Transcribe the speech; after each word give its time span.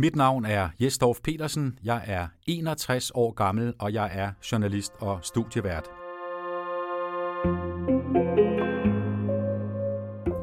Mit 0.00 0.16
navn 0.16 0.44
er 0.44 0.68
Jesdorf 0.80 1.18
Petersen. 1.24 1.78
Jeg 1.84 2.02
er 2.06 2.26
61 2.46 3.10
år 3.14 3.32
gammel, 3.32 3.74
og 3.78 3.92
jeg 3.92 4.10
er 4.12 4.32
journalist 4.52 4.92
og 4.98 5.18
studievært. 5.22 5.84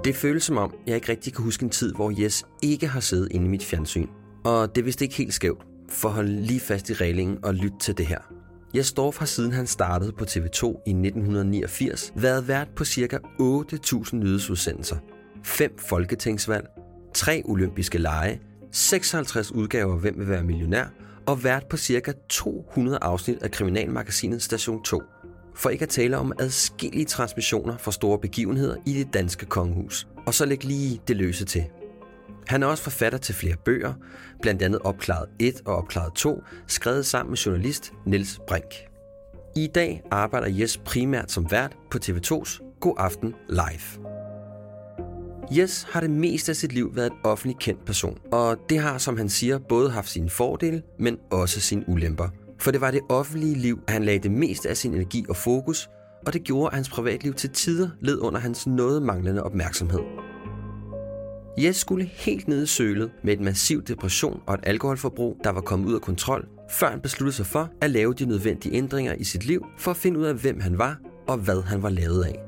Det 0.05 0.15
føles 0.15 0.43
som 0.43 0.57
om, 0.57 0.73
jeg 0.87 0.95
ikke 0.95 1.09
rigtig 1.09 1.33
kan 1.33 1.43
huske 1.43 1.63
en 1.63 1.69
tid, 1.69 1.93
hvor 1.93 2.21
Jes 2.21 2.45
ikke 2.63 2.87
har 2.87 2.99
siddet 2.99 3.27
inde 3.31 3.45
i 3.45 3.49
mit 3.49 3.63
fjernsyn. 3.63 4.07
Og 4.45 4.75
det 4.75 4.81
er 4.81 4.85
vist 4.85 5.01
ikke 5.01 5.15
helt 5.15 5.33
skævt, 5.33 5.65
for 5.89 6.09
hold 6.09 6.27
lige 6.27 6.59
fast 6.59 6.89
i 6.89 6.93
reglingen 6.93 7.45
og 7.45 7.53
lyt 7.53 7.73
til 7.79 7.97
det 7.97 8.05
her. 8.05 8.19
Jes 8.75 8.93
Dorf 8.93 9.17
har 9.17 9.25
siden 9.25 9.51
han 9.51 9.67
startede 9.67 10.11
på 10.11 10.23
TV2 10.23 10.65
i 10.65 10.91
1989 10.91 12.13
været 12.15 12.47
vært 12.47 12.67
på 12.75 12.85
ca. 12.85 13.17
8.000 13.17 14.15
nyhedsudsendelser, 14.15 14.97
5 15.43 15.77
folketingsvalg, 15.77 16.67
3 17.13 17.41
olympiske 17.45 17.97
lege, 17.97 18.41
56 18.75 19.51
udgaver 19.51 19.93
af 19.93 19.99
Hvem 19.99 20.19
vil 20.19 20.29
være 20.29 20.43
millionær 20.43 20.85
og 21.25 21.43
vært 21.43 21.65
på 21.69 21.77
ca. 21.77 22.13
200 22.29 22.97
afsnit 23.01 23.43
af 23.43 23.51
kriminalmagasinet 23.51 24.41
Station 24.41 24.83
2. 24.83 25.01
For 25.55 25.69
ikke 25.69 25.83
at 25.83 25.89
tale 25.89 26.17
om 26.17 26.33
adskillige 26.39 27.05
transmissioner 27.05 27.77
fra 27.77 27.91
store 27.91 28.19
begivenheder 28.19 28.75
i 28.85 28.93
det 28.93 29.13
danske 29.13 29.45
kongehus. 29.45 30.07
Og 30.25 30.33
så 30.33 30.45
læg 30.45 30.63
lige 30.63 31.01
det 31.07 31.15
løse 31.15 31.45
til. 31.45 31.65
Han 32.47 32.63
er 32.63 32.67
også 32.67 32.83
forfatter 32.83 33.19
til 33.19 33.35
flere 33.35 33.55
bøger, 33.65 33.93
blandt 34.41 34.61
andet 34.61 34.79
Opklaret 34.81 35.29
1 35.39 35.61
og 35.65 35.75
Opklaret 35.75 36.13
2, 36.13 36.43
skrevet 36.67 37.05
sammen 37.05 37.31
med 37.31 37.37
journalist 37.37 37.93
Niels 38.05 38.39
Brink. 38.47 38.73
I 39.55 39.67
dag 39.67 40.03
arbejder 40.11 40.47
Jes 40.49 40.77
primært 40.77 41.31
som 41.31 41.51
vært 41.51 41.77
på 41.91 41.97
TV2's 42.05 42.77
God 42.79 42.95
Aften 42.97 43.35
Live. 43.49 44.14
Jes 45.51 45.87
har 45.91 46.01
det 46.01 46.09
meste 46.09 46.51
af 46.51 46.55
sit 46.55 46.73
liv 46.73 46.95
været 46.95 47.11
en 47.11 47.17
offentlig 47.23 47.57
kendt 47.59 47.85
person, 47.85 48.17
og 48.31 48.57
det 48.69 48.79
har, 48.79 48.97
som 48.97 49.17
han 49.17 49.29
siger, 49.29 49.57
både 49.57 49.89
haft 49.89 50.09
sine 50.09 50.29
fordele, 50.29 50.81
men 50.99 51.17
også 51.31 51.59
sine 51.59 51.89
ulemper. 51.89 52.27
For 52.59 52.71
det 52.71 52.81
var 52.81 52.91
det 52.91 53.01
offentlige 53.09 53.55
liv, 53.55 53.79
at 53.87 53.93
han 53.93 54.03
lagde 54.03 54.19
det 54.19 54.31
meste 54.31 54.69
af 54.69 54.77
sin 54.77 54.93
energi 54.93 55.25
og 55.29 55.35
fokus, 55.35 55.89
og 56.25 56.33
det 56.33 56.43
gjorde, 56.43 56.67
at 56.67 56.75
hans 56.75 56.89
privatliv 56.89 57.33
til 57.33 57.49
tider 57.49 57.89
led 58.01 58.19
under 58.19 58.39
hans 58.39 58.67
noget 58.67 59.03
manglende 59.03 59.43
opmærksomhed. 59.43 59.99
Jes 61.57 61.75
skulle 61.75 62.05
helt 62.05 62.47
ned 62.47 62.63
i 62.63 62.65
sølet 62.65 63.11
med 63.23 63.33
et 63.33 63.41
massiv 63.41 63.83
depression 63.83 64.41
og 64.47 64.53
et 64.53 64.59
alkoholforbrug, 64.63 65.37
der 65.43 65.49
var 65.49 65.61
kommet 65.61 65.87
ud 65.87 65.93
af 65.93 66.01
kontrol, 66.01 66.47
før 66.71 66.89
han 66.89 67.01
besluttede 67.01 67.35
sig 67.35 67.45
for 67.45 67.69
at 67.81 67.91
lave 67.91 68.13
de 68.13 68.25
nødvendige 68.25 68.75
ændringer 68.75 69.13
i 69.13 69.23
sit 69.23 69.45
liv 69.45 69.65
for 69.77 69.91
at 69.91 69.97
finde 69.97 70.19
ud 70.19 70.25
af, 70.25 70.35
hvem 70.35 70.59
han 70.59 70.77
var 70.77 70.97
og 71.27 71.37
hvad 71.37 71.61
han 71.61 71.83
var 71.83 71.89
lavet 71.89 72.23
af. 72.23 72.44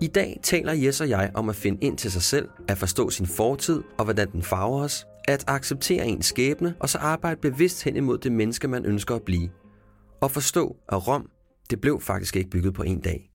I 0.00 0.06
dag 0.06 0.40
taler 0.42 0.72
Jes 0.72 1.00
og 1.00 1.08
jeg 1.08 1.30
om 1.34 1.48
at 1.48 1.56
finde 1.56 1.78
ind 1.80 1.98
til 1.98 2.12
sig 2.12 2.22
selv, 2.22 2.48
at 2.68 2.78
forstå 2.78 3.10
sin 3.10 3.26
fortid 3.26 3.82
og 3.98 4.04
hvordan 4.04 4.32
den 4.32 4.42
farver 4.42 4.82
os, 4.82 5.06
at 5.28 5.44
acceptere 5.46 6.06
ens 6.06 6.26
skæbne 6.26 6.74
og 6.80 6.88
så 6.88 6.98
arbejde 6.98 7.40
bevidst 7.40 7.84
hen 7.84 7.96
imod 7.96 8.18
det 8.18 8.32
menneske, 8.32 8.68
man 8.68 8.86
ønsker 8.86 9.14
at 9.14 9.22
blive. 9.22 9.50
Og 10.20 10.30
forstå, 10.30 10.76
at 10.88 11.08
Rom, 11.08 11.30
det 11.70 11.80
blev 11.80 12.00
faktisk 12.00 12.36
ikke 12.36 12.50
bygget 12.50 12.74
på 12.74 12.82
en 12.82 13.00
dag. 13.00 13.30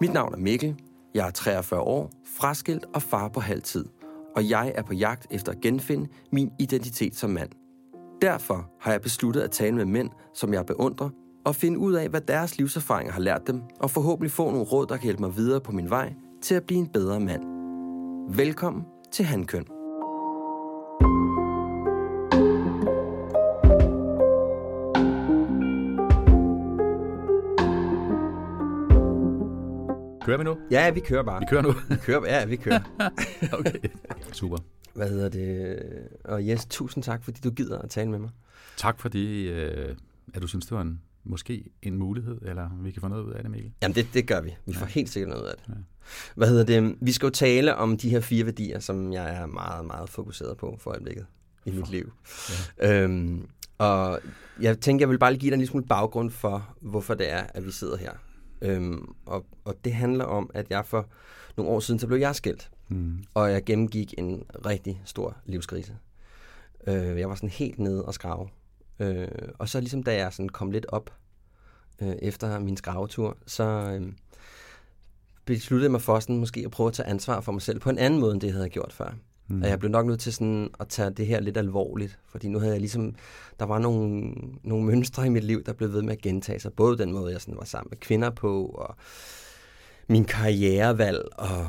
Mit 0.00 0.12
navn 0.12 0.34
er 0.34 0.38
Mikkel, 0.38 0.76
jeg 1.14 1.26
er 1.26 1.30
43 1.30 1.80
år, 1.80 2.10
fraskilt 2.38 2.84
og 2.94 3.02
far 3.02 3.28
på 3.28 3.40
halv 3.40 3.62
tid, 3.62 3.84
og 4.36 4.48
jeg 4.48 4.72
er 4.74 4.82
på 4.82 4.94
jagt 4.94 5.26
efter 5.30 5.52
at 5.52 5.60
genfinde 5.60 6.08
min 6.32 6.50
identitet 6.58 7.14
som 7.16 7.30
mand. 7.30 7.61
Derfor 8.22 8.70
har 8.80 8.90
jeg 8.90 9.00
besluttet 9.00 9.40
at 9.40 9.50
tale 9.50 9.76
med 9.76 9.84
mænd, 9.84 10.10
som 10.34 10.54
jeg 10.54 10.66
beundrer, 10.66 11.10
og 11.44 11.54
finde 11.54 11.78
ud 11.78 11.92
af, 11.92 12.08
hvad 12.08 12.20
deres 12.20 12.58
livserfaringer 12.58 13.12
har 13.12 13.20
lært 13.20 13.46
dem, 13.46 13.62
og 13.80 13.90
forhåbentlig 13.90 14.30
få 14.30 14.50
nogle 14.50 14.64
råd, 14.64 14.86
der 14.86 14.96
kan 14.96 15.04
hjælpe 15.04 15.22
mig 15.22 15.36
videre 15.36 15.60
på 15.60 15.72
min 15.72 15.90
vej 15.90 16.14
til 16.42 16.54
at 16.54 16.62
blive 16.62 16.80
en 16.80 16.88
bedre 16.88 17.20
mand. 17.20 17.42
Velkommen 18.36 18.84
til 19.12 19.24
Handkøn. 19.24 19.64
Kører 30.22 30.38
vi 30.38 30.44
nu? 30.44 30.56
Ja, 30.70 30.90
vi 30.90 31.00
kører 31.00 31.22
bare. 31.22 31.40
Vi 31.40 31.46
kører 31.50 31.62
nu. 31.62 31.72
Vi 31.88 31.96
kører, 31.96 32.20
ja, 32.26 32.44
vi 32.44 32.56
kører. 32.56 32.80
okay. 33.58 33.78
Super. 34.32 34.56
Hvad 34.94 35.08
hedder 35.08 35.28
det? 35.28 35.78
Og 36.24 36.46
Jes, 36.46 36.66
tusind 36.66 37.04
tak, 37.04 37.24
fordi 37.24 37.40
du 37.40 37.50
gider 37.50 37.78
at 37.78 37.90
tale 37.90 38.10
med 38.10 38.18
mig. 38.18 38.30
Tak 38.76 39.00
fordi, 39.00 39.48
øh, 39.48 39.96
at 40.34 40.42
du 40.42 40.46
synes, 40.46 40.66
det 40.66 40.72
var 40.72 40.82
en, 40.82 41.00
måske 41.24 41.64
en 41.82 41.96
mulighed, 41.96 42.38
eller 42.42 42.70
vi 42.82 42.90
kan 42.90 43.00
få 43.00 43.08
noget 43.08 43.24
ud 43.24 43.32
af 43.32 43.42
det, 43.42 43.50
Mikkel. 43.50 43.72
Jamen, 43.82 43.94
det, 43.94 44.06
det 44.14 44.26
gør 44.26 44.40
vi. 44.40 44.56
Vi 44.66 44.74
får 44.74 44.86
ja. 44.86 44.90
helt 44.90 45.10
sikkert 45.10 45.28
noget 45.28 45.42
ud 45.42 45.48
af 45.48 45.54
det. 45.56 45.68
Ja. 45.68 45.80
Hvad 46.34 46.48
hedder 46.48 46.64
det? 46.64 46.96
Vi 47.00 47.12
skal 47.12 47.26
jo 47.26 47.30
tale 47.30 47.76
om 47.76 47.96
de 47.96 48.10
her 48.10 48.20
fire 48.20 48.44
værdier, 48.44 48.80
som 48.80 49.12
jeg 49.12 49.34
er 49.36 49.46
meget, 49.46 49.86
meget 49.86 50.10
fokuseret 50.10 50.56
på 50.56 50.76
for 50.80 50.90
øjeblikket 50.90 51.26
i 51.64 51.70
mit 51.70 51.90
liv. 51.90 52.12
Ja. 52.78 53.02
Øhm, 53.02 53.48
og 53.78 54.20
jeg 54.60 54.80
tænker, 54.80 55.02
jeg 55.02 55.10
vil 55.10 55.18
bare 55.18 55.32
lige 55.32 55.40
give 55.40 55.50
dig 55.50 55.54
en 55.54 55.60
lille 55.60 55.70
smule 55.70 55.86
baggrund 55.86 56.30
for, 56.30 56.74
hvorfor 56.80 57.14
det 57.14 57.32
er, 57.32 57.42
at 57.54 57.66
vi 57.66 57.70
sidder 57.70 57.96
her. 57.96 58.12
Øhm, 58.62 59.14
og, 59.26 59.46
og 59.64 59.74
det 59.84 59.94
handler 59.94 60.24
om, 60.24 60.50
at 60.54 60.70
jeg 60.70 60.86
for 60.86 61.06
nogle 61.56 61.72
år 61.72 61.80
siden, 61.80 62.00
så 62.00 62.06
blev 62.06 62.18
jeg 62.18 62.34
skilt. 62.36 62.70
Mm. 62.88 63.24
Og 63.34 63.52
jeg 63.52 63.64
gennemgik 63.64 64.14
en 64.18 64.44
rigtig 64.66 65.02
stor 65.04 65.36
livskrise. 65.44 65.96
Øh, 66.86 67.18
jeg 67.18 67.28
var 67.28 67.34
sådan 67.34 67.48
helt 67.48 67.78
nede 67.78 68.04
og 68.04 68.14
skrave. 68.14 68.48
Øh, 68.98 69.28
og 69.58 69.68
så 69.68 69.80
ligesom 69.80 70.02
da 70.02 70.16
jeg 70.16 70.32
sådan 70.32 70.48
kom 70.48 70.70
lidt 70.70 70.86
op 70.88 71.10
øh, 72.02 72.14
efter 72.22 72.58
min 72.58 72.76
skravetur, 72.76 73.36
så 73.46 73.64
øh, 73.64 74.12
besluttede 75.44 75.84
jeg 75.84 75.92
mig 75.92 76.02
for 76.02 76.20
sådan 76.20 76.36
måske 76.36 76.62
at 76.64 76.70
prøve 76.70 76.86
at 76.88 76.94
tage 76.94 77.08
ansvar 77.08 77.40
for 77.40 77.52
mig 77.52 77.62
selv 77.62 77.80
på 77.80 77.90
en 77.90 77.98
anden 77.98 78.20
måde, 78.20 78.32
end 78.32 78.40
det 78.40 78.46
jeg 78.46 78.54
havde 78.54 78.68
gjort 78.68 78.92
før. 78.92 79.14
Mm. 79.48 79.62
Og 79.62 79.68
jeg 79.68 79.78
blev 79.78 79.90
nok 79.90 80.06
nødt 80.06 80.20
til 80.20 80.32
sådan 80.32 80.70
at 80.80 80.88
tage 80.88 81.10
det 81.10 81.26
her 81.26 81.40
lidt 81.40 81.56
alvorligt, 81.56 82.18
fordi 82.26 82.48
nu 82.48 82.58
havde 82.58 82.72
jeg 82.72 82.80
ligesom, 82.80 83.14
der 83.58 83.64
var 83.64 83.78
nogle, 83.78 84.34
nogle 84.62 84.84
mønstre 84.84 85.26
i 85.26 85.28
mit 85.28 85.44
liv, 85.44 85.64
der 85.64 85.72
blev 85.72 85.92
ved 85.92 86.02
med 86.02 86.12
at 86.12 86.22
gentage 86.22 86.60
sig. 86.60 86.72
Både 86.72 86.98
den 86.98 87.12
måde, 87.12 87.32
jeg 87.32 87.40
sådan 87.40 87.56
var 87.56 87.64
sammen 87.64 87.90
med 87.90 87.98
kvinder 87.98 88.30
på, 88.30 88.64
og 88.66 88.96
min 90.08 90.24
karrierevalg, 90.24 91.22
og 91.32 91.66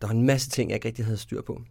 der 0.00 0.06
var 0.06 0.14
en 0.14 0.26
masse 0.26 0.50
ting, 0.50 0.70
jeg 0.70 0.76
ikke 0.76 0.88
rigtig 0.88 1.04
havde 1.04 1.18
styr 1.18 1.42
på. 1.42 1.62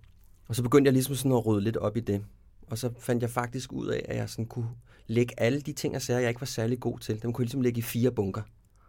Og 0.48 0.56
så 0.56 0.64
begyndte 0.64 0.88
jeg 0.88 0.94
ligesom 0.94 1.16
sådan 1.16 1.32
at 1.32 1.46
rydde 1.46 1.64
lidt 1.64 1.78
op 1.78 1.98
i 1.98 2.00
det. 2.00 2.22
Og 2.68 2.78
så 2.78 2.90
fandt 3.00 3.22
jeg 3.22 3.30
faktisk 3.30 3.74
ud 3.74 3.88
af, 3.88 4.06
at 4.06 4.18
jeg 4.18 4.30
sådan 4.30 4.46
kunne 4.46 4.70
lægge 5.08 5.34
alle 5.38 5.62
de 5.62 5.74
ting 5.74 5.96
og 5.96 6.02
sager, 6.02 6.20
jeg 6.20 6.30
ikke 6.30 6.42
var 6.42 6.46
særlig 6.46 6.80
god 6.80 7.00
til, 7.00 7.22
dem 7.22 7.34
kunne 7.34 7.44
jeg 7.44 7.46
ligesom 7.46 7.62
lægge 7.62 7.80
i 7.80 7.82
fire 7.82 8.12
bunker. 8.12 8.42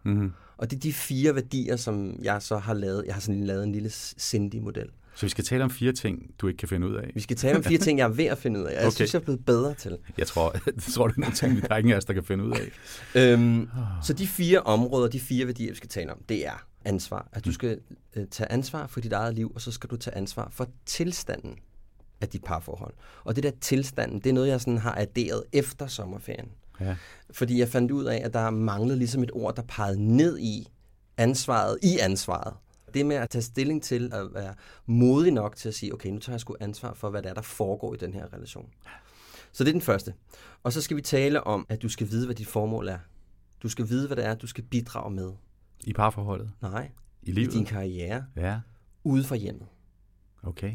Mm-hmm. 0.05 0.31
Og 0.57 0.71
det 0.71 0.77
er 0.77 0.79
de 0.79 0.93
fire 0.93 1.35
værdier, 1.35 1.75
som 1.75 2.19
jeg 2.23 2.41
så 2.41 2.57
har 2.57 2.73
lavet. 2.73 3.03
Jeg 3.05 3.13
har 3.13 3.21
sådan 3.21 3.43
lavet 3.43 3.63
en 3.63 3.71
lille 3.71 3.89
Cindy-model. 4.19 4.89
Så 5.15 5.25
vi 5.25 5.29
skal 5.29 5.43
tale 5.43 5.63
om 5.63 5.69
fire 5.69 5.91
ting, 5.91 6.35
du 6.39 6.47
ikke 6.47 6.57
kan 6.57 6.67
finde 6.67 6.87
ud 6.87 6.95
af? 6.95 7.11
Vi 7.13 7.19
skal 7.19 7.37
tale 7.37 7.57
om 7.57 7.63
fire 7.63 7.77
ting, 7.77 7.99
jeg 7.99 8.05
er 8.05 8.09
ved 8.09 8.25
at 8.25 8.37
finde 8.37 8.59
ud 8.59 8.65
af. 8.65 8.71
Jeg 8.71 8.81
okay. 8.81 8.95
synes, 8.95 9.13
jeg 9.13 9.19
er 9.19 9.23
blevet 9.23 9.45
bedre 9.45 9.73
til. 9.73 9.97
Jeg 10.17 10.27
tror, 10.27 10.55
jeg 10.65 10.75
tror 10.93 11.07
det 11.07 11.15
er 11.15 11.19
nogle 11.19 11.35
ting, 11.35 11.61
der 11.61 11.67
er 11.75 11.77
ingen 11.77 11.93
af 11.93 11.97
os, 11.97 12.05
der 12.05 12.13
kan 12.13 12.23
finde 12.23 12.43
ud 12.43 12.51
af. 12.51 12.71
øhm, 13.33 13.69
så 14.03 14.13
de 14.13 14.27
fire 14.27 14.59
områder, 14.59 15.07
de 15.07 15.19
fire 15.19 15.45
værdier, 15.45 15.71
vi 15.71 15.75
skal 15.77 15.89
tale 15.89 16.11
om, 16.11 16.21
det 16.29 16.47
er 16.47 16.67
ansvar. 16.85 17.29
At 17.31 17.45
du 17.45 17.51
skal 17.51 17.79
øh, 18.15 18.27
tage 18.27 18.51
ansvar 18.51 18.87
for 18.87 18.99
dit 18.99 19.13
eget 19.13 19.35
liv, 19.35 19.51
og 19.55 19.61
så 19.61 19.71
skal 19.71 19.89
du 19.89 19.97
tage 19.97 20.17
ansvar 20.17 20.49
for 20.51 20.67
tilstanden 20.85 21.55
af 22.21 22.29
dit 22.29 22.43
parforhold. 22.43 22.93
Og 23.23 23.35
det 23.35 23.43
der 23.43 23.51
tilstanden, 23.61 24.19
det 24.19 24.29
er 24.29 24.33
noget, 24.33 24.47
jeg 24.47 24.61
sådan 24.61 24.77
har 24.77 24.95
adderet 24.95 25.43
efter 25.53 25.87
sommerferien. 25.87 26.51
Ja. 26.79 26.95
Fordi 27.31 27.59
jeg 27.59 27.67
fandt 27.69 27.91
ud 27.91 28.05
af, 28.05 28.21
at 28.25 28.33
der 28.33 28.49
manglede 28.49 28.97
ligesom 28.97 29.23
et 29.23 29.31
ord, 29.33 29.55
der 29.55 29.61
pegede 29.61 30.15
ned 30.17 30.39
i 30.39 30.67
ansvaret, 31.17 31.77
i 31.83 31.97
ansvaret. 31.97 32.53
Det 32.93 33.05
med 33.05 33.15
at 33.15 33.29
tage 33.29 33.41
stilling 33.41 33.83
til 33.83 34.13
at 34.13 34.33
være 34.33 34.53
modig 34.85 35.31
nok 35.31 35.55
til 35.55 35.67
at 35.69 35.75
sige, 35.75 35.93
okay, 35.93 36.09
nu 36.09 36.19
tager 36.19 36.33
jeg 36.33 36.39
sgu 36.39 36.55
ansvar 36.59 36.93
for, 36.93 37.09
hvad 37.09 37.23
der 37.23 37.29
er, 37.29 37.33
der 37.33 37.41
foregår 37.41 37.93
i 37.93 37.97
den 37.97 38.13
her 38.13 38.33
relation. 38.33 38.69
Så 39.51 39.63
det 39.63 39.69
er 39.69 39.73
den 39.73 39.81
første. 39.81 40.13
Og 40.63 40.73
så 40.73 40.81
skal 40.81 40.97
vi 40.97 41.01
tale 41.01 41.43
om, 41.43 41.65
at 41.69 41.81
du 41.81 41.89
skal 41.89 42.09
vide, 42.09 42.25
hvad 42.25 42.35
dit 42.35 42.47
formål 42.47 42.87
er. 42.87 42.97
Du 43.63 43.69
skal 43.69 43.89
vide, 43.89 44.07
hvad 44.07 44.17
det 44.17 44.25
er, 44.25 44.35
du 44.35 44.47
skal 44.47 44.63
bidrage 44.63 45.11
med. 45.11 45.31
I 45.83 45.93
parforholdet? 45.93 46.51
Nej. 46.61 46.91
I 47.21 47.31
livet? 47.31 47.53
I 47.53 47.57
din 47.57 47.65
karriere. 47.65 48.25
Ja. 48.35 48.59
Ude 49.03 49.23
for 49.23 49.35
hjemmet. 49.35 49.67
Okay. 50.43 50.73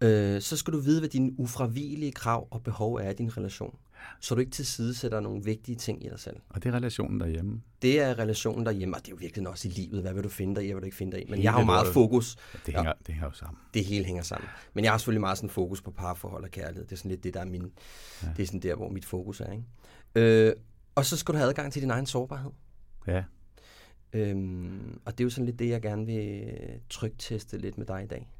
Øh, 0.00 0.40
så 0.40 0.56
skal 0.56 0.72
du 0.72 0.80
vide, 0.80 1.00
hvad 1.00 1.08
dine 1.08 1.40
ufravigelige 1.40 2.12
krav 2.12 2.48
og 2.50 2.62
behov 2.62 2.94
er 2.94 3.10
i 3.10 3.14
din 3.14 3.36
relation. 3.36 3.78
så 4.20 4.34
du 4.34 4.40
ikke 4.40 4.52
til 4.52 4.66
side 4.66 4.94
sætter 4.94 5.20
nogle 5.20 5.44
vigtige 5.44 5.76
ting 5.76 6.04
i 6.04 6.08
dig 6.08 6.20
selv. 6.20 6.36
Og 6.48 6.62
det 6.62 6.68
er 6.68 6.74
relationen 6.74 7.20
derhjemme. 7.20 7.62
Det 7.82 8.00
er 8.00 8.18
relationen 8.18 8.66
derhjemme, 8.66 8.96
og 8.96 9.00
det 9.00 9.08
er 9.08 9.10
jo 9.10 9.16
virkelig 9.20 9.48
også 9.48 9.68
i 9.68 9.70
livet. 9.70 10.02
Hvad 10.02 10.14
vil 10.14 10.24
du 10.24 10.28
finde 10.28 10.54
dig 10.54 10.64
i, 10.64 10.70
og 10.70 10.72
hvad 10.72 10.74
vil 10.74 10.82
du 10.82 10.86
ikke 10.86 10.96
finde 10.96 11.12
dig 11.12 11.22
i? 11.22 11.24
Men 11.24 11.34
Hele 11.34 11.44
jeg 11.44 11.52
har 11.52 11.60
jo 11.60 11.66
meget 11.66 11.86
fokus. 11.86 12.36
Det 12.66 12.74
hænger, 12.74 12.82
ja. 12.84 12.92
det 13.06 13.14
hænger 13.14 13.28
jo 13.28 13.34
sammen. 13.34 13.58
Det 13.74 13.84
hele 13.84 14.04
hænger 14.04 14.22
sammen. 14.22 14.48
Men 14.74 14.84
jeg 14.84 14.92
har 14.92 14.98
selvfølgelig 14.98 15.20
meget 15.20 15.38
sådan 15.38 15.50
fokus 15.50 15.82
på 15.82 15.90
parforhold 15.90 16.44
og 16.44 16.50
kærlighed. 16.50 16.84
Det 16.84 16.92
er 16.92 16.96
sådan 16.96 17.10
lidt 17.10 17.24
det, 17.24 17.34
der 17.34 17.40
er 17.40 17.44
min... 17.44 17.72
Ja. 18.22 18.28
Det 18.36 18.42
er 18.42 18.46
sådan 18.46 18.60
der, 18.60 18.74
hvor 18.74 18.88
mit 18.88 19.04
fokus 19.04 19.40
er, 19.40 19.52
ikke? 19.52 19.64
Øh, 20.14 20.52
og 20.94 21.04
så 21.04 21.16
skal 21.16 21.32
du 21.32 21.38
have 21.38 21.48
adgang 21.48 21.72
til 21.72 21.82
din 21.82 21.90
egen 21.90 22.06
sårbarhed. 22.06 22.50
Ja, 23.06 23.24
Øhm, 24.12 24.98
og 25.04 25.12
det 25.12 25.20
er 25.20 25.24
jo 25.24 25.30
sådan 25.30 25.46
lidt 25.46 25.58
det, 25.58 25.68
jeg 25.68 25.82
gerne 25.82 26.06
vil 26.06 26.42
trygteste 26.90 27.58
lidt 27.58 27.78
med 27.78 27.86
dig 27.86 28.02
i 28.04 28.06
dag. 28.06 28.30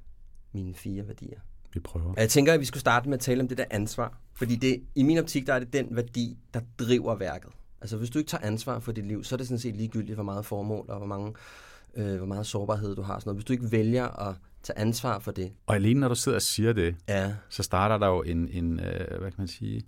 Mine 0.52 0.74
fire 0.74 1.06
værdier. 1.08 1.38
vi 1.74 1.80
prøver. 1.80 2.14
Jeg 2.16 2.28
tænker, 2.28 2.52
at 2.52 2.60
vi 2.60 2.64
skulle 2.64 2.80
starte 2.80 3.08
med 3.08 3.18
at 3.18 3.20
tale 3.20 3.40
om 3.40 3.48
det 3.48 3.58
der 3.58 3.64
ansvar. 3.70 4.18
Fordi 4.34 4.56
det, 4.56 4.82
i 4.94 5.02
min 5.02 5.18
optik, 5.18 5.46
der 5.46 5.54
er 5.54 5.58
det 5.58 5.72
den 5.72 5.86
værdi, 5.90 6.38
der 6.54 6.60
driver 6.78 7.14
værket. 7.14 7.50
Altså 7.80 7.96
hvis 7.96 8.10
du 8.10 8.18
ikke 8.18 8.28
tager 8.28 8.46
ansvar 8.46 8.78
for 8.78 8.92
dit 8.92 9.06
liv, 9.06 9.24
så 9.24 9.34
er 9.34 9.36
det 9.36 9.46
sådan 9.46 9.58
set 9.58 9.76
ligegyldigt, 9.76 10.16
hvor 10.16 10.24
meget 10.24 10.44
formål 10.46 10.84
og 10.88 10.96
hvor, 10.96 11.06
mange, 11.06 11.34
øh, 11.94 12.16
hvor 12.16 12.26
meget 12.26 12.46
sårbarhed 12.46 12.96
du 12.96 13.02
har. 13.02 13.18
Sådan 13.18 13.28
noget. 13.28 13.36
Hvis 13.36 13.44
du 13.44 13.52
ikke 13.52 13.72
vælger 13.72 14.28
at 14.28 14.34
tage 14.62 14.78
ansvar 14.78 15.18
for 15.18 15.30
det, 15.32 15.52
Og 15.66 15.74
alene 15.74 16.00
når 16.00 16.08
du 16.08 16.14
sidder 16.14 16.36
og 16.36 16.42
siger 16.42 16.72
det, 16.72 16.96
ja, 17.08 17.34
så 17.48 17.62
starter 17.62 17.98
der 17.98 18.06
jo 18.06 18.22
en, 18.22 18.48
en 18.48 18.80
øh, 18.80 19.20
hvad 19.20 19.30
kan 19.30 19.34
man 19.38 19.48
sige, 19.48 19.82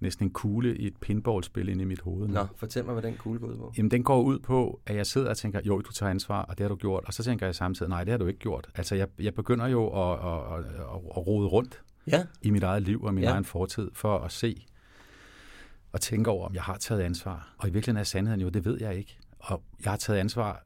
næsten 0.00 0.26
en 0.26 0.30
kugle 0.30 0.76
i 0.76 0.86
et 0.86 0.96
pinballspil 0.96 1.68
inde 1.68 1.82
i 1.82 1.84
mit 1.84 2.00
hoved. 2.00 2.28
nu. 2.28 2.34
Nå, 2.34 2.46
fortæl 2.56 2.84
mig, 2.84 2.92
hvad 2.92 3.02
den 3.02 3.16
kugle 3.16 3.40
går 3.40 3.46
ud 3.46 3.56
på. 3.56 3.72
Jamen, 3.76 3.90
den 3.90 4.02
går 4.02 4.22
ud 4.22 4.38
på, 4.38 4.80
at 4.86 4.96
jeg 4.96 5.06
sidder 5.06 5.30
og 5.30 5.36
tænker, 5.36 5.60
jo, 5.64 5.80
du 5.80 5.92
tager 5.92 6.10
ansvar, 6.10 6.42
og 6.42 6.58
det 6.58 6.64
har 6.64 6.68
du 6.68 6.76
gjort. 6.76 7.04
Og 7.06 7.14
så 7.14 7.22
tænker 7.22 7.46
jeg 7.46 7.54
samtidig, 7.54 7.90
nej, 7.90 8.04
det 8.04 8.10
har 8.10 8.18
du 8.18 8.26
ikke 8.26 8.40
gjort. 8.40 8.68
Altså, 8.74 8.94
jeg, 8.94 9.08
jeg 9.18 9.34
begynder 9.34 9.66
jo 9.66 9.86
at, 9.88 10.18
at, 10.18 10.58
at, 10.58 10.64
at, 11.16 11.26
rode 11.26 11.46
rundt 11.48 11.82
Ja, 12.06 12.26
i 12.42 12.50
mit 12.50 12.62
eget 12.62 12.82
liv 12.82 13.02
og 13.02 13.14
min 13.14 13.24
ja. 13.24 13.30
egen 13.30 13.44
fortid, 13.44 13.90
for 13.94 14.18
at 14.18 14.32
se 14.32 14.66
og 15.92 16.00
tænke 16.00 16.30
over, 16.30 16.46
om 16.46 16.54
jeg 16.54 16.62
har 16.62 16.76
taget 16.76 17.00
ansvar. 17.00 17.54
Og 17.58 17.68
i 17.68 17.72
virkeligheden 17.72 18.00
er 18.00 18.04
sandheden 18.04 18.40
jo, 18.40 18.48
det 18.48 18.64
ved 18.64 18.80
jeg 18.80 18.94
ikke. 18.96 19.18
Og 19.38 19.62
jeg 19.84 19.92
har 19.92 19.96
taget 19.96 20.18
ansvar 20.18 20.62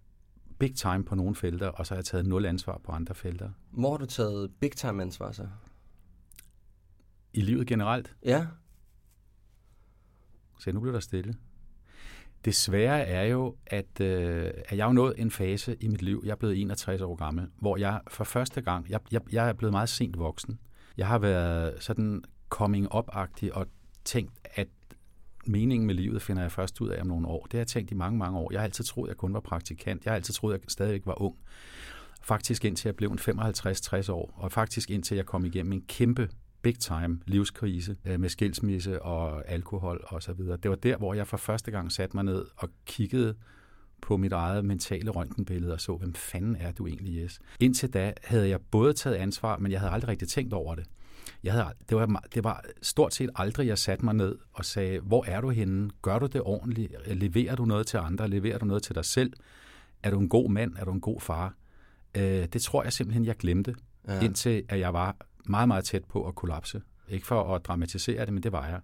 big 0.58 0.74
time 0.74 1.04
på 1.04 1.14
nogle 1.14 1.34
felter, 1.34 1.68
og 1.68 1.86
så 1.86 1.94
har 1.94 1.98
jeg 1.98 2.04
taget 2.04 2.26
nul 2.26 2.44
ansvar 2.46 2.80
på 2.84 2.92
andre 2.92 3.14
felter. 3.14 3.50
hvor 3.70 3.90
har 3.90 3.96
du 3.98 4.06
taget 4.06 4.50
big 4.60 4.72
time 4.72 5.02
ansvar 5.02 5.32
så? 5.32 5.46
I 7.32 7.40
livet 7.40 7.66
generelt, 7.66 8.16
Ja, 8.24 8.46
så 10.60 10.72
nu 10.72 10.80
bliver 10.80 10.92
der 10.92 11.00
stille. 11.00 11.34
Det 12.44 12.54
svære 12.54 13.06
er 13.06 13.24
jo, 13.24 13.56
at, 13.66 14.00
øh, 14.00 14.50
at 14.68 14.78
jeg 14.78 14.86
har 14.86 14.92
nået 14.92 15.14
en 15.18 15.30
fase 15.30 15.76
i 15.80 15.88
mit 15.88 16.02
liv, 16.02 16.22
jeg 16.24 16.30
er 16.30 16.36
blevet 16.36 16.60
61 16.60 17.00
år 17.00 17.14
gammel, 17.14 17.48
hvor 17.58 17.76
jeg 17.76 18.00
for 18.08 18.24
første 18.24 18.60
gang, 18.60 18.90
jeg, 18.90 19.00
jeg, 19.12 19.20
jeg 19.32 19.48
er 19.48 19.52
blevet 19.52 19.72
meget 19.72 19.88
sent 19.88 20.18
voksen. 20.18 20.58
Jeg 20.96 21.06
har 21.06 21.18
været 21.18 21.82
sådan 21.82 22.24
coming 22.48 22.94
up-agtig 22.94 23.54
og 23.54 23.66
tænkt, 24.04 24.32
at 24.44 24.68
meningen 25.46 25.86
med 25.86 25.94
livet 25.94 26.22
finder 26.22 26.42
jeg 26.42 26.52
først 26.52 26.80
ud 26.80 26.88
af 26.88 27.00
om 27.00 27.06
nogle 27.06 27.28
år. 27.28 27.42
Det 27.42 27.52
har 27.52 27.58
jeg 27.58 27.66
tænkt 27.66 27.90
i 27.90 27.94
mange, 27.94 28.18
mange 28.18 28.38
år. 28.38 28.52
Jeg 28.52 28.60
har 28.60 28.64
altid 28.64 28.84
troet, 28.84 29.08
at 29.08 29.08
jeg 29.08 29.16
kun 29.16 29.34
var 29.34 29.40
praktikant. 29.40 30.04
Jeg 30.04 30.10
har 30.10 30.16
altid 30.16 30.34
troet, 30.34 30.54
at 30.54 30.60
jeg 30.60 30.70
stadigvæk 30.70 31.06
var 31.06 31.22
ung. 31.22 31.36
Faktisk 32.22 32.64
indtil 32.64 32.88
jeg 32.88 32.96
blev 32.96 33.10
en 33.10 33.18
55-60 33.18 34.12
år, 34.12 34.34
og 34.36 34.52
faktisk 34.52 34.90
indtil 34.90 35.14
jeg 35.14 35.26
kom 35.26 35.44
igennem 35.44 35.72
en 35.72 35.82
kæmpe 35.88 36.28
big 36.62 36.78
time 36.78 37.20
livskrise 37.26 37.96
øh, 38.04 38.20
med 38.20 38.28
skilsmisse 38.28 39.02
og 39.02 39.48
alkohol 39.48 40.04
og 40.06 40.22
så 40.22 40.32
videre. 40.32 40.56
Det 40.56 40.70
var 40.70 40.76
der, 40.76 40.96
hvor 40.96 41.14
jeg 41.14 41.26
for 41.26 41.36
første 41.36 41.70
gang 41.70 41.92
satte 41.92 42.16
mig 42.16 42.24
ned 42.24 42.44
og 42.56 42.68
kiggede 42.86 43.34
på 44.02 44.16
mit 44.16 44.32
eget 44.32 44.64
mentale 44.64 45.10
røntgenbillede 45.10 45.72
og 45.72 45.80
så, 45.80 45.96
hvem 45.96 46.14
fanden 46.14 46.56
er 46.56 46.72
du 46.72 46.86
egentlig, 46.86 47.22
Jes? 47.22 47.40
Indtil 47.60 47.92
da 47.94 48.12
havde 48.24 48.48
jeg 48.48 48.60
både 48.70 48.92
taget 48.92 49.16
ansvar, 49.16 49.58
men 49.58 49.72
jeg 49.72 49.80
havde 49.80 49.92
aldrig 49.92 50.08
rigtig 50.08 50.28
tænkt 50.28 50.52
over 50.52 50.74
det. 50.74 50.84
Jeg 51.42 51.52
havde, 51.52 51.66
det, 51.88 51.96
var, 51.96 52.24
det 52.34 52.44
var 52.44 52.64
stort 52.82 53.14
set 53.14 53.30
aldrig, 53.34 53.66
jeg 53.66 53.78
satte 53.78 54.04
mig 54.04 54.14
ned 54.14 54.38
og 54.52 54.64
sagde, 54.64 55.00
hvor 55.00 55.24
er 55.28 55.40
du 55.40 55.50
henne? 55.50 55.90
Gør 56.02 56.18
du 56.18 56.26
det 56.26 56.40
ordentligt? 56.40 56.92
Leverer 57.06 57.56
du 57.56 57.64
noget 57.64 57.86
til 57.86 57.96
andre? 57.96 58.28
Leverer 58.28 58.58
du 58.58 58.64
noget 58.66 58.82
til 58.82 58.94
dig 58.94 59.04
selv? 59.04 59.32
Er 60.02 60.10
du 60.10 60.20
en 60.20 60.28
god 60.28 60.50
mand? 60.50 60.74
Er 60.78 60.84
du 60.84 60.92
en 60.92 61.00
god 61.00 61.20
far? 61.20 61.54
Øh, 62.16 62.22
det 62.52 62.62
tror 62.62 62.82
jeg 62.82 62.92
simpelthen, 62.92 63.24
jeg 63.24 63.36
glemte, 63.36 63.74
Ja. 64.08 64.14
ja. 64.14 64.20
indtil 64.20 64.62
at 64.68 64.80
jeg 64.80 64.92
var 64.94 65.16
meget, 65.46 65.68
meget 65.68 65.84
tæt 65.84 66.04
på 66.04 66.28
at 66.28 66.34
kollapse. 66.34 66.82
Ikke 67.08 67.26
for 67.26 67.54
at 67.54 67.64
dramatisere 67.64 68.26
det, 68.26 68.34
men 68.34 68.42
det 68.42 68.52
var 68.52 68.66
jeg. 68.66 68.80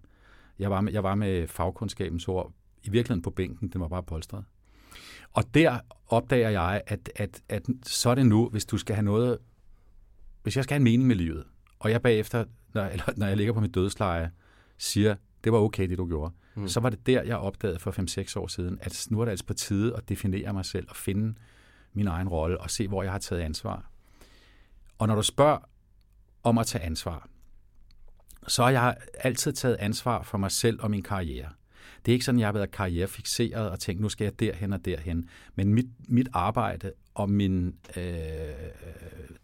Jeg 0.59 0.71
var 0.71 0.81
med, 0.81 0.93
jeg 0.93 1.03
var 1.03 1.15
med 1.15 1.49
fagkundskabens 1.49 2.29
ord 2.29 2.53
i 2.83 2.91
virkeligheden 2.91 3.23
på 3.23 3.31
bænken, 3.31 3.69
den 3.69 3.81
var 3.81 3.89
bare 3.89 4.03
polstret. 4.03 4.45
Og 5.33 5.55
der 5.55 5.79
opdager 6.07 6.51
jeg, 6.51 6.83
at, 6.87 7.11
at, 7.17 7.43
at 7.49 7.67
så 7.83 8.11
er 8.11 8.15
det 8.15 8.27
nu, 8.27 8.49
hvis 8.49 8.65
du 8.65 8.79
skal 8.79 8.95
have 8.95 9.05
noget, 9.05 9.39
hvis 10.43 10.57
jeg 10.57 10.65
skal 10.65 10.75
have 10.75 10.81
en 10.81 10.85
mening 10.85 11.09
med 11.09 11.17
livet, 11.17 11.45
og 11.79 11.91
jeg 11.91 12.03
bagefter, 12.03 12.45
når, 12.75 12.85
eller 12.85 13.05
når 13.19 13.27
jeg 13.27 13.37
ligger 13.37 13.53
på 13.53 13.61
mit 13.61 13.75
dødsleje, 13.75 14.31
siger, 14.79 15.17
det 15.45 15.53
var 15.53 15.59
okay, 15.59 15.89
det 15.89 15.99
du 15.99 16.07
gjorde, 16.07 16.35
mm. 16.55 16.69
så 16.69 16.81
var 16.81 16.91
det 16.91 17.07
der, 17.07 17.23
jeg 17.23 17.37
opdagede 17.37 17.79
for 17.79 17.91
5-6 18.37 18.41
år 18.41 18.47
siden, 18.47 18.79
at 18.83 19.07
nu 19.11 19.21
er 19.21 19.25
det 19.25 19.31
altså 19.31 19.47
på 19.47 19.55
tide 19.55 19.97
at 19.97 20.09
definere 20.09 20.53
mig 20.53 20.65
selv 20.65 20.87
og 20.89 20.97
finde 20.97 21.35
min 21.93 22.07
egen 22.07 22.29
rolle 22.29 22.61
og 22.61 22.71
se, 22.71 22.89
hvor 22.89 23.03
jeg 23.03 23.13
har 23.13 23.19
taget 23.19 23.43
ansvar. 23.43 23.91
Og 24.99 25.07
når 25.07 25.15
du 25.15 25.23
spørger 25.23 25.59
om 26.47 26.59
at 26.59 26.67
tage 26.67 26.85
ansvar, 26.85 27.29
så 28.49 28.63
har 28.63 28.71
jeg 28.71 28.97
altid 29.19 29.53
taget 29.53 29.77
ansvar 29.81 30.23
for 30.23 30.39
mig 30.39 30.51
selv 30.51 30.79
og 30.83 30.91
min 30.91 31.03
karriere. 31.03 31.49
Det 32.05 32.13
er 32.13 32.15
ikke 32.15 32.25
sådan, 32.25 32.39
jeg 32.39 32.47
har 32.47 32.53
været 32.53 32.71
karrierefixeret 32.71 33.71
og 33.71 33.81
tænkt, 33.81 34.01
nu 34.01 34.09
skal 34.09 34.25
jeg 34.25 34.41
derhen 34.41 34.73
og 34.73 34.85
derhen. 34.85 35.29
Men 35.55 35.75
mit, 35.75 35.87
mit 36.09 36.29
arbejde 36.33 36.93
og 37.15 37.31
min, 37.31 37.75
øh, 37.97 38.05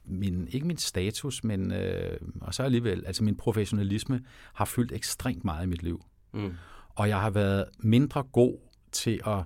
min, 0.05 0.49
ikke 0.51 0.67
min 0.67 0.77
status, 0.77 1.45
men 1.45 1.73
øh, 1.73 2.19
og 2.41 2.55
så 2.55 2.63
alligevel, 2.63 3.07
altså 3.07 3.25
min 3.25 3.37
professionalisme 3.37 4.21
har 4.55 4.65
fyldt 4.65 4.93
ekstremt 4.93 5.45
meget 5.45 5.65
i 5.65 5.69
mit 5.69 5.83
liv. 5.83 6.05
Mm. 6.33 6.55
Og 6.89 7.09
jeg 7.09 7.21
har 7.21 7.31
været 7.31 7.65
mindre 7.79 8.23
god 8.23 8.59
til 8.93 9.21
at 9.27 9.45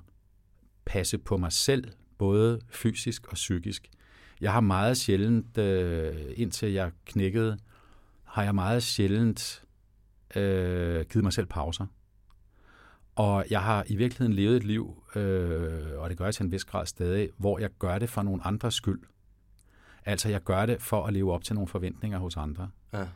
passe 0.84 1.18
på 1.18 1.36
mig 1.36 1.52
selv, 1.52 1.84
både 2.18 2.60
fysisk 2.70 3.26
og 3.26 3.34
psykisk. 3.34 3.88
Jeg 4.40 4.52
har 4.52 4.60
meget 4.60 4.96
sjældent, 4.96 5.58
øh, 5.58 6.14
indtil 6.36 6.72
jeg 6.72 6.90
knækkede, 7.04 7.58
har 8.24 8.42
jeg 8.42 8.54
meget 8.54 8.82
sjældent 8.82 9.64
øh, 10.36 11.04
givet 11.04 11.22
mig 11.24 11.32
selv 11.32 11.46
pauser. 11.46 11.86
Og 13.14 13.44
jeg 13.50 13.62
har 13.62 13.84
i 13.86 13.96
virkeligheden 13.96 14.32
levet 14.32 14.56
et 14.56 14.64
liv, 14.64 15.02
øh, 15.16 15.98
og 15.98 16.10
det 16.10 16.18
gør 16.18 16.24
jeg 16.24 16.34
til 16.34 16.44
en 16.44 16.52
vis 16.52 16.64
grad 16.64 16.86
stadig, 16.86 17.30
hvor 17.36 17.58
jeg 17.58 17.70
gør 17.78 17.98
det 17.98 18.10
for 18.10 18.22
nogle 18.22 18.46
andres 18.46 18.74
skyld. 18.74 19.00
Altså 20.04 20.28
jeg 20.28 20.42
gør 20.42 20.66
det 20.66 20.82
for 20.82 21.06
at 21.06 21.12
leve 21.12 21.32
op 21.32 21.44
til 21.44 21.54
nogle 21.54 21.68
forventninger 21.68 22.18
hos 22.18 22.36
andre. 22.36 22.70
Ja. 22.92 23.06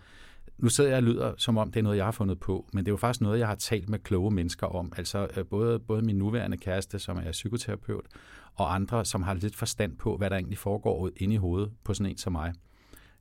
Nu 0.63 0.69
sidder 0.69 0.91
jeg 0.91 0.97
og 0.97 1.03
lyder, 1.03 1.35
som 1.37 1.59
om 1.59 1.73
det 1.73 1.81
er 1.81 1.83
noget, 1.83 1.97
jeg 1.97 2.05
har 2.05 2.13
fundet 2.13 2.41
på, 2.41 2.69
men 2.73 2.85
det 2.85 2.91
er 2.91 2.93
jo 2.93 2.97
faktisk 2.97 3.21
noget, 3.21 3.39
jeg 3.39 3.49
har 3.49 3.55
talt 3.55 3.89
med 3.89 3.99
kloge 3.99 4.31
mennesker 4.31 4.67
om. 4.67 4.93
Altså 4.97 5.29
øh, 5.37 5.47
både, 5.47 5.79
både 5.79 6.03
min 6.03 6.17
nuværende 6.17 6.57
kæreste, 6.57 6.99
som 6.99 7.17
er 7.17 7.33
psykoterapeut, 7.33 8.07
og 8.55 8.75
andre, 8.75 9.05
som 9.05 9.23
har 9.23 9.35
lidt 9.35 9.57
forstand 9.57 9.97
på, 9.97 10.17
hvad 10.17 10.31
der 10.31 10.37
egentlig 10.37 10.59
foregår 10.59 11.11
inde 11.17 11.35
i 11.35 11.39
hovedet 11.39 11.73
på 11.85 11.95
sådan 11.95 12.11
en 12.11 12.19
som 12.19 12.33
mig, 12.33 12.53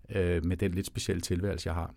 øh, 0.09 0.45
med 0.45 0.57
den 0.57 0.71
lidt 0.71 0.85
specielle 0.85 1.21
tilværelse, 1.21 1.67
jeg 1.67 1.75
har. 1.75 1.93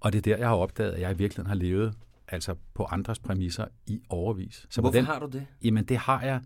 Og 0.00 0.12
det 0.12 0.18
er 0.18 0.22
der, 0.22 0.36
jeg 0.36 0.48
har 0.48 0.56
opdaget, 0.56 0.92
at 0.92 1.00
jeg 1.00 1.10
i 1.10 1.16
virkeligheden 1.16 1.48
har 1.48 1.54
levet 1.54 1.94
altså 2.28 2.54
på 2.74 2.84
andres 2.84 3.18
præmisser 3.18 3.66
i 3.86 4.00
overvis. 4.08 4.66
Så 4.70 4.80
Hvorfor 4.80 4.98
den, 4.98 5.04
har 5.04 5.18
du 5.18 5.26
det? 5.26 5.46
Jamen, 5.64 5.84
det 5.84 5.96
har 5.96 6.22
jeg. 6.22 6.40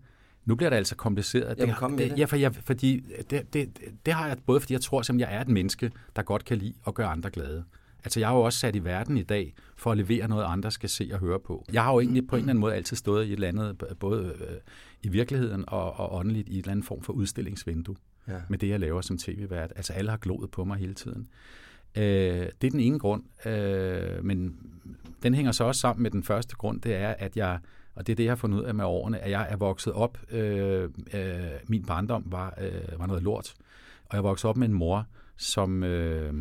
Nu 0.45 0.55
bliver 0.55 0.69
det 0.69 0.77
altså 0.77 0.95
kompliceret. 0.95 1.57
Jamen, 1.57 1.69
det, 1.69 1.77
kom 1.77 1.97
det, 1.97 2.11
det. 2.11 2.19
Ja, 2.19 2.25
for 2.25 2.35
jeg, 2.35 2.55
fordi 2.55 3.03
det, 3.29 3.53
det, 3.53 3.79
det 4.05 4.13
har 4.13 4.27
jeg 4.27 4.37
både, 4.45 4.59
fordi 4.59 4.73
jeg 4.73 4.81
tror, 4.81 4.99
at 4.99 5.09
jeg 5.19 5.35
er 5.35 5.41
et 5.41 5.49
menneske, 5.49 5.91
der 6.15 6.21
godt 6.21 6.45
kan 6.45 6.57
lide 6.57 6.73
at 6.87 6.93
gøre 6.93 7.07
andre 7.07 7.29
glade. 7.29 7.63
Altså, 8.03 8.19
jeg 8.19 8.29
er 8.31 8.33
jo 8.35 8.41
også 8.41 8.59
sat 8.59 8.75
i 8.75 8.83
verden 8.83 9.17
i 9.17 9.23
dag 9.23 9.53
for 9.75 9.91
at 9.91 9.97
levere 9.97 10.27
noget, 10.27 10.45
andre 10.45 10.71
skal 10.71 10.89
se 10.89 11.09
og 11.13 11.19
høre 11.19 11.39
på. 11.39 11.65
Jeg 11.73 11.83
har 11.83 11.93
jo 11.93 11.99
egentlig 11.99 12.27
på 12.27 12.35
en 12.35 12.39
eller 12.39 12.49
anden 12.49 12.59
måde 12.61 12.73
altid 12.73 12.97
stået 12.97 13.25
i 13.25 13.27
et 13.27 13.33
eller 13.33 13.47
andet, 13.47 13.83
både 13.99 14.25
øh, 14.25 14.55
i 15.03 15.07
virkeligheden 15.09 15.63
og, 15.67 15.99
og 15.99 16.15
åndeligt, 16.15 16.49
i 16.49 16.51
et 16.51 16.57
eller 16.57 16.71
andet 16.71 16.85
form 16.85 17.01
for 17.01 17.13
udstillingsvindue 17.13 17.95
Ja. 18.27 18.33
med 18.49 18.57
det, 18.57 18.69
jeg 18.69 18.79
laver 18.79 19.01
som 19.01 19.17
tv-vært. 19.17 19.73
Altså, 19.75 19.93
alle 19.93 20.09
har 20.11 20.17
gloet 20.17 20.51
på 20.51 20.65
mig 20.65 20.77
hele 20.77 20.93
tiden. 20.93 21.27
Øh, 21.95 22.03
det 22.61 22.67
er 22.67 22.71
den 22.71 22.79
ene 22.79 22.99
grund, 22.99 23.47
øh, 23.47 24.25
men 24.25 24.55
den 25.23 25.33
hænger 25.33 25.51
så 25.51 25.63
også 25.63 25.81
sammen 25.81 26.03
med 26.03 26.11
den 26.11 26.23
første 26.23 26.55
grund, 26.55 26.81
det 26.81 26.95
er, 26.95 27.09
at 27.19 27.37
jeg, 27.37 27.59
og 27.95 28.07
det 28.07 28.13
er 28.13 28.15
det, 28.15 28.23
jeg 28.23 28.31
har 28.31 28.35
fundet 28.35 28.59
ud 28.59 28.63
af 28.63 28.75
med 28.75 28.85
årene, 28.85 29.19
at 29.19 29.31
jeg 29.31 29.47
er 29.49 29.55
vokset 29.55 29.93
op, 29.93 30.17
øh, 30.31 30.89
øh, 31.13 31.37
min 31.67 31.85
barndom 31.85 32.23
var, 32.25 32.53
øh, 32.61 32.99
var 32.99 33.05
noget 33.05 33.23
lort, 33.23 33.53
og 34.05 34.15
jeg 34.15 34.23
voksede 34.23 34.49
op 34.49 34.57
med 34.57 34.67
en 34.67 34.73
mor, 34.73 35.07
som 35.37 35.83
øh, 35.83 36.33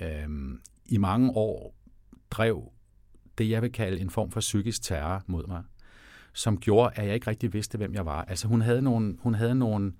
øh, 0.00 0.28
i 0.86 0.96
mange 0.96 1.30
år 1.30 1.74
drev 2.30 2.72
det, 3.38 3.50
jeg 3.50 3.62
vil 3.62 3.72
kalde 3.72 4.00
en 4.00 4.10
form 4.10 4.30
for 4.30 4.40
psykisk 4.40 4.82
terror 4.82 5.22
mod 5.26 5.46
mig, 5.46 5.62
som 6.32 6.60
gjorde, 6.60 6.94
at 6.94 7.06
jeg 7.06 7.14
ikke 7.14 7.26
rigtig 7.26 7.52
vidste, 7.52 7.78
hvem 7.78 7.94
jeg 7.94 8.06
var. 8.06 8.24
Altså 8.24 8.48
hun 8.48 8.60
havde 8.60 8.82
nogle, 8.82 9.16
hun 9.20 9.34
havde 9.34 9.54
nogle, 9.54 9.92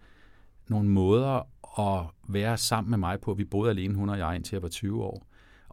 nogle 0.68 0.88
måder 0.88 1.48
at 1.80 2.06
være 2.28 2.56
sammen 2.56 2.90
med 2.90 2.98
mig 2.98 3.20
på. 3.20 3.34
Vi 3.34 3.44
boede 3.44 3.70
alene, 3.70 3.94
hun 3.94 4.08
og 4.08 4.18
jeg, 4.18 4.36
indtil 4.36 4.56
jeg 4.56 4.62
var 4.62 4.68
20 4.68 5.04
år. 5.04 5.26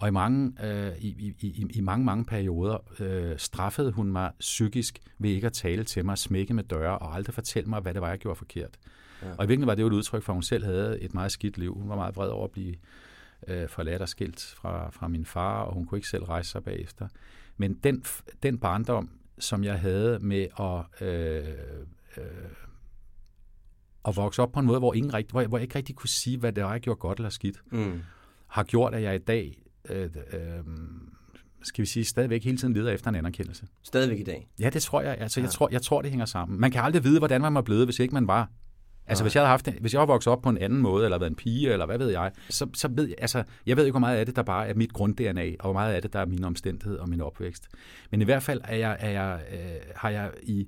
Og 0.04 0.10
i 0.10 0.12
mange, 0.12 0.54
øh, 0.64 0.98
i, 0.98 1.08
i, 1.08 1.48
i, 1.48 1.66
i 1.74 1.82
mange, 1.82 2.06
mange 2.06 2.26
perioder 2.26 2.78
øh, 3.00 3.38
straffede 3.38 3.92
hun 3.92 4.12
mig 4.12 4.32
psykisk 4.40 5.00
ved 5.20 5.30
ikke 5.30 5.48
at 5.48 5.54
tale 5.54 5.84
til 5.84 6.06
mig, 6.06 6.18
smække 6.18 6.54
med 6.54 6.64
døre 6.64 7.00
og 7.00 7.16
aldrig 7.16 7.34
fortælle 7.34 7.70
mig, 7.70 7.82
hvad 7.82 7.94
det 7.94 8.02
var, 8.02 8.10
jeg 8.10 8.20
gjorde 8.20 8.36
forkert. 8.36 8.78
Ja. 9.22 9.28
Og 9.28 9.34
i 9.34 9.48
virkeligheden 9.48 9.68
var 9.68 9.76
det 9.76 9.82
jo 9.82 9.88
et 9.88 9.94
udtryk 9.94 10.24
for, 10.24 10.34
at 10.34 10.36
hun 10.36 10.44
selv 10.44 10.66
havde 10.66 11.02
et 11.02 11.14
meget 11.14 11.32
skidt 11.32 11.58
liv. 11.58 11.74
Hun 11.74 11.90
var 11.90 11.96
meget 11.96 12.16
vred 12.16 12.30
over 12.30 12.44
at 12.44 12.52
blive 12.52 12.76
øh, 13.48 13.70
forladt 13.70 14.02
og 14.02 14.10
skilt 14.10 14.56
fra, 14.58 14.90
fra 14.90 15.08
min 15.08 15.26
far, 15.26 15.62
og 15.62 15.74
hun 15.74 15.86
kunne 15.86 15.98
ikke 15.98 16.08
selv 16.08 16.24
rejse 16.24 16.50
sig 16.50 16.64
bagefter. 16.64 17.08
Men 17.58 17.74
den, 17.74 18.04
den 18.44 18.58
barndom, 18.58 19.10
som 19.40 19.64
jeg 19.64 19.80
havde 19.80 20.20
med 20.20 20.48
at, 20.60 21.08
øh, 21.08 21.48
øh, 22.18 22.24
at 24.06 24.16
vokse 24.16 24.42
op 24.42 24.52
på 24.52 24.60
en 24.60 24.66
måde, 24.66 24.80
hvor, 24.80 24.94
ingen 24.94 25.14
rigtig, 25.14 25.32
hvor, 25.32 25.42
jeg, 25.42 25.48
hvor 25.48 25.58
jeg 25.58 25.64
ikke 25.64 25.76
rigtig 25.76 25.96
kunne 25.96 26.10
sige, 26.10 26.38
hvad 26.38 26.54
det 26.54 26.64
var, 26.64 26.72
jeg 26.72 26.82
gjorde 26.82 27.00
godt 27.00 27.20
eller 27.20 27.30
skidt, 27.30 27.62
mm. 27.72 28.02
har 28.48 28.64
gjort, 28.64 28.94
at 28.94 29.02
jeg 29.02 29.16
i 29.16 29.24
dag 29.28 29.63
øh, 29.90 30.10
øh, 30.34 30.40
skal 31.64 31.82
vi 31.82 31.86
sige, 31.86 32.06
stadigvæk 32.06 32.44
hele 32.44 32.58
tiden 32.58 32.74
leder 32.74 32.92
efter 32.92 33.10
en 33.10 33.16
anerkendelse. 33.16 33.68
Stadigvæk 33.84 34.20
i 34.20 34.24
dag? 34.24 34.48
Ja, 34.60 34.70
det 34.70 34.82
tror 34.82 35.02
jeg. 35.02 35.18
Altså, 35.20 35.40
ja. 35.40 35.46
jeg, 35.46 35.52
tror, 35.52 35.70
jeg 35.72 35.82
tror, 35.82 36.02
det 36.02 36.12
hænger 36.12 36.26
sammen. 36.26 36.60
Man 36.60 36.72
kan 36.72 36.82
aldrig 36.82 37.04
vide, 37.04 37.20
hvordan 37.20 37.42
man 37.42 37.54
var 37.54 37.62
blevet, 37.62 37.86
hvis 37.86 38.00
ikke 38.00 38.14
man 38.14 38.28
var. 38.28 38.50
Altså, 39.08 39.24
hvis 39.24 39.36
jeg 39.36 39.42
havde 39.42 39.50
haft, 39.50 39.68
hvis 39.82 39.94
jeg 39.94 40.00
havde 40.00 40.08
vokset 40.08 40.34
op 40.34 40.42
på 40.42 40.50
en 40.50 40.58
anden 40.58 40.80
måde, 40.80 41.06
eller 41.06 41.20
været 41.20 41.30
en 41.30 41.36
pige, 41.36 41.72
eller 41.72 41.86
hvad 41.86 41.98
ved 41.98 42.10
jeg, 42.10 42.32
så, 42.50 42.68
så 42.74 42.88
ved 42.88 43.08
jeg, 43.08 43.16
altså, 43.18 43.44
jeg 43.66 43.78
ved 43.78 43.86
ikke, 43.86 43.94
hvor 43.94 44.00
meget 44.00 44.18
af 44.18 44.26
det, 44.26 44.36
der 44.36 44.44
bare 44.44 44.68
er 44.68 44.74
mit 44.74 44.94
grund-DNA, 44.94 45.56
og 45.60 45.66
hvor 45.66 45.74
meget 45.74 45.94
af 45.94 46.02
det, 46.02 46.14
der 46.14 46.20
er 46.20 46.26
min 46.26 46.44
omstændighed 46.44 46.98
og 46.98 47.10
min 47.10 47.22
opvækst. 47.22 47.68
Men 48.12 48.22
i 48.22 48.26
hvert 48.26 48.44
fald 48.44 48.62
er 48.64 48.76
jeg, 48.76 48.98
er 49.00 49.10
jeg, 49.10 49.42
øh, 49.54 49.94
har 49.96 50.10
jeg 50.10 50.32
i, 50.44 50.68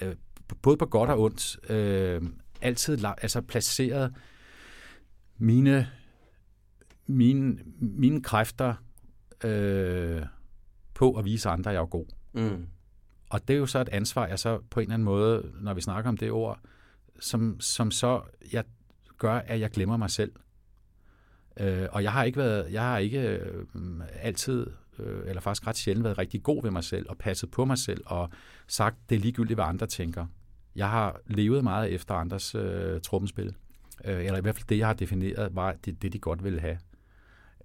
øh, 0.00 0.14
både 0.62 0.76
på 0.76 0.86
godt 0.86 1.10
og 1.10 1.20
ondt, 1.20 1.70
øh, 1.70 2.22
altid 2.62 3.04
altså, 3.04 3.40
placeret 3.40 4.14
mine, 5.38 5.88
mine, 7.06 7.58
mine 7.80 8.22
kræfter 8.22 8.74
øh, 9.44 10.22
på 10.94 11.12
at 11.12 11.24
vise 11.24 11.48
andre, 11.48 11.70
at 11.70 11.74
jeg 11.74 11.80
er 11.80 11.86
god. 11.86 12.06
Mm. 12.32 12.66
Og 13.30 13.48
det 13.48 13.54
er 13.54 13.58
jo 13.58 13.66
så 13.66 13.78
et 13.78 13.88
ansvar, 13.88 14.26
jeg 14.26 14.38
så 14.38 14.58
på 14.70 14.80
en 14.80 14.84
eller 14.84 14.94
anden 14.94 15.04
måde, 15.04 15.52
når 15.60 15.74
vi 15.74 15.80
snakker 15.80 16.08
om 16.08 16.16
det 16.16 16.30
ord, 16.30 16.60
som, 17.20 17.60
som 17.60 17.90
så 17.90 18.22
jeg 18.52 18.64
gør, 19.18 19.34
at 19.34 19.60
jeg 19.60 19.70
glemmer 19.70 19.96
mig 19.96 20.10
selv. 20.10 20.32
Øh, 21.60 21.86
og 21.90 22.02
jeg 22.02 22.12
har 22.12 22.24
ikke 22.24 22.38
været, 22.38 22.72
jeg 22.72 22.82
har 22.82 22.98
ikke 22.98 23.20
øh, 23.20 23.64
altid, 24.20 24.66
øh, 24.98 25.28
eller 25.28 25.40
faktisk 25.40 25.66
ret 25.66 25.76
sjældent 25.76 26.04
været 26.04 26.18
rigtig 26.18 26.42
god 26.42 26.62
ved 26.62 26.70
mig 26.70 26.84
selv, 26.84 27.06
og 27.08 27.18
passet 27.18 27.50
på 27.50 27.64
mig 27.64 27.78
selv, 27.78 28.02
og 28.06 28.30
sagt, 28.68 28.96
det 29.08 29.16
er 29.16 29.20
ligegyldigt, 29.20 29.56
hvad 29.56 29.64
andre 29.64 29.86
tænker. 29.86 30.26
Jeg 30.76 30.90
har 30.90 31.20
levet 31.26 31.64
meget 31.64 31.92
efter 31.92 32.14
andres 32.14 32.54
øh, 32.54 33.00
truppenspil. 33.00 33.54
Øh, 34.04 34.24
eller 34.24 34.38
i 34.38 34.40
hvert 34.40 34.54
fald 34.54 34.66
det, 34.68 34.78
jeg 34.78 34.86
har 34.86 34.94
defineret, 34.94 35.56
var 35.56 35.72
det, 35.84 36.02
det 36.02 36.12
de 36.12 36.18
godt 36.18 36.44
ville 36.44 36.60
have. 36.60 36.78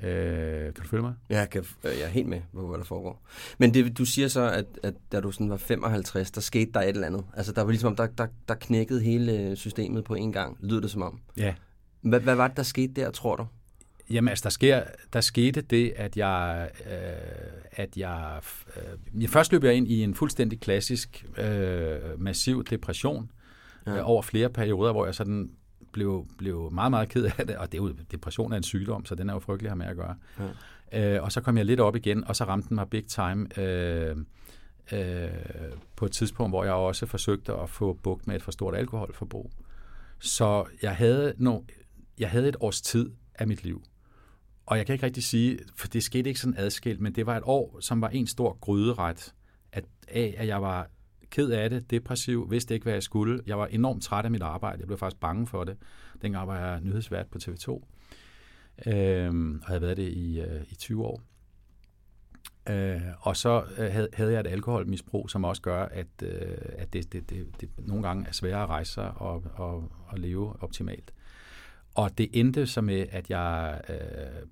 Øh, 0.03 0.63
kan 0.63 0.83
du 0.83 0.87
følge 0.87 1.03
mig? 1.03 1.13
Ja, 1.29 1.39
jeg, 1.39 1.49
kan, 1.49 1.65
jeg 1.83 2.01
er 2.01 2.07
helt 2.07 2.27
med 2.27 2.41
på, 2.53 2.67
hvad 2.67 2.77
der 2.77 2.83
foregår. 2.83 3.21
Men 3.57 3.73
det, 3.73 3.97
du 3.97 4.05
siger 4.05 4.27
så, 4.27 4.51
at, 4.51 4.65
at 4.83 4.93
da 5.11 5.19
du 5.19 5.31
sådan 5.31 5.49
var 5.49 5.57
55, 5.57 6.31
der 6.31 6.41
skete 6.41 6.71
der 6.73 6.81
et 6.81 6.89
eller 6.89 7.07
andet. 7.07 7.23
Altså, 7.33 7.51
der 7.51 7.61
var 7.61 7.69
ligesom, 7.69 7.95
der, 7.95 8.07
der, 8.07 8.27
der 8.47 8.55
knækkede 8.55 9.01
hele 9.01 9.55
systemet 9.55 10.03
på 10.03 10.15
en 10.15 10.31
gang, 10.31 10.57
lyder 10.61 10.81
det 10.81 10.91
som 10.91 11.01
om. 11.01 11.19
Ja. 11.37 11.53
Hvad, 12.01 12.19
hvad 12.19 12.35
var 12.35 12.47
det, 12.47 12.57
der 12.57 12.63
skete 12.63 12.93
der, 12.93 13.11
tror 13.11 13.35
du? 13.35 13.45
Jamen 14.09 14.29
altså, 14.29 14.43
der, 14.43 14.49
sker, 14.49 14.83
der 15.13 15.21
skete 15.21 15.61
det, 15.61 15.93
at 15.95 16.17
jeg, 16.17 16.69
øh, 16.85 16.91
at 17.71 17.97
jeg, 17.97 18.41
øh, 18.77 19.21
jeg 19.21 19.29
først 19.29 19.51
løb 19.51 19.63
jeg 19.63 19.73
ind 19.73 19.87
i 19.87 20.03
en 20.03 20.15
fuldstændig 20.15 20.59
klassisk, 20.59 21.25
øh, 21.37 22.21
massiv 22.21 22.63
depression 22.63 23.31
øh, 23.87 24.09
over 24.09 24.21
flere 24.21 24.49
perioder, 24.49 24.91
hvor 24.91 25.05
jeg 25.05 25.15
sådan 25.15 25.51
blev, 25.91 26.27
blev 26.37 26.69
meget, 26.71 26.91
meget 26.91 27.09
ked 27.09 27.23
af 27.37 27.47
det, 27.47 27.57
og 27.57 27.71
det 27.71 27.77
er 27.77 27.83
jo, 27.83 27.93
depression 28.11 28.51
er 28.51 28.57
en 28.57 28.63
sygdom, 28.63 29.05
så 29.05 29.15
den 29.15 29.29
er 29.29 29.33
jo 29.33 29.39
frygtelig 29.39 29.67
at 29.67 29.71
have 29.71 29.77
med 29.77 29.85
at 29.85 29.95
gøre. 29.95 30.15
Ja. 30.91 31.15
Øh, 31.15 31.23
og 31.23 31.31
så 31.31 31.41
kom 31.41 31.57
jeg 31.57 31.65
lidt 31.65 31.79
op 31.79 31.95
igen, 31.95 32.23
og 32.23 32.35
så 32.35 32.43
ramte 32.43 32.69
den 32.69 32.75
mig 32.75 32.89
big 32.89 33.05
time 33.05 33.59
øh, 33.59 34.17
øh, 34.91 35.29
på 35.95 36.05
et 36.05 36.11
tidspunkt, 36.11 36.51
hvor 36.51 36.63
jeg 36.63 36.73
også 36.73 37.05
forsøgte 37.05 37.53
at 37.53 37.69
få 37.69 37.93
bugt 38.03 38.27
med 38.27 38.35
et 38.35 38.43
for 38.43 38.51
stort 38.51 38.75
alkoholforbrug. 38.75 39.51
Så 40.19 40.65
jeg 40.81 40.95
havde, 40.95 41.33
no, 41.37 41.59
jeg 42.19 42.29
havde 42.29 42.49
et 42.49 42.55
års 42.59 42.81
tid 42.81 43.11
af 43.35 43.47
mit 43.47 43.63
liv, 43.63 43.83
og 44.65 44.77
jeg 44.77 44.85
kan 44.85 44.93
ikke 44.93 45.05
rigtig 45.05 45.23
sige, 45.23 45.59
for 45.75 45.87
det 45.87 46.03
skete 46.03 46.29
ikke 46.29 46.39
sådan 46.39 46.57
adskilt, 46.57 47.01
men 47.01 47.15
det 47.15 47.25
var 47.25 47.37
et 47.37 47.43
år, 47.45 47.77
som 47.79 48.01
var 48.01 48.09
en 48.09 48.27
stor 48.27 48.57
gryderet 48.61 49.33
at, 49.71 49.85
af, 50.07 50.35
at 50.37 50.47
jeg 50.47 50.61
var 50.61 50.89
ked 51.29 51.49
af 51.51 51.69
det, 51.69 51.91
depressiv, 51.91 52.51
vidste 52.51 52.73
ikke, 52.73 52.83
hvad 52.83 52.93
jeg 52.93 53.03
skulle. 53.03 53.41
Jeg 53.47 53.59
var 53.59 53.67
enormt 53.67 54.03
træt 54.03 54.25
af 54.25 54.31
mit 54.31 54.41
arbejde. 54.41 54.79
Jeg 54.79 54.87
blev 54.87 54.97
faktisk 54.97 55.19
bange 55.19 55.47
for 55.47 55.63
det. 55.63 55.77
Dengang 56.21 56.47
var 56.47 56.59
jeg 56.59 56.81
nyhedsvært 56.81 57.27
på 57.27 57.39
TV2, 57.43 57.71
øh, 58.91 59.59
og 59.61 59.67
havde 59.67 59.81
været 59.81 59.97
det 59.97 60.09
i, 60.09 60.41
øh, 60.41 60.61
i 60.69 60.75
20 60.75 61.05
år. 61.05 61.21
Øh, 62.69 63.01
og 63.19 63.37
så 63.37 63.63
øh, 63.77 63.91
havde, 63.91 64.09
havde 64.13 64.31
jeg 64.31 64.39
et 64.39 64.47
alkoholmisbrug, 64.47 65.29
som 65.29 65.43
også 65.43 65.61
gør, 65.61 65.85
at, 65.85 66.07
øh, 66.23 66.57
at 66.77 66.93
det, 66.93 67.13
det, 67.13 67.29
det, 67.29 67.61
det 67.61 67.69
nogle 67.77 68.03
gange 68.03 68.27
er 68.27 68.31
sværere 68.31 68.63
at 68.63 68.69
rejse 68.69 68.93
sig 68.93 69.11
og, 69.15 69.43
og, 69.53 69.91
og 70.07 70.19
leve 70.19 70.63
optimalt. 70.63 71.13
Og 71.99 72.17
det 72.17 72.29
endte 72.33 72.67
så 72.67 72.81
med, 72.81 73.05
at 73.11 73.29
jeg 73.29 73.81
øh, 73.89 73.95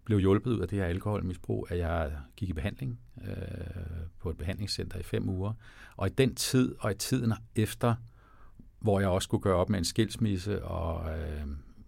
blev 0.06 0.20
hjulpet 0.20 0.51
ud 0.51 0.60
af 0.60 0.68
det 0.68 0.80
her 0.80 0.86
alkoholmisbrug, 0.86 1.68
at 1.70 1.77
jeg 1.77 2.12
gik 2.36 2.50
i 2.50 2.54
behandling 2.54 3.00
øh, 3.27 3.34
på 4.20 4.30
et 4.30 4.38
behandlingscenter 4.38 5.00
i 5.00 5.04
fem 5.04 5.30
uger. 5.30 5.54
Og 5.98 6.08
i 6.08 6.10
den 6.10 6.36
tid, 6.36 6.75
og 6.80 6.92
i 6.92 6.94
tiden 6.94 7.34
efter, 7.56 7.96
hvor 8.80 9.00
jeg 9.00 9.10
også 9.10 9.25
skulle 9.25 9.42
gøre 9.42 9.56
op 9.56 9.70
med 9.70 9.80
en 9.80 9.86
skilsmisse 9.86 10.63
og 10.66 11.18
øh, 11.18 11.42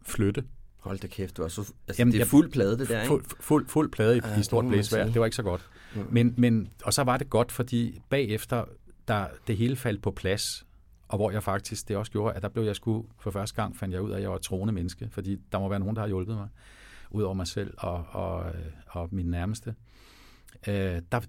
flytte. 0.06 0.44
Hold 0.78 1.00
da 1.00 1.08
kæft, 1.08 1.38
du 1.38 1.44
er 1.44 1.48
så, 1.48 1.74
altså, 1.88 2.02
Jamen, 2.02 2.14
det 2.14 2.22
er 2.22 2.26
fuld 2.26 2.52
plade, 2.52 2.78
det 2.78 2.90
der, 2.90 3.02
ikke? 3.02 3.08
Fuld, 3.08 3.26
fuld, 3.40 3.68
fuld 3.68 3.92
plade 3.92 4.18
i, 4.18 4.22
ja, 4.24 4.40
i 4.40 4.44
stort 4.44 4.66
blæsvær. 4.66 5.06
Det 5.06 5.20
var 5.20 5.26
ikke 5.26 5.36
så 5.36 5.44
godt. 5.44 5.70
Ja. 5.96 6.02
Men, 6.12 6.34
men, 6.38 6.70
og 6.84 6.94
så 6.94 7.04
var 7.04 7.18
det 7.18 7.30
godt, 7.30 7.52
fordi 7.52 8.02
bagefter, 8.10 8.66
der 9.08 9.28
det 9.48 9.58
hele 9.58 9.76
faldt 9.76 10.02
på 10.02 10.12
plads, 10.12 10.66
og 11.10 11.18
hvor 11.18 11.32
jeg 11.32 11.44
faktisk, 11.44 11.88
det 11.88 11.98
også 11.98 12.12
gjorde, 12.12 12.36
at 12.36 12.42
der 12.42 12.50
blev 12.50 12.64
jeg 12.64 12.76
sgu, 12.76 13.06
for 13.20 13.32
første 13.32 13.56
gang 13.56 13.78
fandt 13.78 13.94
jeg 13.94 14.02
ud 14.02 14.12
af, 14.12 14.16
at 14.16 14.22
jeg 14.22 14.30
var 14.30 14.36
et 14.36 14.42
troende 14.42 14.74
menneske, 14.74 15.10
fordi 15.12 15.38
der 15.52 15.60
må 15.60 15.70
være 15.70 15.80
nogen, 15.80 15.96
der 15.96 16.02
har 16.02 16.08
hjulpet 16.08 16.36
mig, 16.36 16.48
ud 17.12 17.24
over 17.24 17.34
mig 17.34 17.48
selv 17.48 17.74
og, 17.78 18.06
og, 18.10 18.46
og 18.88 19.10
min 19.12 19.26
nærmeste. 19.26 19.76
Øh, 20.68 21.02
der, 21.12 21.20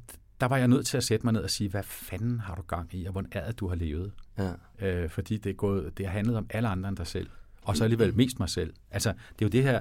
der 0.41 0.47
var 0.47 0.57
jeg 0.57 0.69
nødt 0.69 0.87
til 0.87 0.97
at 0.97 1.05
sætte 1.05 1.27
mig 1.27 1.33
ned 1.33 1.43
og 1.43 1.51
sige, 1.51 1.71
hvad 1.71 1.83
fanden 1.83 2.41
har 2.41 2.55
du 2.55 2.63
gang 2.63 2.95
i, 2.95 3.05
og 3.05 3.13
hvordan 3.13 3.31
er 3.33 3.47
det, 3.47 3.61
du 3.61 3.69
har 3.69 3.75
levet? 3.75 4.13
Ja. 4.39 4.53
Øh, 4.81 5.11
fordi 5.11 5.37
det, 5.37 5.51
er 5.51 5.55
gået, 5.55 5.99
det 5.99 6.07
har 6.07 6.13
handlet 6.13 6.37
om 6.37 6.47
alle 6.51 6.69
andre 6.69 6.89
end 6.89 6.97
dig 6.97 7.07
selv, 7.07 7.29
og 7.63 7.77
så 7.77 7.85
alligevel 7.85 8.17
mest 8.17 8.39
mig 8.39 8.49
selv. 8.49 8.73
Altså, 8.91 9.09
det 9.11 9.45
er 9.45 9.47
jo 9.47 9.49
det 9.49 9.63
her 9.63 9.81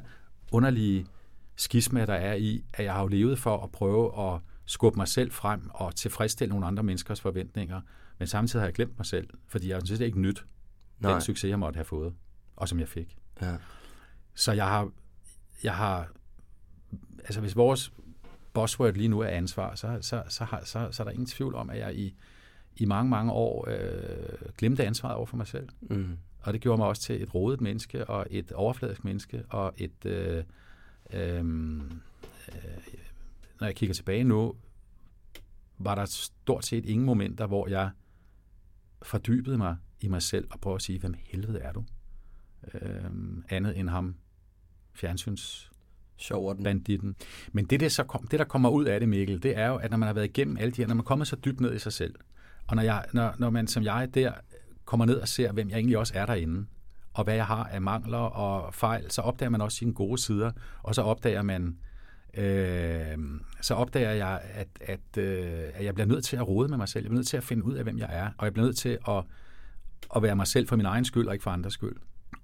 underlige 0.51 1.05
skisma, 1.55 2.05
der 2.05 2.13
er 2.13 2.33
i, 2.33 2.63
at 2.73 2.85
jeg 2.85 2.93
har 2.93 3.01
jo 3.01 3.07
levet 3.07 3.39
for 3.39 3.63
at 3.63 3.71
prøve 3.71 4.33
at 4.33 4.41
skubbe 4.65 4.97
mig 4.97 5.07
selv 5.07 5.31
frem 5.31 5.69
og 5.73 5.95
tilfredsstille 5.95 6.49
nogle 6.49 6.65
andre 6.65 6.83
menneskers 6.83 7.21
forventninger, 7.21 7.81
men 8.19 8.27
samtidig 8.27 8.61
har 8.61 8.67
jeg 8.67 8.73
glemt 8.73 8.97
mig 8.97 9.05
selv, 9.05 9.29
fordi 9.47 9.69
jeg 9.69 9.81
synes, 9.85 9.99
det 9.99 10.05
ikke 10.05 10.21
nyt, 10.21 10.45
Nej. 10.99 11.11
den 11.11 11.21
succes, 11.21 11.49
jeg 11.49 11.59
måtte 11.59 11.77
have 11.77 11.85
fået, 11.85 12.13
og 12.55 12.69
som 12.69 12.79
jeg 12.79 12.87
fik. 12.87 13.17
Ja. 13.41 13.55
Så 14.33 14.51
jeg 14.51 14.65
har, 14.65 14.91
jeg 15.63 15.75
har, 15.75 16.11
altså 17.19 17.41
hvis 17.41 17.55
vores 17.55 17.93
buzzword 18.53 18.93
lige 18.93 19.07
nu 19.07 19.19
er 19.19 19.27
ansvar, 19.27 19.75
så, 19.75 19.97
så, 20.01 20.23
så, 20.27 20.43
har, 20.43 20.63
så, 20.65 20.87
så 20.91 21.03
er 21.03 21.05
der 21.05 21.11
ingen 21.11 21.25
tvivl 21.25 21.55
om, 21.55 21.69
at 21.69 21.77
jeg 21.77 21.95
i, 21.95 22.15
i 22.75 22.85
mange, 22.85 23.09
mange 23.09 23.31
år 23.31 23.67
øh, 23.69 24.51
glemte 24.57 24.85
ansvaret 24.85 25.15
over 25.15 25.25
for 25.25 25.37
mig 25.37 25.47
selv. 25.47 25.69
Mm. 25.81 26.17
Og 26.41 26.53
det 26.53 26.61
gjorde 26.61 26.77
mig 26.77 26.87
også 26.87 27.01
til 27.01 27.23
et 27.23 27.35
rodet 27.35 27.61
menneske, 27.61 28.05
og 28.05 28.27
et 28.29 28.51
overfladisk 28.51 29.03
menneske, 29.03 29.43
og 29.49 29.73
et... 29.77 30.05
Øh, 30.05 30.43
øh, 31.13 31.39
øh, 31.39 31.43
når 33.59 33.67
jeg 33.67 33.75
kigger 33.75 33.93
tilbage 33.93 34.23
nu, 34.23 34.55
var 35.77 35.95
der 35.95 36.05
stort 36.05 36.65
set 36.65 36.85
ingen 36.85 37.05
momenter, 37.05 37.47
hvor 37.47 37.67
jeg 37.67 37.89
fordybede 39.01 39.57
mig 39.57 39.77
i 40.01 40.07
mig 40.07 40.21
selv 40.21 40.47
og 40.51 40.59
prøvede 40.59 40.75
at 40.75 40.81
sige, 40.81 40.99
hvem 40.99 41.13
helvede 41.19 41.59
er 41.59 41.71
du? 41.71 41.83
Øh, 42.73 43.11
andet 43.49 43.79
end 43.79 43.89
ham, 43.89 44.15
fjernsyns 44.93 45.71
banditten. 46.63 47.15
Men 47.51 47.65
det, 47.65 47.79
det, 47.79 47.91
så 47.91 48.03
kom, 48.03 48.27
det, 48.27 48.39
der 48.39 48.45
kommer 48.45 48.69
ud 48.69 48.85
af 48.85 48.99
det, 48.99 49.09
Mikkel, 49.09 49.43
det 49.43 49.57
er 49.57 49.67
jo, 49.67 49.75
at 49.75 49.91
når 49.91 49.97
man 49.97 50.07
har 50.07 50.13
været 50.13 50.25
igennem 50.25 50.57
alle 50.57 50.71
de 50.71 50.81
her, 50.81 50.87
når 50.87 50.95
man 50.95 51.05
kommer 51.05 51.25
så 51.25 51.35
dybt 51.35 51.61
ned 51.61 51.75
i 51.75 51.79
sig 51.79 51.93
selv, 51.93 52.15
og 52.67 52.75
når, 52.75 52.83
jeg, 52.83 53.05
når, 53.13 53.35
når 53.37 53.49
man 53.49 53.67
som 53.67 53.83
jeg 53.83 54.09
der 54.13 54.33
kommer 54.85 55.05
ned 55.05 55.15
og 55.15 55.27
ser, 55.27 55.51
hvem 55.51 55.69
jeg 55.69 55.75
egentlig 55.75 55.97
også 55.97 56.13
er 56.15 56.25
derinde, 56.25 56.65
og 57.13 57.23
hvad 57.23 57.35
jeg 57.35 57.45
har 57.45 57.63
af 57.63 57.81
mangler 57.81 58.17
og 58.17 58.73
fejl, 58.73 59.11
så 59.11 59.21
opdager 59.21 59.49
man 59.49 59.61
også 59.61 59.77
sine 59.77 59.93
gode 59.93 60.17
sider, 60.17 60.51
og 60.83 60.95
så 60.95 61.01
opdager 61.01 61.41
man, 61.41 61.77
øh, 62.37 63.17
så 63.61 63.73
opdager 63.73 64.11
jeg, 64.11 64.41
at, 64.53 64.67
at, 64.81 65.17
øh, 65.17 65.63
at 65.73 65.85
jeg 65.85 65.93
bliver 65.93 66.07
nødt 66.07 66.25
til 66.25 66.37
at 66.37 66.47
rode 66.47 66.67
med 66.67 66.77
mig 66.77 66.87
selv. 66.87 67.03
Jeg 67.03 67.09
bliver 67.09 67.19
nødt 67.19 67.27
til 67.27 67.37
at 67.37 67.43
finde 67.43 67.65
ud 67.65 67.73
af, 67.73 67.83
hvem 67.83 67.97
jeg 67.97 68.09
er, 68.11 68.29
og 68.37 68.45
jeg 68.45 68.53
bliver 68.53 68.65
nødt 68.65 68.77
til 68.77 68.97
at, 69.07 69.23
at 70.15 70.23
være 70.23 70.35
mig 70.35 70.47
selv 70.47 70.67
for 70.67 70.75
min 70.75 70.85
egen 70.85 71.05
skyld, 71.05 71.27
og 71.27 71.33
ikke 71.33 71.43
for 71.43 71.51
andres 71.51 71.73
skyld. 71.73 71.95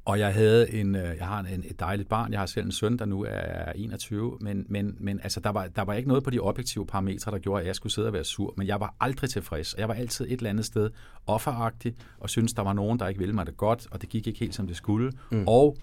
Og 0.06 0.20
jeg 0.20 0.34
havde 0.34 0.74
en, 0.74 0.96
øh, 0.96 1.18
jeg 1.18 1.28
har 1.28 1.40
en, 1.40 1.64
et 1.66 1.80
dejligt 1.80 2.10
barn. 2.10 2.32
Jeg 2.32 2.40
har 2.40 2.46
selv 2.46 2.66
en 2.66 2.72
søn, 2.72 2.98
der 2.98 3.06
nu 3.06 3.26
er 3.30 3.72
21. 3.76 4.38
Men, 4.42 4.66
men, 4.70 4.98
men 5.00 5.20
altså, 5.24 5.40
der, 5.40 5.50
var, 5.50 5.68
der 5.68 5.82
var 5.82 5.94
ikke 5.94 6.08
noget 6.08 6.24
på 6.24 6.30
de 6.30 6.40
objektive 6.40 6.86
parametre, 6.86 7.32
der 7.32 7.40
gjorde, 7.40 7.62
at 7.62 7.68
jeg 7.68 7.76
skulle 7.76 7.94
sidde 7.94 8.08
og 8.08 8.14
være 8.14 8.24
sur. 8.24 8.54
Men 8.58 8.68
jeg 8.68 8.80
var 8.80 8.96
aldrig 9.00 9.30
tilfreds. 9.30 9.76
Jeg 9.78 9.88
var 9.88 9.94
altid 9.94 10.26
et 10.26 10.32
eller 10.32 10.50
andet 10.50 10.66
sted 10.66 10.90
offeragtig, 11.28 11.96
og 12.20 12.30
syntes, 12.30 12.54
der 12.54 12.62
var 12.62 12.74
nogen, 12.74 13.00
der 13.00 13.08
ikke 13.08 13.20
ville 13.20 13.34
mig 13.34 13.46
det 13.46 13.58
godt, 13.58 13.88
og 13.92 14.02
det 14.02 14.10
gik 14.10 14.28
ikke 14.28 14.40
helt, 14.40 14.56
som 14.56 14.68
det 14.68 14.76
skulle. 14.76 15.12
Mm. 15.32 15.44
Og 15.48 15.78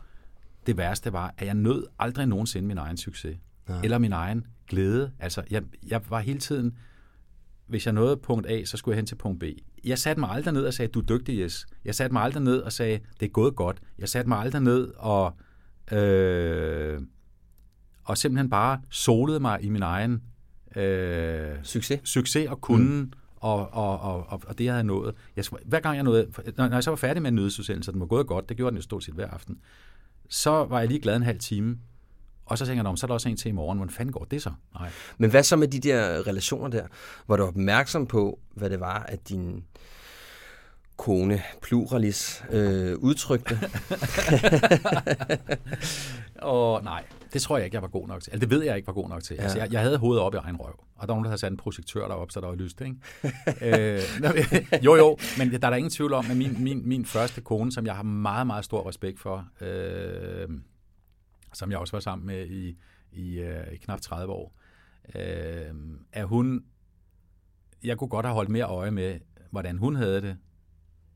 det 0.67 0.77
værste 0.77 1.13
var, 1.13 1.35
at 1.39 1.47
jeg 1.47 1.55
nød 1.55 1.85
aldrig 1.99 2.27
nogensinde 2.27 2.69
min 2.69 2.79
egen 2.79 2.97
succes. 2.97 3.37
Nej. 3.73 3.81
Eller 3.85 3.99
min 3.99 4.12
egen 4.12 4.47
glæde. 4.69 5.12
Altså, 5.19 5.43
jeg, 5.50 5.62
jeg 5.87 6.00
var 6.11 6.21
hele 6.21 6.38
tiden 6.38 6.76
hvis 7.73 7.87
jeg 7.87 7.93
nåede 7.95 8.17
punkt 8.17 8.47
A, 8.47 8.64
så 8.64 8.76
skulle 8.76 8.93
jeg 8.93 8.99
hen 8.99 9.07
til 9.07 9.14
punkt 9.14 9.41
B. 9.41 9.45
Jeg 9.85 9.99
satte 9.99 10.21
mig 10.21 10.31
aldrig 10.31 10.55
ned 10.55 10.64
og 10.64 10.75
sagde, 10.75 10.93
du 10.93 11.00
er 11.00 11.05
dygtig, 11.05 11.38
yes. 11.38 11.67
Jeg 11.85 11.95
satte 11.95 12.12
mig 12.12 12.23
aldrig 12.23 12.43
ned 12.43 12.59
og 12.59 12.73
sagde, 12.73 13.00
det 13.21 13.26
er 13.26 13.31
gået 13.31 13.57
godt. 13.57 13.81
Jeg 13.99 14.09
satte 14.09 14.29
mig 14.29 14.38
aldrig 14.38 14.62
ned 14.62 14.93
og, 14.97 15.37
øh, 15.93 17.00
og 18.05 18.19
simpelthen 18.19 18.50
bare 18.50 18.81
solede 18.91 19.41
mig 19.41 19.59
i 19.62 19.69
min 19.69 19.83
egen 19.83 20.23
øh, 20.76 21.57
Succes. 21.62 22.00
succes 22.05 22.49
og 22.49 22.61
kunden, 22.61 23.00
mm. 23.00 23.12
og, 23.37 23.73
og, 23.73 24.00
og, 24.00 24.43
og, 24.47 24.59
det, 24.59 24.64
jeg 24.64 24.75
havde 24.75 24.87
nået. 24.87 25.14
Jeg, 25.37 25.45
hver 25.64 25.81
gang 25.81 25.97
jeg 25.97 26.05
nåede, 26.05 26.26
når 26.57 26.69
når 26.69 26.76
jeg 26.76 26.85
så 26.85 26.91
var 26.91 26.97
færdig 26.97 27.23
med 27.23 27.29
en 27.29 27.35
nødsudsendelse, 27.35 27.91
og 27.91 27.93
den 27.93 28.00
var 28.00 28.07
gået 28.07 28.26
godt, 28.26 28.49
det 28.49 28.57
gjorde 28.57 28.71
den 28.71 28.76
jo 28.76 28.83
stort 28.83 29.05
set 29.05 29.14
hver 29.14 29.29
aften, 29.29 29.59
så 30.29 30.50
var 30.64 30.79
jeg 30.79 30.88
lige 30.88 31.00
glad 31.00 31.17
en 31.17 31.23
halv 31.23 31.38
time, 31.38 31.79
og 32.53 32.59
så 32.59 32.67
tænker 32.67 32.79
jeg, 32.79 32.83
"Nå, 32.83 32.91
men 32.91 32.97
så 32.97 33.07
er 33.07 33.09
der 33.09 33.15
også 33.15 33.29
en 33.29 33.37
til 33.37 33.49
i 33.49 33.53
morgen. 33.53 33.79
Hvordan 33.79 33.95
fanden 33.95 34.13
går 34.13 34.25
det 34.31 34.43
så? 34.43 34.51
Nej. 34.81 34.91
Men 35.19 35.31
hvad 35.31 35.43
så 35.43 35.57
med 35.57 35.69
de 35.69 35.81
der 35.81 36.27
relationer 36.27 36.69
der? 36.69 36.87
Var 37.29 37.37
du 37.37 37.45
opmærksom 37.45 38.07
på, 38.07 38.39
hvad 38.55 38.71
det 38.71 38.81
var, 38.81 39.03
at 39.03 39.29
din 39.29 39.65
kone 40.97 41.43
pluralis 41.63 42.45
øh, 42.51 42.99
udtrykte? 42.99 43.59
Og 46.43 46.85
nej, 46.85 47.05
det 47.33 47.43
tror 47.43 47.57
jeg 47.57 47.65
ikke, 47.65 47.75
jeg 47.75 47.83
var 47.83 47.89
god 47.89 48.09
nok 48.09 48.23
til. 48.23 48.31
Altså, 48.31 48.41
det 48.47 48.51
ved 48.51 48.63
jeg 48.65 48.77
ikke, 48.77 48.87
var 48.87 48.93
god 48.93 49.09
nok 49.09 49.23
til. 49.23 49.37
Ja. 49.37 49.43
Altså, 49.43 49.59
jeg, 49.59 49.73
jeg 49.73 49.81
havde 49.81 49.99
hovedet 49.99 50.23
op 50.23 50.35
i 50.35 50.37
egen 50.37 50.57
røv, 50.57 50.81
og 50.97 51.01
der 51.01 51.07
var 51.07 51.15
nogen, 51.15 51.25
der 51.25 51.31
havde 51.31 51.41
sat 51.41 51.51
en 51.51 51.57
projektør 51.57 52.09
derop, 52.09 52.31
så 52.31 52.41
der 52.41 52.47
var 52.47 52.55
lyst, 52.55 52.81
ikke? 52.81 52.97
øh, 53.63 54.03
jo, 54.87 54.97
jo, 54.97 55.19
men 55.39 55.51
der 55.51 55.57
er 55.63 55.71
der 55.71 55.77
ingen 55.77 55.91
tvivl 55.91 56.13
om, 56.13 56.27
at 56.31 56.37
min, 56.37 56.57
min, 56.65 56.89
min 56.89 57.05
første 57.07 57.41
kone, 57.41 57.73
som 57.73 57.87
jeg 57.87 57.95
har 57.95 58.03
meget, 58.03 58.47
meget 58.47 58.65
stor 58.65 58.89
respekt 58.89 59.21
for, 59.21 59.47
øh, 59.61 60.49
som 61.53 61.71
jeg 61.71 61.79
også 61.79 61.93
var 61.97 62.01
sammen 62.01 62.27
med 62.27 62.47
i, 62.47 62.79
i, 63.13 63.39
øh, 63.39 63.73
i 63.73 63.77
knap 63.77 64.01
30 64.01 64.33
år, 64.33 64.55
øh, 65.15 65.75
er 66.13 66.25
hun... 66.25 66.65
Jeg 67.85 67.99
kunne 67.99 68.09
godt 68.09 68.27
have 68.27 68.35
holdt 68.35 68.51
mere 68.51 68.65
øje 68.65 68.91
med, 68.91 69.21
hvordan 69.51 69.79
hun 69.79 69.97
havde 69.97 70.23
det, 70.23 70.37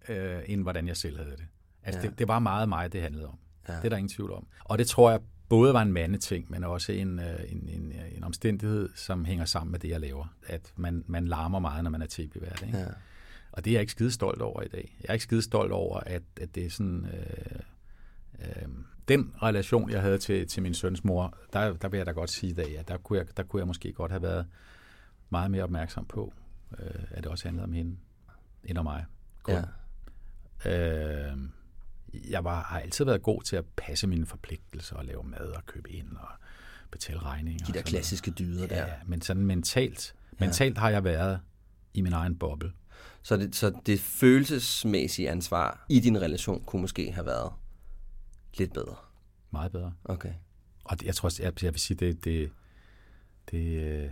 øh, 0.09 0.39
end 0.47 0.63
hvordan 0.63 0.89
jeg 0.89 0.97
selv 0.97 1.17
havde 1.19 1.31
det. 1.37 1.47
Altså, 1.83 2.01
Ja. 2.01 2.09
det, 2.09 2.19
det 2.19 2.29
var 2.29 2.39
meget 2.39 2.69
mig, 2.69 2.93
det 2.93 3.03
handlede 3.03 3.27
om. 3.27 3.39
Ja. 3.69 3.75
Det 3.77 3.85
er 3.85 3.89
der 3.89 3.97
ingen 3.97 4.09
tvivl 4.09 4.33
om. 4.33 4.47
Og 4.65 4.79
det 4.79 4.87
tror 4.87 5.11
jeg 5.11 5.21
både 5.49 5.75
var 5.75 5.83
en 5.83 5.93
mandeting, 5.93 6.51
men 6.51 6.65
også 6.65 6.93
en, 6.93 7.19
øh, 7.19 7.41
en, 7.53 7.69
en, 7.69 7.93
en 8.17 8.25
omstændighed, 8.25 8.89
som 8.95 9.25
hænger 9.25 9.45
sammen 9.45 9.73
med 9.73 9.81
det, 9.81 9.89
jeg 9.89 10.01
laver. 10.01 10.35
At 10.47 10.73
man, 10.77 11.05
man 11.07 11.29
larmer 11.29 11.59
meget, 11.59 11.85
når 11.85 11.91
man 11.91 12.03
er 12.03 12.07
tv-vært. 12.11 12.63
Ikke? 12.67 12.79
Ja. 12.79 12.87
Og 13.53 13.65
det 13.65 13.71
er 13.71 13.75
jeg 13.75 13.81
ikke 13.81 13.93
skide 13.93 14.11
stolt 14.11 14.43
over 14.43 14.63
i 14.63 14.69
dag. 14.69 14.97
Jeg 15.03 15.09
er 15.09 15.13
ikke 15.13 15.23
skide 15.23 15.43
stolt 15.43 15.73
over, 15.73 16.01
at, 16.01 16.23
at 16.41 16.55
det 16.55 16.67
er 16.67 16.71
sådan... 16.71 17.07
Øh, 17.07 17.61
øh, 18.41 18.69
den 19.09 19.35
relation, 19.43 19.91
jeg 19.91 20.01
havde 20.01 20.19
til, 20.19 20.49
til 20.49 20.63
min 20.63 20.75
søns 20.75 21.05
mor, 21.05 21.39
der, 21.53 21.73
der 21.73 21.89
vil 21.89 21.97
jeg 21.99 22.07
da 22.07 22.11
godt 22.11 22.31
sige 22.31 22.79
at 22.79 22.89
der 22.89 22.97
kunne, 22.97 23.19
jeg, 23.19 23.37
der 23.37 23.43
kunne 23.43 23.61
jeg 23.61 23.67
måske 23.67 23.93
godt 23.93 24.11
have 24.11 24.23
været 24.23 24.47
meget 25.31 25.51
mere 25.51 25.63
opmærksom 25.63 26.05
på, 26.05 26.33
øh, 26.79 27.05
at 27.11 27.25
det 27.25 27.33
også 27.33 27.45
handlede 27.45 27.65
om 27.65 27.73
hende, 27.73 27.97
end 28.65 28.79
om 28.79 28.85
mig. 28.85 29.05
Kun. 29.43 29.55
Ja. 30.65 31.31
Øh, 31.31 31.39
jeg 32.31 32.45
var, 32.45 32.63
har 32.63 32.81
altid 32.81 33.05
været 33.05 33.23
god 33.23 33.43
til 33.43 33.57
at 33.57 33.65
passe 33.77 34.07
mine 34.07 34.27
forpligtelser 34.27 34.97
og 34.97 35.05
lave 35.05 35.23
mad 35.25 35.47
og 35.57 35.67
købe 35.67 35.91
ind 35.91 36.17
og 36.17 36.29
betale 36.91 37.19
regninger. 37.19 37.67
De 37.67 37.73
der 37.73 37.83
klassiske 37.83 38.31
dyder 38.31 38.67
der. 38.67 38.87
Ja, 38.87 38.93
men 39.07 39.23
sådan 39.23 39.47
mentalt, 39.47 40.15
mentalt 40.39 40.79
har 40.79 40.91
jeg 40.91 41.05
været 41.05 41.41
i 41.95 42.01
min 42.01 42.13
egen 42.13 42.39
boble. 42.39 42.73
Så, 43.23 43.37
det, 43.37 43.57
så 43.57 43.81
det 43.87 44.01
følelsesmæssige 44.01 45.31
ansvar 45.31 45.87
i 45.89 46.01
din 46.01 46.21
relation 46.21 46.65
kunne 46.65 46.83
måske 46.83 47.13
have 47.13 47.27
været 47.27 47.53
lidt 48.59 48.73
bedre. 48.73 48.97
Meget 49.51 49.73
bedre. 49.73 49.93
Okay. 50.05 50.33
Og 50.85 51.01
det, 51.01 51.07
jeg 51.07 51.15
tror, 51.15 51.27
også, 51.27 51.43
jeg, 51.43 51.65
jeg 51.65 51.73
vil 51.73 51.81
sige, 51.81 51.97
det, 51.97 52.25
det, 52.25 52.51
det 53.51 53.83
øh, 53.83 54.11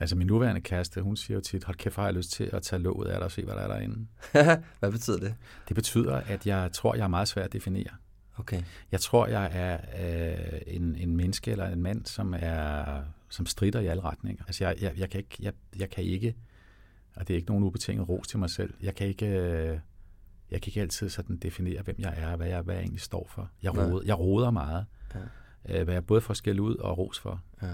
altså 0.00 0.16
min 0.16 0.26
nuværende 0.26 0.60
kæreste, 0.60 1.02
hun 1.02 1.16
siger 1.16 1.36
jo 1.36 1.40
tit, 1.40 1.64
hold 1.64 1.76
kæft, 1.76 1.96
har 1.96 2.04
jeg 2.04 2.14
lyst 2.14 2.30
til 2.30 2.50
at 2.52 2.62
tage 2.62 2.82
låget 2.82 3.08
af 3.08 3.18
dig 3.18 3.24
og 3.24 3.32
se, 3.32 3.44
hvad 3.44 3.54
der 3.54 3.60
er 3.60 3.68
derinde. 3.68 4.06
Hvad 4.80 4.92
betyder 4.92 5.18
det? 5.18 5.34
Det 5.68 5.74
betyder, 5.74 6.16
at 6.16 6.46
jeg 6.46 6.72
tror, 6.72 6.94
jeg 6.94 7.04
er 7.04 7.08
meget 7.08 7.28
svær 7.28 7.44
at 7.44 7.52
definere. 7.52 7.90
Okay. 8.36 8.62
Jeg 8.92 9.00
tror, 9.00 9.26
jeg 9.26 9.50
er 9.52 9.78
øh, 10.06 10.60
en, 10.66 10.96
en 10.96 11.16
menneske 11.16 11.50
eller 11.50 11.68
en 11.68 11.82
mand, 11.82 12.06
som 12.06 12.34
er 12.38 13.02
som 13.28 13.46
strider 13.46 13.80
i 13.80 13.86
alle 13.86 14.02
retninger. 14.02 14.44
Altså, 14.46 14.64
jeg, 14.64 14.76
jeg, 14.80 14.98
jeg, 14.98 15.10
kan 15.10 15.18
ikke, 15.18 15.36
jeg, 15.40 15.52
jeg 15.78 15.90
kan 15.90 16.04
ikke, 16.04 16.34
og 17.16 17.28
det 17.28 17.34
er 17.34 17.36
ikke 17.36 17.48
nogen 17.48 17.64
ubetinget 17.64 18.08
ros 18.08 18.28
til 18.28 18.38
mig 18.38 18.50
selv, 18.50 18.74
jeg 18.82 18.94
kan 18.94 19.06
ikke, 19.06 19.26
øh, 19.26 19.78
jeg 20.50 20.62
kan 20.62 20.70
ikke 20.70 20.80
altid 20.80 21.08
sådan 21.08 21.36
definere, 21.36 21.82
hvem 21.82 21.96
jeg 21.98 22.14
er, 22.16 22.36
hvad 22.36 22.48
jeg, 22.48 22.60
hvad 22.62 22.74
jeg 22.74 22.82
egentlig 22.82 23.00
står 23.00 23.26
for. 23.34 23.50
Jeg, 23.62 23.76
roder, 23.76 24.02
jeg 24.04 24.18
roder 24.18 24.50
meget, 24.50 24.86
Ja. 25.14 25.78
øh, 25.78 25.84
hvad 25.84 25.94
jeg 25.94 26.06
både 26.06 26.20
får 26.20 26.34
skæld 26.34 26.60
ud 26.60 26.76
og 26.76 26.98
ros 26.98 27.18
for. 27.18 27.40
Ja. 27.62 27.72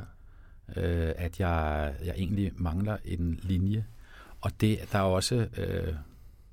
Øh, 0.77 1.15
at 1.17 1.41
jeg, 1.41 1.95
jeg 2.05 2.15
egentlig 2.17 2.53
mangler 2.57 2.97
en 3.05 3.41
linje. 3.43 3.87
Og 4.41 4.51
det, 4.61 4.79
der 4.93 4.99
er 4.99 5.03
også, 5.03 5.49
øh, 5.57 5.95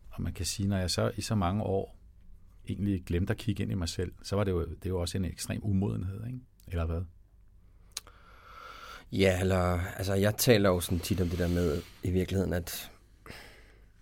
og 0.10 0.22
man 0.22 0.34
kan 0.34 0.46
sige, 0.46 0.70
når 0.70 0.78
jeg 0.78 0.92
så 0.92 1.12
i 1.18 1.22
så 1.22 1.36
mange 1.36 1.64
år 1.64 1.98
egentlig 2.70 3.04
glemte 3.06 3.32
at 3.32 3.38
kigge 3.38 3.64
ind 3.64 3.72
i 3.72 3.76
mig 3.76 3.90
selv, 3.90 4.12
så 4.24 4.36
var 4.36 4.44
det 4.44 4.52
jo, 4.52 4.66
det 4.66 4.90
jo 4.90 5.00
også 5.00 5.18
en 5.18 5.26
ekstrem 5.26 5.60
umodenhed, 5.64 6.26
ikke? 6.28 6.40
Eller 6.68 6.86
hvad? 6.86 7.02
Ja, 9.12 9.40
eller, 9.40 9.80
altså 9.98 10.14
jeg 10.14 10.36
taler 10.38 10.70
jo 10.70 10.80
sådan 10.80 11.00
tit 11.00 11.22
om 11.22 11.30
det 11.30 11.40
der 11.40 11.48
med 11.48 11.82
i 12.04 12.12
virkeligheden, 12.12 12.54
at 12.54 12.91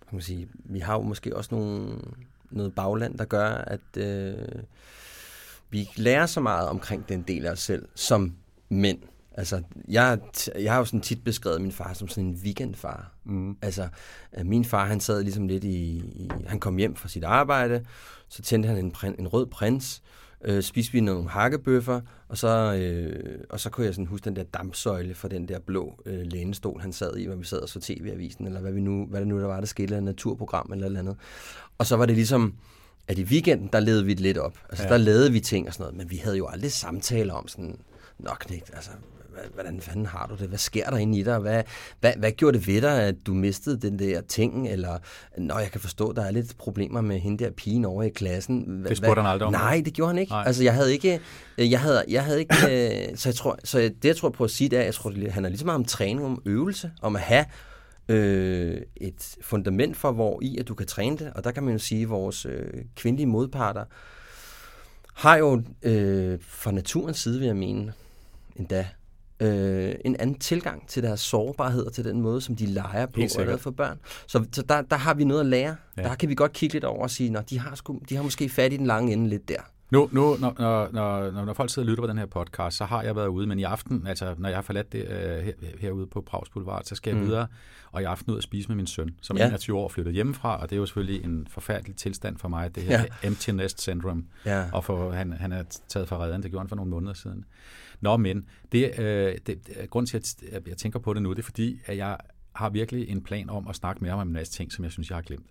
kan 0.10 0.16
man 0.16 0.22
sige, 0.22 0.48
vi 0.54 0.80
har 0.80 0.94
jo 0.94 1.02
måske 1.02 1.36
også 1.36 1.56
nogle, 1.56 1.98
noget 2.52 2.76
bagland, 2.76 3.18
der 3.18 3.26
gør, 3.26 3.48
at 3.48 3.98
øh, 3.98 4.36
vi 5.70 5.80
ikke 5.80 6.02
lærer 6.02 6.26
så 6.26 6.40
meget 6.40 6.70
omkring 6.70 7.10
den 7.10 7.22
del 7.22 7.46
af 7.46 7.52
os 7.52 7.60
selv 7.60 7.88
som 7.96 8.36
mænd. 8.70 9.00
Altså, 9.32 9.62
jeg, 9.88 10.20
jeg 10.60 10.72
har 10.72 10.80
jo 10.80 10.86
sådan 10.86 11.02
tit 11.02 11.24
beskrevet 11.24 11.62
min 11.62 11.72
far 11.72 11.94
som 11.94 12.08
sådan 12.08 12.24
en 12.24 12.40
weekendfar. 12.44 13.12
Mm. 13.24 13.58
Altså, 13.62 13.88
min 14.44 14.66
far, 14.66 14.86
han 14.86 15.00
sad 15.00 15.24
ligesom 15.24 15.48
lidt 15.48 15.64
i, 15.64 15.98
i... 15.98 16.32
Han 16.48 16.60
kom 16.60 16.78
hjem 16.78 16.96
fra 16.96 17.10
sit 17.10 17.24
arbejde, 17.24 17.86
så 18.30 18.42
tændte 18.42 18.70
han 18.70 18.78
en, 18.78 18.92
prin, 18.92 19.16
en 19.20 19.28
rød 19.28 19.46
prins, 19.46 20.02
øh, 20.46 20.64
spiste 20.64 20.94
vi 20.94 21.02
nogle 21.02 21.30
hakkebøffer, 21.30 22.02
og 22.28 22.38
så, 22.38 22.74
øh, 22.74 23.40
og 23.50 23.60
så 23.60 23.70
kunne 23.70 23.86
jeg 23.86 23.94
sådan 23.94 24.06
huske 24.06 24.26
den 24.26 24.36
der 24.36 24.44
dampsøjle 24.44 25.16
for 25.16 25.28
den 25.28 25.48
der 25.48 25.60
blå 25.60 26.02
øh, 26.06 26.22
lænestol, 26.22 26.82
han 26.82 26.94
sad 26.94 27.18
i, 27.18 27.26
hvor 27.26 27.36
vi 27.36 27.46
sad 27.46 27.60
og 27.60 27.70
så 27.70 27.80
tv-avisen, 27.80 28.48
eller 28.48 28.62
hvad, 28.62 28.72
vi 28.72 28.82
nu, 28.82 29.06
hvad 29.06 29.20
det 29.20 29.28
nu 29.28 29.40
der 29.40 29.48
var, 29.48 29.60
der 29.60 29.68
skete, 29.68 29.98
et 29.98 30.04
naturprogram 30.04 30.72
eller 30.72 30.86
eller 30.86 31.00
andet. 31.00 31.18
Og 31.78 31.86
så 31.86 31.96
var 31.96 32.06
det 32.06 32.16
ligesom, 32.16 32.54
at 33.08 33.18
i 33.18 33.24
weekenden, 33.24 33.70
der 33.74 33.80
levede 33.80 34.06
vi 34.06 34.14
det 34.14 34.20
lidt 34.20 34.38
op. 34.38 34.58
Altså, 34.70 34.84
ja. 34.84 34.90
Der 34.90 34.98
lavede 34.98 35.32
vi 35.32 35.40
ting 35.40 35.68
og 35.68 35.74
sådan 35.74 35.84
noget, 35.84 35.98
men 35.98 36.10
vi 36.10 36.18
havde 36.18 36.38
jo 36.38 36.48
aldrig 36.48 36.72
samtaler 36.72 37.34
om 37.34 37.48
sådan, 37.48 37.80
nok 38.20 38.38
knægt, 38.40 38.72
altså, 38.74 38.92
hvordan 39.54 39.82
fanden 39.82 40.06
har 40.06 40.28
du 40.28 40.36
det? 40.36 40.48
Hvad 40.48 40.58
sker 40.58 40.90
der 40.90 40.98
inde 40.98 41.20
i 41.20 41.24
dig? 41.24 41.40
Hvad, 41.40 41.64
hvad, 42.00 42.14
hvad 42.18 42.32
gjorde 42.32 42.58
det 42.58 42.68
ved 42.68 42.82
dig, 42.82 43.04
at 43.04 43.16
du 43.26 43.34
mistede 43.34 43.80
den 43.82 44.00
der 44.00 44.22
ting? 44.22 44.68
Eller, 44.70 44.98
når 45.38 45.60
jeg 45.60 45.72
kan 45.72 45.82
forstå, 45.82 46.14
der 46.14 46.22
er 46.24 46.32
lidt 46.32 46.58
problemer 46.58 47.02
med 47.02 47.20
hende 47.20 47.44
der 47.44 47.52
pigen 47.52 47.86
over 47.86 48.04
i 48.04 48.10
klassen. 48.10 48.84
Hva- 48.86 48.90
Det 48.90 48.98
spurgte 48.98 49.22
han 49.22 49.32
aldrig 49.32 49.48
om. 49.48 49.54
Nej, 49.54 49.82
det 49.86 49.94
gjorde 49.94 50.10
han 50.10 50.18
ikke. 50.18 50.32
Nej. 50.32 50.44
Altså, 50.46 50.64
jeg 50.64 50.74
havde 50.74 50.94
ikke... 50.94 51.20
Jeg 51.58 51.80
havde, 51.82 52.04
jeg 52.08 52.24
havde 52.24 52.40
ikke 52.40 52.56
øh, 53.10 53.18
så, 53.18 53.30
jeg 53.30 53.36
tror, 53.36 53.60
så 53.64 53.80
det, 53.80 54.06
jeg 54.06 54.16
tror 54.18 54.30
på 54.30 54.44
at 54.44 54.52
sige, 54.52 54.70
det 54.70 54.80
er, 54.80 54.84
jeg 54.84 54.94
tror, 54.94 55.10
det, 55.10 55.32
han 55.32 55.46
er 55.46 55.50
lige 55.50 55.60
så 55.60 55.66
meget 55.66 55.76
om 55.80 55.86
træning, 55.86 56.26
om 56.26 56.42
øvelse, 56.46 56.92
om 57.02 57.16
at 57.16 57.22
have 57.22 57.46
øh, 58.10 58.82
et 58.98 59.36
fundament 59.42 59.98
for, 59.98 60.12
hvor 60.12 60.40
i 60.42 60.58
at 60.58 60.68
du 60.68 60.74
kan 60.76 60.88
træne 60.88 61.18
det. 61.18 61.32
Og 61.36 61.44
der 61.44 61.52
kan 61.52 61.64
man 61.64 61.74
jo 61.74 61.80
sige, 61.80 62.02
at 62.02 62.10
vores 62.10 62.46
øh, 62.46 62.74
kvindelige 62.96 63.28
modparter 63.28 63.84
har 65.14 65.36
jo 65.38 65.64
øh, 65.82 66.40
fra 66.42 66.72
naturens 66.72 67.18
side, 67.20 67.40
vil 67.40 67.46
jeg 67.46 67.56
mene, 67.56 67.94
endda, 68.56 68.88
øh, 69.40 69.96
en 70.06 70.16
anden 70.20 70.40
tilgang 70.40 70.88
til 70.88 71.04
deres 71.04 71.20
sårbarhed 71.20 71.86
og 71.86 71.94
til 71.94 72.04
den 72.04 72.22
måde, 72.22 72.42
som 72.42 72.56
de 72.56 72.66
leger 72.66 73.06
på 73.06 73.22
og 73.40 73.46
lavet 73.46 73.62
for 73.62 73.72
børn. 73.72 74.00
Så, 74.28 74.46
så 74.52 74.62
der, 74.62 74.82
der 74.82 74.96
har 74.96 75.14
vi 75.14 75.24
noget 75.24 75.42
at 75.42 75.46
lære. 75.46 75.76
Ja. 75.98 76.04
Der 76.04 76.16
kan 76.16 76.30
vi 76.30 76.36
godt 76.36 76.54
kigge 76.54 76.74
lidt 76.74 76.84
over 76.84 77.04
og 77.04 77.10
sige, 77.10 77.38
at 77.38 77.50
de 77.50 77.60
har, 77.60 77.76
sgu, 77.76 78.00
de 78.10 78.16
har 78.16 78.24
måske 78.24 78.50
fat 78.50 78.74
i 78.74 78.78
den 78.78 78.86
lange 78.86 79.14
ende 79.14 79.30
lidt 79.30 79.50
der. 79.50 79.62
Nu, 79.92 80.10
nu 80.12 80.36
når, 80.40 80.56
når, 80.60 80.92
når, 80.92 81.46
når 81.46 81.54
folk 81.54 81.70
sidder 81.70 81.86
og 81.88 81.90
lytter 81.90 82.04
på 82.04 82.08
den 82.08 82.18
her 82.18 82.26
podcast, 82.26 82.78
så 82.78 82.86
har 82.86 83.02
jeg 83.04 83.16
været 83.16 83.28
ude, 83.28 83.48
men 83.48 83.60
i 83.60 83.64
aften, 83.64 84.08
altså 84.08 84.36
når 84.38 84.50
jeg 84.50 84.58
har 84.58 84.62
forladt 84.62 84.92
det 84.92 85.08
øh, 85.08 85.44
her, 85.44 85.54
herude 85.80 86.08
på 86.08 86.22
Prags 86.22 86.50
Boulevard, 86.50 86.84
så 86.84 86.96
skal 86.96 87.12
jeg 87.12 87.20
Mm. 87.22 87.28
videre, 87.28 87.48
og 87.92 88.02
i 88.02 88.06
aften 88.06 88.32
ud 88.32 88.38
og 88.38 88.44
spise 88.44 88.68
med 88.70 88.76
min 88.76 88.88
søn, 88.88 89.16
som 89.22 89.38
Ja. 89.38 89.44
er 89.44 89.48
21 89.48 89.78
år 89.78 89.90
flyttet 89.90 90.14
hjemmefra, 90.14 90.62
og 90.62 90.70
det 90.70 90.76
er 90.76 90.80
jo 90.80 90.86
selvfølgelig 90.86 91.24
en 91.26 91.48
forfærdelig 91.50 91.96
tilstand 91.96 92.38
for 92.38 92.48
mig, 92.48 92.76
det 92.76 92.84
her 92.84 93.00
Ja. 93.24 93.28
empty 93.28 93.50
nest 93.50 93.82
syndrome, 93.82 94.24
Ja. 94.46 94.66
og 94.74 94.84
for, 94.84 95.12
han, 95.12 95.34
han 95.34 95.52
er 95.52 95.64
taget 95.88 96.08
fra 96.08 96.18
redden, 96.18 96.44
det 96.44 96.52
gjorde 96.52 96.64
han 96.64 96.70
for 96.70 96.76
nogle 96.76 96.92
måneder 96.92 97.14
siden. 97.14 97.46
Nå, 98.02 98.18
men 98.18 98.46
det, 98.72 99.00
øh, 99.00 99.36
det, 99.48 99.60
grund 99.90 100.08
til, 100.08 100.18
at 100.18 100.36
jeg- 100.52 100.68
jeg 100.68 100.78
tænker 100.78 101.00
på 101.00 101.14
det 101.14 101.22
nu, 101.22 101.32
det 101.32 101.40
er 101.40 101.44
fordi, 101.44 101.80
at 101.86 101.98
jeg 101.98 102.18
har 102.56 102.70
virkelig 102.70 103.10
en 103.10 103.24
plan 103.24 103.50
om 103.50 103.68
at 103.68 103.76
snakke 103.76 104.04
mere 104.04 104.14
om 104.14 104.28
en 104.28 104.34
masse 104.34 104.54
ting, 104.54 104.72
som 104.72 104.84
jeg 104.84 104.92
synes, 104.92 105.10
jeg 105.10 105.18
har 105.18 105.22
glemt. 105.24 105.46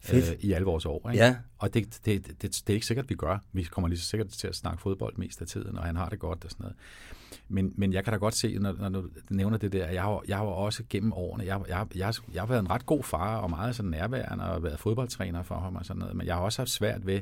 Fedt. 0.00 0.30
Øh, 0.30 0.44
I 0.44 0.52
alle 0.52 0.64
vores 0.64 0.86
år. 0.86 1.10
Ikke? 1.10 1.24
Ja. 1.24 1.36
Og 1.58 1.74
det, 1.74 2.06
det, 2.06 2.26
det, 2.26 2.42
det, 2.42 2.42
det 2.42 2.70
er 2.70 2.74
ikke 2.74 2.86
sikkert, 2.86 3.10
vi 3.10 3.14
gør. 3.14 3.38
Vi 3.52 3.62
kommer 3.62 3.88
lige 3.88 3.98
så 3.98 4.06
sikkert 4.06 4.28
til 4.28 4.48
at 4.48 4.54
snakke 4.54 4.82
fodbold 4.82 5.16
mest 5.16 5.40
af 5.40 5.46
tiden, 5.46 5.78
og 5.78 5.84
han 5.84 5.96
har 5.96 6.08
det 6.08 6.18
godt 6.18 6.44
og 6.44 6.50
sådan 6.50 6.64
noget. 6.64 6.76
Men, 7.48 7.72
men 7.76 7.92
jeg 7.92 8.04
kan 8.04 8.12
da 8.12 8.18
godt 8.18 8.34
se, 8.34 8.58
når, 8.58 8.72
når 8.72 8.88
du 8.88 9.08
nævner 9.30 9.58
det 9.58 9.72
der, 9.72 9.88
jeg 9.88 10.02
har, 10.02 10.22
jeg 10.28 10.36
har 10.36 10.44
også 10.44 10.82
gennem 10.90 11.12
årene, 11.12 11.44
jeg, 11.44 11.60
jeg, 11.68 11.86
jeg, 11.94 12.14
jeg 12.34 12.42
har 12.42 12.46
været 12.46 12.60
en 12.60 12.70
ret 12.70 12.86
god 12.86 13.02
far, 13.02 13.36
og 13.36 13.50
meget 13.50 13.76
sådan 13.76 13.90
nærværende, 13.90 14.44
og 14.44 14.62
været 14.62 14.80
fodboldtræner 14.80 15.42
for 15.42 15.58
ham 15.60 15.76
og 15.76 15.84
sådan 15.84 15.98
noget, 15.98 16.16
men 16.16 16.26
jeg 16.26 16.34
har 16.34 16.42
også 16.42 16.62
haft 16.62 16.70
svært 16.70 17.06
ved, 17.06 17.20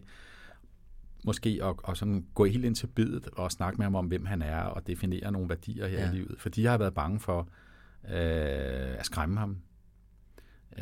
måske 1.24 1.60
at, 1.62 1.74
at 1.88 1.96
sådan 1.96 2.26
gå 2.34 2.44
helt 2.44 2.64
ind 2.64 2.74
til 2.74 2.86
bidet 2.86 3.28
og 3.32 3.52
snakke 3.52 3.76
med 3.76 3.84
ham 3.84 3.94
om, 3.94 4.06
hvem 4.06 4.26
han 4.26 4.42
er, 4.42 4.60
og 4.60 4.86
definere 4.86 5.32
nogle 5.32 5.48
værdier 5.48 5.86
her 5.86 6.00
ja. 6.00 6.10
i 6.10 6.14
livet. 6.14 6.34
Fordi 6.38 6.62
jeg 6.62 6.70
har 6.70 6.78
været 6.78 6.94
bange 6.94 7.20
for 7.20 7.48
øh, 8.04 8.98
at 8.98 9.06
skræmme 9.06 9.38
ham. 9.38 9.56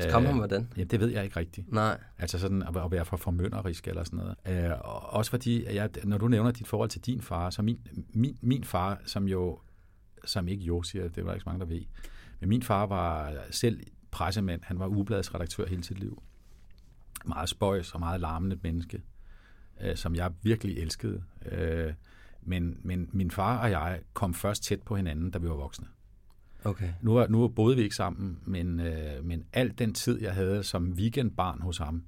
Så 0.01 0.09
kom 0.11 0.27
han 0.27 0.37
hvordan? 0.37 0.69
Ja, 0.77 0.85
det 0.85 1.01
ved 1.01 1.09
jeg 1.09 1.25
ikke 1.25 1.37
rigtigt. 1.37 1.73
Nej. 1.73 2.01
Altså 2.19 2.39
sådan 2.39 2.63
at 2.63 2.77
at 2.77 2.91
være 2.91 3.05
for 3.05 3.17
formynderisk 3.17 3.89
eller 3.89 4.05
sådan 4.05 4.17
noget. 4.17 4.65
Øh, 4.65 4.71
og 4.81 5.13
også 5.13 5.31
fordi, 5.31 5.65
at 5.65 5.75
jeg, 5.75 5.91
når 6.05 6.19
du 6.19 6.29
nævner 6.29 6.51
dit 6.51 6.67
forhold 6.67 6.89
til 6.89 7.01
din 7.01 7.21
far, 7.21 7.51
så 7.51 7.63
min, 7.63 7.87
min, 8.15 8.39
min 8.41 8.65
far, 8.65 9.01
som 9.07 9.29
jo, 9.29 9.61
som 10.25 10.49
ikke 10.49 10.65
jo 10.65 10.83
siger, 10.83 11.09
det 11.09 11.25
var 11.25 11.33
ikke 11.33 11.45
så 11.45 11.49
mange, 11.49 11.61
der 11.61 11.67
ved, 11.67 11.83
men 12.41 12.49
min 12.49 12.63
far 12.63 12.87
var 12.87 13.35
selv 13.51 13.81
pressemand, 14.11 14.61
han 14.65 14.79
var 14.79 14.87
ugebladsredaktør 14.87 15.67
hele 15.67 15.85
sit 15.85 15.99
liv. 15.99 16.23
Meget 17.25 17.49
spøjs 17.49 17.93
og 17.93 18.01
meget 18.01 18.21
larmende 18.21 18.59
menneske, 18.63 19.03
øh, 19.81 19.97
som 19.97 20.15
jeg 20.15 20.33
virkelig 20.43 20.79
elskede. 20.79 21.23
Øh, 21.53 21.93
men, 22.43 22.79
men 22.83 23.11
min 23.13 23.31
far 23.31 23.59
og 23.59 23.71
jeg 23.71 24.01
kom 24.13 24.35
først 24.35 24.63
tæt 24.63 24.83
på 24.83 24.97
hinanden, 24.97 25.31
da 25.31 25.39
vi 25.39 25.49
var 25.49 25.55
voksne. 25.55 25.87
Okay. 26.69 26.89
Nu, 27.03 27.15
var, 27.15 27.27
nu 27.29 27.49
boede 27.49 27.77
vi 27.77 27.83
ikke 27.83 27.97
sammen, 27.97 28.39
men, 28.45 28.81
øh, 28.81 29.25
men 29.25 29.45
al 29.53 29.79
den 29.79 29.95
tid, 29.95 30.21
jeg 30.23 30.35
havde 30.35 30.63
som 30.63 30.93
weekendbarn 30.93 31.61
hos 31.61 31.79
ham, 31.79 32.03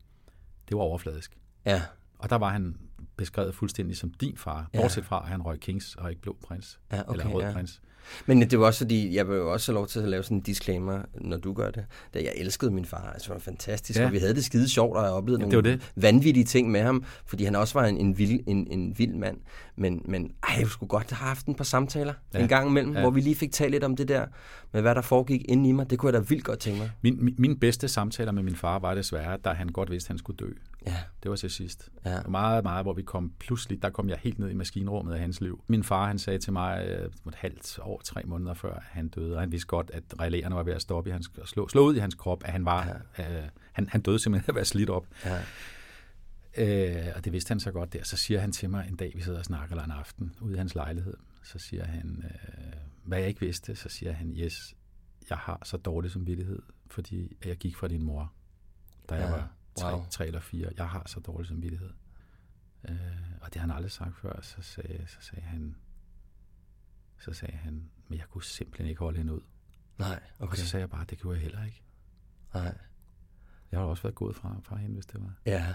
det 0.69 0.77
var 0.77 0.83
overfladisk. 0.83 1.39
Ja. 1.67 1.83
Og 2.19 2.31
der 2.31 2.37
var 2.37 2.49
han 2.53 2.77
beskrevet 3.17 3.55
fuldstændig 3.55 3.97
som 3.97 4.11
din 4.13 4.37
far, 4.37 4.71
Ja. 4.75 4.81
bortset 4.81 5.05
fra, 5.05 5.23
at 5.23 5.29
han 5.29 5.43
røg 5.43 5.61
Kings 5.61 5.95
og 5.95 6.11
ikke 6.11 6.23
Blå 6.23 6.37
Prins. 6.43 6.81
Ja, 6.93 7.01
okay, 7.09 7.13
eller 7.13 7.29
Rød 7.35 7.43
ja. 7.43 7.53
Prins. 7.53 7.83
Men 8.27 8.41
det 8.43 8.61
var 8.61 8.67
også 8.67 8.79
fordi, 8.79 9.17
jeg 9.17 9.29
vil 9.29 9.37
jo 9.37 9.53
også 9.53 9.73
have 9.73 9.75
lov 9.75 9.87
til 9.87 10.01
at 10.01 10.09
lave 10.09 10.23
sådan 10.23 10.37
en 10.37 10.41
disclaimer, 10.43 10.99
når 11.21 11.37
du 11.37 11.53
gør 11.53 11.71
det. 11.71 11.85
Da 12.15 12.19
jeg 12.19 12.33
elskede 12.37 12.71
min 12.71 12.85
far, 12.85 13.11
altså 13.15 13.29
det 13.29 13.35
var 13.35 13.41
fantastisk, 13.41 13.99
Ja. 13.99 14.07
og 14.07 14.13
vi 14.13 14.19
havde 14.19 14.35
det 14.35 14.45
skide 14.45 14.69
sjovt, 14.69 14.97
og 14.97 15.03
jeg 15.05 15.13
oplevede 15.13 15.43
Ja, 15.45 15.49
nogle 15.51 15.71
det 15.71 15.81
det. 15.81 16.03
vanvittige 16.03 16.45
ting 16.45 16.71
med 16.71 16.81
ham, 16.83 17.05
fordi 17.27 17.45
han 17.45 17.57
også 17.57 17.75
var 17.79 17.87
en, 17.87 17.97
en, 17.97 18.19
vild, 18.19 18.41
en, 18.47 18.67
en 18.71 18.95
vild 18.99 19.15
mand. 19.15 19.37
Men, 19.77 20.03
men 20.05 20.31
ej, 20.49 20.55
jeg 20.59 20.67
skulle 20.69 20.89
godt 20.91 21.11
have 21.11 21.29
haft 21.29 21.47
en 21.47 21.55
par 21.55 21.65
samtaler 21.65 22.15
Ja. 22.35 22.39
en 22.39 22.49
gang 22.49 22.69
imellem, 22.69 22.93
Ja. 22.95 23.01
hvor 23.01 23.11
vi 23.11 23.21
lige 23.21 23.35
fik 23.37 23.53
talt 23.53 23.71
lidt 23.71 23.85
om 23.85 23.97
det 23.97 24.09
der, 24.09 24.27
med 24.73 24.81
hvad 24.83 24.95
der 24.95 25.01
foregik 25.03 25.45
inde 25.49 25.69
i 25.69 25.73
mig. 25.73 25.91
Det 25.91 25.99
kunne 25.99 26.13
jeg 26.13 26.21
da 26.23 26.27
vildt 26.29 26.45
godt 26.45 26.59
tænke 26.59 26.79
mig. 26.81 26.91
Min, 27.03 27.25
min, 27.25 27.35
min 27.39 27.59
bedste 27.59 27.89
samtaler 27.89 28.33
med 28.33 28.43
min 28.43 28.57
far 28.57 28.79
var 28.79 28.95
desværre, 28.95 29.37
da 29.45 29.51
han 29.51 29.69
godt 29.69 29.91
vidste, 29.91 30.07
at 30.07 30.09
han 30.09 30.19
skulle 30.19 30.37
dø. 30.37 30.51
Ja, 30.91 30.97
Det 31.23 31.31
var 31.31 31.37
til 31.37 31.51
sidst. 31.51 31.89
ja. 32.05 32.21
Og 32.21 32.31
meget, 32.31 32.63
meget, 32.65 32.85
hvor 32.85 32.93
vi 32.93 33.03
kom 33.03 33.33
pludselig, 33.39 33.83
der 33.83 33.91
kom 33.91 34.09
jeg 34.09 34.19
helt 34.19 34.39
ned 34.39 34.51
i 34.51 34.55
maskinrummet 34.55 35.15
af 35.15 35.21
hans 35.21 35.41
liv. 35.41 35.65
Min 35.69 35.85
far, 35.85 36.07
han 36.07 36.19
sagde 36.19 36.39
til 36.39 36.53
mig 36.53 36.87
øh, 36.89 37.11
et 37.29 37.35
halvt 37.35 37.79
år, 37.83 38.01
tre 38.05 38.23
måneder 38.27 38.55
før 38.55 38.79
han 38.83 39.09
døde, 39.09 39.35
og 39.35 39.41
han 39.41 39.53
vidste 39.53 39.67
godt, 39.67 39.91
at 39.95 40.03
relæerne 40.21 40.55
var 40.55 40.63
ved 40.63 40.73
at 40.73 40.83
stoppe 40.83 41.11
i 41.11 41.13
hans, 41.13 41.31
slå, 41.45 41.69
slå 41.69 41.87
ud 41.87 41.97
i 41.97 41.99
hans 41.99 42.15
krop, 42.15 42.45
at 42.45 42.53
han 42.53 42.65
var, 42.65 43.01
ja. 43.19 43.43
øh, 43.43 43.49
han, 43.73 43.89
han 43.89 44.01
døde 44.01 44.19
simpelthen 44.19 44.45
af 44.49 44.53
at 44.53 44.55
være 44.55 44.65
slidt 44.65 44.91
op. 44.91 45.07
ja. 45.25 45.41
Øh, 46.59 47.07
og 47.17 47.25
det 47.25 47.33
vidste 47.33 47.49
han 47.51 47.61
så 47.61 47.71
godt 47.73 47.93
der. 47.93 48.05
Så 48.05 48.17
siger 48.17 48.41
han 48.41 48.53
til 48.53 48.71
mig 48.71 48.87
en 48.89 48.97
dag, 48.97 49.13
vi 49.17 49.23
sidder 49.23 49.39
og 49.39 49.45
snakker 49.45 49.75
eller 49.75 49.85
en 49.85 49.91
aften 49.91 50.35
ude 50.41 50.55
i 50.55 50.59
hans 50.59 50.75
lejlighed, 50.75 51.15
så 51.43 51.59
siger 51.59 51.85
han, 51.85 52.25
øh, 52.25 52.73
hvad 53.05 53.19
jeg 53.19 53.29
ikke 53.29 53.41
vidste, 53.41 53.77
så 53.77 53.89
siger 53.89 54.13
han, 54.13 54.31
yes, 54.39 54.75
jeg 55.31 55.39
har 55.39 55.61
så 55.65 55.77
dårlig 55.77 56.11
samvittighed, 56.11 56.63
fordi 56.91 57.37
jeg 57.45 57.57
gik 57.57 57.77
fra 57.77 57.89
din 57.89 58.03
mor, 58.03 58.33
da 59.11 59.15
jeg 59.15 59.25
Ja, 59.25 59.31
var 59.31 59.37
tre, 59.39 59.45
wow. 59.85 60.05
tre 60.11 60.27
eller 60.27 60.41
fire. 60.41 60.69
Jeg 60.77 60.89
har 60.89 61.03
så 61.07 61.21
dårlig 61.21 61.49
samvittighed. 61.49 61.91
Øh, 62.89 62.97
og 63.41 63.55
det 63.55 63.61
har 63.61 63.69
han 63.69 63.77
aldrig 63.77 63.93
sagt 63.93 64.17
før. 64.17 64.41
Så 64.43 64.63
sagde, 64.63 65.05
så 65.07 65.17
sagde 65.21 65.43
han, 65.43 65.77
så 67.19 67.33
sagde 67.33 67.57
han, 67.57 67.91
men 68.09 68.19
jeg 68.19 68.27
kunne 68.31 68.45
simpelthen 68.45 68.89
ikke 68.89 68.99
holde 68.99 69.19
hende 69.19 69.35
ud. 69.35 69.41
Nej, 69.99 70.21
Okay. 70.39 70.53
Og 70.53 70.57
så 70.59 70.67
sagde 70.67 70.81
jeg 70.81 70.91
bare, 70.91 71.05
det 71.11 71.21
kunne 71.21 71.35
jeg 71.35 71.43
heller 71.43 71.65
ikke. 71.65 71.83
Nej. 72.55 72.75
Jeg 73.73 73.81
har 73.81 73.87
også 73.87 74.03
været 74.03 74.15
gået 74.15 74.37
fra, 74.37 74.57
fra 74.63 74.77
hende, 74.77 74.95
hvis 74.95 75.07
det 75.07 75.21
var. 75.21 75.33
Ja, 75.47 75.67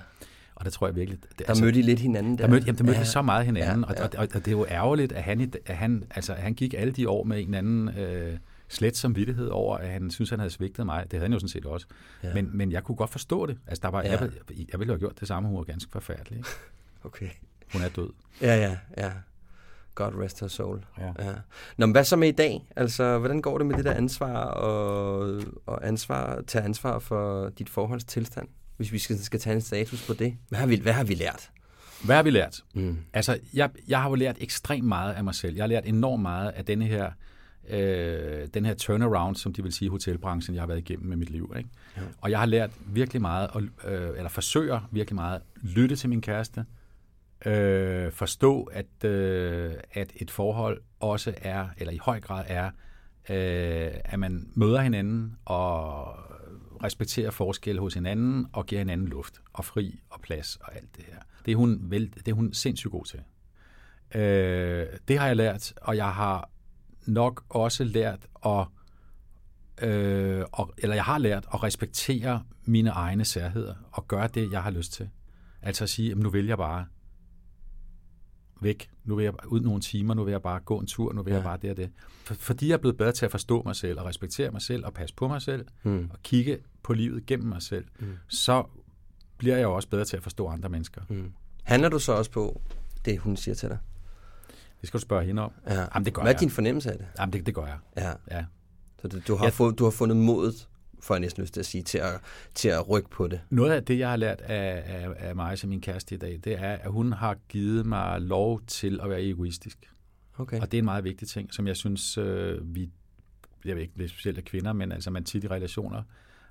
Og 0.56 0.66
det 0.66 0.74
tror 0.74 0.88
jeg 0.88 0.96
virkelig... 0.96 1.20
Det, 1.40 1.48
der 1.48 1.62
mødte 1.62 1.80
I 1.80 1.82
lidt 1.82 2.00
hinanden 2.00 2.38
der. 2.38 2.44
Der 2.44 2.52
mødte, 2.52 2.66
jamen, 2.66 2.78
der 2.78 2.84
mødte 2.84 3.00
ja. 3.00 3.06
så 3.06 3.22
meget 3.22 3.46
hinanden, 3.46 3.86
Ja, 3.90 3.94
ja, 3.94 4.02
ja. 4.02 4.06
Og, 4.06 4.12
og, 4.18 4.28
og 4.34 4.34
det 4.34 4.48
er 4.48 4.52
jo 4.52 4.66
ærgerligt, 4.70 5.12
at 5.12 5.24
han, 5.24 5.54
at 5.66 5.78
han, 5.78 6.04
altså, 6.10 6.34
han 6.34 6.54
gik 6.54 6.74
alle 6.74 6.94
de 6.94 7.10
år 7.10 7.24
med 7.24 7.42
en 7.42 7.54
anden 7.54 7.90
øh, 7.90 8.40
slet 8.74 8.98
samvittighed 8.98 9.48
over, 9.48 9.78
at 9.78 9.90
han 9.90 10.12
synes, 10.12 10.30
han 10.30 10.40
havde 10.40 10.50
svigtet 10.50 10.86
mig. 10.86 11.04
Det 11.04 11.14
havde 11.14 11.24
han 11.24 11.34
jo 11.34 11.40
sådan 11.40 11.50
set 11.50 11.66
også. 11.66 11.88
Ja. 12.24 12.34
Men, 12.34 12.50
men 12.58 12.72
jeg 12.72 12.84
kunne 12.84 12.96
godt 12.96 13.10
forstå 13.10 13.46
det. 13.46 13.58
Altså, 13.68 13.82
der 13.82 13.88
var, 13.88 14.04
Ja. 14.04 14.12
jeg, 14.12 14.22
ville- 14.22 14.66
jeg 14.72 14.80
ville 14.80 14.94
have 14.94 15.00
gjort 15.00 15.20
det 15.20 15.28
samme, 15.28 15.50
hun 15.50 15.58
var 15.58 15.64
ganske 15.64 15.92
forfærdelig. 15.92 16.38
Ikke? 16.38 16.50
Okay. 17.06 17.30
Hun 17.74 17.82
er 17.82 17.90
død. 17.90 18.10
Ja, 18.42 18.56
ja, 18.56 18.78
ja. 18.98 19.12
God 19.96 20.14
rest 20.24 20.40
her 20.40 20.48
soul. 20.48 20.86
Ja. 21.00 21.06
Ja. 21.20 21.34
Nå, 21.78 21.86
men 21.86 21.92
hvad 21.92 22.04
så 22.04 22.16
med 22.16 22.28
i 22.28 22.32
dag? 22.32 22.68
Altså, 22.76 23.18
hvordan 23.20 23.42
går 23.42 23.58
det 23.58 23.68
med 23.68 23.76
det 23.78 23.86
der 23.86 23.94
ansvar 23.94 24.44
og, 24.44 25.42
og 25.66 25.88
ansvar, 25.88 26.42
tage 26.48 26.64
ansvar 26.66 27.00
for 27.00 27.50
dit 27.50 27.70
forholdstilstand? 27.70 28.48
Hvis 28.78 28.92
vi 28.92 29.00
skal, 29.00 29.20
skal 29.24 29.40
tage 29.40 29.56
en 29.56 29.62
status 29.62 30.08
på 30.08 30.14
det. 30.14 30.38
Hvad 30.50 30.60
har 30.60 30.68
vi, 30.68 30.76
hvad 30.80 30.94
har 30.94 31.04
vi 31.04 31.14
lært? 31.14 31.50
Hvad 32.06 32.16
har 32.16 32.24
vi 32.24 32.30
lært? 32.30 32.62
Mm. 32.76 32.98
Altså, 33.14 33.40
jeg, 33.54 33.70
jeg 33.88 34.02
har 34.02 34.10
jo 34.10 34.16
lært 34.16 34.36
ekstremt 34.40 34.88
meget 34.88 35.14
af 35.14 35.24
mig 35.24 35.36
selv. 35.36 35.56
Jeg 35.56 35.64
har 35.64 35.68
lært 35.68 35.86
enormt 35.86 36.22
meget 36.22 36.50
af 36.50 36.66
denne 36.66 36.86
her, 36.86 37.06
øh, 37.06 37.12
den 38.54 38.66
her 38.66 38.74
turnaround, 38.74 39.36
som 39.36 39.54
de 39.54 39.64
vil 39.64 39.74
sige 39.74 39.86
i 39.86 39.90
hotelbranchen, 39.90 40.56
jeg 40.56 40.62
har 40.62 40.68
været 40.68 40.80
igennem 40.80 41.08
med 41.08 41.18
mit 41.18 41.30
liv. 41.30 41.54
Ikke? 41.58 41.70
Ja. 41.98 42.02
Og 42.22 42.32
jeg 42.32 42.40
har 42.40 42.46
lært 42.46 42.72
virkelig 42.86 43.22
meget, 43.22 43.50
at, 43.56 43.92
øh, 43.92 44.10
eller 44.18 44.30
forsøger 44.30 44.90
virkelig 44.92 45.16
meget, 45.16 45.36
at 45.36 45.42
lytte 45.62 45.96
til 45.96 46.10
min 46.10 46.22
kæreste, 46.22 46.66
øh, 47.46 48.12
forstå, 48.12 48.64
at, 48.64 49.06
øh, 49.06 49.74
at 49.92 50.12
et 50.16 50.32
forhold 50.32 50.82
også 51.00 51.34
er, 51.38 51.68
eller 51.78 51.94
i 51.94 52.00
høj 52.02 52.20
grad 52.20 52.46
er, 52.48 52.66
øh, 53.30 53.92
at 54.06 54.20
man 54.20 54.48
møder 54.54 54.82
hinanden 54.82 55.38
og 55.46 56.16
respekterer 56.84 57.32
forskel 57.32 57.80
hos 57.80 57.94
hinanden 57.94 58.48
og 58.54 58.66
giver 58.66 58.80
hinanden 58.80 59.08
luft 59.08 59.42
og 59.54 59.66
fri 59.66 60.00
og 60.10 60.22
plads 60.22 60.56
og 60.62 60.76
alt 60.76 60.96
det 60.96 61.06
her. 61.06 61.20
Det 61.46 61.52
er 61.52 61.56
hun, 61.56 61.80
vel, 61.82 62.14
det 62.16 62.28
er 62.28 62.34
hun 62.34 62.54
sindssygt 62.54 62.92
god 62.92 63.06
til. 63.06 63.20
Øh, 64.16 64.88
det 65.08 65.20
har 65.20 65.28
jeg 65.28 65.36
lært, 65.36 65.74
og 65.82 65.98
jeg 65.98 66.14
har 66.14 66.50
nok 67.06 67.44
også 67.50 67.84
lært 67.84 68.28
at 68.46 68.66
øh, 69.82 70.46
og, 70.52 70.74
eller 70.78 70.96
jeg 70.96 71.04
har 71.04 71.18
lært 71.18 71.46
at 71.54 71.64
respektere 71.64 72.44
mine 72.66 72.90
egne 72.90 73.26
særheder 73.26 73.76
og 73.92 74.08
gøre 74.08 74.28
det, 74.28 74.52
jeg 74.52 74.64
har 74.64 74.72
lyst 74.72 74.94
til. 74.94 75.10
Altså 75.62 75.84
at 75.84 75.90
sige, 75.90 76.10
jamen, 76.10 76.24
nu 76.24 76.30
vil 76.30 76.46
jeg 76.46 76.58
bare 76.58 76.86
væk. 78.62 78.90
Nu 79.04 79.16
vil 79.16 79.24
jeg 79.24 79.34
ud 79.48 79.60
nogle 79.62 79.82
timer, 79.82 80.14
nu 80.14 80.24
vil 80.24 80.32
jeg 80.32 80.42
bare 80.42 80.60
gå 80.60 80.80
en 80.80 80.88
tur, 80.88 81.14
nu 81.14 81.24
vil 81.24 81.32
ja. 81.32 81.38
Jeg 81.38 81.44
bare 81.44 81.58
det 81.58 81.70
og 81.72 81.78
det. 81.78 81.90
For, 82.24 82.34
fordi 82.34 82.68
jeg 82.68 82.74
er 82.74 82.78
blevet 82.78 82.98
bedre 82.98 83.12
til 83.12 83.26
at 83.26 83.32
forstå 83.32 83.62
mig 83.66 83.76
selv 83.76 84.00
og 84.00 84.06
respektere 84.06 84.52
mig 84.52 84.62
selv 84.62 84.86
og 84.86 84.94
passe 84.94 85.16
på 85.16 85.28
mig 85.28 85.42
selv 85.42 85.66
Mm. 85.84 86.10
og 86.14 86.20
kigge 86.24 86.58
på 86.84 86.94
livet 86.94 87.26
gennem 87.26 87.48
mig 87.50 87.62
selv, 87.62 87.86
Mm. 88.00 88.08
så 88.28 88.64
bliver 89.38 89.56
jeg 89.56 89.64
jo 89.64 89.76
også 89.76 89.90
bedre 89.90 90.06
til 90.06 90.18
at 90.18 90.24
forstå 90.24 90.48
andre 90.48 90.70
mennesker. 90.70 91.02
Mm. 91.10 91.32
Handler 91.64 91.90
du 91.90 92.00
så 92.00 92.14
også 92.14 92.32
på 92.32 92.62
det, 93.06 93.20
hun 93.20 93.38
siger 93.38 93.56
til 93.56 93.70
dig? 93.70 93.78
Det 94.84 94.88
skal 94.88 94.98
du 94.98 95.02
spørge 95.02 95.26
hende 95.26 95.42
om. 95.42 95.52
Ja. 95.68 95.80
Jamen, 95.94 96.06
det 96.06 96.14
gør 96.14 96.22
Hvad 96.22 96.32
er 96.32 96.36
jeg. 96.36 96.40
din 96.40 96.50
fornemmelse 96.50 96.92
af 96.92 96.98
det? 96.98 97.08
Jamen, 97.20 97.34
det, 97.34 97.46
det 97.46 97.56
gør 97.56 97.66
jeg. 97.66 97.78
Ja. 97.98 98.12
Ja. 98.38 98.46
Så 99.02 99.08
du, 99.08 99.20
du, 99.28 99.36
har, 99.36 99.46
Ja. 99.46 99.50
fået, 99.50 99.80
du 99.80 99.84
har 99.84 99.92
fundet 99.92 100.18
modet, 100.18 100.70
for 101.02 101.14
jeg 101.14 101.20
næsten 101.22 101.42
lyst 101.44 101.54
til 101.54 101.60
at 101.60 101.66
sige, 101.66 101.84
til 101.84 101.98
at, 101.98 102.20
til 102.56 102.70
at 102.70 102.90
rykke 102.90 103.10
på 103.10 103.28
det. 103.28 103.42
Noget 103.50 103.72
af 103.72 103.84
det, 103.84 104.00
jeg 104.00 104.10
har 104.10 104.16
lært 104.16 104.42
af, 104.42 104.84
af, 104.86 105.14
af 105.18 105.36
mig 105.36 105.58
som 105.58 105.70
min 105.70 105.82
kæreste 105.82 106.16
i 106.16 106.18
dag, 106.18 106.40
det 106.44 106.54
er, 106.60 106.74
at 106.74 106.92
hun 106.92 107.14
har 107.14 107.36
givet 107.50 107.86
mig 107.86 108.22
lov 108.22 108.62
til 108.68 109.00
at 109.04 109.10
være 109.10 109.24
egoistisk. 109.24 109.78
Okay. 110.38 110.62
Og 110.62 110.72
det 110.72 110.78
er 110.78 110.82
en 110.82 110.86
meget 110.86 111.04
vigtig 111.04 111.28
ting, 111.28 111.54
som 111.54 111.68
jeg 111.68 111.76
synes, 111.78 112.18
øh, 112.18 112.76
vi, 112.76 112.90
jeg 113.66 113.76
ved 113.76 113.82
ikke, 113.82 113.94
det 113.98 114.04
er 114.04 114.10
specielt 114.10 114.38
af 114.38 114.44
kvinder, 114.44 114.74
men 114.74 114.92
altså 114.92 115.12
man 115.12 115.24
tit 115.24 115.44
i 115.44 115.48
relationer 115.48 116.04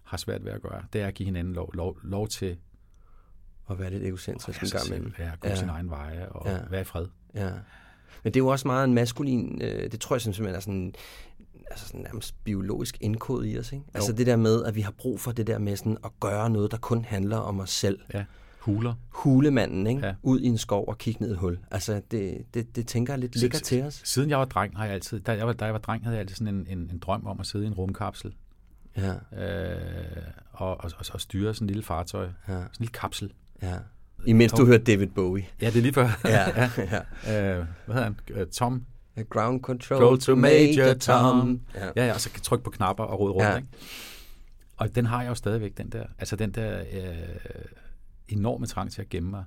har 0.04 0.16
svært 0.16 0.44
ved 0.44 0.52
at 0.52 0.62
gøre. 0.62 0.82
Det 0.92 1.00
er 1.00 1.06
at 1.06 1.14
give 1.14 1.24
hinanden 1.24 1.54
lov, 1.54 1.74
lov, 1.74 1.98
lov 2.02 2.28
til 2.28 2.56
At 3.70 3.78
være 3.78 3.90
lidt 3.90 4.02
egocentrisk 4.02 4.62
en 4.62 4.68
gang 4.70 4.86
imellem. 4.86 5.12
ja, 5.18 5.30
gå 5.40 5.48
Ja. 5.48 5.54
sin 5.56 5.68
egen 5.68 5.90
veje 5.90 6.28
og 6.28 6.46
ja. 6.50 6.58
være 6.70 6.80
i 6.80 6.84
fred. 6.84 7.06
Ja. 7.34 7.50
Men 8.24 8.34
det 8.34 8.40
er 8.40 8.44
jo 8.44 8.48
også 8.48 8.68
meget 8.68 8.84
en 8.84 8.94
maskulin, 8.94 9.62
øh, 9.62 9.90
det 9.92 10.00
tror 10.00 10.16
jeg 10.16 10.20
simpelthen 10.22 10.54
er 10.54 10.60
sådan, 10.60 10.94
altså 11.70 11.86
sådan 11.86 12.00
nærmest 12.00 12.44
biologisk 12.44 12.96
indkodet 13.00 13.54
i 13.54 13.58
os. 13.58 13.72
Ikke? 13.72 13.84
Altså 13.94 14.12
det 14.12 14.26
der 14.26 14.36
med, 14.36 14.64
at 14.64 14.74
vi 14.74 14.80
har 14.80 14.90
brug 14.98 15.20
for 15.20 15.32
det 15.32 15.46
der 15.46 15.58
med 15.58 15.76
sådan 15.76 15.96
at 16.04 16.10
gøre 16.20 16.50
noget, 16.50 16.70
der 16.70 16.76
kun 16.76 17.04
handler 17.04 17.36
om 17.36 17.60
os 17.60 17.70
selv. 17.70 18.00
Ja. 18.14 18.24
Huler. 18.58 18.94
Hulemanden, 19.08 19.86
ikke? 19.86 20.06
Ja. 20.06 20.14
Ud 20.22 20.40
i 20.40 20.46
en 20.46 20.58
skov 20.58 20.88
og 20.88 20.98
kigge 20.98 21.22
ned 21.22 21.30
i 21.30 21.32
et 21.32 21.38
hul. 21.38 21.58
Altså 21.70 22.02
det, 22.10 22.38
det, 22.54 22.76
det 22.76 22.86
tænker 22.86 23.12
jeg 23.12 23.20
lidt 23.20 23.36
ligger 23.36 23.58
til 23.58 23.82
os. 23.82 24.02
Siden 24.04 24.30
jeg 24.30 24.38
var 24.38 24.44
dreng, 24.44 24.76
har 24.76 24.84
jeg 24.84 24.94
altid, 24.94 25.20
da 25.20 25.32
jeg 25.32 25.46
var, 25.46 25.52
da 25.52 25.64
jeg 25.64 25.74
var 25.74 25.80
dreng, 25.80 26.04
havde 26.04 26.16
jeg 26.16 26.20
altid 26.20 26.36
sådan 26.36 26.54
en, 26.54 26.66
en, 26.78 26.78
en 26.92 26.98
drøm 26.98 27.26
om 27.26 27.40
at 27.40 27.46
sidde 27.46 27.64
i 27.64 27.66
en 27.68 27.74
rumkapsel 27.74 28.32
Ja, 28.96 29.12
øh, 29.42 30.22
og, 30.52 30.68
og, 30.68 30.90
og, 30.98 31.04
og 31.12 31.20
styre 31.20 31.54
sådan 31.54 31.64
en 31.64 31.68
lille 31.68 31.82
fartøj. 31.82 32.24
ja, 32.24 32.30
Sådan 32.48 32.62
en 32.62 32.68
lille 32.78 32.92
kapsel. 32.92 33.32
ja. 33.62 33.74
Imens 34.26 34.52
du 34.52 34.66
hørte 34.66 34.84
David 34.84 35.06
Bowie. 35.06 35.46
Ja, 35.60 35.66
det 35.66 35.76
er 35.76 35.82
lige 35.82 35.92
før. 35.92 36.20
Ja, 36.24 36.70
ja. 36.78 37.56
øh, 37.58 37.66
hvad 37.86 37.94
hedder 37.94 38.02
han? 38.02 38.16
Øh, 38.30 38.46
Tom? 38.46 38.84
Ground 39.30 39.60
control 39.60 39.98
Control 40.00 40.18
to 40.20 40.34
Major 40.34 40.94
Tom. 40.94 41.60
Ja. 41.74 41.86
Ja, 41.96 42.06
ja, 42.06 42.12
og 42.14 42.20
så 42.20 42.30
kan 42.30 42.42
trykke 42.42 42.64
på 42.64 42.70
knapper 42.70 43.04
og 43.04 43.20
rode 43.20 43.32
rundt, 43.32 43.44
Ja. 43.44 43.50
ja. 43.50 43.56
ikke? 43.56 43.68
Og 44.76 44.94
den 44.94 45.06
har 45.06 45.22
jeg 45.22 45.30
jo 45.30 45.34
stadigvæk, 45.34 45.78
den 45.78 45.88
der. 45.90 46.04
Altså 46.18 46.36
den 46.36 46.50
der 46.50 46.80
øh, 46.92 47.12
enorme 48.28 48.66
trang 48.66 48.92
til 48.92 49.00
at 49.02 49.08
gemme 49.08 49.30
mig. 49.30 49.44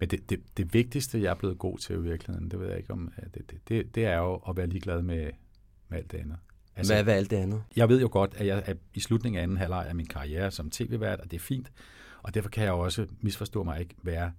Men 0.00 0.08
det, 0.08 0.30
det, 0.30 0.40
det 0.56 0.74
vigtigste, 0.74 1.22
jeg 1.22 1.30
er 1.30 1.34
blevet 1.34 1.58
god 1.58 1.78
til 1.78 1.96
i 1.96 2.00
virkeligheden, 2.00 2.50
det 2.50 2.60
ved 2.60 2.68
jeg 2.68 2.76
ikke 2.78 2.90
om, 2.92 3.12
øh, 3.18 3.24
det, 3.34 3.50
det, 3.50 3.68
det, 3.68 3.94
det 3.94 4.04
er 4.06 4.16
jo 4.16 4.34
at 4.34 4.56
være 4.56 4.66
ligeglad 4.66 5.02
med, 5.02 5.30
med 5.88 5.98
alt 5.98 6.12
det 6.12 6.18
andet. 6.18 6.36
Hvad, 6.86 7.02
hvad 7.02 7.14
er 7.14 7.18
alt 7.18 7.30
det 7.30 7.36
andet? 7.36 7.62
Jeg 7.76 7.88
ved 7.88 8.00
jo 8.00 8.08
godt, 8.12 8.34
at 8.36 8.46
jeg 8.46 8.62
er 8.66 8.74
i 8.94 9.00
slutningen 9.00 9.38
af 9.38 9.42
anden 9.42 9.56
halvleg 9.56 9.86
af 9.88 9.94
min 9.94 10.06
karriere 10.06 10.50
som 10.50 10.70
tv-vært, 10.70 11.20
og 11.20 11.30
det 11.30 11.36
er 11.36 11.40
fint. 11.40 11.72
Og 12.24 12.34
derfor 12.34 12.48
kan 12.48 12.64
jeg 12.64 12.72
også, 12.72 13.06
misforstå 13.20 13.62
mig 13.64 13.80
ikke, 13.80 13.94
være 14.02 14.32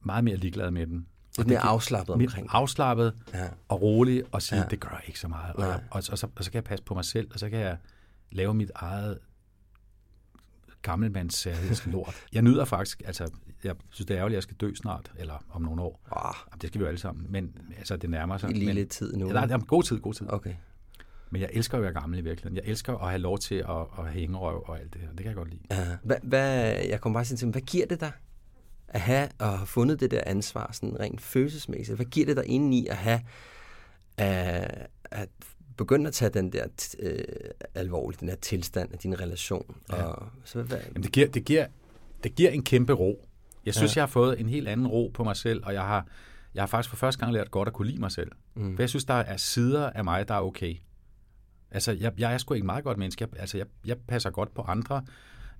meget 0.00 0.24
mere 0.24 0.36
ligeglad 0.36 0.70
med 0.70 0.86
den. 0.86 1.06
Lidt 1.38 1.48
mere 1.48 1.58
afslappet 1.58 2.16
Mere 2.18 2.26
omkring 2.26 2.46
det. 2.48 2.54
afslappet 2.54 3.14
Ja. 3.34 3.48
og 3.68 3.82
rolig 3.82 4.22
og 4.32 4.42
sige, 4.42 4.58
Ja. 4.60 4.66
det 4.70 4.80
gør 4.80 5.00
ikke 5.06 5.20
så 5.20 5.28
meget. 5.28 5.56
Og, 5.56 5.62
jeg, 5.62 5.74
og, 5.90 6.02
og, 6.10 6.18
så, 6.18 6.28
og 6.36 6.44
så 6.44 6.50
kan 6.50 6.56
jeg 6.56 6.64
passe 6.64 6.84
på 6.84 6.94
mig 6.94 7.04
selv, 7.04 7.30
og 7.32 7.38
så 7.38 7.50
kan 7.50 7.58
jeg 7.58 7.76
lave 8.30 8.54
mit 8.54 8.70
eget 8.74 9.18
gammelmands 10.82 11.46
lort. 11.86 12.14
Jeg 12.32 12.42
nyder 12.42 12.64
faktisk, 12.64 13.02
altså, 13.04 13.30
jeg 13.64 13.74
synes, 13.90 14.06
det 14.06 14.14
er 14.14 14.18
ærgerligt, 14.18 14.34
at 14.34 14.36
jeg 14.36 14.42
skal 14.42 14.56
dø 14.56 14.74
snart, 14.74 15.12
eller 15.16 15.44
om 15.50 15.62
nogle 15.62 15.82
år. 15.82 16.00
Jamen, 16.50 16.60
det 16.60 16.68
skal 16.68 16.78
vi 16.78 16.82
jo 16.82 16.88
alle 16.88 17.00
sammen, 17.00 17.26
men 17.32 17.56
altså, 17.78 17.96
det 17.96 18.10
nærmer 18.10 18.38
sig. 18.38 18.50
i 18.50 18.52
lige 18.52 18.66
men, 18.66 18.74
lidt 18.74 18.88
tid 18.90 19.16
nu. 19.16 19.26
Ja, 19.26 19.32
der, 19.32 19.40
er- 19.40 19.46
der 19.46 19.54
er 19.54 19.58
god 19.60 19.82
tid, 19.82 19.98
god 20.00 20.14
tid. 20.14 20.26
Okay. 20.32 20.54
Men 21.30 21.40
jeg 21.40 21.50
elsker 21.52 21.78
jo 21.78 21.84
at 21.84 21.94
være 21.94 22.00
gammel 22.00 22.18
i 22.18 22.22
virkeligheden. 22.22 22.56
Jeg 22.56 22.64
elsker 22.70 22.94
at 22.94 23.08
have 23.08 23.18
lov 23.18 23.38
til 23.38 23.54
at, 23.54 23.86
at 23.98 24.12
hænge 24.12 24.38
røv 24.38 24.64
og 24.66 24.78
alt 24.78 24.94
det 24.94 25.00
her. 25.00 25.08
Det 25.08 25.16
kan 25.16 25.26
jeg 25.26 25.34
godt 25.34 25.50
lide. 25.50 25.62
Ja. 25.70 25.96
Hvad, 26.02 26.16
hvad, 26.22 26.76
jeg 26.88 27.00
kommer 27.00 27.18
bare 27.18 27.24
til 27.24 27.46
at 27.46 27.52
hvad 27.52 27.62
giver 27.62 27.86
det 27.86 28.00
dig 28.00 28.12
at 28.88 29.00
have 29.00 29.28
og 29.38 29.58
have 29.58 29.66
fundet 29.66 30.00
det 30.00 30.10
der 30.10 30.20
ansvar 30.26 30.70
sådan 30.72 31.00
rent 31.00 31.20
følelsesmæssigt? 31.20 31.98
Hvad 31.98 32.06
giver 32.06 32.26
det 32.26 32.36
dig 32.36 32.46
indeni 32.46 32.86
at 32.86 32.96
have 32.96 33.20
at, 34.16 34.86
at 35.04 35.28
begynde 35.76 36.08
at 36.08 36.12
tage 36.12 36.30
den 36.30 36.52
der 36.52 36.66
øh, 36.98 37.24
alvorligt, 37.74 38.20
den 38.20 38.28
der 38.28 38.34
tilstand 38.34 38.92
af 38.92 38.98
din 38.98 39.20
relation? 39.20 39.76
Ja. 39.92 40.02
Og, 40.02 40.28
så 40.44 40.62
hvad, 40.62 40.78
Jamen, 40.86 41.02
det, 41.02 41.12
giver, 41.12 41.28
det, 41.28 41.44
giver, 41.44 41.66
det 42.24 42.34
giver 42.34 42.50
en 42.50 42.62
kæmpe 42.62 42.92
ro. 42.92 43.28
Jeg 43.66 43.74
synes, 43.74 43.96
ja. 43.96 44.00
jeg 44.00 44.02
har 44.02 44.12
fået 44.12 44.40
en 44.40 44.48
helt 44.48 44.68
anden 44.68 44.86
ro 44.86 45.10
på 45.14 45.24
mig 45.24 45.36
selv, 45.36 45.62
og 45.64 45.74
jeg 45.74 45.82
har, 45.82 46.06
jeg 46.54 46.62
har 46.62 46.66
faktisk 46.66 46.90
for 46.90 46.96
første 46.96 47.20
gang 47.20 47.32
lært 47.32 47.50
godt 47.50 47.68
at 47.68 47.74
kunne 47.74 47.88
lide 47.88 48.00
mig 48.00 48.12
selv. 48.12 48.32
Mm. 48.54 48.76
For 48.76 48.82
jeg 48.82 48.88
synes, 48.88 49.04
der 49.04 49.14
er 49.14 49.36
sider 49.36 49.90
af 49.90 50.04
mig, 50.04 50.28
der 50.28 50.34
er 50.34 50.40
okay. 50.40 50.76
Altså, 51.70 51.92
jeg, 51.92 52.12
jeg 52.18 52.34
er 52.34 52.38
sgu 52.38 52.54
ikke 52.54 52.62
et 52.62 52.66
meget 52.66 52.84
godt 52.84 52.98
menneske. 52.98 53.22
Jeg, 53.32 53.40
altså, 53.40 53.58
jeg, 53.58 53.66
jeg 53.84 53.96
passer 53.98 54.30
godt 54.30 54.54
på 54.54 54.62
andre, 54.62 55.04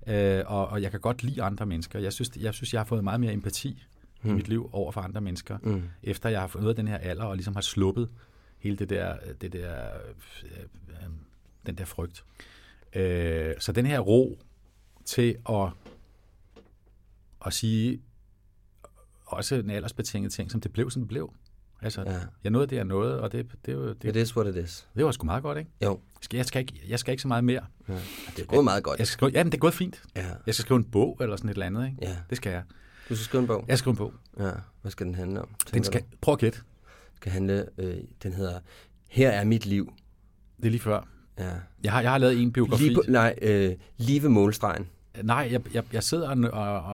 øh, 0.07 0.43
og, 0.45 0.67
og 0.67 0.81
jeg 0.81 0.91
kan 0.91 0.99
godt 0.99 1.23
lide 1.23 1.41
andre 1.43 1.65
mennesker. 1.65 1.99
Jeg 1.99 2.13
synes, 2.13 2.31
jeg, 2.39 2.53
synes, 2.53 2.73
jeg 2.73 2.79
har 2.79 2.85
fået 2.85 3.03
meget 3.03 3.19
mere 3.19 3.33
empati 3.33 3.83
mm. 4.23 4.29
i 4.29 4.33
mit 4.33 4.47
liv 4.47 4.69
over 4.73 4.91
for 4.91 5.01
andre 5.01 5.21
mennesker, 5.21 5.57
Mm. 5.63 5.83
efter 6.03 6.29
jeg 6.29 6.39
har 6.39 6.47
fået 6.47 6.77
den 6.77 6.87
her 6.87 6.97
alder, 6.97 7.23
og 7.23 7.35
ligesom 7.35 7.53
har 7.55 7.61
sluppet 7.61 8.09
hele 8.57 8.77
det 8.77 8.89
der, 8.89 9.17
det 9.41 9.53
der, 9.53 9.85
øh, 10.43 10.49
øh, 10.89 11.09
den 11.65 11.75
der 11.75 11.85
frygt. 11.85 12.23
Øh, 12.93 13.53
så 13.59 13.71
den 13.71 13.85
her 13.85 13.99
ro 13.99 14.39
til 15.05 15.37
at, 15.49 15.69
at 17.45 17.53
sige 17.53 18.01
også 19.25 19.55
en 19.55 19.69
aldersbetinget 19.69 20.31
ting, 20.31 20.51
som 20.51 20.61
det 20.61 20.73
blev, 20.73 20.91
som 20.91 21.01
det 21.01 21.07
blev. 21.07 21.33
Altså, 21.81 22.01
Ja. 22.05 22.11
ja. 22.13 22.19
jeg 22.43 22.51
nåede 22.51 22.67
det, 22.67 22.75
jeg 22.75 22.85
nåede, 22.85 23.21
og 23.21 23.31
det, 23.31 23.45
det, 23.51 23.65
det, 23.65 24.01
det, 24.01 24.09
It 24.09 24.15
is 24.15 24.37
what 24.37 24.55
it 24.55 24.63
is. 24.65 24.87
det 24.95 25.05
var 25.05 25.11
sgu 25.11 25.25
meget 25.25 25.43
godt, 25.43 25.57
ikke? 25.57 25.71
Jo, 25.83 25.99
Skal- 26.21 26.37
Jeg 26.37 26.45
skal 26.45 26.59
ikke, 26.59 26.81
jeg 26.87 26.99
skal 26.99 27.11
ikke 27.11 27.21
så 27.21 27.27
meget 27.27 27.43
mere. 27.43 27.61
ja. 27.89 27.93
det 28.35 28.39
er 28.39 28.45
gået 28.45 28.63
meget 28.63 28.83
godt. 28.83 28.99
Jeg 28.99 29.07
skal 29.07 29.13
skrive, 29.31 29.43
det 29.43 29.53
er 29.53 29.57
gået 29.57 29.73
fint. 29.73 30.03
Ja. 30.15 30.25
Jeg 30.45 30.53
skal 30.55 30.63
skrive 30.65 30.77
en 30.77 30.83
bog 30.83 31.17
eller 31.21 31.35
sådan 31.35 31.49
et 31.49 31.53
eller 31.53 31.65
andet, 31.65 31.85
ikke? 31.85 31.97
Ja. 32.01 32.15
Det 32.29 32.37
skal 32.37 32.51
jeg. 32.51 32.63
Du 33.09 33.15
skal 33.15 33.25
skrive 33.25 33.41
en 33.41 33.47
bog. 33.47 33.65
Jeg 33.67 33.77
skal 33.77 33.77
skrive 33.77 33.91
en 33.93 33.97
bog. 33.97 34.13
Ja. 34.39 34.51
Hvad 34.81 34.91
skal 34.91 35.05
den 35.05 35.15
handle 35.15 35.41
om? 35.41 35.49
Den 35.73 35.83
skal, 35.83 36.01
du? 36.01 36.05
prøv 36.21 36.33
at 36.33 36.39
gætte. 36.39 36.59
skal 37.15 37.31
handle, 37.31 37.65
øh, 37.77 37.97
den 38.23 38.33
hedder 38.33 38.59
Her 39.09 39.29
er 39.29 39.43
mit 39.43 39.65
liv. 39.65 39.93
Det 40.57 40.65
er 40.65 40.69
lige 40.69 40.81
før. 40.81 41.07
Ja. 41.39 41.49
Jeg 41.83 41.91
har, 41.91 42.01
jeg 42.01 42.11
har 42.11 42.17
lavet 42.17 42.41
en 42.41 42.51
biografi. 42.53 42.83
Lige 42.83 43.11
nej, 43.11 43.35
øh, 43.41 43.75
lige 43.97 44.21
ved 44.23 44.29
målstregen. 44.29 44.87
Nej, 45.23 45.47
jeg, 45.51 45.61
jeg, 45.73 45.83
jeg 45.93 46.03
sidder 46.03 46.29
og, 46.51 46.83
og, 46.85 46.93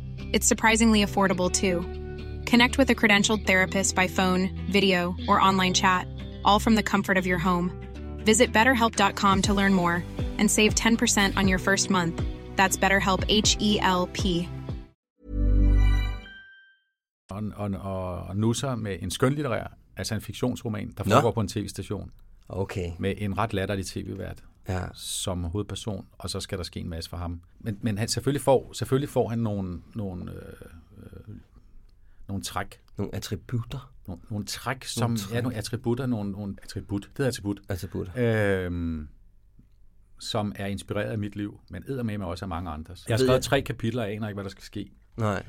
It's 0.33 0.47
surprisingly 0.47 1.03
affordable 1.03 1.51
too. 1.51 1.81
Connect 2.49 2.77
with 2.77 2.89
a 2.89 2.95
credentialed 2.95 3.45
therapist 3.45 3.95
by 3.95 4.07
phone, 4.07 4.49
video, 4.71 5.15
or 5.27 5.41
online 5.41 5.73
chat, 5.73 6.07
all 6.45 6.59
from 6.59 6.75
the 6.75 6.83
comfort 6.83 7.17
of 7.17 7.25
your 7.25 7.37
home. 7.37 7.71
Visit 8.25 8.51
betterhelp.com 8.53 9.41
to 9.41 9.53
learn 9.53 9.73
more 9.73 10.03
and 10.37 10.49
save 10.49 10.73
10% 10.75 11.37
on 11.37 11.47
your 11.47 11.59
first 11.59 11.89
month. 11.89 12.21
That's 12.55 12.77
BetterHelp 12.77 13.25
H 13.29 13.57
E 13.59 13.79
L 13.81 14.07
P. 14.13 14.47
og, 17.31 17.43
og, 17.55 17.71
og, 17.71 18.21
uh, 18.23 18.29
og 18.29 18.37
nusser 18.37 18.75
med 18.75 18.97
en 19.01 19.11
skønlitterær, 19.11 19.67
altså 19.97 20.15
en 20.15 20.21
fiktionsroman, 20.21 20.93
der 20.97 21.03
Nå. 21.03 21.15
foregår 21.15 21.31
på 21.31 21.41
en 21.41 21.47
tv-station, 21.47 22.11
Okay. 22.49 22.91
med 22.99 23.13
en 23.17 23.37
ret 23.37 23.53
latterlig 23.53 23.85
tv-vært 23.85 24.43
Ja. 24.73 24.87
som 24.93 25.43
hovedperson, 25.43 26.05
og 26.17 26.29
så 26.29 26.39
skal 26.39 26.57
der 26.57 26.63
ske 26.63 26.79
en 26.79 26.89
masse 26.89 27.09
for 27.09 27.17
ham. 27.17 27.41
Men, 27.59 27.77
men 27.81 27.97
han, 27.97 28.07
selvfølgelig, 28.07 28.41
får, 28.41 28.73
selvfølgelig 28.73 29.09
får 29.09 29.27
han 29.29 29.39
nogle, 29.39 29.81
nogle, 29.95 30.31
øh, 30.31 30.37
øh, 30.97 31.35
nogle 32.27 32.43
træk, 32.43 32.81
Nogle 32.97 33.15
attributter. 33.15 33.91
nogle, 34.07 34.21
nogle 34.29 34.45
træk, 34.45 34.83
som 34.83 35.15
træk. 35.17 35.37
er 35.37 35.41
nogle 35.41 35.57
attributter, 35.57 36.05
nogle, 36.05 36.31
nogle 36.31 36.55
attribut, 36.63 37.01
det 37.01 37.11
hedder 37.17 37.29
attribut, 37.29 37.61
Attributter. 37.69 38.13
øhm, 38.65 39.07
som 40.19 40.51
er 40.55 40.65
inspireret 40.65 41.09
af 41.11 41.17
mit 41.17 41.35
liv, 41.35 41.59
men 41.69 41.83
med 42.05 42.25
også 42.25 42.45
af 42.45 42.49
mange 42.49 42.69
andres. 42.71 43.05
Jeg 43.07 43.13
har 43.13 43.17
skrevet 43.25 43.43
tre 43.43 43.61
kapitler, 43.61 44.03
jeg 44.03 44.15
aner 44.15 44.27
ikke, 44.27 44.35
hvad 44.35 44.43
der 44.43 44.49
skal 44.49 44.63
ske. 44.63 44.91
Nej. 45.17 45.43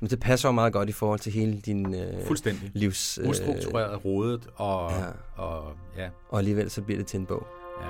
Men 0.00 0.10
det 0.10 0.20
passer 0.20 0.48
jo 0.48 0.52
meget 0.52 0.72
godt 0.72 0.88
i 0.88 0.92
forhold 0.92 1.20
til 1.20 1.32
hele 1.32 1.60
din 1.60 1.94
øh, 1.94 2.26
Fuldstændig. 2.26 2.70
livs... 2.74 3.18
Øh, 3.22 3.28
Ustruktureret, 3.28 4.04
rodet, 4.04 4.46
og 4.54 4.90
ja. 4.90 5.42
og 5.42 5.76
ja, 5.96 6.10
og 6.28 6.38
alligevel 6.38 6.70
så 6.70 6.82
bliver 6.82 6.98
det 6.98 7.06
til 7.06 7.20
en 7.20 7.26
bog. 7.26 7.46
Ja. 7.82 7.88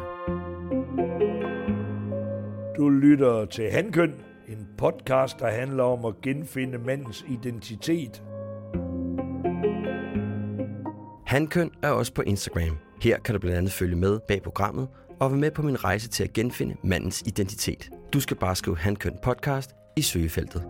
Du 2.76 2.88
lytter 2.88 3.44
til 3.44 3.70
Handkøn, 3.70 4.14
en 4.48 4.66
podcast, 4.78 5.38
der 5.38 5.50
handler 5.50 5.84
om 5.84 6.04
at 6.04 6.20
genfinde 6.22 6.78
mandens 6.78 7.24
identitet. 7.28 8.22
Handkøn 11.26 11.70
er 11.82 11.90
også 11.90 12.14
på 12.14 12.22
Instagram. 12.22 12.76
Her 13.02 13.18
kan 13.18 13.34
du 13.34 13.40
blandt 13.40 13.58
andet 13.58 13.72
følge 13.72 13.96
med 13.96 14.20
bag 14.28 14.42
programmet 14.42 14.88
og 15.20 15.30
være 15.30 15.40
med 15.40 15.50
på 15.50 15.62
min 15.62 15.84
rejse 15.84 16.08
til 16.08 16.24
at 16.24 16.32
genfinde 16.32 16.76
mandens 16.82 17.22
identitet. 17.26 17.90
Du 18.12 18.20
skal 18.20 18.36
bare 18.36 18.56
skrive 18.56 18.78
Handkøn 18.78 19.18
podcast 19.22 19.70
i 19.96 20.02
søgefeltet. 20.02 20.64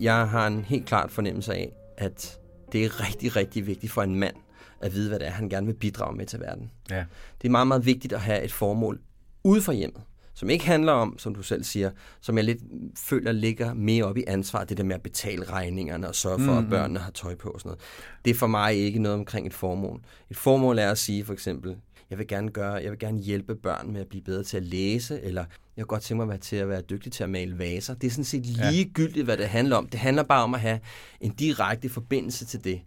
Jeg 0.00 0.28
har 0.28 0.46
en 0.46 0.64
helt 0.64 0.86
klart 0.86 1.10
fornemmelse 1.10 1.54
af, 1.54 1.72
at 1.98 2.38
det 2.72 2.84
er 2.84 3.08
rigtig, 3.08 3.36
rigtig 3.36 3.66
vigtigt 3.66 3.92
for 3.92 4.02
en 4.02 4.14
mand 4.14 4.36
at 4.84 4.94
vide, 4.94 5.08
hvad 5.08 5.18
det 5.18 5.26
er, 5.26 5.30
han 5.30 5.48
gerne 5.48 5.66
vil 5.66 5.74
bidrage 5.74 6.16
med 6.16 6.26
til 6.26 6.40
verden. 6.40 6.70
ja. 6.90 7.04
Det 7.42 7.48
er 7.48 7.52
meget, 7.52 7.66
meget 7.66 7.86
vigtigt 7.86 8.12
at 8.12 8.20
have 8.20 8.42
et 8.42 8.52
formål 8.52 9.00
ude 9.44 9.62
for 9.62 9.72
hjemmet, 9.72 10.02
som 10.34 10.50
ikke 10.50 10.66
handler 10.66 10.92
om, 10.92 11.18
som 11.18 11.34
du 11.34 11.42
selv 11.42 11.64
siger, 11.64 11.90
som 12.20 12.36
jeg 12.36 12.44
lidt 12.44 12.58
føler 12.96 13.32
ligger 13.32 13.74
mere 13.74 14.04
op 14.04 14.16
i 14.16 14.24
ansvar, 14.26 14.64
det 14.64 14.76
der 14.76 14.84
med 14.84 14.94
at 14.94 15.02
betale 15.02 15.44
regningerne 15.44 16.08
og 16.08 16.14
sørge 16.14 16.38
for, 16.38 16.52
mm-hmm. 16.52 16.64
at 16.64 16.70
børnene 16.70 17.00
har 17.00 17.10
tøj 17.10 17.34
på 17.34 17.48
og 17.48 17.60
sådan 17.60 17.68
noget. 17.68 17.80
Det 18.24 18.30
er 18.30 18.34
for 18.34 18.46
mig 18.46 18.74
ikke 18.74 18.98
noget 18.98 19.18
omkring 19.18 19.46
et 19.46 19.54
formål. 19.54 20.00
Et 20.30 20.36
formål 20.36 20.78
er 20.78 20.90
at 20.90 20.98
sige 20.98 21.24
for 21.24 21.32
eksempel, 21.32 21.76
jeg 22.10 22.18
vil 22.18 22.26
gerne 22.26 22.50
gøre, 22.50 22.72
jeg 22.72 22.90
vil 22.90 22.98
gerne 22.98 23.18
hjælpe 23.18 23.56
børn 23.56 23.92
med 23.92 24.00
at 24.00 24.06
blive 24.06 24.22
bedre 24.22 24.42
til 24.42 24.56
at 24.56 24.62
læse, 24.62 25.20
eller 25.20 25.44
jeg 25.76 25.82
kan 25.82 25.86
godt 25.86 26.02
tænke 26.02 26.16
mig 26.16 26.24
at 26.24 26.28
være 26.28 26.38
til 26.38 26.56
at 26.56 26.68
være 26.68 26.80
dygtig 26.80 27.12
til 27.12 27.24
at 27.24 27.30
male 27.30 27.58
vaser. 27.58 27.94
Det 27.94 28.06
er 28.06 28.10
sådan 28.10 28.24
set 28.24 28.46
ligegyldigt, 28.46 29.24
hvad 29.24 29.36
det 29.36 29.48
handler 29.48 29.76
om. 29.76 29.86
Det 29.86 30.00
handler 30.00 30.22
bare 30.22 30.42
om 30.42 30.54
at 30.54 30.60
have 30.60 30.80
en 31.20 31.30
direkte 31.30 31.88
forbindelse 31.88 32.44
til 32.44 32.64
det. 32.64 32.80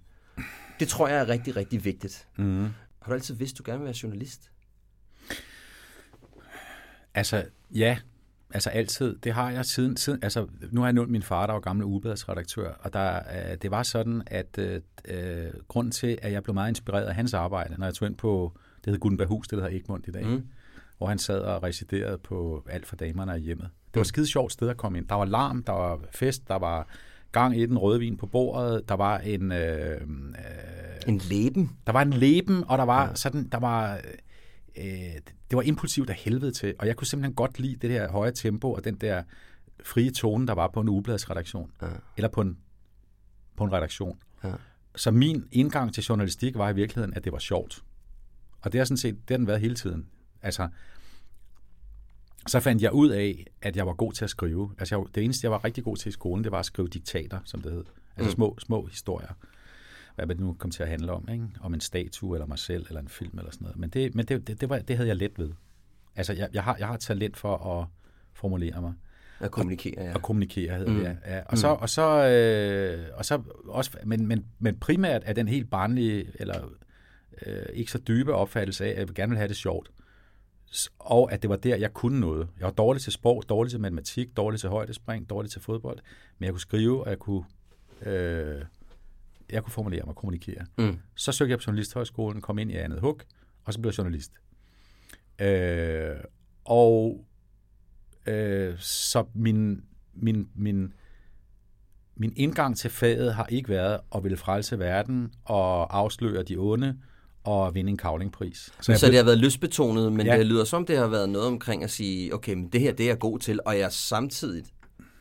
Det 0.79 0.87
tror 0.87 1.07
jeg 1.07 1.19
er 1.19 1.29
rigtig, 1.29 1.55
rigtig 1.55 1.85
vigtigt. 1.85 2.27
Mm. 2.37 2.63
Har 3.01 3.07
du 3.07 3.13
altid 3.13 3.35
vidst, 3.35 3.57
du 3.57 3.63
gerne 3.65 3.79
vil 3.79 3.85
være 3.85 3.95
journalist? 4.03 4.51
Altså, 7.13 7.45
ja. 7.71 7.97
Altså 8.53 8.69
altid. 8.69 9.17
Det 9.17 9.33
har 9.33 9.51
jeg 9.51 9.65
siden, 9.65 9.97
siden 9.97 10.19
altså 10.23 10.47
nu 10.71 10.81
har 10.81 10.87
jeg 10.87 10.93
nævnt 10.93 11.11
min 11.11 11.21
far, 11.21 11.45
der 11.45 11.53
var 11.53 11.59
gamle 11.59 11.85
ugebladsredaktør, 11.85 12.71
og 12.79 12.93
der, 12.93 13.15
øh, 13.15 13.57
det 13.61 13.71
var 13.71 13.83
sådan, 13.83 14.23
at 14.27 14.57
øh, 14.57 14.81
øh, 15.05 15.51
grunden 15.67 15.91
til, 15.91 16.19
at 16.21 16.31
jeg 16.31 16.43
blev 16.43 16.53
meget 16.53 16.69
inspireret 16.69 17.05
af 17.05 17.15
hans 17.15 17.33
arbejde, 17.33 17.75
når 17.77 17.85
jeg 17.85 17.93
tog 17.93 18.07
ind 18.07 18.15
på, 18.15 18.53
det 18.85 18.93
hed 18.93 18.99
Gutenberghus, 18.99 19.47
det 19.47 19.57
der 19.57 19.63
hedder 19.63 19.77
Egmont 19.77 20.07
i 20.07 20.11
dag, 20.11 20.25
mm. 20.25 20.47
hvor 20.97 21.07
han 21.07 21.19
sad 21.19 21.39
og 21.39 21.63
residerede 21.63 22.17
på 22.17 22.65
alt 22.69 22.85
for 22.85 22.95
damerne 22.95 23.39
i 23.39 23.41
hjemmet. 23.41 23.69
Det 23.87 23.95
var 23.95 24.01
et 24.01 24.07
skide 24.07 24.27
sjovt 24.27 24.51
sted 24.51 24.69
at 24.69 24.77
komme 24.77 24.97
ind. 24.97 25.07
Der 25.07 25.15
var 25.15 25.25
larm, 25.25 25.63
der 25.63 25.73
var 25.73 25.99
fest, 26.11 26.47
der 26.47 26.55
var 26.55 26.87
gang 27.31 27.57
i 27.57 27.65
den 27.65 27.77
rødvin 27.77 28.17
på 28.17 28.25
bordet, 28.25 28.89
der 28.89 28.95
var 28.95 29.17
en... 29.17 29.51
Øh, 29.51 29.91
øh, 29.91 30.01
En 31.07 31.17
leben? 31.17 31.77
der 31.87 31.93
var 31.93 32.01
en 32.01 32.13
leben, 32.13 32.63
og 32.67 32.77
der 32.77 32.83
var 32.83 33.07
ja. 33.07 33.15
sådan, 33.15 33.49
der 33.49 33.57
var, 33.57 33.99
øh, 34.77 34.83
det 35.49 35.55
var 35.55 35.61
impulsivt 35.61 36.09
af 36.09 36.15
helvede 36.15 36.51
til, 36.51 36.75
og 36.79 36.87
jeg 36.87 36.95
kunne 36.95 37.07
simpelthen 37.07 37.35
godt 37.35 37.59
lide 37.59 37.75
det 37.75 37.89
der 37.89 38.11
høje 38.11 38.31
tempo 38.31 38.71
og 38.71 38.83
den 38.83 38.95
der 38.95 39.23
frie 39.83 40.11
tone, 40.11 40.47
der 40.47 40.53
var 40.53 40.67
på 40.67 40.79
en 40.79 40.89
ugebladsredaktion, 40.89 41.71
ja. 41.81 41.87
eller 42.17 42.29
på 42.29 42.41
en, 42.41 42.57
på 43.57 43.63
en 43.63 43.73
redaktion. 43.73 44.19
Ja. 44.43 44.51
Så 44.95 45.11
min 45.11 45.47
indgang 45.51 45.93
til 45.93 46.03
journalistik 46.03 46.57
var 46.57 46.69
i 46.69 46.75
virkeligheden, 46.75 47.13
at 47.13 47.23
det 47.23 47.31
var 47.31 47.39
sjovt. 47.39 47.83
Og 48.61 48.71
det 48.71 48.79
har 48.79 48.85
sådan 48.85 48.97
set, 48.97 49.13
det 49.13 49.29
har 49.29 49.37
den 49.37 49.47
været 49.47 49.61
hele 49.61 49.75
tiden. 49.75 50.07
Altså, 50.41 50.67
så 52.47 52.59
fandt 52.59 52.81
jeg 52.81 52.93
ud 52.93 53.09
af, 53.09 53.45
at 53.61 53.77
jeg 53.77 53.87
var 53.87 53.93
god 53.93 54.13
til 54.13 54.23
at 54.23 54.29
skrive. 54.29 54.71
Altså, 54.79 54.95
jeg, 54.95 55.15
det 55.15 55.23
eneste, 55.23 55.45
jeg 55.45 55.51
var 55.51 55.65
rigtig 55.65 55.83
god 55.83 55.97
til 55.97 56.09
i 56.09 56.11
skolen, 56.11 56.43
det 56.43 56.51
var 56.51 56.59
at 56.59 56.65
skrive 56.65 56.87
diktater, 56.87 57.39
som 57.45 57.61
det 57.61 57.71
hed. 57.71 57.83
Altså 58.17 58.29
mm. 58.29 58.35
små, 58.35 58.57
små 58.59 58.85
historier. 58.85 59.33
Hvad 60.15 60.27
det 60.27 60.39
nu 60.39 60.53
kom 60.53 60.71
til 60.71 60.83
at 60.83 60.89
handle 60.89 61.11
om, 61.11 61.27
ikke? 61.31 61.47
Om 61.61 61.73
en 61.73 61.81
statue, 61.81 62.35
eller 62.35 62.45
mig 62.45 62.59
selv, 62.59 62.85
eller 62.87 63.01
en 63.01 63.07
film, 63.07 63.37
eller 63.37 63.51
sådan 63.51 63.65
noget. 63.65 63.79
Men 63.79 63.89
det, 63.89 64.15
men 64.15 64.25
det, 64.25 64.47
det, 64.47 64.61
det, 64.61 64.69
var, 64.69 64.79
det 64.79 64.95
havde 64.95 65.07
jeg 65.07 65.15
let 65.15 65.39
ved. 65.39 65.51
Altså, 66.15 66.33
jeg, 66.33 66.49
jeg, 66.53 66.63
har, 66.63 66.75
jeg 66.79 66.87
har 66.87 66.97
talent 66.97 67.37
for 67.37 67.57
at 67.57 67.87
formulere 68.33 68.81
mig. 68.81 68.93
At 69.39 69.51
kommunikere, 69.51 69.93
ja. 69.97 70.13
At 70.15 70.21
kommunikere, 70.21 70.77
hedder 70.77 70.93
mm. 70.93 70.99
det, 70.99 71.17
ja. 71.25 71.41
Og 71.45 71.57
så, 71.57 71.73
mm. 71.73 71.81
og 71.81 71.89
så, 71.89 72.27
øh, 72.27 73.07
og 73.13 73.25
så 73.25 73.41
også, 73.67 73.97
men, 74.05 74.27
men, 74.27 74.45
men 74.59 74.79
primært 74.79 75.21
er 75.25 75.33
den 75.33 75.47
helt 75.47 75.69
barnlige, 75.69 76.31
eller 76.35 76.69
øh, 77.45 77.65
ikke 77.73 77.91
så 77.91 77.97
dybe 77.97 78.33
opfattelse 78.33 78.85
af, 78.85 78.89
at 78.89 78.97
jeg 78.97 79.07
gerne 79.07 79.29
vil 79.29 79.37
have 79.37 79.47
det 79.47 79.57
sjovt. 79.57 79.91
Og 80.99 81.31
at 81.31 81.41
det 81.41 81.49
var 81.49 81.55
der, 81.55 81.75
jeg 81.75 81.93
kunne 81.93 82.19
noget. 82.19 82.47
Jeg 82.59 82.65
var 82.65 82.71
dårlig 82.71 83.01
til 83.01 83.11
sprog, 83.11 83.43
dårlig 83.49 83.71
til 83.71 83.79
matematik, 83.79 84.37
dårlig 84.37 84.59
til 84.59 84.69
højdespring, 84.69 85.29
dårlig 85.29 85.51
til 85.51 85.61
fodbold. 85.61 85.99
Men 86.39 86.45
jeg 86.45 86.53
kunne 86.53 86.61
skrive, 86.61 87.03
og 87.03 87.09
jeg 87.09 87.19
kunne, 87.19 87.43
øh, 88.05 88.61
jeg 89.49 89.63
kunne 89.63 89.71
formulere 89.71 90.01
mig 90.01 90.09
og 90.09 90.15
kommunikere. 90.15 90.65
Mm. 90.77 90.99
Så 91.15 91.31
søgte 91.31 91.51
jeg 91.51 91.59
på 91.59 91.63
Journalisthøjskolen, 91.67 92.41
kom 92.41 92.59
ind 92.59 92.71
i 92.71 92.75
andet 92.75 92.99
hug, 92.99 93.21
og 93.63 93.73
så 93.73 93.79
blev 93.79 93.89
jeg 93.91 93.97
journalist. 93.97 94.31
Øh, 95.39 96.15
og 96.65 97.25
øh, 98.25 98.79
så 98.79 99.25
min, 99.33 99.83
min, 100.13 100.49
min, 100.55 100.93
min 102.15 102.33
indgang 102.35 102.77
til 102.77 102.89
faget 102.89 103.33
har 103.33 103.45
ikke 103.45 103.69
været 103.69 103.99
at 104.15 104.23
ville 104.23 104.37
frelse 104.37 104.79
verden 104.79 105.33
og 105.45 105.97
afsløre 105.97 106.43
de 106.43 106.55
onde 106.57 106.97
og 107.47 107.75
vinde 107.75 107.89
en 107.89 107.97
kavlingpris. 107.97 108.69
Så, 108.81 108.93
så 108.95 109.07
det 109.07 109.15
har 109.15 109.23
været 109.23 109.37
lystbetonet, 109.37 110.13
men 110.13 110.25
ja. 110.25 110.37
det 110.37 110.45
lyder 110.45 110.63
som, 110.63 110.85
det 110.85 110.97
har 110.97 111.07
været 111.07 111.29
noget 111.29 111.47
omkring 111.47 111.83
at 111.83 111.91
sige, 111.91 112.33
okay, 112.33 112.53
men 112.53 112.67
det 112.67 112.81
her 112.81 112.93
det 112.93 113.03
er 113.03 113.07
jeg 113.07 113.19
god 113.19 113.39
til, 113.39 113.59
og 113.65 113.79
jeg 113.79 113.91
samtidig, 113.91 114.65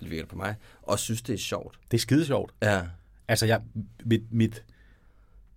det 0.01 0.11
virker 0.11 0.27
på 0.27 0.37
mig, 0.37 0.55
og 0.83 0.99
synes, 0.99 1.23
det 1.23 1.35
er 1.35 1.39
sjovt. 1.39 1.79
Det 1.91 1.97
er 1.97 2.01
skide 2.01 2.27
sjovt. 2.27 2.53
Ja. 2.63 2.83
Altså, 3.29 3.47
jeg, 3.47 3.61
mit, 4.05 4.23
mit, 4.31 4.65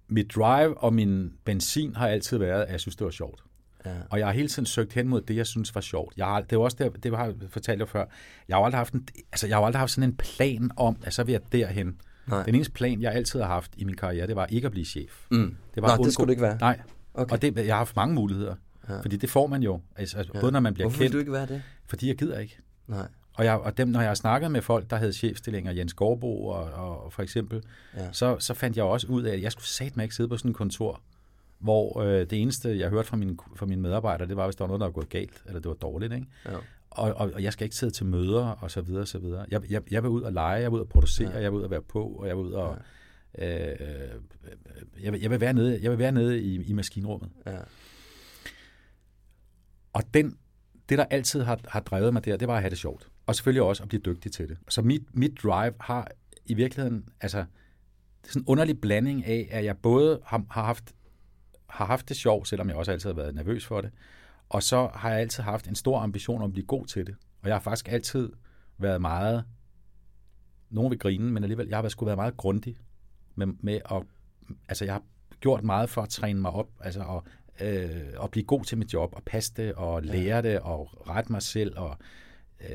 mit 0.08 0.36
drive 0.36 0.78
og 0.78 0.94
min 0.94 1.34
benzin 1.46 1.96
har 1.96 2.08
altid 2.08 2.38
været, 2.38 2.62
at 2.64 2.72
jeg 2.72 2.80
synes, 2.80 2.96
det 2.96 3.06
var 3.06 3.12
sjovt. 3.12 3.44
Ja. 3.86 3.92
Og 4.10 4.20
jeg 4.20 4.28
har 4.28 4.34
hele 4.34 4.48
tiden 4.48 4.66
søgt 4.66 4.94
hen 4.94 5.08
mod 5.08 5.22
det, 5.22 5.36
jeg 5.36 5.48
synes 5.48 5.76
var 5.76 5.82
sjovt. 5.82 6.14
Jeg 6.18 6.26
har, 6.26 6.42
det 6.42 6.58
var 6.58 6.64
også 6.64 6.78
det, 6.80 7.04
det 7.04 7.18
har 7.18 7.26
jeg 7.26 7.36
fortalt 7.50 7.80
jer 7.80 7.86
før. 7.86 8.06
Jeg 8.48 8.58
har 8.58 8.64
aldrig 8.64 8.80
haft, 8.80 8.94
en, 8.94 9.08
altså, 9.32 9.48
jeg 9.48 9.58
har 9.58 9.64
aldrig 9.64 9.80
haft 9.80 9.92
sådan 9.92 10.10
en 10.10 10.16
plan 10.16 10.72
om, 10.78 10.98
at 11.04 11.14
så 11.14 11.24
vil 11.24 11.32
jeg 11.32 11.42
derhen. 11.52 11.98
Nej. 12.30 12.44
Den 12.44 12.56
eneste 12.56 12.74
plan, 12.74 13.02
jeg 13.02 13.14
altid 13.14 13.40
har 13.40 13.48
haft 13.48 13.72
i 13.78 13.84
min 13.84 13.96
karriere, 13.96 14.28
det 14.28 14.36
var 14.36 14.46
ikke 14.46 14.66
at 14.66 14.72
blive 14.72 14.86
chef. 14.86 15.26
Mm. 15.32 15.56
Det 15.76 15.84
var 15.84 15.98
Nå, 15.98 16.04
det 16.04 16.14
skulle 16.14 16.28
det 16.28 16.32
ikke 16.32 16.42
være. 16.42 16.58
Nej. 16.60 16.80
Okay. 17.14 17.34
Og 17.34 17.42
det, 17.42 17.58
jeg 17.58 17.66
har 17.66 17.78
haft 17.78 17.96
mange 17.96 18.16
muligheder. 18.16 18.56
Ja. 18.90 19.00
Fordi 19.02 19.18
det 19.18 19.30
får 19.30 19.48
man 19.48 19.64
jo. 19.64 19.82
Altså, 19.96 20.18
altså 20.18 20.32
ja. 20.36 20.40
Både 20.40 20.52
når 20.52 20.60
man 20.60 20.74
bliver 20.74 20.86
Hvorfor 20.90 20.98
kendt. 20.98 21.14
Hvorfor 21.14 21.16
du 21.16 21.20
ikke 21.20 21.32
være 21.32 21.58
det? 21.58 21.62
Fordi 21.86 22.08
jeg 22.08 22.16
gider 22.16 22.40
ikke. 22.40 22.58
Nej. 22.88 23.08
Og, 23.34 23.46
jeg, 23.46 23.58
og 23.60 23.78
dem, 23.78 23.88
når 23.88 24.00
jeg 24.00 24.10
har 24.10 24.16
snakket 24.16 24.52
med 24.52 24.62
folk, 24.62 24.90
der 24.90 24.96
havde 24.96 25.14
chefstillinger, 25.14 25.72
Jens 25.72 25.94
Gårdbo 25.94 26.48
og, 26.48 26.64
og, 26.64 27.04
og 27.04 27.14
for 27.14 27.24
eksempel, 27.24 27.64
ja. 27.98 28.12
så, 28.12 28.40
så 28.40 28.54
fandt 28.54 28.78
jeg 28.78 28.86
også 28.86 29.08
ud 29.08 29.24
af, 29.24 29.34
at 29.34 29.42
jeg 29.42 29.52
skulle 29.52 29.68
satme 29.68 30.04
ikke 30.04 30.16
sidde 30.16 30.30
på 30.30 30.38
sådan 30.38 30.52
et 30.52 30.58
kontor, 30.58 31.02
hvor 31.60 32.02
øh, 32.02 32.20
det 32.20 32.34
eneste, 32.34 32.80
jeg 32.80 32.90
hørte 32.90 33.08
fra 33.08 33.18
mine, 33.18 33.38
fra 33.56 33.66
mine 33.66 33.82
medarbejdere, 33.82 34.28
det 34.28 34.38
var, 34.38 34.46
hvis 34.46 34.56
der 34.56 34.64
var 34.64 34.68
noget, 34.68 34.80
der 34.80 34.86
var 34.86 34.92
gået 34.92 35.10
galt, 35.10 35.44
eller 35.46 35.60
det 35.60 35.70
var 35.70 35.76
dårligt. 35.76 36.14
Ikke? 36.14 36.28
Ja. 36.46 36.52
Og, 36.92 37.14
og, 37.14 37.32
og 37.34 37.44
jeg 37.44 37.54
skal 37.54 37.64
ikke 37.64 37.76
sidde 37.76 37.94
til 37.94 38.06
møder, 38.06 38.46
og 38.46 38.72
så 38.72 38.82
videre, 38.82 39.02
og 39.02 39.08
så 39.08 39.20
videre. 39.20 39.46
Jeg, 39.52 39.72
jeg, 39.72 39.82
jeg 39.92 40.04
vil 40.04 40.10
ud 40.10 40.22
og 40.22 40.34
lege, 40.34 40.62
jeg 40.62 40.72
vil 40.72 40.76
ud 40.76 40.82
og 40.82 40.90
producere, 40.90 41.32
ja. 41.32 41.42
jeg 41.42 41.52
vil 41.52 41.58
ud 41.58 41.64
og 41.64 41.72
være 41.72 41.82
på, 41.82 42.04
og 42.04 42.28
jeg 42.28 42.38
vil 42.38 42.46
ud 42.46 42.52
og... 42.52 42.78
Ja. 43.38 43.72
Øh, 43.72 44.22
jeg, 45.04 45.14
vil, 45.14 45.22
jeg, 45.22 45.32
vil 45.32 45.42
være 45.42 45.54
nede, 45.54 45.80
jeg 45.82 45.92
vil 45.92 46.00
være 46.00 46.12
nede 46.12 46.42
i, 46.42 46.64
i 46.64 46.74
maskinrummet. 46.74 47.30
Ja. 47.46 47.58
Og 49.94 50.04
den, 50.14 50.38
det, 50.90 50.98
der 50.98 51.06
altid 51.06 51.42
har, 51.42 51.60
har 51.68 51.80
drevet 51.80 52.14
mig 52.14 52.26
der, 52.26 52.38
det 52.38 52.48
var 52.48 52.56
at 52.56 52.62
have 52.62 52.70
det 52.70 52.78
sjovt. 52.78 53.08
Og 53.26 53.36
selvfølgelig 53.36 53.64
også 53.64 53.84
at 53.84 53.90
blive 53.90 54.02
dygtig 54.02 54.32
til 54.32 54.50
det. 54.50 54.58
Så 54.70 54.82
mit, 54.82 55.16
mit 55.16 55.44
drive 55.44 55.74
har 55.80 56.12
i 56.46 56.54
virkeligheden, 56.54 57.10
altså, 57.22 57.38
det 58.22 58.28
er 58.28 58.32
sådan 58.32 58.42
en 58.42 58.48
underlig 58.48 58.82
blanding 58.82 59.26
af, 59.26 59.48
at 59.52 59.66
jeg 59.66 59.78
både 59.78 60.20
har, 60.26 60.46
har 60.50 60.64
haft 60.64 60.94
har 61.70 61.86
haft 61.86 62.10
det 62.10 62.18
sjovt, 62.18 62.48
selvom 62.48 62.70
jeg 62.70 62.76
også 62.76 62.92
altid 62.92 63.10
har 63.10 63.16
været 63.16 63.36
nervøs 63.36 63.66
for 63.66 63.82
det. 63.82 63.92
Og 64.50 64.64
så 64.64 64.90
har 64.94 65.10
jeg 65.10 65.20
altid 65.20 65.44
haft 65.44 65.68
en 65.68 65.76
stor 65.76 66.00
ambition 66.00 66.42
om 66.42 66.46
at 66.46 66.54
blive 66.54 66.66
god 66.66 66.86
til 66.86 67.08
det. 67.08 67.16
Og 67.42 67.48
jeg 67.48 67.56
har 67.56 67.62
faktisk 67.62 67.90
altid 67.92 68.32
været 68.78 69.02
meget, 69.02 69.46
nogen 70.70 70.92
vil 70.92 71.00
grine, 71.00 71.32
men 71.32 71.44
alligevel, 71.44 71.68
jeg 71.68 71.78
har 71.78 71.90
skulle 71.90 72.08
være 72.08 72.16
meget 72.16 72.38
grundig 72.38 72.78
med, 73.36 73.48
med 73.48 73.82
at, 73.92 74.04
altså 74.70 74.86
jeg 74.86 74.94
har 74.94 75.04
gjort 75.40 75.64
meget 75.64 75.90
for 75.90 76.02
at 76.02 76.10
træne 76.10 76.42
mig 76.42 76.52
op, 76.52 76.70
altså 76.80 77.22
at, 77.60 77.68
øh, 77.68 78.24
at 78.24 78.32
blive 78.32 78.44
god 78.44 78.64
til 78.64 78.78
mit 78.78 78.94
job, 78.94 79.14
og 79.16 79.24
passe 79.24 79.54
det, 79.58 79.74
og 79.74 80.04
lære 80.04 80.36
ja. 80.36 80.42
det, 80.42 80.60
og 80.60 81.08
rette 81.10 81.32
mig 81.32 81.42
selv, 81.42 81.80
og 81.80 81.98
øh, 82.62 82.70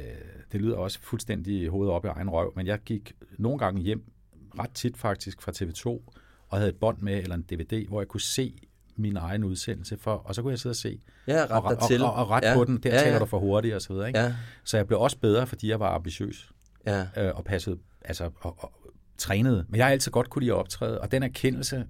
det 0.52 0.60
lyder 0.60 0.76
også 0.76 1.00
fuldstændig 1.00 1.68
hovedet 1.68 1.94
op 1.94 2.04
i 2.04 2.08
egen 2.08 2.30
røv, 2.30 2.52
men 2.56 2.66
jeg 2.66 2.78
gik 2.78 3.12
nogle 3.38 3.58
gange 3.58 3.82
hjem, 3.82 4.12
ret 4.58 4.70
tit 4.70 4.96
faktisk 4.96 5.42
fra 5.42 5.52
TV2, 5.52 6.12
og 6.48 6.58
havde 6.58 6.68
et 6.68 6.76
bånd 6.80 6.98
med, 6.98 7.22
eller 7.22 7.34
en 7.34 7.42
DVD, 7.42 7.88
hvor 7.88 8.00
jeg 8.00 8.08
kunne 8.08 8.20
se 8.20 8.56
min 8.96 9.16
egen 9.16 9.44
udsendelse, 9.44 9.98
for, 9.98 10.14
og 10.14 10.34
så 10.34 10.42
kunne 10.42 10.50
jeg 10.50 10.58
sidde 10.58 10.72
og 10.72 10.76
se, 10.76 11.00
ja, 11.26 11.42
ret 11.42 11.50
og, 11.50 11.62
og, 11.62 11.78
og, 12.00 12.14
og, 12.14 12.30
ret 12.30 12.44
ja. 12.44 12.54
på 12.54 12.64
den, 12.64 12.78
der 12.82 12.90
ja, 12.90 12.96
ja. 12.96 13.02
taler 13.02 13.18
du 13.18 13.24
for 13.24 13.38
hurtigt 13.38 13.74
og 13.74 13.82
så 13.82 13.92
videre. 13.92 14.08
Ikke? 14.08 14.20
Ja. 14.20 14.34
Så 14.64 14.76
jeg 14.76 14.86
blev 14.86 15.00
også 15.00 15.18
bedre, 15.18 15.46
fordi 15.46 15.70
jeg 15.70 15.80
var 15.80 15.94
ambitiøs 15.94 16.50
ja. 16.86 17.06
øh, 17.16 17.34
og 17.34 17.44
passede, 17.44 17.78
altså 18.04 18.30
og, 18.40 18.56
og, 18.58 18.72
trænede. 19.18 19.66
Men 19.68 19.78
jeg 19.78 19.86
har 19.86 19.92
altid 19.92 20.12
godt 20.12 20.30
kunne 20.30 20.42
lide 20.42 20.52
at 20.52 20.58
optræde, 20.58 21.00
og 21.00 21.12
den 21.12 21.22
erkendelse 21.22 21.86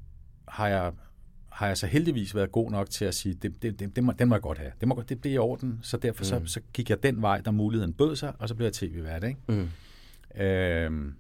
har 0.49 0.69
jeg, 0.69 0.93
har 1.51 1.67
jeg 1.67 1.79
så 1.79 1.87
heldigvis 1.87 2.35
været 2.35 2.53
god 2.53 2.71
nok 2.71 2.91
til 2.91 3.05
at 3.05 3.15
sige, 3.15 3.35
det, 3.35 3.63
det, 3.63 3.81
det, 3.81 3.97
det 3.97 4.05
må, 4.05 4.13
den 4.13 4.29
må 4.29 4.35
jeg 4.35 4.43
godt 4.43 4.59
have. 4.59 4.73
Det, 4.81 4.89
må, 4.89 5.03
det 5.09 5.21
bliver 5.21 5.35
i 5.35 5.39
orden, 5.39 5.79
så 5.83 5.97
derfor 5.97 6.21
mm. 6.21 6.47
så, 6.47 6.53
så 6.53 6.61
gik 6.73 6.91
jeg 6.91 7.03
den 7.03 7.23
vej, 7.23 7.41
der 7.41 7.51
muligheden 7.51 7.93
bød 7.93 8.17
sig, 8.17 8.33
og 8.39 8.49
så 8.49 8.55
blev 8.55 8.67
jeg 8.67 8.73
tv-vært. 8.73 9.25
Ikke? 9.25 9.41
Mm. 9.49 10.43
Øh, 10.43 11.13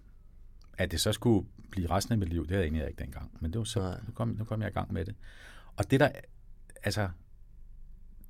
at 0.79 0.91
det 0.91 1.01
så 1.01 1.13
skulle 1.13 1.47
blive 1.71 1.91
resten 1.91 2.13
af 2.13 2.19
mit 2.19 2.29
liv, 2.29 2.43
det 2.43 2.51
havde 2.51 2.61
jeg 2.61 2.67
egentlig 2.67 2.89
ikke 2.89 3.03
dengang. 3.03 3.31
Men 3.41 3.53
det 3.53 3.59
var 3.59 3.65
så, 3.65 3.97
nu 4.07 4.13
kom, 4.15 4.29
nu 4.29 4.45
kom 4.45 4.63
jeg 4.63 4.71
i 4.71 4.73
gang 4.73 4.93
med 4.93 5.05
det. 5.05 5.15
Og 5.77 5.91
det 5.91 6.01
der, 6.01 6.09
altså, 6.83 7.09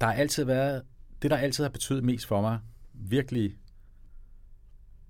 der 0.01 0.07
har 0.07 0.15
altid 0.15 0.45
været, 0.45 0.83
det 1.23 1.31
der 1.31 1.37
altid 1.37 1.65
har 1.65 1.69
betydet 1.69 2.05
mest 2.05 2.27
for 2.27 2.41
mig, 2.41 2.59
virkelig, 2.93 3.59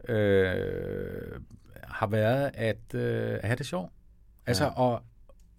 øh, 0.08 1.40
har 1.82 2.06
været 2.06 2.50
at, 2.54 2.94
øh, 2.94 3.34
at 3.34 3.44
have 3.44 3.56
det 3.56 3.66
sjovt. 3.66 3.92
Altså 4.46 4.64
ja. 4.64 4.94
at, 4.94 5.00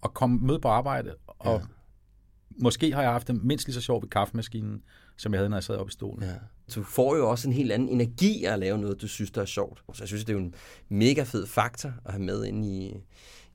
at 0.04 0.14
komme 0.14 0.38
med 0.38 0.58
på 0.58 0.68
arbejde, 0.68 1.14
og 1.26 1.60
ja. 1.60 1.66
måske 2.62 2.92
har 2.92 3.02
jeg 3.02 3.10
haft 3.10 3.28
det 3.28 3.44
mindst 3.44 3.66
lige 3.66 3.74
så 3.74 3.80
sjovt 3.80 4.02
ved 4.02 4.10
kaffemaskinen, 4.10 4.82
som 5.16 5.32
jeg 5.32 5.38
havde, 5.38 5.48
når 5.48 5.56
jeg 5.56 5.64
sad 5.64 5.76
oppe 5.76 5.90
i 5.90 5.92
stolen. 5.92 6.22
Ja. 6.22 6.34
Du 6.74 6.82
får 6.82 7.16
jo 7.16 7.30
også 7.30 7.48
en 7.48 7.54
helt 7.54 7.72
anden 7.72 7.88
energi 7.88 8.44
af 8.44 8.52
at 8.52 8.58
lave 8.58 8.78
noget, 8.78 9.00
du 9.00 9.08
synes, 9.08 9.30
der 9.30 9.40
er 9.40 9.46
sjovt. 9.46 9.82
Så 9.92 10.02
jeg 10.02 10.08
synes, 10.08 10.24
det 10.24 10.32
er 10.32 10.38
jo 10.38 10.44
en 10.44 10.54
mega 10.88 11.22
fed 11.22 11.46
faktor 11.46 11.92
at 12.04 12.12
have 12.12 12.22
med 12.22 12.44
ind 12.44 12.64
i, 12.64 12.94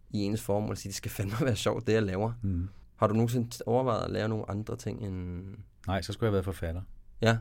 i 0.09 0.19
ens 0.19 0.41
formål. 0.41 0.71
At 0.71 0.77
sige, 0.77 0.89
det 0.89 0.95
skal 0.95 1.11
fandme 1.11 1.35
være 1.41 1.55
sjovt, 1.55 1.87
det 1.87 1.93
jeg 1.93 2.03
laver. 2.03 2.33
Mm. 2.41 2.69
Har 3.01 3.07
du 3.07 3.13
nogensinde 3.13 3.63
overvejet 3.65 4.05
at 4.05 4.11
lære 4.11 4.29
nogle 4.29 4.49
andre 4.49 4.75
ting 4.75 5.05
end... 5.05 5.45
Nej, 5.87 6.01
så 6.01 6.13
skulle 6.13 6.27
jeg 6.27 6.29
have 6.29 6.33
været 6.33 6.45
forfatter. 6.45 6.81
Ja, 7.21 7.37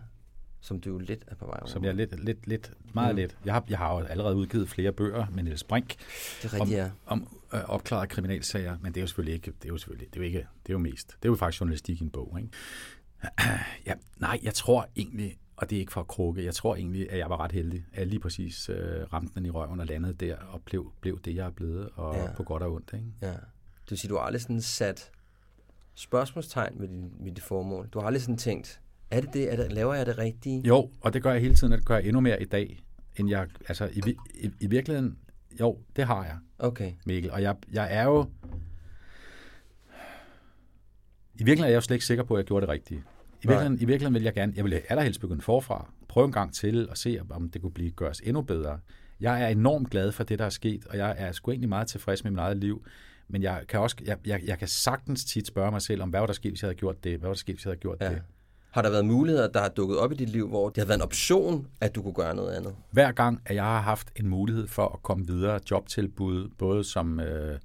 som 0.60 0.80
du 0.80 0.98
lidt 0.98 1.24
er 1.26 1.34
på 1.34 1.46
vej 1.46 1.58
over. 1.60 1.70
Som 1.70 1.84
jeg 1.84 1.94
lidt, 1.94 2.24
lidt, 2.24 2.46
lidt 2.46 2.72
meget 2.94 3.14
mm. 3.14 3.16
lidt. 3.16 3.38
Jeg 3.44 3.54
har, 3.54 3.64
jeg 3.68 3.78
har 3.78 3.94
jo 3.94 4.04
allerede 4.04 4.36
udgivet 4.36 4.68
flere 4.68 4.92
bøger 4.92 5.26
med 5.32 5.42
Niels 5.42 5.64
Brink. 5.64 5.88
Det 5.88 6.44
er 6.44 6.44
rigtigt, 6.44 6.60
om, 6.60 6.68
ja. 6.68 6.90
om 7.06 7.38
øh, 7.54 7.60
opklaret 7.64 8.08
kriminalsager, 8.08 8.76
men 8.82 8.92
det 8.92 9.00
er 9.00 9.02
jo 9.02 9.06
selvfølgelig 9.06 9.34
ikke, 9.34 9.46
det 9.46 9.64
er 9.64 9.68
jo 9.68 9.78
selvfølgelig, 9.78 10.08
det 10.14 10.16
er 10.16 10.20
jo 10.20 10.26
ikke, 10.26 10.38
det 10.38 10.68
er 10.68 10.72
jo 10.72 10.78
mest, 10.78 11.08
det 11.08 11.28
er 11.28 11.32
jo 11.32 11.36
faktisk 11.36 11.60
journalistik 11.60 12.00
i 12.00 12.04
en 12.04 12.10
bog, 12.10 12.38
ikke? 12.38 12.50
Ja, 13.86 13.94
nej, 14.16 14.40
jeg 14.42 14.54
tror 14.54 14.88
egentlig, 14.96 15.38
og 15.56 15.70
det 15.70 15.76
er 15.76 15.80
ikke 15.80 15.92
for 15.92 16.00
at 16.00 16.08
krukke, 16.08 16.44
jeg 16.44 16.54
tror 16.54 16.76
egentlig, 16.76 17.10
at 17.12 17.18
jeg 17.18 17.30
var 17.30 17.40
ret 17.40 17.52
heldig, 17.52 17.84
at 17.92 17.98
jeg 17.98 18.06
lige 18.06 18.20
præcis 18.20 18.68
øh, 18.68 19.12
ramte 19.12 19.34
den 19.34 19.46
i 19.46 19.50
røven 19.50 19.80
og 19.80 19.86
landede 19.86 20.14
der, 20.14 20.36
og 20.36 20.62
blev, 20.62 20.92
blev 21.00 21.20
det, 21.20 21.34
jeg 21.34 21.46
er 21.46 21.50
blevet, 21.50 21.88
og 21.94 22.14
ja. 22.14 22.32
på 22.36 22.42
godt 22.42 22.62
og 22.62 22.72
ondt, 22.72 22.90
ikke? 22.94 23.06
Ja. 23.22 23.32
Det 23.84 23.90
vil 23.90 23.98
sige, 23.98 24.08
du 24.08 24.16
har 24.16 24.22
aldrig 24.22 24.40
sådan 24.40 24.60
sat 24.60 25.10
spørgsmålstegn 25.94 26.78
med 26.78 26.88
din, 26.88 27.12
med 27.20 27.32
dit 27.32 27.44
formål. 27.44 27.88
Du 27.92 27.98
har 27.98 28.06
aldrig 28.06 28.22
sådan 28.22 28.36
tænkt, 28.36 28.80
er 29.10 29.20
det 29.20 29.34
det? 29.34 29.52
Er 29.52 29.56
det, 29.56 29.72
laver 29.72 29.94
jeg 29.94 30.06
det 30.06 30.18
rigtige? 30.18 30.62
Jo, 30.66 30.90
og 31.00 31.12
det 31.12 31.22
gør 31.22 31.32
jeg 31.32 31.40
hele 31.40 31.54
tiden, 31.54 31.72
og 31.72 31.78
det 31.78 31.86
gør 31.86 31.96
jeg 31.96 32.06
endnu 32.06 32.20
mere 32.20 32.42
i 32.42 32.44
dag, 32.44 32.78
end 33.16 33.30
jeg, 33.30 33.48
altså 33.68 33.88
i, 33.92 34.02
i, 34.34 34.50
i 34.60 34.66
virkeligheden, 34.66 35.18
jo, 35.60 35.78
det 35.96 36.06
har 36.06 36.24
jeg, 36.24 36.36
okay. 36.58 36.92
Mikkel. 37.06 37.30
Og 37.30 37.42
jeg, 37.42 37.56
jeg 37.72 37.88
er 37.90 38.04
jo, 38.04 38.30
i 41.34 41.44
virkeligheden 41.44 41.64
er 41.64 41.68
jeg 41.68 41.76
jo 41.76 41.80
slet 41.80 41.94
ikke 41.94 42.06
sikker 42.06 42.24
på, 42.24 42.34
at 42.34 42.38
jeg 42.38 42.46
gjorde 42.46 42.66
det 42.66 42.72
rigtige. 42.72 43.04
I 43.42 43.46
virkeligheden, 43.46 43.76
I 43.76 43.84
virkeligheden 43.84 44.14
vil 44.14 44.22
jeg 44.22 44.34
gerne, 44.34 44.52
jeg 44.56 44.64
vil 44.64 44.82
allerhelst 44.88 45.20
begynde 45.20 45.42
forfra, 45.42 45.92
prøve 46.08 46.24
en 46.24 46.32
gang 46.32 46.54
til 46.54 46.90
og 46.90 46.98
se, 46.98 47.20
om 47.30 47.50
det 47.50 47.62
kunne 47.62 47.72
blive 47.72 47.90
gøres 47.90 48.20
endnu 48.20 48.42
bedre. 48.42 48.80
Jeg 49.20 49.42
er 49.42 49.48
enormt 49.48 49.90
glad 49.90 50.12
for 50.12 50.24
det, 50.24 50.38
der 50.38 50.44
er 50.44 50.50
sket, 50.50 50.86
og 50.86 50.96
jeg 50.98 51.14
er 51.18 51.32
sgu 51.32 51.50
egentlig 51.50 51.68
meget 51.68 51.88
tilfreds 51.88 52.24
med 52.24 52.30
mit 52.30 52.40
eget 52.40 52.56
liv. 52.56 52.84
Men 53.30 53.42
jeg 53.42 53.64
kan 53.68 53.80
også, 53.80 53.96
jeg, 54.04 54.18
jeg, 54.26 54.40
jeg 54.46 54.58
kan 54.58 54.68
sagtens 54.68 55.24
tit 55.24 55.46
spørge 55.46 55.70
mig 55.70 55.82
selv 55.82 56.02
om, 56.02 56.10
hvad 56.10 56.20
var 56.20 56.26
der 56.26 56.32
sket, 56.32 56.52
hvis 56.52 56.62
jeg 56.62 56.68
havde 56.68 56.78
gjort 56.78 57.04
det? 57.04 57.18
Hvad 57.18 57.28
var 57.28 57.34
der 57.34 57.38
sket, 57.38 57.54
hvis 57.54 57.64
jeg 57.64 57.70
havde 57.70 57.80
gjort 57.80 57.96
ja. 58.00 58.10
det? 58.10 58.22
Har 58.70 58.82
der 58.82 58.90
været 58.90 59.04
muligheder, 59.04 59.48
der 59.48 59.60
har 59.60 59.68
dukket 59.68 59.98
op 59.98 60.12
i 60.12 60.14
dit 60.14 60.28
liv, 60.28 60.48
hvor 60.48 60.68
det 60.68 60.78
har 60.78 60.86
været 60.86 60.98
en 60.98 61.02
option, 61.02 61.66
at 61.80 61.94
du 61.94 62.02
kunne 62.02 62.14
gøre 62.14 62.34
noget 62.34 62.52
andet? 62.52 62.74
Hver 62.90 63.12
gang, 63.12 63.40
at 63.46 63.54
jeg 63.54 63.64
har 63.64 63.80
haft 63.80 64.12
en 64.16 64.28
mulighed 64.28 64.66
for 64.66 64.88
at 64.88 65.02
komme 65.02 65.26
videre, 65.26 65.60
jobtilbud, 65.70 66.48
både 66.58 66.84
som 66.84 67.20
øh, 67.20 67.58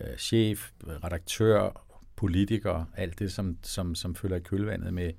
øh, 0.00 0.16
chef, 0.16 0.70
redaktør, 1.04 1.84
politiker, 2.16 2.84
alt 2.96 3.18
det, 3.18 3.32
som, 3.32 3.58
som, 3.62 3.94
som 3.94 4.14
følger 4.14 4.36
i 4.36 4.40
kølvandet 4.40 4.94
med, 4.94 5.12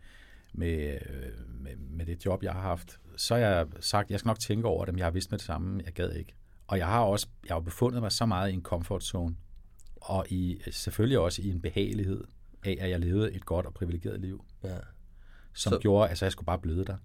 med, 0.53 0.93
øh, 0.93 1.61
med, 1.61 1.71
med 1.77 2.05
det 2.05 2.25
job, 2.25 2.43
jeg 2.43 2.53
har 2.53 2.61
haft, 2.61 2.99
så 3.17 3.35
har 3.35 3.41
jeg 3.41 3.67
sagt, 3.79 4.11
jeg 4.11 4.19
skal 4.19 4.27
nok 4.27 4.39
tænke 4.39 4.67
over 4.67 4.85
det, 4.85 4.93
men 4.93 4.99
jeg 4.99 5.05
har 5.05 5.11
vidst 5.11 5.31
med 5.31 5.39
det 5.39 5.45
samme, 5.45 5.81
jeg 5.85 5.93
gad 5.93 6.11
ikke. 6.11 6.33
Og 6.67 6.77
jeg 6.77 6.87
har 6.87 7.01
også 7.01 7.27
jeg 7.47 7.55
har 7.55 7.59
befundet 7.59 8.01
mig 8.01 8.11
så 8.11 8.25
meget 8.25 8.51
i 8.51 8.53
en 8.53 8.61
comfort 8.61 9.03
zone, 9.03 9.35
og 10.05 10.25
i, 10.29 10.59
selvfølgelig 10.71 11.19
også 11.19 11.41
i 11.41 11.49
en 11.49 11.61
behagelighed 11.61 12.23
af, 12.65 12.77
at 12.81 12.89
jeg 12.89 12.99
levede 12.99 13.33
et 13.33 13.45
godt 13.45 13.65
og 13.65 13.73
privilegeret 13.73 14.19
liv, 14.21 14.43
Ja. 14.63 14.69
som 14.69 14.75
Så- 15.53 15.69
så, 15.69 15.77
gjorde, 15.81 16.03
at 16.05 16.09
altså, 16.09 16.25
jeg 16.25 16.31
skulle 16.31 16.45
bare 16.45 16.59
bløde 16.59 16.85
der. 16.85 16.95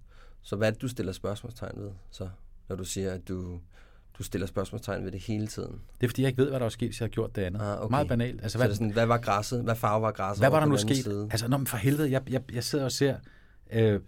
Så 0.41 0.55
hvad 0.55 0.67
er 0.67 0.71
det, 0.71 0.81
du 0.81 0.87
stiller 0.87 1.11
spørgsmålstegn 1.13 1.81
ved, 1.81 1.91
så, 2.11 2.29
når 2.69 2.75
du 2.75 2.83
siger, 2.85 3.11
at 3.11 3.27
du, 3.27 3.59
du 4.17 4.23
stiller 4.23 4.47
spørgsmålstegn 4.47 5.05
ved 5.05 5.11
det 5.11 5.19
hele 5.19 5.47
tiden? 5.47 5.81
Det 6.01 6.07
er 6.07 6.09
fordi, 6.09 6.21
jeg 6.21 6.27
ikke 6.29 6.41
ved, 6.41 6.49
hvad 6.49 6.59
der 6.59 6.65
var 6.65 6.69
sket, 6.69 6.87
hvis 6.89 6.99
jeg 6.99 7.05
havde 7.05 7.13
gjort 7.13 7.35
det 7.35 7.41
andet. 7.41 7.61
Ah, 7.61 7.79
okay. 7.81 7.91
Meget 7.91 8.07
banalt. 8.07 8.33
Altså, 8.41 8.49
Så 8.49 8.57
hvad, 8.57 8.67
det 8.69 8.77
sådan, 8.77 8.93
hvad 8.93 9.05
var 9.05 9.17
græsset? 9.17 9.63
Hvad 9.63 9.75
farve 9.75 10.01
var 10.01 10.11
græsset? 10.11 10.41
hvad 10.41 10.49
var 10.49 10.59
der 10.59 10.67
nu 10.67 10.77
sket? 10.77 10.97
Side? 10.97 11.27
Altså, 11.31 11.47
når, 11.47 11.57
men 11.57 11.67
for 11.67 11.77
helvede, 11.77 12.11
jeg, 12.11 12.21
jeg, 12.29 12.41
jeg 12.53 12.63
sidder 12.63 12.85
og 12.85 12.91
ser 12.91 13.15
øh, 13.71 13.99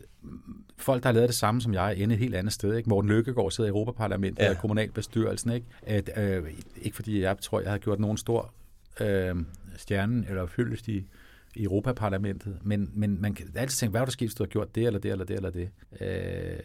folk, 0.78 1.04
der 1.04 1.10
har 1.10 1.14
lavet 1.14 1.30
det 1.30 1.36
samme 1.36 1.62
som 1.62 1.74
jeg, 1.74 1.96
inde 1.98 2.14
et 2.16 2.20
helt 2.20 2.36
andet 2.36 2.54
sted. 2.54 2.76
Ikke? 2.76 2.90
Morten 2.90 3.10
Lykkegaard 3.12 3.52
sidder 3.52 3.68
i 3.68 3.72
Europaparlamentet 3.72 4.44
Ja. 4.44 4.50
og 4.50 4.58
kommunalbestyrelsen. 4.58 5.52
Ikke? 5.52 5.68
At, 5.82 6.10
øh, 6.18 6.54
ikke 6.82 6.96
fordi 6.96 7.22
jeg 7.22 7.38
tror, 7.42 7.60
jeg 7.62 7.72
har 7.72 7.78
gjort 7.78 8.00
nogen 8.00 8.18
stor 8.18 8.54
øh, 9.02 9.36
stjerne 9.78 10.26
eller 10.30 10.46
fyldest 10.46 10.88
i, 10.88 11.08
i 11.56 11.64
Europaparlamentet, 11.64 12.60
men, 12.64 12.92
men 12.94 13.22
man 13.22 13.34
kan 13.34 13.48
altid 13.56 13.78
tænke, 13.78 13.92
hvad 13.92 14.02
var 14.02 14.06
der 14.06 14.12
sket, 14.12 14.28
hvis 14.28 14.36
du 14.36 14.44
har 14.44 14.50
gjort 14.50 14.76
det, 14.76 14.86
eller 14.86 15.00
det, 15.00 15.12
eller 15.12 15.26
det, 15.26 15.36
eller 15.36 15.50
det. 15.50 15.70
Øh, 16.02 16.60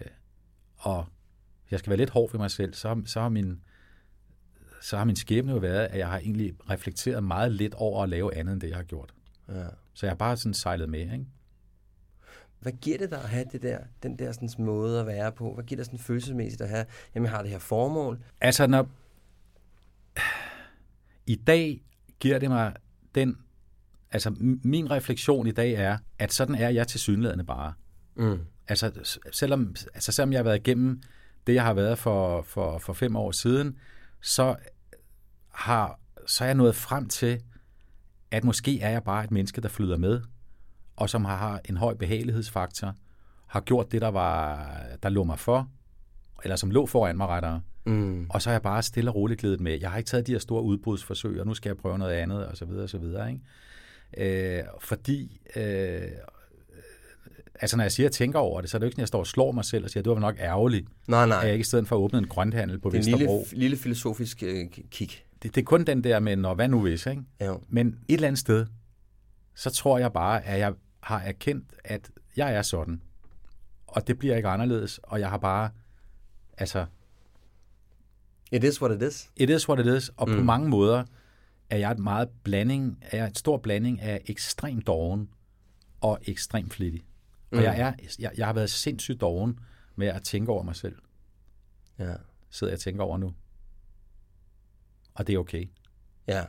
og 0.76 1.06
jeg 1.70 1.78
skal 1.78 1.90
være 1.90 1.98
lidt 1.98 2.10
hård 2.10 2.32
ved 2.32 2.40
mig 2.40 2.50
selv, 2.50 2.74
så, 2.74 3.02
så 3.04 3.20
har 3.20 3.28
min 3.28 3.60
så 4.82 4.96
har 4.96 5.04
min 5.04 5.16
skæbne 5.16 5.52
jo 5.52 5.58
været, 5.58 5.86
at 5.86 5.98
jeg 5.98 6.08
har 6.08 6.18
egentlig 6.18 6.54
reflekteret 6.70 7.24
meget 7.24 7.52
lidt 7.52 7.74
over 7.74 8.02
at 8.02 8.08
lave 8.08 8.34
andet 8.34 8.52
end 8.52 8.60
det, 8.60 8.68
jeg 8.68 8.76
har 8.76 8.84
gjort. 8.84 9.14
Ja. 9.48 9.66
Så 9.94 10.06
jeg 10.06 10.10
har 10.10 10.16
bare 10.16 10.36
sådan 10.36 10.54
sejlet 10.54 10.88
med, 10.88 11.00
ikke? 11.00 11.26
Hvad 12.60 12.72
giver 12.72 12.98
det 12.98 13.10
dig 13.10 13.22
at 13.22 13.28
have 13.28 13.44
det 13.52 13.62
der, 13.62 13.78
den 14.02 14.18
der 14.18 14.32
sådan 14.32 14.50
måde 14.58 15.00
at 15.00 15.06
være 15.06 15.32
på? 15.32 15.54
Hvad 15.54 15.64
giver 15.64 15.76
det 15.76 15.86
sådan 15.86 15.98
følelsesmæssigt 15.98 16.62
at 16.62 16.68
have, 16.68 16.86
jamen 17.14 17.24
jeg 17.24 17.32
har 17.32 17.42
det 17.42 17.50
her 17.50 17.58
formål? 17.58 18.18
Altså, 18.40 18.66
når... 18.66 18.90
I 21.26 21.34
dag 21.34 21.82
giver 22.20 22.38
det 22.38 22.50
mig 22.50 22.74
den... 23.14 23.36
Altså, 24.10 24.34
min 24.64 24.90
refleksion 24.90 25.46
i 25.46 25.50
dag 25.50 25.72
er, 25.72 25.98
at 26.18 26.32
sådan 26.32 26.54
er 26.54 26.68
jeg 26.68 26.88
til 26.88 27.00
synlædende 27.00 27.44
bare. 27.44 27.72
Mm. 28.16 28.40
Altså, 28.68 29.18
selvom, 29.32 29.74
altså, 29.94 30.12
selvom 30.12 30.32
jeg 30.32 30.38
har 30.38 30.44
været 30.44 30.58
igennem 30.58 31.02
det, 31.46 31.54
jeg 31.54 31.62
har 31.62 31.74
været 31.74 31.98
for, 31.98 32.42
for, 32.42 32.78
for 32.78 32.92
fem 32.92 33.16
år 33.16 33.30
siden, 33.30 33.78
så, 34.22 34.56
har, 35.48 36.00
så 36.26 36.44
er 36.44 36.48
jeg 36.48 36.54
nået 36.54 36.74
frem 36.74 37.08
til, 37.08 37.40
at 38.30 38.44
måske 38.44 38.80
er 38.80 38.90
jeg 38.90 39.02
bare 39.02 39.24
et 39.24 39.30
menneske, 39.30 39.60
der 39.60 39.68
flyder 39.68 39.96
med, 39.96 40.20
og 40.96 41.10
som 41.10 41.24
har 41.24 41.60
en 41.64 41.76
høj 41.76 41.94
behagelighedsfaktor, 41.94 42.94
har 43.46 43.60
gjort 43.60 43.92
det, 43.92 44.02
der, 44.02 44.08
var, 44.08 44.72
der 45.02 45.08
lå 45.08 45.24
mig 45.24 45.38
for, 45.38 45.70
eller 46.44 46.56
som 46.56 46.70
lå 46.70 46.86
foran 46.86 47.16
mig 47.16 47.26
rettere, 47.26 47.60
Mm. 47.86 48.26
og 48.30 48.42
så 48.42 48.50
er 48.50 48.54
jeg 48.54 48.62
bare 48.62 48.82
stille 48.82 49.10
og 49.10 49.14
roligt 49.14 49.40
glædet 49.40 49.60
med. 49.60 49.78
Jeg 49.80 49.90
har 49.90 49.98
ikke 49.98 50.08
taget 50.08 50.26
de 50.26 50.32
her 50.32 50.38
store 50.38 50.62
udbrudsforsøg, 50.62 51.40
og 51.40 51.46
nu 51.46 51.54
skal 51.54 51.68
jeg 51.70 51.76
prøve 51.76 51.98
noget 51.98 52.12
andet, 52.12 52.46
og 52.46 52.56
så 52.56 52.64
videre, 52.64 52.82
og 52.82 52.88
så 52.90 52.98
videre. 52.98 53.30
Ikke? 53.32 54.58
Øh, 54.58 54.64
fordi, 54.80 55.40
øh, 55.56 56.00
altså 57.60 57.76
når 57.76 57.84
jeg 57.84 57.92
siger, 57.92 58.04
at 58.06 58.10
jeg 58.10 58.12
tænker 58.16 58.38
over 58.38 58.60
det, 58.60 58.70
så 58.70 58.76
er 58.76 58.78
det 58.78 58.84
jo 58.84 58.86
ikke 58.86 58.94
sådan, 58.94 59.00
at 59.00 59.02
jeg 59.02 59.08
står 59.08 59.18
og 59.18 59.26
slår 59.26 59.52
mig 59.52 59.64
selv 59.64 59.84
og 59.84 59.90
siger, 59.90 60.00
at 60.00 60.04
det 60.04 60.12
var 60.12 60.18
nok 60.18 60.36
ærgerligt, 60.38 60.88
Nej, 61.08 61.22
at 61.22 61.28
nej. 61.28 61.38
jeg 61.38 61.52
ikke 61.52 61.60
i 61.60 61.64
stedet 61.64 61.88
for 61.88 61.96
at 61.96 62.00
åbne 62.00 62.18
en 62.18 62.26
grønthandel 62.28 62.78
på 62.80 62.90
Det 62.90 62.94
er 62.94 62.98
Vesterbro. 62.98 63.44
lille, 63.50 63.60
lille 63.60 63.76
filosofisk 63.76 64.42
øh, 64.42 64.66
kig. 64.90 65.10
Det, 65.42 65.54
det 65.54 65.60
er 65.60 65.64
kun 65.64 65.84
den 65.84 66.04
der 66.04 66.20
med, 66.20 66.36
når 66.36 66.54
hvad 66.54 66.68
nu 66.68 66.80
hvis, 66.80 67.06
ikke? 67.06 67.22
Ja. 67.40 67.54
Men 67.68 67.86
et 67.88 67.94
eller 68.14 68.28
andet 68.28 68.38
sted, 68.38 68.66
så 69.54 69.70
tror 69.70 69.98
jeg 69.98 70.12
bare, 70.12 70.44
at 70.46 70.58
jeg 70.58 70.72
har 71.02 71.20
erkendt, 71.20 71.64
at 71.84 72.10
jeg 72.36 72.54
er 72.54 72.62
sådan. 72.62 73.00
Og 73.86 74.06
det 74.08 74.18
bliver 74.18 74.36
ikke 74.36 74.48
anderledes, 74.48 75.00
og 75.02 75.20
jeg 75.20 75.30
har 75.30 75.38
bare, 75.38 75.70
altså, 76.58 76.86
It 78.52 78.64
is 78.64 78.82
what 78.82 78.96
it 78.96 79.02
is. 79.08 79.30
it 79.36 79.50
is 79.50 79.68
what 79.68 79.86
it 79.86 79.96
is, 79.96 80.08
og 80.16 80.28
mm. 80.28 80.36
på 80.36 80.42
mange 80.42 80.68
måder 80.68 81.04
er 81.70 81.76
jeg 81.76 81.90
et 81.92 81.98
meget 81.98 82.28
blanding, 82.44 82.98
er 83.02 83.16
jeg 83.18 83.26
et 83.26 83.38
stor 83.38 83.56
blanding 83.58 84.00
af 84.00 84.22
ekstrem 84.26 84.80
doven 84.82 85.28
og 86.00 86.18
ekstrem 86.26 86.70
flittig. 86.70 87.02
Og 87.50 87.56
Mm. 87.56 87.62
jeg, 87.62 87.80
er, 87.80 87.92
jeg, 88.18 88.32
jeg 88.36 88.46
har 88.46 88.52
været 88.52 88.70
sindssygt 88.70 89.20
doven 89.20 89.58
med 89.96 90.06
at 90.06 90.22
tænke 90.22 90.52
over 90.52 90.62
mig 90.62 90.76
selv. 90.76 90.96
Ja. 91.98 92.14
Sidder 92.50 92.70
jeg 92.70 92.76
og 92.76 92.80
tænker 92.80 93.02
over 93.04 93.18
nu. 93.18 93.34
Og 95.14 95.26
det 95.26 95.34
er 95.34 95.38
okay. 95.38 95.68
Ja. 96.28 96.44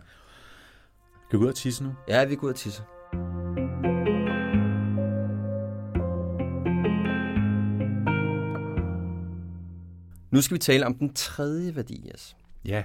Kan 1.30 1.32
vi 1.32 1.38
gå 1.38 1.43
ud 1.43 1.49
og 1.49 1.55
tisse 1.55 1.84
nu? 1.84 1.93
Ja, 2.07 2.26
vi 2.26 2.36
går 2.36 2.47
ud 2.47 2.51
og 2.53 2.57
tisse. 2.60 2.84
Nu 10.32 10.41
skal 10.41 10.55
vi 10.55 10.59
tale 10.59 10.86
om 10.86 10.93
den 10.93 11.13
tredje 11.13 11.75
værdi, 11.75 12.09
yes. 12.13 12.36
Ja. 12.65 12.84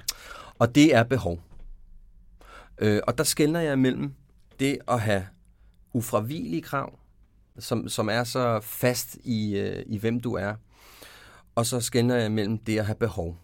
Og 0.59 0.75
det 0.75 0.95
er 0.95 1.03
behov. 1.03 1.41
Øh, 2.79 3.01
og 3.07 3.19
der 3.19 3.25
skældner 3.25 3.61
jeg 3.61 3.79
mellem 3.79 4.15
det 4.61 4.79
at 4.89 5.01
have 5.01 5.27
ufravigelige 5.93 6.63
krav, 6.63 6.99
som, 7.59 7.89
som 7.89 8.09
er 8.09 8.25
så 8.25 8.61
fast 8.61 9.19
i, 9.25 9.57
øh, 9.57 9.83
i 9.87 9.99
hvem 9.99 10.21
du 10.21 10.35
er, 10.35 10.55
og 11.55 11.67
så 11.67 11.81
skældner 11.81 12.17
jeg 12.17 12.33
mellem 12.33 12.59
det 12.59 12.79
at 12.79 12.87
have 12.87 12.97
behov. 12.97 13.39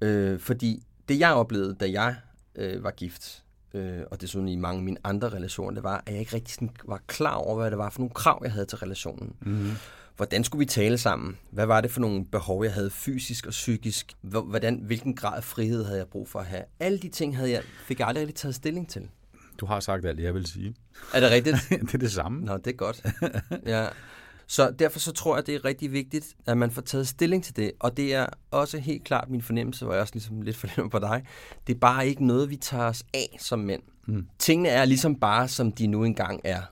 Øh, 0.00 0.40
fordi 0.40 0.82
det 1.08 1.18
jeg 1.18 1.32
oplevede, 1.32 1.74
da 1.74 1.90
jeg 1.90 2.16
øh, 2.54 2.84
var 2.84 2.90
gift, 2.90 3.44
øh, 3.74 4.02
og 4.10 4.20
desuden 4.20 4.48
i 4.48 4.56
mange 4.56 4.78
af 4.78 4.84
mine 4.84 4.96
andre 5.04 5.28
relationer, 5.28 5.74
det 5.74 5.82
var, 5.82 6.02
at 6.06 6.12
jeg 6.12 6.20
ikke 6.20 6.34
rigtig 6.34 6.54
sådan 6.54 6.70
var 6.84 7.00
klar 7.06 7.34
over, 7.34 7.56
hvad 7.56 7.70
det 7.70 7.78
var 7.78 7.90
for 7.90 7.98
nogle 7.98 8.14
krav, 8.14 8.40
jeg 8.44 8.52
havde 8.52 8.66
til 8.66 8.78
relationen. 8.78 9.34
Mm-hmm. 9.40 9.72
Hvordan 10.20 10.44
skulle 10.44 10.58
vi 10.58 10.64
tale 10.64 10.98
sammen? 10.98 11.38
Hvad 11.50 11.66
var 11.66 11.80
det 11.80 11.90
for 11.90 12.00
nogle 12.00 12.24
behov, 12.24 12.64
jeg 12.64 12.72
havde 12.72 12.90
fysisk 12.90 13.46
og 13.46 13.50
psykisk? 13.50 14.12
Hvor- 14.22 14.42
Hvordan, 14.42 14.80
hvilken 14.86 15.16
grad 15.16 15.36
af 15.36 15.44
frihed 15.44 15.84
havde 15.84 15.98
jeg 15.98 16.06
brug 16.06 16.28
for 16.28 16.38
at 16.38 16.46
have? 16.46 16.62
Alle 16.80 16.98
de 16.98 17.08
ting 17.08 17.36
havde 17.36 17.50
jeg, 17.50 17.62
fik 17.86 17.98
jeg 17.98 18.08
aldrig 18.08 18.20
rigtig 18.22 18.34
taget 18.34 18.54
stilling 18.54 18.88
til. 18.88 19.02
Du 19.60 19.66
har 19.66 19.80
sagt 19.80 20.04
alt 20.06 20.18
det, 20.18 20.24
jeg 20.24 20.34
vil 20.34 20.46
sige. 20.46 20.74
Er 21.14 21.20
det 21.20 21.30
rigtigt? 21.30 21.56
det 21.86 21.94
er 21.94 21.98
det 21.98 22.12
samme. 22.12 22.40
Nå, 22.44 22.56
det 22.56 22.66
er 22.66 22.72
godt. 22.72 23.02
Ja. 23.66 23.86
Så 24.46 24.70
derfor 24.78 24.98
så 24.98 25.12
tror 25.12 25.36
jeg, 25.36 25.46
det 25.46 25.54
er 25.54 25.64
rigtig 25.64 25.92
vigtigt, 25.92 26.26
at 26.46 26.58
man 26.58 26.70
får 26.70 26.82
taget 26.82 27.08
stilling 27.08 27.44
til 27.44 27.56
det. 27.56 27.72
Og 27.80 27.96
det 27.96 28.14
er 28.14 28.26
også 28.50 28.78
helt 28.78 29.04
klart 29.04 29.30
min 29.30 29.42
fornemmelse, 29.42 29.84
hvor 29.84 29.94
jeg 29.94 30.00
også 30.02 30.14
ligesom 30.14 30.42
lidt 30.42 30.56
fornemmer 30.66 30.90
på 30.90 30.98
dig. 30.98 31.24
Det 31.66 31.74
er 31.74 31.78
bare 31.78 32.08
ikke 32.08 32.26
noget, 32.26 32.50
vi 32.50 32.56
tager 32.56 32.84
os 32.84 33.02
af 33.14 33.36
som 33.40 33.58
mænd. 33.58 33.82
Mm. 34.06 34.26
Tingene 34.38 34.68
er 34.68 34.84
ligesom 34.84 35.20
bare, 35.20 35.48
som 35.48 35.72
de 35.72 35.86
nu 35.86 36.04
engang 36.04 36.40
er. 36.44 36.62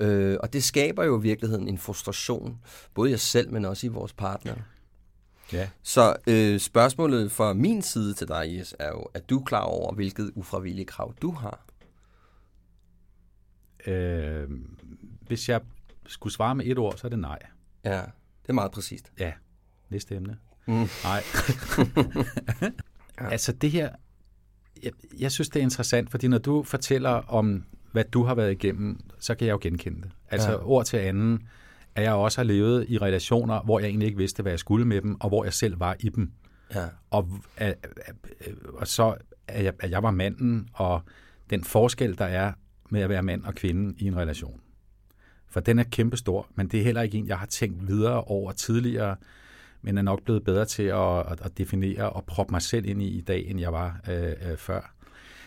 Øh, 0.00 0.36
og 0.40 0.52
det 0.52 0.64
skaber 0.64 1.04
jo 1.04 1.18
i 1.18 1.22
virkeligheden 1.22 1.68
en 1.68 1.78
frustration, 1.78 2.58
både 2.94 3.10
i 3.10 3.14
os 3.14 3.20
selv, 3.20 3.52
men 3.52 3.64
også 3.64 3.86
i 3.86 3.90
vores 3.90 4.12
partner. 4.12 4.54
Ja. 5.52 5.68
Så 5.82 6.16
øh, 6.26 6.60
spørgsmålet 6.60 7.32
fra 7.32 7.52
min 7.52 7.82
side 7.82 8.14
til 8.14 8.28
dig, 8.28 8.56
Jes, 8.58 8.74
er 8.78 8.88
jo, 8.88 9.06
at 9.14 9.30
du 9.30 9.40
er 9.40 9.44
klar 9.44 9.62
over, 9.62 9.94
hvilket 9.94 10.32
ufravillige 10.34 10.84
krav 10.84 11.14
du 11.22 11.30
har. 11.30 11.66
Øh, 13.86 14.48
hvis 15.20 15.48
jeg 15.48 15.60
skulle 16.06 16.32
svare 16.32 16.54
med 16.54 16.66
et 16.66 16.78
ord, 16.78 16.96
så 16.96 17.06
er 17.06 17.08
det 17.08 17.18
nej. 17.18 17.38
Ja, 17.84 18.00
det 18.42 18.48
er 18.48 18.52
meget 18.52 18.72
præcist. 18.72 19.12
Ja, 19.18 19.32
næste 19.90 20.14
emne. 20.16 20.36
Mm. 20.66 20.88
Nej. 21.04 21.22
Altså 23.18 23.52
det 23.52 23.70
her, 23.70 23.90
jeg, 24.82 24.92
jeg 25.18 25.32
synes 25.32 25.48
det 25.48 25.60
er 25.60 25.62
interessant, 25.62 26.10
fordi 26.10 26.28
når 26.28 26.38
du 26.38 26.62
fortæller 26.62 27.10
om, 27.10 27.64
hvad 27.94 28.04
du 28.04 28.22
har 28.24 28.34
været 28.34 28.52
igennem, 28.52 29.00
så 29.20 29.34
kan 29.34 29.46
jeg 29.46 29.52
jo 29.52 29.58
genkende 29.62 30.02
det. 30.02 30.10
Altså 30.30 30.50
Ja. 30.50 30.56
ord 30.66 30.84
til 30.84 30.96
anden, 30.96 31.48
at 31.94 32.02
jeg 32.02 32.12
også 32.12 32.38
har 32.38 32.44
levet 32.44 32.86
i 32.88 32.98
relationer, 32.98 33.62
hvor 33.62 33.78
jeg 33.80 33.88
egentlig 33.88 34.06
ikke 34.06 34.18
vidste, 34.18 34.42
hvad 34.42 34.52
jeg 34.52 34.58
skulle 34.58 34.84
med 34.84 35.00
dem, 35.00 35.20
og 35.20 35.28
hvor 35.28 35.44
jeg 35.44 35.52
selv 35.52 35.80
var 35.80 35.96
i 36.00 36.08
dem. 36.08 36.32
Ja. 36.74 36.84
Og, 37.10 37.28
at, 37.56 37.74
at, 37.82 38.14
at, 38.40 38.54
og 38.74 38.88
så, 38.88 39.14
at 39.48 39.64
jeg, 39.64 39.72
at 39.80 39.90
jeg 39.90 40.02
var 40.02 40.10
manden, 40.10 40.68
og 40.72 41.02
den 41.50 41.64
forskel, 41.64 42.18
der 42.18 42.24
er 42.24 42.52
med 42.90 43.00
at 43.00 43.08
være 43.08 43.22
mand 43.22 43.44
og 43.44 43.54
kvinde 43.54 43.94
i 43.98 44.06
en 44.06 44.16
relation. 44.16 44.60
For 45.48 45.60
den 45.60 45.78
er 45.78 45.84
kæmpestor, 45.84 46.46
men 46.54 46.68
det 46.68 46.80
er 46.80 46.84
heller 46.84 47.02
ikke 47.02 47.18
en, 47.18 47.26
jeg 47.28 47.38
har 47.38 47.46
tænkt 47.46 47.88
videre 47.88 48.24
over 48.24 48.52
tidligere, 48.52 49.16
men 49.82 49.98
er 49.98 50.02
nok 50.02 50.22
blevet 50.22 50.44
bedre 50.44 50.64
til 50.64 50.82
at, 50.82 51.18
at, 51.18 51.40
at 51.40 51.58
definere 51.58 52.10
og 52.10 52.24
proppe 52.24 52.50
mig 52.50 52.62
selv 52.62 52.86
ind 52.86 53.02
i 53.02 53.08
i 53.08 53.20
dag, 53.20 53.46
end 53.46 53.60
jeg 53.60 53.72
var 53.72 54.00
øh, 54.08 54.32
øh, 54.50 54.56
før. 54.56 54.93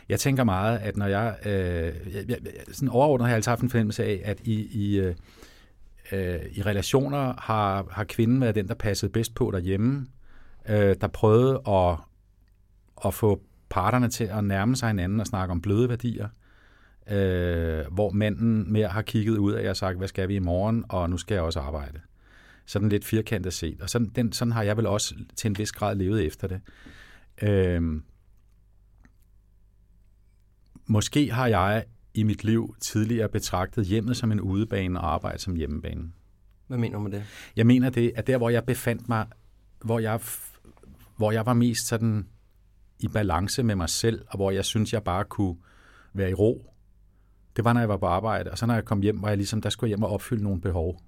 Jeg 0.10 0.20
tænker 0.20 0.44
meget, 0.44 0.78
at 0.78 0.98
når 0.98 1.06
jeg... 1.06 1.36
Øh, 1.46 2.16
jeg, 2.16 2.26
jeg 2.30 2.40
sådan 2.72 2.90
overordnet 2.90 3.26
har 3.26 3.30
jeg 3.30 3.36
altid 3.36 3.50
haft 3.50 3.62
en 3.62 3.70
fornemmelse 3.70 4.04
af, 4.04 4.22
at 4.26 4.40
i, 4.44 4.68
i, 4.72 5.00
øh, 5.00 5.16
øh, 6.12 6.40
i 6.52 6.62
relationer 6.62 7.34
har, 7.42 7.88
har 7.92 8.04
kvinden 8.04 8.42
været 8.42 8.56
den, 8.56 8.68
der 8.68 8.74
passede 8.74 9.12
bedst 9.12 9.36
på 9.36 9.52
derhjemme, 9.52 10.08
øh, 10.70 10.96
der 11.02 11.08
prøvede 11.08 11.62
at, 11.68 11.98
at 13.06 13.14
få 13.14 13.42
parterne 13.70 14.10
til 14.10 14.24
at 14.24 14.44
nærme 14.44 14.76
sig 14.76 14.90
hinanden 14.90 15.20
og 15.20 15.28
snakke 15.28 15.52
om 15.52 15.62
bløde 15.62 15.90
værdier, 15.90 16.28
øh, 17.12 17.86
hvor 17.92 18.12
manden 18.12 18.74
mere 18.74 18.88
har 18.88 19.02
kigget 19.02 19.38
ud 19.38 19.54
af 19.54 19.70
og 19.70 19.78
sagt, 19.78 19.98
hvad 19.98 20.08
skal 20.08 20.28
vi 20.28 20.36
i 20.36 20.40
morgen, 20.40 20.86
og 20.90 21.10
nu 21.10 21.18
skal 21.18 21.36
jeg 21.36 21.44
også 21.44 21.60
arbejde. 21.60 22.00
Sådan 22.66 22.90
lidt 22.90 23.06
firkantet 23.06 23.54
set. 23.54 23.82
Og 23.82 23.90
sådan, 23.90 24.12
den, 24.16 24.32
sådan 24.32 24.52
har 24.52 24.64
jeg 24.64 24.78
vel 24.78 24.86
også 24.86 25.16
til 25.36 25.50
en 25.50 25.58
vis 25.58 25.72
grad 25.72 25.96
levet 25.96 26.26
efter 26.26 26.48
det. 26.48 26.62
Øh, 27.42 28.02
måske 30.88 31.32
har 31.32 31.48
jeg 31.48 31.86
i 32.14 32.24
mit 32.24 32.44
liv 32.44 32.76
tidligere 32.82 33.30
betragtet 33.30 33.86
hjemmet 33.86 34.18
som 34.18 34.32
en 34.32 34.42
udebane 34.42 35.00
og 35.00 35.14
arbejde 35.14 35.40
som 35.40 35.56
hjemmebane. 35.56 36.12
Hvad 36.68 36.78
mener 36.78 36.98
du 36.98 37.04
med 37.04 37.12
det? 37.12 37.24
Jeg 37.56 37.68
mener 37.68 37.90
det, 37.90 38.12
at 38.16 38.28
der, 38.28 38.38
hvor 38.38 38.50
jeg 38.50 38.66
befandt 38.66 39.10
mig, 39.10 39.26
hvor 39.84 40.00
jeg, 40.00 40.20
hvor 41.18 41.32
jeg 41.32 41.46
var 41.46 41.54
mest 41.54 41.88
sådan 41.88 42.28
i 43.00 43.08
balance 43.08 43.64
med 43.64 43.76
mig 43.76 43.90
selv, 43.90 44.26
og 44.28 44.36
hvor 44.36 44.52
jeg 44.52 44.66
synes, 44.66 44.94
jeg 44.94 45.04
bare 45.04 45.26
kunne 45.26 45.58
være 46.14 46.30
i 46.30 46.34
ro, 46.34 46.74
det 47.56 47.66
var, 47.66 47.74
når 47.74 47.80
jeg 47.80 47.90
var 47.90 47.98
på 47.98 48.06
arbejde. 48.06 48.52
Og 48.52 48.58
så 48.58 48.66
når 48.66 48.74
jeg 48.74 48.86
kom 48.86 49.02
hjem, 49.02 49.22
var 49.22 49.28
jeg 49.28 49.38
ligesom, 49.38 49.62
der 49.62 49.70
skulle 49.70 49.90
jeg 49.90 49.98
hjem 49.98 50.04
og 50.04 50.10
opfylde 50.10 50.44
nogle 50.44 50.62
behov. 50.62 51.02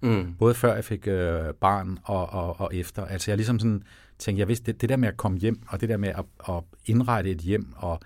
Mm. 0.00 0.34
Både 0.38 0.54
før 0.54 0.74
jeg 0.74 0.84
fik 0.84 1.08
øh, 1.08 1.54
barn 1.60 1.98
og, 2.04 2.30
og, 2.30 2.60
og 2.60 2.74
efter. 2.74 3.04
Altså 3.04 3.30
jeg 3.30 3.38
ligesom 3.38 3.58
sådan 3.58 3.82
tænkte, 4.18 4.40
jeg 4.40 4.48
vidste, 4.48 4.72
det, 4.72 4.80
det 4.80 4.88
der 4.88 4.96
med 4.96 5.08
at 5.08 5.16
komme 5.16 5.38
hjem, 5.38 5.62
og 5.68 5.80
det 5.80 5.88
der 5.88 5.96
med 5.96 6.08
at, 6.08 6.24
at 6.48 6.62
indrette 6.86 7.30
et 7.30 7.38
hjem 7.38 7.72
og 7.76 8.00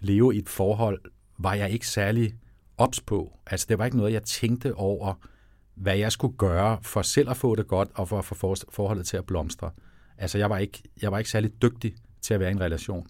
leve 0.00 0.34
i 0.34 0.38
et 0.38 0.48
forhold, 0.48 1.00
var 1.38 1.54
jeg 1.54 1.70
ikke 1.70 1.86
særlig 1.86 2.34
ops 2.78 3.00
på. 3.00 3.32
Altså 3.46 3.66
det 3.68 3.78
var 3.78 3.84
ikke 3.84 3.96
noget, 3.96 4.12
jeg 4.12 4.22
tænkte 4.22 4.74
over, 4.74 5.14
hvad 5.74 5.96
jeg 5.96 6.12
skulle 6.12 6.36
gøre 6.36 6.78
for 6.82 7.02
selv 7.02 7.30
at 7.30 7.36
få 7.36 7.54
det 7.54 7.66
godt, 7.66 7.88
og 7.94 8.08
for 8.08 8.18
at 8.18 8.24
få 8.24 8.54
forholdet 8.70 9.06
til 9.06 9.16
at 9.16 9.26
blomstre. 9.26 9.70
Altså 10.18 10.38
jeg 10.38 10.50
var 10.50 10.58
ikke, 10.58 10.82
jeg 11.02 11.12
var 11.12 11.18
ikke 11.18 11.30
særlig 11.30 11.62
dygtig 11.62 11.94
til 12.20 12.34
at 12.34 12.40
være 12.40 12.48
i 12.48 12.52
en 12.52 12.60
relation. 12.60 13.06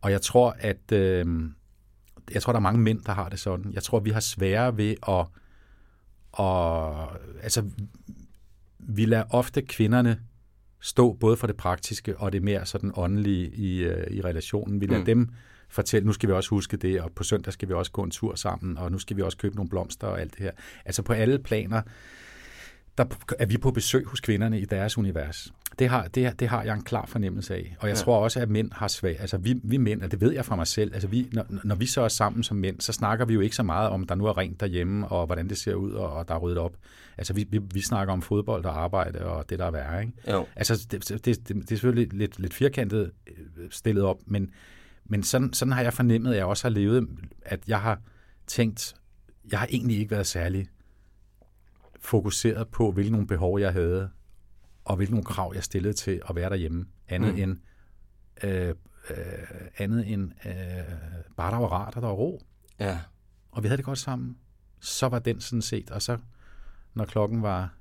Og 0.00 0.10
jeg 0.10 0.22
tror, 0.22 0.56
at 0.58 0.92
øh, 0.92 1.26
jeg 2.30 2.42
tror, 2.42 2.52
der 2.52 2.58
er 2.58 2.62
mange 2.62 2.80
mænd, 2.80 3.04
der 3.04 3.12
har 3.12 3.28
det 3.28 3.40
sådan. 3.40 3.72
Jeg 3.72 3.82
tror, 3.82 4.00
vi 4.00 4.10
har 4.10 4.20
sværere 4.20 4.76
ved 4.76 4.94
at 5.08 5.26
og 6.32 7.12
altså, 7.42 7.70
vi 8.78 9.04
lader 9.04 9.24
ofte 9.30 9.62
kvinderne 9.62 10.20
stå 10.80 11.12
både 11.12 11.36
for 11.36 11.46
det 11.46 11.56
praktiske 11.56 12.18
og 12.18 12.32
det 12.32 12.42
mere 12.42 12.66
sådan 12.66 12.92
åndelige 12.96 13.50
i, 13.50 13.78
øh, 13.78 14.16
i 14.16 14.20
relationen. 14.20 14.80
Vi 14.80 14.86
lader 14.86 14.98
mm. 14.98 15.06
dem 15.06 15.28
fortælle, 15.68 16.06
nu 16.06 16.12
skal 16.12 16.28
vi 16.28 16.34
også 16.34 16.50
huske 16.50 16.76
det, 16.76 17.00
og 17.00 17.12
på 17.12 17.22
søndag 17.22 17.52
skal 17.52 17.68
vi 17.68 17.74
også 17.74 17.92
gå 17.92 18.02
en 18.02 18.10
tur 18.10 18.34
sammen, 18.34 18.78
og 18.78 18.92
nu 18.92 18.98
skal 18.98 19.16
vi 19.16 19.22
også 19.22 19.38
købe 19.38 19.56
nogle 19.56 19.68
blomster 19.68 20.06
og 20.06 20.20
alt 20.20 20.32
det 20.32 20.40
her. 20.40 20.50
Altså 20.84 21.02
på 21.02 21.12
alle 21.12 21.38
planer, 21.38 21.82
der 22.98 23.04
er 23.38 23.46
vi 23.46 23.58
på 23.58 23.70
besøg 23.70 24.04
hos 24.06 24.20
kvinderne 24.20 24.60
i 24.60 24.64
deres 24.64 24.98
univers. 24.98 25.52
Det 25.78 25.88
har, 25.88 26.08
det, 26.08 26.40
det 26.40 26.48
har 26.48 26.62
jeg 26.62 26.74
en 26.74 26.82
klar 26.82 27.06
fornemmelse 27.06 27.54
af. 27.54 27.76
Og 27.80 27.88
jeg 27.88 27.96
ja. 27.96 28.02
tror 28.02 28.18
også, 28.18 28.40
at 28.40 28.48
mænd 28.48 28.72
har 28.72 28.88
svært. 28.88 29.20
Altså 29.20 29.38
vi, 29.38 29.60
vi 29.64 29.76
mænd, 29.76 30.02
og 30.02 30.10
det 30.10 30.20
ved 30.20 30.32
jeg 30.32 30.44
fra 30.44 30.56
mig 30.56 30.66
selv, 30.66 30.94
altså 30.94 31.08
vi, 31.08 31.28
når, 31.32 31.46
når 31.64 31.74
vi 31.74 31.86
så 31.86 32.00
er 32.00 32.08
sammen 32.08 32.42
som 32.42 32.56
mænd, 32.56 32.80
så 32.80 32.92
snakker 32.92 33.24
vi 33.24 33.34
jo 33.34 33.40
ikke 33.40 33.56
så 33.56 33.62
meget 33.62 33.90
om, 33.90 34.06
der 34.06 34.14
nu 34.14 34.26
er 34.26 34.38
rent 34.38 34.60
derhjemme, 34.60 35.08
og 35.08 35.26
hvordan 35.26 35.48
det 35.48 35.58
ser 35.58 35.74
ud, 35.74 35.92
og, 35.92 36.12
og 36.12 36.28
der 36.28 36.34
er 36.34 36.38
ryddet 36.38 36.58
op. 36.58 36.76
Altså 37.18 37.34
vi, 37.34 37.46
vi, 37.50 37.60
vi 37.74 37.80
snakker 37.80 38.12
om 38.12 38.22
fodbold 38.22 38.64
og 38.64 38.82
arbejde, 38.82 39.24
og 39.24 39.50
det 39.50 39.58
der 39.58 39.64
er 39.64 39.70
værre. 39.70 40.00
Ikke? 40.00 40.12
Jo. 40.30 40.46
Altså 40.56 40.86
det, 40.90 41.08
det, 41.08 41.24
det, 41.24 41.48
det 41.48 41.62
er 41.62 41.66
selvfølgelig 41.66 42.12
lidt, 42.12 42.38
lidt 42.38 42.54
firkantet 42.54 43.10
øh, 43.26 43.66
stillet 43.70 44.04
op, 44.04 44.18
men, 44.26 44.50
men 45.08 45.22
sådan, 45.22 45.52
sådan 45.52 45.72
har 45.72 45.82
jeg 45.82 45.92
fornemmet, 45.92 46.30
at 46.30 46.36
jeg 46.36 46.46
også 46.46 46.64
har 46.64 46.70
levet, 46.70 47.08
at 47.42 47.68
jeg 47.68 47.80
har 47.80 48.00
tænkt, 48.46 48.96
jeg 49.50 49.58
har 49.58 49.66
egentlig 49.70 49.98
ikke 49.98 50.10
været 50.10 50.26
særlig 50.26 50.68
fokuseret 52.00 52.68
på, 52.68 52.92
hvilke 52.92 53.10
nogle 53.10 53.26
behov 53.26 53.60
jeg 53.60 53.72
havde, 53.72 54.10
og 54.84 54.96
hvilke 54.96 55.12
nogle 55.12 55.24
krav 55.24 55.52
jeg 55.54 55.64
stillede 55.64 55.94
til 55.94 56.22
at 56.28 56.36
være 56.36 56.50
derhjemme, 56.50 56.86
andet 57.08 57.34
mm. 57.34 57.40
end 57.40 57.58
øh, 58.44 58.74
øh, 59.10 59.16
andet 59.78 60.12
end 60.12 60.32
øh, 60.46 60.52
bare 61.36 61.52
der 61.52 61.58
var 61.58 61.68
rart, 61.68 61.96
og 61.96 62.02
der 62.02 62.08
var 62.08 62.14
ro. 62.14 62.42
Ja. 62.80 62.98
Og 63.50 63.62
vi 63.62 63.68
havde 63.68 63.76
det 63.76 63.84
godt 63.84 63.98
sammen. 63.98 64.38
Så 64.80 65.08
var 65.08 65.18
den 65.18 65.40
sådan 65.40 65.62
set, 65.62 65.90
og 65.90 66.02
så 66.02 66.18
når 66.94 67.04
klokken 67.04 67.42
var 67.42 67.74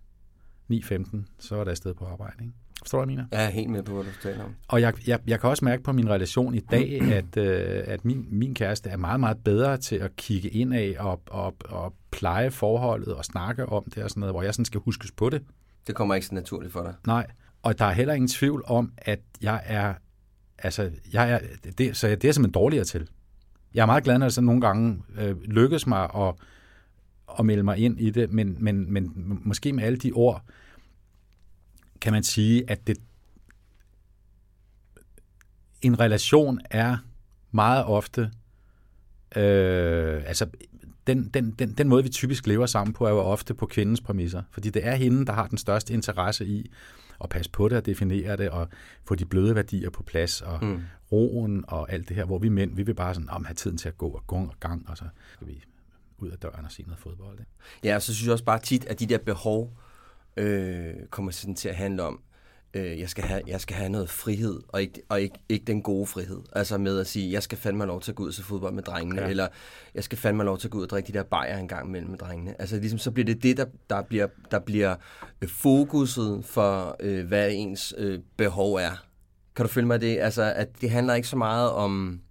9.15, 0.72 1.18
så 1.40 1.56
var 1.56 1.64
der 1.64 1.72
afsted 1.72 1.94
på 1.94 2.06
arbejde. 2.06 2.44
Ikke? 2.44 2.56
Forstår 2.88 3.00
du, 3.00 3.06
Mina? 3.06 3.26
Jeg 3.32 3.46
er 3.46 3.50
helt 3.50 3.70
med 3.70 3.84
på, 3.84 3.94
hvad 3.94 4.04
du 4.04 4.10
taler 4.22 4.44
om. 4.44 4.56
Og 4.68 4.82
jeg, 4.82 4.94
jeg, 5.08 5.20
jeg 5.28 5.40
kan 5.40 5.50
også 5.50 5.66
mærke 5.66 5.84
på 5.84 5.92
min 5.92 6.10
relation 6.10 6.56
i 6.56 6.60
dag, 6.60 7.02
at, 7.20 7.38
øh, 7.38 7.84
at 7.86 8.06
min, 8.06 8.28
min 8.30 8.54
kæreste 8.54 8.90
er 8.90 8.98
meget, 8.98 9.20
meget 9.20 9.38
bedre 9.44 9.78
til 9.78 9.96
at 9.96 10.16
kigge 10.16 10.50
ind 10.50 10.74
af 10.74 10.96
og, 11.00 11.22
og, 11.26 11.56
og 11.70 11.94
pleje 12.12 12.52
forholdet 12.52 13.14
og 13.14 13.26
snakke 13.26 13.66
om 13.66 13.84
det 13.96 14.04
og 14.04 14.10
sådan 14.10 14.20
noget, 14.22 14.34
hvor 14.34 14.42
jeg 14.42 14.54
sådan 14.54 14.66
skal 14.66 14.82
huskes 14.82 15.12
på 15.12 15.30
det. 15.30 15.44
Det 15.88 15.96
kommer 15.96 16.16
ikke 16.16 16.28
så 16.28 16.34
naturligt 16.34 16.74
for 16.74 16.84
dig. 16.84 16.94
Nej, 17.08 17.28
og 17.64 17.80
der 17.80 17.86
er 17.86 17.92
heller 17.92 18.14
ingen 18.14 18.28
tvivl 18.28 18.64
om, 18.66 18.92
at 18.98 19.20
jeg 19.42 19.62
er, 19.66 19.94
altså, 20.58 20.92
jeg 21.14 21.32
er, 21.32 21.40
det, 21.78 21.98
så 21.98 22.08
det 22.08 22.26
er 22.26 22.32
simpelthen 22.32 22.52
dårligere 22.52 22.86
til. 22.86 23.08
Jeg 23.74 23.82
er 23.82 23.86
meget 23.86 24.04
glad, 24.04 24.18
når 24.18 24.26
det 24.26 24.34
sådan 24.34 24.46
nogle 24.46 24.62
gange 24.62 25.04
øh, 25.18 25.42
lykkes 25.42 25.88
mig 25.88 26.10
at, 26.16 26.34
at 27.40 27.46
melde 27.46 27.64
mig 27.64 27.78
ind 27.78 28.00
i 28.00 28.10
det, 28.10 28.32
men, 28.32 28.58
men, 28.60 28.94
men 28.94 29.12
måske 29.44 29.74
med 29.74 29.84
alle 29.84 29.98
de 29.98 30.12
ord, 30.12 30.44
kan 32.02 32.14
man 32.14 32.24
sige, 32.24 32.70
at 32.70 32.88
det, 32.88 32.98
en 35.82 36.00
relation 36.00 36.60
er 36.70 36.98
meget 37.52 37.86
ofte, 37.86 38.32
øh, 39.36 40.24
altså 40.26 40.48
den, 41.08 41.30
den, 41.30 41.52
den, 41.52 41.72
den 41.72 41.88
måde, 41.88 42.04
vi 42.04 42.10
typisk 42.10 42.48
lever 42.48 42.66
sammen 42.66 42.94
på, 42.94 43.06
er 43.06 43.10
jo 43.10 43.20
ofte 43.20 43.54
på 43.54 43.66
kvindens 43.66 44.02
præmisser. 44.02 44.44
Fordi 44.52 44.70
det 44.70 44.86
er 44.86 44.96
hende, 44.96 45.26
der 45.26 45.34
har 45.34 45.48
den 45.48 45.58
største 45.58 45.94
interesse 45.94 46.46
i 46.46 46.72
at 47.24 47.30
passe 47.30 47.52
på 47.52 47.70
det 47.70 47.78
og 47.78 47.86
definere 47.86 48.38
det, 48.38 48.50
og 48.50 48.68
få 49.06 49.16
de 49.16 49.26
bløde 49.26 49.56
værdier 49.56 49.90
på 49.90 50.04
plads, 50.04 50.42
og 50.42 50.66
mm. 50.66 50.82
roen 51.12 51.66
og 51.68 51.92
alt 51.92 52.10
det 52.10 52.16
her, 52.16 52.26
hvor 52.26 52.40
vi 52.40 52.50
mænd, 52.50 52.76
vi 52.76 52.84
vil 52.84 52.96
bare 52.96 53.14
sådan, 53.14 53.30
om 53.30 53.46
have 53.46 53.56
tiden 53.56 53.78
til 53.78 53.88
at 53.88 53.98
gå 53.98 54.08
og 54.08 54.24
gå 54.28 54.36
og 54.36 54.56
gang, 54.60 54.90
og 54.90 54.98
så 54.98 55.04
skal 55.34 55.48
vi 55.48 55.64
ud 56.18 56.30
af 56.30 56.38
døren 56.38 56.66
og 56.66 56.72
se 56.72 56.84
noget 56.84 57.00
fodbold. 57.00 57.40
Ja, 57.84 57.96
og 57.96 58.02
så 58.02 58.14
synes 58.14 58.26
jeg 58.26 58.34
også 58.34 58.46
bare 58.46 58.60
tit, 58.60 58.86
at 58.86 59.00
de 59.00 59.06
der 59.06 59.18
behov 59.18 59.78
øh, 60.38 60.94
kommer 61.10 61.32
sådan 61.32 61.56
til 61.56 61.70
at 61.70 61.76
handle 61.76 62.04
om, 62.04 62.22
øh, 62.74 63.00
jeg, 63.00 63.10
skal 63.10 63.24
have, 63.24 63.42
jeg 63.48 63.62
skal 63.62 63.76
have 63.76 63.90
noget 63.90 64.10
frihed, 64.10 64.60
og, 64.68 64.82
ikke, 64.82 65.02
og 65.10 65.22
ikke, 65.22 65.40
ikke 65.50 65.66
den 65.66 65.82
gode 65.82 66.08
frihed. 66.08 66.42
Altså 66.52 66.78
med 66.78 67.00
at 67.00 67.08
sige, 67.08 67.32
jeg 67.32 67.44
skal 67.44 67.58
fandme 67.58 67.86
lov 67.86 68.02
til 68.02 68.12
at 68.12 68.16
gå 68.16 68.24
ud 68.24 68.28
og 68.28 68.34
se 68.34 68.44
fodbold 68.44 68.74
med 68.74 68.84
drengene, 68.84 69.22
ja. 69.22 69.28
eller 69.28 69.48
jeg 69.96 70.04
skal 70.04 70.18
fandme 70.18 70.44
lov 70.44 70.58
til 70.58 70.68
at 70.68 70.72
gå 70.72 70.78
ud 70.78 70.84
og 70.84 70.90
drikke 70.90 71.08
de 71.08 71.14
der 71.14 71.24
bajer 71.24 71.58
en 71.58 71.68
gang 71.68 71.92
mellem 71.92 72.10
med 72.10 72.18
drengene. 72.18 72.62
Altså 72.62 72.80
ligesom, 72.80 73.00
så 73.00 73.12
bliver 73.12 73.26
det 73.26 73.44
det, 73.44 73.58
der, 73.58 73.66
der 73.90 74.02
bliver, 74.02 74.28
der 74.52 74.60
bliver 74.60 74.96
øh, 75.42 75.50
fokuset 75.50 76.46
for, 76.46 76.96
øh, 77.00 77.28
hvad 77.28 77.52
ens 77.54 77.94
øh, 77.98 78.20
behov 78.38 78.74
er. 78.74 79.06
Kan 79.56 79.66
du 79.66 79.72
følge 79.72 79.88
mig 79.88 80.02
det? 80.02 80.20
Altså, 80.20 80.54
at 80.56 80.82
det 80.82 80.90
handler 80.90 81.14
ikke 81.14 81.28
så 81.28 81.38
meget 81.38 81.72
om, 81.72 82.22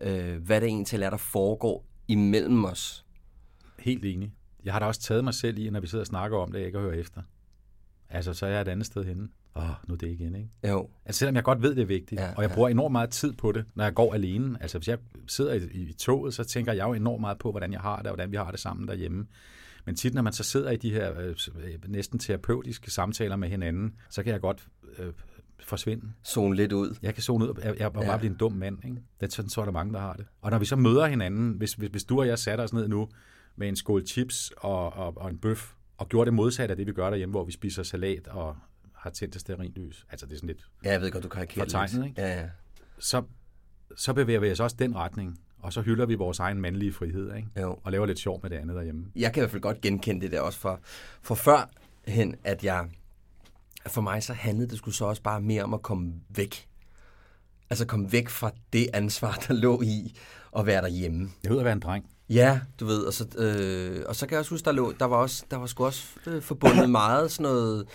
øh, 0.00 0.36
hvad 0.36 0.60
det 0.60 0.66
egentlig 0.66 1.02
er, 1.02 1.10
der 1.10 1.16
foregår 1.16 1.84
imellem 2.08 2.64
os. 2.64 3.04
Helt 3.78 4.04
enig. 4.04 4.32
Jeg 4.64 4.72
har 4.72 4.80
da 4.80 4.86
også 4.86 5.00
taget 5.00 5.24
mig 5.24 5.34
selv 5.34 5.58
i, 5.58 5.70
når 5.70 5.80
vi 5.80 5.86
sidder 5.86 6.02
og 6.02 6.06
snakker 6.06 6.38
om 6.38 6.52
det, 6.52 6.58
jeg 6.58 6.66
ikke 6.66 6.78
hører 6.78 6.94
efter. 6.94 7.22
Altså, 8.10 8.34
så 8.34 8.46
er 8.46 8.50
jeg 8.50 8.60
et 8.60 8.68
andet 8.68 8.86
sted 8.86 9.04
henne 9.04 9.28
åh, 9.56 9.62
nu 9.88 9.94
er 9.94 9.98
det 9.98 10.08
igen, 10.08 10.34
ikke? 10.34 10.48
Jo. 10.68 10.88
Altså 11.04 11.18
selvom 11.18 11.34
jeg 11.36 11.44
godt 11.44 11.62
ved, 11.62 11.74
det 11.74 11.82
er 11.82 11.86
vigtigt, 11.86 12.20
Ja, 12.20 12.32
og 12.36 12.42
jeg 12.42 12.50
ja. 12.50 12.54
bruger 12.54 12.68
enormt 12.68 12.92
meget 12.92 13.10
tid 13.10 13.32
på 13.32 13.52
det, 13.52 13.64
når 13.74 13.84
jeg 13.84 13.94
går 13.94 14.14
alene. 14.14 14.58
Altså 14.62 14.78
hvis 14.78 14.88
jeg 14.88 14.98
sidder 15.26 15.52
i, 15.54 15.58
i 15.72 15.92
toget, 15.92 16.34
så 16.34 16.44
tænker 16.44 16.72
jeg 16.72 16.84
jo 16.88 16.92
enormt 16.92 17.20
meget 17.20 17.38
på, 17.38 17.50
hvordan 17.50 17.72
jeg 17.72 17.80
har 17.80 17.96
det, 17.96 18.06
og 18.06 18.10
hvordan 18.14 18.30
vi 18.32 18.36
har 18.36 18.50
det 18.50 18.60
sammen 18.60 18.88
derhjemme. 18.88 19.26
Men 19.84 19.94
tit, 19.96 20.14
når 20.14 20.22
man 20.22 20.32
så 20.32 20.42
sidder 20.44 20.70
i 20.70 20.76
de 20.76 20.90
her 20.90 21.20
øh, 21.20 21.34
næsten 21.88 22.18
terapeutiske 22.18 22.90
samtaler 22.90 23.36
med 23.36 23.48
hinanden, 23.48 23.94
så 24.10 24.22
kan 24.22 24.32
jeg 24.32 24.40
godt 24.40 24.66
øh, 24.98 25.12
forsvinde. 25.62 26.12
Zone 26.26 26.56
lidt 26.56 26.72
ud. 26.72 26.96
Jeg 27.02 27.14
kan 27.14 27.22
zone 27.22 27.44
ud. 27.44 27.60
Jeg, 27.64 27.78
jeg 27.78 27.94
var 27.94 28.02
Ja. 28.02 28.06
bare 28.08 28.18
blive 28.18 28.30
en 28.30 28.36
dum 28.36 28.52
mand. 28.52 28.84
Ikke? 28.84 28.96
Det 29.20 29.26
er 29.26 29.30
sådan, 29.30 29.48
så 29.48 29.60
er 29.60 29.64
der 29.64 29.72
mange, 29.72 29.92
der 29.92 30.00
har 30.00 30.12
det. 30.12 30.26
Og 30.40 30.50
når 30.50 30.58
vi 30.58 30.64
så 30.64 30.76
møder 30.76 31.06
hinanden, 31.06 31.52
hvis, 31.52 31.72
hvis, 31.74 31.88
hvis 31.90 32.04
du 32.04 32.20
og 32.20 32.26
jeg 32.26 32.38
satte 32.38 32.62
os 32.62 32.72
ned 32.72 32.88
nu 32.88 33.08
med 33.56 33.68
en 33.68 33.76
skål 33.76 34.06
chips 34.06 34.52
og, 34.56 34.92
og, 34.92 35.16
og 35.16 35.30
en 35.30 35.38
bøf, 35.38 35.72
og 35.98 36.08
gjorde 36.08 36.26
det 36.26 36.34
modsatte 36.34 36.72
af 36.72 36.76
det, 36.76 36.86
vi 36.86 36.92
gør 36.92 37.10
derhjemme, 37.10 37.30
hvor 37.30 37.44
vi 37.44 37.52
spiser 37.52 37.82
salat 37.82 38.28
og 38.28 38.56
har 38.94 39.10
tændt 39.10 39.36
et 39.36 39.72
lys. 39.76 40.06
Altså 40.10 40.26
det 40.26 40.32
er 40.32 40.36
sådan 40.36 40.46
lidt 40.46 40.66
Ja, 40.84 40.92
jeg 40.92 41.00
ved 41.00 41.10
godt, 41.10 41.24
du 41.24 41.28
karikerer 41.28 41.64
Fortegnet, 41.64 41.94
lidt. 41.94 42.06
ikke? 42.06 42.20
Ja, 42.22 42.40
ja. 42.40 42.48
så, 42.98 43.22
så 43.96 44.12
bevæger 44.12 44.40
vi 44.40 44.50
os 44.50 44.60
også 44.60 44.76
den 44.78 44.96
retning, 44.96 45.40
og 45.58 45.72
så 45.72 45.82
hylder 45.82 46.06
vi 46.06 46.14
vores 46.14 46.38
egen 46.38 46.60
mandlige 46.60 46.92
frihed, 46.92 47.36
ikke? 47.36 47.48
Jo. 47.60 47.78
og 47.84 47.92
laver 47.92 48.06
lidt 48.06 48.18
sjov 48.18 48.40
med 48.42 48.50
det 48.50 48.56
andet 48.56 48.76
derhjemme. 48.76 49.06
jeg 49.16 49.32
kan 49.32 49.40
i 49.40 49.42
hvert 49.42 49.50
fald 49.50 49.62
godt 49.62 49.80
genkende 49.80 50.20
det 50.20 50.32
der 50.32 50.40
også 50.40 50.58
for, 50.58 50.80
for 51.22 51.34
før 51.34 51.70
hen, 52.06 52.34
at 52.44 52.64
jeg, 52.64 52.88
for 53.86 54.00
mig 54.00 54.22
så 54.22 54.32
handlede 54.32 54.68
det 54.70 54.78
skulle 54.78 54.94
så 54.94 55.04
også 55.04 55.22
bare 55.22 55.40
mere 55.40 55.62
om 55.62 55.74
at 55.74 55.82
komme 55.82 56.12
væk. 56.28 56.68
Altså 57.70 57.86
komme 57.86 58.12
væk 58.12 58.28
fra 58.28 58.50
det 58.72 58.88
ansvar, 58.94 59.32
der 59.48 59.54
lå 59.54 59.82
i 59.82 60.14
at 60.58 60.66
være 60.66 60.82
derhjemme. 60.82 61.30
Er 61.44 61.50
ud 61.50 61.58
at 61.58 61.64
være 61.64 61.72
en 61.72 61.80
dreng. 61.80 62.10
Ja, 62.34 62.60
du 62.80 62.86
ved, 62.86 62.98
og 63.02 63.12
så, 63.12 63.24
øh, 63.38 64.04
og 64.08 64.16
så 64.16 64.26
kan 64.26 64.32
jeg 64.32 64.38
også 64.38 64.50
huske, 64.50 64.64
der, 64.64 64.72
lå, 64.72 64.92
der 65.00 65.04
var 65.04 65.16
også, 65.16 65.44
der 65.50 65.56
var 65.56 65.66
sgu 65.66 65.84
også 65.84 66.04
øh, 66.26 66.42
forbundet 66.42 66.90
meget 67.00 67.30
sådan 67.30 67.42
noget, 67.52 67.86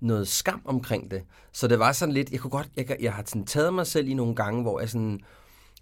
noget 0.00 0.28
skam 0.28 0.60
omkring 0.64 1.10
det. 1.10 1.22
Så 1.52 1.68
det 1.68 1.78
var 1.78 1.92
sådan 1.92 2.14
lidt, 2.14 2.30
jeg 2.30 2.40
kunne 2.40 2.50
godt, 2.50 2.68
jeg, 2.76 2.96
jeg 3.00 3.12
har 3.12 3.22
sådan 3.26 3.46
taget 3.46 3.74
mig 3.74 3.86
selv 3.86 4.08
i 4.08 4.14
nogle 4.14 4.34
gange, 4.34 4.62
hvor 4.62 4.80
jeg 4.80 4.88
sådan 4.88 5.20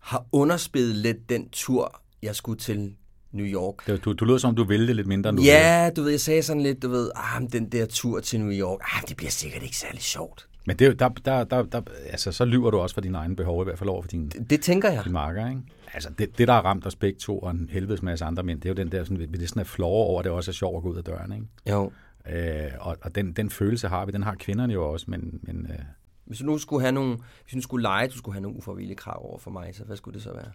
har 0.01 0.25
underspillet 0.33 0.97
lidt 0.97 1.29
den 1.29 1.49
tur, 1.51 2.01
jeg 2.23 2.37
skulle 2.37 2.59
til 2.59 2.95
New 3.33 3.47
York. 3.47 3.87
Det, 3.87 4.05
du, 4.05 4.13
du 4.13 4.25
lyder 4.25 4.39
som, 4.39 4.49
om 4.49 4.57
du 4.57 4.65
ville 4.65 4.87
det 4.87 4.97
lidt 4.97 5.07
mindre, 5.07 5.31
end 5.31 5.37
du 5.37 5.43
ville. 5.43 5.59
Ja, 5.59 5.91
du 5.97 6.03
ved, 6.03 6.11
jeg 6.11 6.21
sagde 6.21 6.43
sådan 6.43 6.63
lidt, 6.63 6.83
du 6.83 6.89
ved, 6.89 7.11
ah, 7.15 7.43
den 7.53 7.73
der 7.73 7.87
tur 7.87 8.21
til 8.21 8.41
New 8.41 8.53
York, 8.53 8.81
ah, 8.83 9.03
det 9.09 9.17
bliver 9.17 9.31
sikkert 9.31 9.63
ikke 9.63 9.77
særlig 9.77 10.03
sjovt. 10.03 10.49
Men 10.67 10.77
det, 10.77 10.87
er 10.87 10.93
der, 10.93 11.09
der, 11.09 11.45
der, 11.45 11.63
der, 11.63 11.81
altså, 12.11 12.33
så 12.33 12.45
lyver 12.45 12.71
du 12.71 12.79
også 12.79 12.95
for 12.95 13.01
dine 13.01 13.19
egne 13.19 13.37
behov, 13.37 13.63
i 13.63 13.65
hvert 13.65 13.79
fald 13.79 13.91
over 13.91 14.03
for 14.03 14.09
dine, 14.09 14.29
Det, 14.29 14.51
det 14.51 14.61
tænker 14.61 14.91
jeg. 14.91 15.05
dine 15.05 15.13
marker. 15.13 15.49
Ikke? 15.49 15.61
Altså, 15.95 16.11
det, 16.19 16.39
det, 16.39 16.49
der 16.49 16.55
har 16.55 16.63
ramt 16.63 16.87
os 16.87 16.97
begge 16.97 17.19
to, 17.19 17.39
og 17.39 17.51
en 17.51 17.69
helvedes 17.73 18.03
masse 18.03 18.25
andre 18.25 18.43
mænd, 18.43 18.61
det 18.61 18.69
er 18.69 18.71
jo 18.71 18.75
den 18.75 18.93
der, 18.93 19.05
sådan, 19.05 19.19
vi 19.19 19.27
det 19.27 19.49
sådan 19.49 19.61
er 19.61 19.65
flore 19.65 20.07
over, 20.07 20.19
at 20.21 20.25
det 20.25 20.33
også 20.33 20.51
er 20.51 20.53
sjovt 20.53 20.77
at 20.77 20.83
gå 20.83 20.89
ud 20.91 20.97
af 20.97 21.05
døren. 21.05 21.33
Ikke? 21.33 21.47
Jo. 21.71 21.93
Øh, 22.29 22.71
og 22.81 22.97
og 23.03 23.15
den, 23.15 23.33
den 23.33 23.51
følelse 23.51 23.89
har 23.89 24.07
vi, 24.07 24.13
den 24.13 24.23
har 24.23 24.35
kvinderne 24.35 24.73
jo 24.73 24.93
også, 24.93 25.07
men, 25.09 25.41
men 25.43 25.67
øh, 25.71 25.79
Hvis 26.25 26.39
du 26.39 26.45
nu 26.45 26.59
skulle 26.59 26.81
have 26.83 26.93
nogle, 26.93 27.19
hvis 27.43 27.55
du 27.55 27.61
skulle 27.61 27.83
lege, 27.83 28.09
du 28.09 28.17
skulle 28.19 28.35
have 28.35 28.43
nogle 28.43 28.57
uforvillige 28.59 28.97
krav 28.97 29.27
over 29.31 29.39
for 29.39 29.51
mig, 29.51 29.75
så 29.75 29.85
hvad 29.85 29.97
skulle 29.97 30.15
det 30.15 30.23
så 30.23 30.33
være? 30.35 30.51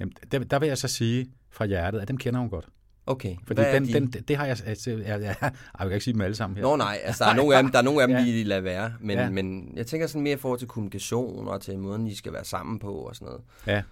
Jamen, 0.00 0.12
der, 0.32 0.38
der 0.38 0.58
vil 0.58 0.66
jeg 0.66 0.78
så 0.78 0.88
sige 0.88 1.30
fra 1.50 1.64
hjertet, 1.66 2.00
at 2.00 2.08
dem 2.08 2.16
kender 2.16 2.40
hun 2.40 2.50
godt. 2.50 2.68
Okay. 3.06 3.36
Fordi 3.46 3.62
den, 3.62 3.86
de? 3.86 3.92
den, 3.92 4.06
det 4.10 4.36
har 4.36 4.46
jeg... 4.46 4.56
Altså, 4.66 4.90
jeg, 4.90 4.98
jeg, 5.00 5.20
jeg, 5.20 5.36
jeg 5.42 5.52
kan 5.80 5.92
ikke 5.92 6.04
sige 6.04 6.14
dem 6.14 6.20
alle 6.20 6.34
sammen 6.36 6.56
her. 6.56 6.62
Nå 6.62 6.76
nej, 6.76 6.98
altså 7.04 7.24
der 7.24 7.30
er 7.30 7.34
nogle 7.36 7.56
af 7.56 7.62
dem, 7.62 7.72
der 7.72 7.78
er 7.78 7.82
nogle 7.82 8.02
af 8.02 8.08
dem, 8.08 8.16
Ja. 8.18 8.24
vi 8.24 8.42
lader 8.42 8.60
være. 8.60 8.92
Men, 9.00 9.18
Ja. 9.18 9.30
men 9.30 9.72
jeg 9.76 9.86
tænker 9.86 10.06
sådan 10.06 10.22
mere 10.22 10.32
i 10.34 10.36
forhold 10.36 10.58
til 10.58 10.68
kommunikation 10.68 11.48
og 11.48 11.60
til 11.60 11.78
måden, 11.78 12.06
I 12.06 12.14
skal 12.14 12.32
være 12.32 12.44
sammen 12.44 12.78
på 12.78 12.92
og 12.94 13.14
sådan 13.14 13.26
noget. 13.26 13.40
Ja. 13.66 13.82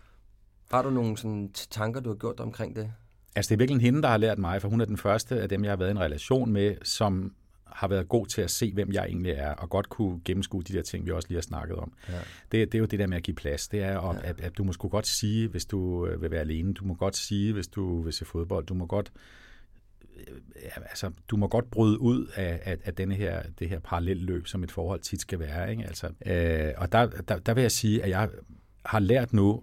Har 0.70 0.82
du 0.82 0.90
nogle 0.90 1.16
sådan 1.16 1.50
tanker, 1.52 2.00
du 2.00 2.08
har 2.08 2.16
gjort 2.16 2.40
omkring 2.40 2.76
det? 2.76 2.92
Altså, 3.36 3.48
det 3.48 3.56
er 3.56 3.58
virkelig 3.58 3.82
hende, 3.82 4.02
der 4.02 4.08
har 4.08 4.16
lært 4.16 4.38
mig, 4.38 4.62
for 4.62 4.68
hun 4.68 4.80
er 4.80 4.84
den 4.84 4.96
første 4.96 5.40
af 5.40 5.48
dem, 5.48 5.64
jeg 5.64 5.70
har 5.70 5.76
været 5.76 5.88
i 5.88 5.90
en 5.90 6.00
relation 6.00 6.52
med, 6.52 6.76
som 6.82 7.34
har 7.66 7.88
været 7.88 8.08
god 8.08 8.26
til 8.26 8.42
at 8.42 8.50
se, 8.50 8.72
hvem 8.72 8.92
jeg 8.92 9.04
egentlig 9.04 9.32
er, 9.32 9.50
og 9.54 9.70
godt 9.70 9.88
kunne 9.88 10.20
gennemskue 10.24 10.62
de 10.62 10.72
der 10.72 10.82
ting, 10.82 11.06
vi 11.06 11.10
også 11.10 11.28
lige 11.28 11.36
har 11.36 11.42
snakket 11.42 11.76
om. 11.76 11.92
Ja. 12.08 12.14
Det, 12.52 12.72
det 12.72 12.74
er 12.74 12.78
jo 12.78 12.84
det 12.84 12.98
der 12.98 13.06
med 13.06 13.16
at 13.16 13.22
give 13.22 13.34
plads. 13.34 13.68
Det 13.68 13.82
er, 13.82 14.00
at, 14.00 14.24
at, 14.24 14.40
at 14.40 14.58
du 14.58 14.64
må 14.64 14.72
sgu 14.72 14.88
godt 14.88 15.06
sige, 15.06 15.48
hvis 15.48 15.64
du 15.64 16.06
øh, 16.06 16.22
vil 16.22 16.30
være 16.30 16.40
alene. 16.40 16.74
Du 16.74 16.84
må 16.84 16.94
godt 16.94 17.16
sige, 17.16 17.52
hvis 17.52 17.68
du 17.68 18.02
vil 18.02 18.12
se 18.12 18.24
fodbold. 18.24 18.66
Du 18.66 18.74
må 18.74 18.86
godt 18.86 19.12
øh, 20.16 20.36
ja, 20.62 20.82
altså, 20.82 21.10
du 21.28 21.36
må 21.36 21.48
godt 21.48 21.70
bryde 21.70 22.00
ud 22.00 22.26
af, 22.34 22.60
af, 22.64 22.78
af 22.84 22.94
denne 22.94 23.14
her, 23.14 23.42
det 23.58 23.68
her 23.68 23.78
parallelløb, 23.78 24.46
som 24.46 24.64
et 24.64 24.70
forhold 24.70 25.00
tit 25.00 25.20
skal 25.20 25.38
være. 25.38 25.70
Ikke? 25.70 25.84
Altså, 25.84 26.06
øh, 26.06 26.72
og 26.76 26.92
der, 26.92 27.06
der, 27.06 27.38
der 27.38 27.54
vil 27.54 27.62
jeg 27.62 27.72
sige, 27.72 28.02
at 28.02 28.10
jeg 28.10 28.30
har 28.84 28.98
lært 28.98 29.32
nu, 29.32 29.62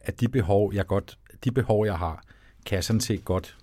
at 0.00 0.20
de 0.20 0.28
behov, 0.28 0.74
jeg, 0.74 0.86
godt, 0.86 1.18
de 1.44 1.50
behov, 1.52 1.86
jeg 1.86 1.98
har, 1.98 2.22
kan 2.66 2.76
jeg 2.76 2.84
sådan 2.84 3.00
set 3.00 3.24
godt 3.24 3.56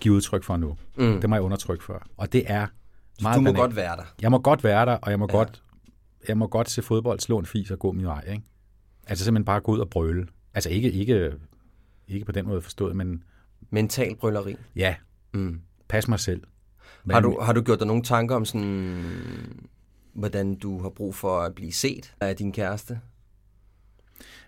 give 0.00 0.14
udtryk 0.14 0.44
for 0.44 0.56
nu. 0.56 0.76
Mm. 0.96 1.20
Det 1.20 1.30
må 1.30 1.36
jeg 1.36 1.42
undertrykke 1.42 1.84
for. 1.84 2.02
Og 2.16 2.32
det 2.32 2.44
er 2.46 2.66
meget 3.22 3.36
Du 3.36 3.40
må 3.40 3.44
banalt. 3.44 3.56
godt 3.60 3.76
være 3.76 3.96
der. 3.96 4.02
Jeg 4.22 4.30
må 4.30 4.38
godt 4.38 4.64
være 4.64 4.86
der, 4.86 4.92
og 4.92 5.10
jeg 5.10 5.18
må, 5.18 5.26
Ja. 5.30 5.36
godt, 5.36 5.62
jeg 6.28 6.38
må 6.38 6.46
godt 6.46 6.70
se 6.70 6.82
fodbold, 6.82 7.20
slå 7.20 7.38
en 7.38 7.46
fis 7.46 7.70
og 7.70 7.78
gå 7.78 7.92
min 7.92 8.06
vej. 8.06 8.24
Ikke? 8.28 8.42
Altså 9.06 9.24
simpelthen 9.24 9.44
bare 9.44 9.60
gå 9.60 9.72
ud 9.72 9.78
og 9.78 9.90
brøle. 9.90 10.26
Altså 10.54 10.70
ikke, 10.70 10.92
ikke, 10.92 11.32
ikke 12.08 12.24
på 12.26 12.32
den 12.32 12.46
måde 12.46 12.62
forstået, 12.62 12.96
men 12.96 13.22
Mental 13.70 14.16
brylleri. 14.16 14.56
ja, 14.76 14.94
Mm. 15.32 15.60
pas 15.88 16.08
mig 16.08 16.20
selv. 16.20 16.42
Men, 17.04 17.14
Har 17.14 17.20
du, 17.20 17.38
har 17.42 17.52
du 17.52 17.62
gjort 17.62 17.78
dig 17.78 17.86
nogle 17.86 18.02
tanker 18.02 18.36
om 18.36 18.44
sådan, 18.44 19.66
hvordan 20.14 20.54
du 20.54 20.82
har 20.82 20.88
brug 20.88 21.14
for 21.14 21.40
at 21.40 21.54
blive 21.54 21.72
set 21.72 22.14
af 22.20 22.36
din 22.36 22.52
kæreste? 22.52 23.00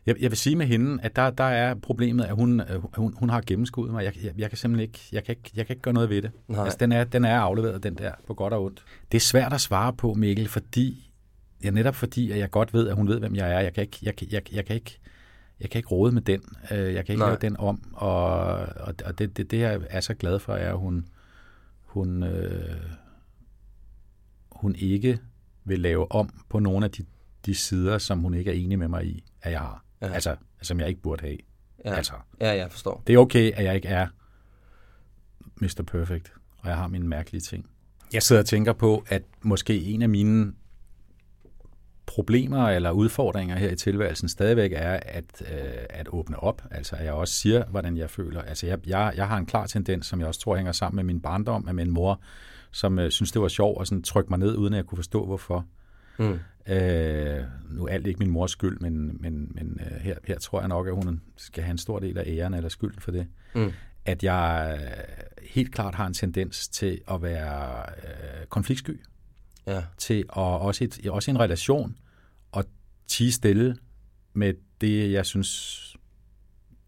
Jeg, 0.08 0.16
jeg 0.20 0.30
vil 0.30 0.38
sige 0.38 0.56
med 0.56 0.66
hende, 0.66 1.02
at 1.02 1.16
der, 1.16 1.30
der 1.30 1.44
er 1.44 1.74
problemet, 1.74 2.24
at 2.24 2.34
hun, 2.34 2.60
øh, 2.60 2.94
hun, 2.96 3.14
hun 3.18 3.30
har 3.30 3.42
gennemskuddet 3.46 3.94
mig. 3.94 4.04
Jeg, 4.04 4.24
jeg, 4.24 4.32
jeg 4.38 4.50
kan 4.50 4.58
simpelthen 4.58 4.88
ikke, 4.88 5.00
jeg 5.12 5.24
kan 5.24 5.32
ikke, 5.32 5.50
jeg 5.56 5.66
kan 5.66 5.74
ikke 5.74 5.82
gøre 5.82 5.94
noget 5.94 6.10
ved 6.10 6.22
det. 6.22 6.30
Nej. 6.48 6.64
Altså, 6.64 6.76
den, 6.80 6.92
er, 6.92 7.04
den 7.04 7.24
er 7.24 7.38
afleveret, 7.40 7.82
den 7.82 7.94
der, 7.94 8.12
på 8.26 8.34
godt 8.34 8.52
og 8.52 8.64
ondt. 8.64 8.84
Det 9.12 9.18
er 9.18 9.20
svært 9.20 9.52
at 9.52 9.60
svare 9.60 9.92
på, 9.92 10.14
Mikkel, 10.14 10.48
fordi, 10.48 11.10
ja, 11.64 11.70
netop 11.70 11.94
fordi, 11.94 12.30
at 12.30 12.38
jeg 12.38 12.50
godt 12.50 12.74
ved, 12.74 12.88
at 12.88 12.96
hun 12.96 13.08
ved, 13.08 13.18
hvem 13.18 13.34
jeg 13.34 13.54
er. 13.54 13.60
Jeg 13.60 13.72
kan 13.74 13.82
ikke, 13.82 13.98
jeg, 14.02 14.32
jeg, 14.32 14.54
jeg 14.54 14.64
kan 14.64 14.76
ikke, 14.76 14.98
jeg 15.60 15.70
kan 15.70 15.78
ikke 15.78 15.88
råde 15.88 16.12
med 16.12 16.22
den. 16.22 16.42
Øh, 16.70 16.78
Jeg 16.78 17.06
kan 17.06 17.12
ikke 17.12 17.16
Nej. 17.16 17.28
lave 17.28 17.38
den 17.40 17.56
om. 17.56 17.92
Og, 17.92 18.34
og, 18.60 18.94
og 19.04 19.18
det, 19.18 19.36
det, 19.36 19.50
det, 19.50 19.58
jeg 19.58 19.80
er 19.90 20.00
så 20.00 20.14
glad 20.14 20.38
for, 20.38 20.54
er, 20.54 20.72
at 20.72 20.78
hun, 20.78 21.06
hun, 21.84 22.22
øh, 22.22 22.76
hun 24.52 24.74
ikke 24.74 25.18
vil 25.64 25.80
lave 25.80 26.12
om 26.12 26.30
på 26.48 26.58
nogle 26.58 26.84
af 26.84 26.90
de, 26.90 27.04
de 27.46 27.54
sider, 27.54 27.98
som 27.98 28.18
hun 28.18 28.34
ikke 28.34 28.50
er 28.50 28.54
enig 28.54 28.78
med 28.78 28.88
mig 28.88 29.06
i, 29.06 29.24
at 29.42 29.52
jeg 29.52 29.60
har. 29.60 29.84
Ja. 30.02 30.08
Altså, 30.08 30.36
som 30.62 30.80
jeg 30.80 30.88
ikke 30.88 31.00
burde 31.00 31.22
have. 31.22 31.38
Ja, 31.84 31.94
Altså, 31.94 32.12
ja 32.40 32.56
jeg 32.56 32.70
forstår. 32.70 33.02
det 33.06 33.14
er 33.14 33.18
okay, 33.18 33.52
at 33.52 33.64
jeg 33.64 33.74
ikke 33.74 33.88
er 33.88 34.06
Mr. 35.56 35.82
Perfect, 35.86 36.32
og 36.58 36.68
jeg 36.68 36.76
har 36.76 36.88
mine 36.88 37.08
mærkelige 37.08 37.40
ting. 37.40 37.70
Jeg 38.12 38.22
sidder 38.22 38.42
og 38.42 38.46
tænker 38.46 38.72
på, 38.72 39.04
at 39.08 39.22
måske 39.42 39.80
en 39.80 40.02
af 40.02 40.08
mine 40.08 40.52
problemer 42.06 42.68
eller 42.68 42.90
udfordringer 42.90 43.56
her 43.56 43.70
i 43.70 43.76
tilværelsen 43.76 44.28
stadigvæk 44.28 44.72
er 44.72 45.00
at, 45.02 45.24
øh, 45.40 45.84
at 45.90 46.08
åbne 46.12 46.40
op. 46.40 46.62
Altså, 46.70 46.96
at 46.96 47.04
jeg 47.04 47.12
også 47.12 47.34
siger, 47.34 47.64
hvordan 47.64 47.96
jeg 47.96 48.10
føler. 48.10 48.42
Altså, 48.42 48.66
jeg, 48.66 48.78
jeg, 48.86 49.12
jeg 49.16 49.28
har 49.28 49.36
en 49.36 49.46
klar 49.46 49.66
tendens, 49.66 50.06
som 50.06 50.20
jeg 50.20 50.28
også 50.28 50.40
tror 50.40 50.56
hænger 50.56 50.72
sammen 50.72 50.96
med 50.96 51.04
min 51.04 51.20
barndom, 51.20 51.64
med 51.64 51.72
min 51.72 51.90
mor, 51.90 52.20
som 52.70 52.98
øh, 52.98 53.10
synes, 53.10 53.32
det 53.32 53.42
var 53.42 53.48
sjovt 53.48 53.80
at 53.80 53.88
sådan 53.88 54.02
trykke 54.02 54.30
mig 54.30 54.38
ned, 54.38 54.56
uden 54.56 54.72
at 54.74 54.76
jeg 54.76 54.84
kunne 54.84 54.96
forstå, 54.96 55.26
hvorfor. 55.26 55.66
Mm. 56.18 56.38
Øh, 56.72 57.44
nu 57.70 57.84
er 57.86 57.88
alt 57.92 58.06
ikke 58.06 58.18
min 58.18 58.30
mors 58.30 58.50
skyld, 58.50 58.78
men, 58.80 59.16
men, 59.22 59.48
men 59.54 59.80
øh, 59.80 59.96
her, 60.00 60.16
her 60.24 60.38
tror 60.38 60.60
jeg 60.60 60.68
nok, 60.68 60.86
at 60.86 60.94
hun 60.94 61.20
skal 61.36 61.62
have 61.64 61.70
en 61.70 61.78
stor 61.78 61.98
del 61.98 62.18
af 62.18 62.24
æren 62.26 62.54
eller 62.54 62.68
skylden 62.68 63.00
for 63.00 63.10
det. 63.10 63.26
Mm. 63.54 63.72
At 64.04 64.24
jeg 64.24 64.78
øh, 64.82 65.46
helt 65.46 65.74
klart 65.74 65.94
har 65.94 66.06
en 66.06 66.14
tendens 66.14 66.68
til 66.68 67.00
at 67.10 67.22
være 67.22 67.82
øh, 68.04 68.46
konfliktsky, 68.48 69.00
Ja. 69.66 69.82
til 69.98 70.18
at 70.18 70.26
også, 70.36 70.84
et, 70.84 71.06
også 71.10 71.30
i 71.30 71.32
en 71.34 71.40
relation 71.40 71.96
at 72.56 72.64
tige 73.08 73.32
stille 73.32 73.76
med 74.32 74.54
det, 74.80 75.12
jeg 75.12 75.26
synes 75.26 75.78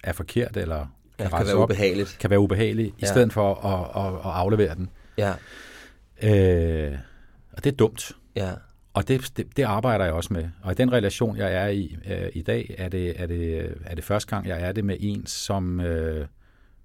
er 0.05 0.13
forkert, 0.13 0.57
eller 0.57 0.77
Ja, 1.19 1.29
kan, 1.29 1.31
det 1.31 1.39
kan 1.39 1.47
være 1.47 1.57
op, 1.57 1.71
ubehageligt. 1.71 2.17
kan 2.21 2.31
være 2.31 2.41
ubehageligt, 2.41 2.89
ja. 2.89 2.93
Ja. 3.01 3.07
i 3.07 3.09
stedet 3.15 3.33
for 3.33 3.55
at, 3.55 4.07
at, 4.07 4.15
at 4.15 4.21
aflevere 4.37 4.75
den. 4.75 4.91
Ja, 5.19 5.35
Øh, 6.23 6.99
og 7.53 7.65
det 7.65 7.73
er 7.73 7.77
dumt. 7.77 8.13
ja, 8.37 8.53
Og 8.93 9.09
det, 9.09 9.33
det, 9.37 9.57
det 9.57 9.63
arbejder 9.63 10.05
jeg 10.05 10.15
også 10.15 10.33
med. 10.33 10.49
Og 10.63 10.73
i 10.73 10.75
den 10.75 10.93
relation, 10.93 11.37
jeg 11.37 11.53
er 11.55 11.67
i 11.69 11.97
øh, 12.11 12.29
i 12.33 12.43
dag, 12.43 12.75
er 12.79 12.89
det, 12.89 13.21
er, 13.23 13.27
det, 13.27 13.75
er 13.85 13.95
det 13.95 14.05
første 14.05 14.31
gang, 14.37 14.49
jeg 14.49 14.61
er 14.63 14.73
det 14.73 14.85
med 14.85 14.97
en, 15.01 15.27
som, 15.27 15.81
øh, 15.81 16.27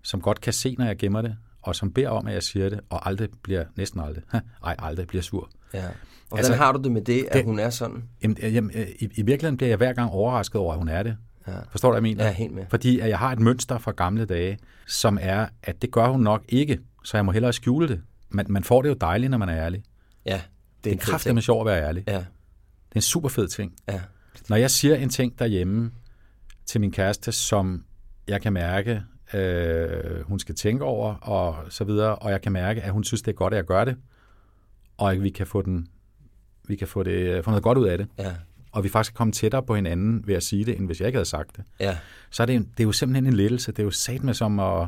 som 0.04 0.22
godt 0.22 0.42
kan 0.42 0.54
se, 0.54 0.76
når 0.78 0.86
jeg 0.86 0.98
gemmer 0.98 1.22
det, 1.22 1.36
og 1.62 1.76
som 1.76 1.92
beder 1.94 2.10
om, 2.10 2.28
at 2.28 2.34
jeg 2.34 2.44
siger 2.44 2.70
det, 2.70 2.80
og 2.90 3.08
aldrig 3.08 3.30
bliver, 3.44 3.66
næsten 3.76 4.00
aldrig, 4.00 4.24
ej, 4.66 4.76
aldrig 4.80 5.08
bliver 5.08 5.22
sur. 5.22 5.50
ja. 5.74 5.80
Og 5.88 6.30
hvordan 6.38 6.40
Altså, 6.52 6.54
har 6.64 6.72
du 6.72 6.82
det 6.84 6.92
med 6.92 7.02
det, 7.02 7.24
at 7.24 7.34
det- 7.34 7.46
hun 7.46 7.60
er 7.60 7.70
sådan? 7.70 8.04
Jamen, 8.24 8.38
øh, 8.44 8.56
jamen, 8.56 8.72
øh, 8.76 8.88
i, 9.00 9.10
I 9.16 9.22
virkeligheden 9.22 9.58
bliver 9.58 9.70
jeg 9.70 9.78
hver 9.78 9.94
gang 9.94 10.12
overrasket 10.12 10.56
over, 10.56 10.74
at 10.74 10.78
hun 10.80 10.88
er 10.88 11.04
det. 11.04 11.18
Ja. 11.48 11.54
Forstår 11.70 11.90
du, 11.90 11.94
hvad 11.94 11.98
jeg 12.10 12.16
mener? 12.16 12.24
Er 12.24 12.32
helt 12.32 12.54
med. 12.54 12.66
Fordi 12.70 13.00
at 13.00 13.10
jeg 13.10 13.20
har 13.20 13.32
et 13.32 13.40
mønster 13.40 13.78
fra 13.78 13.92
gamle 13.92 14.26
dage, 14.26 14.58
som 14.88 15.18
er, 15.22 15.48
at 15.64 15.82
det 15.82 15.92
gør 15.92 16.08
hun 16.08 16.22
nok 16.22 16.44
ikke, 16.50 16.80
så 17.04 17.18
jeg 17.18 17.26
må 17.26 17.32
hellere 17.32 17.54
skjule 17.54 17.88
det. 17.88 18.02
Man, 18.30 18.46
man 18.50 18.64
får 18.64 18.82
det 18.82 18.90
jo 18.90 18.94
dejligt, 18.94 19.32
når 19.32 19.38
man 19.38 19.50
er 19.50 19.58
ærlig. 19.58 19.84
Ja, 20.26 20.42
det 20.86 21.10
er 21.26 21.30
en 21.30 21.36
med 21.36 21.42
sjov 21.42 21.62
at 21.62 21.66
være 21.66 21.84
ærlig. 21.88 22.04
Ja, 22.08 22.14
Det 22.14 22.22
er 22.92 22.96
en 22.96 23.02
super 23.02 23.30
fed 23.30 23.48
ting. 23.48 23.74
ja, 23.88 24.02
Når 24.50 24.56
jeg 24.56 24.72
siger 24.72 24.96
en 24.96 25.10
ting 25.10 25.40
derhjemme 25.40 25.92
til 26.66 26.82
min 26.82 26.92
kæreste, 26.92 27.32
som 27.32 27.84
jeg 28.28 28.42
kan 28.42 28.54
mærke, 28.54 29.02
øh, 29.34 30.22
hun 30.22 30.40
skal 30.40 30.56
tænke 30.56 30.84
over, 30.84 31.14
og 31.14 31.58
så 31.70 31.84
videre, 31.84 32.16
og 32.16 32.32
jeg 32.32 32.42
kan 32.42 32.52
mærke, 32.52 32.82
at 32.82 32.92
hun 32.92 33.04
synes, 33.04 33.22
det 33.22 33.32
er 33.32 33.36
godt, 33.36 33.54
at 33.54 33.58
jeg 33.58 33.66
gør 33.66 33.86
det, 33.86 33.98
og 34.98 35.12
at 35.12 35.24
vi 35.24 35.30
kan 35.30 35.48
få, 35.48 35.62
den, 35.62 35.88
vi 36.68 36.76
kan 36.76 36.88
få, 36.88 37.04
det, 37.04 37.46
få 37.46 37.52
noget 37.52 37.64
godt 37.64 37.78
ud 37.78 37.88
af 37.88 37.98
det, 37.98 38.08
ja, 38.18 38.34
og 38.72 38.84
vi 38.84 38.90
faktisk 38.90 39.14
kan 39.14 39.18
komme 39.18 39.34
tættere 39.34 39.64
på 39.64 39.76
hinanden 39.76 40.28
ved 40.28 40.36
at 40.36 40.44
sige 40.44 40.66
det, 40.66 40.78
end 40.78 40.86
hvis 40.86 41.00
jeg 41.00 41.08
ikke 41.08 41.18
havde 41.18 41.30
sagt 41.30 41.58
det. 41.58 41.64
ja, 41.80 41.98
Så 42.30 42.44
er 42.44 42.48
det, 42.48 42.62
det 42.78 42.80
er 42.80 42.84
jo 42.84 42.92
simpelthen 42.92 43.26
en 43.26 43.34
lettelse. 43.34 43.72
Det 43.72 43.80
er 43.80 43.84
jo 43.84 43.92
sat 43.92 44.24
med 44.24 44.34
som 44.34 44.60
at, 44.60 44.88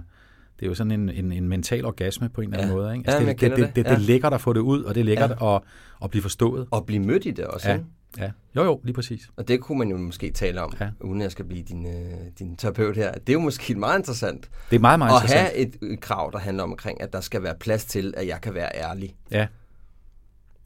det 0.60 0.66
er 0.66 0.70
jo 0.70 0.76
sådan 0.76 0.92
en, 0.92 1.10
en, 1.10 1.32
en 1.32 1.48
mental 1.50 1.86
orgasme 1.86 2.30
på 2.30 2.42
en 2.42 2.48
eller 2.48 2.58
anden 2.64 2.78
Ja. 2.78 2.82
måde. 2.84 2.98
Ikke? 2.98 3.12
Ja, 3.12 3.20
det, 3.20 3.28
det, 3.42 3.52
det, 3.58 3.76
det. 3.76 3.84
Ja. 3.86 3.90
det 3.90 3.96
er 3.96 4.00
lækkert 4.00 4.34
at 4.34 4.42
få 4.42 4.54
det 4.54 4.60
ud, 4.60 4.84
og 4.84 4.96
det 4.96 5.02
er 5.02 5.06
lækkert 5.06 5.34
Ja. 5.42 5.56
at, 5.56 5.62
at 6.04 6.10
blive 6.10 6.22
forstået. 6.22 6.68
Og 6.72 6.86
blive 6.86 7.00
mødt 7.04 7.26
i 7.26 7.32
det 7.32 7.46
også, 7.46 7.70
Ja, 7.70 7.74
ikke? 7.76 7.86
ja. 8.18 8.32
Jo, 8.56 8.64
jo, 8.64 8.82
lige 8.84 8.94
præcis. 8.94 9.30
Og 9.38 9.48
det 9.48 9.62
kunne 9.62 9.78
man 9.80 9.90
jo 9.90 9.98
måske 9.98 10.32
tale 10.32 10.62
om, 10.62 10.74
Ja. 10.80 10.90
uden 11.02 11.22
at 11.22 11.24
jeg 11.24 11.32
skal 11.32 11.46
blive 11.46 11.64
din, 11.64 11.86
øh, 11.86 12.12
din 12.40 12.56
terapeut 12.56 12.96
her. 12.96 13.12
Det 13.12 13.30
er 13.30 13.34
jo 13.34 13.40
måske 13.40 13.76
meget 13.76 13.98
interessant 14.00 14.50
Det 14.70 14.76
er 14.76 14.80
meget, 14.80 15.00
meget 15.00 15.12
at 15.12 15.16
interessant. 15.24 15.42
have 15.50 15.56
et, 15.56 15.92
et 15.94 16.00
krav, 16.02 16.30
der 16.34 16.40
handler 16.40 16.64
omkring, 16.64 17.02
at 17.02 17.14
der 17.14 17.22
skal 17.22 17.44
være 17.44 17.56
plads 17.60 17.86
til, 17.86 18.14
at 18.18 18.28
jeg 18.28 18.42
kan 18.42 18.54
være 18.54 18.70
ærlig. 18.76 19.16
Ja. 19.32 19.48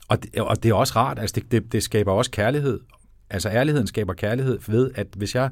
Og 0.08 0.24
det, 0.24 0.42
og 0.42 0.64
det 0.64 0.70
er 0.70 0.74
også 0.76 0.94
rart, 0.96 1.20
altså 1.20 1.34
det, 1.36 1.52
det, 1.52 1.72
det 1.72 1.84
skaber 1.84 2.12
også 2.12 2.32
kærlighed. 2.32 2.80
Altså 3.30 3.50
ærligheden 3.50 3.88
skaber 3.88 4.14
kærlighed 4.14 4.60
ved, 4.68 4.92
at 4.96 5.08
hvis 5.18 5.36
jeg 5.36 5.50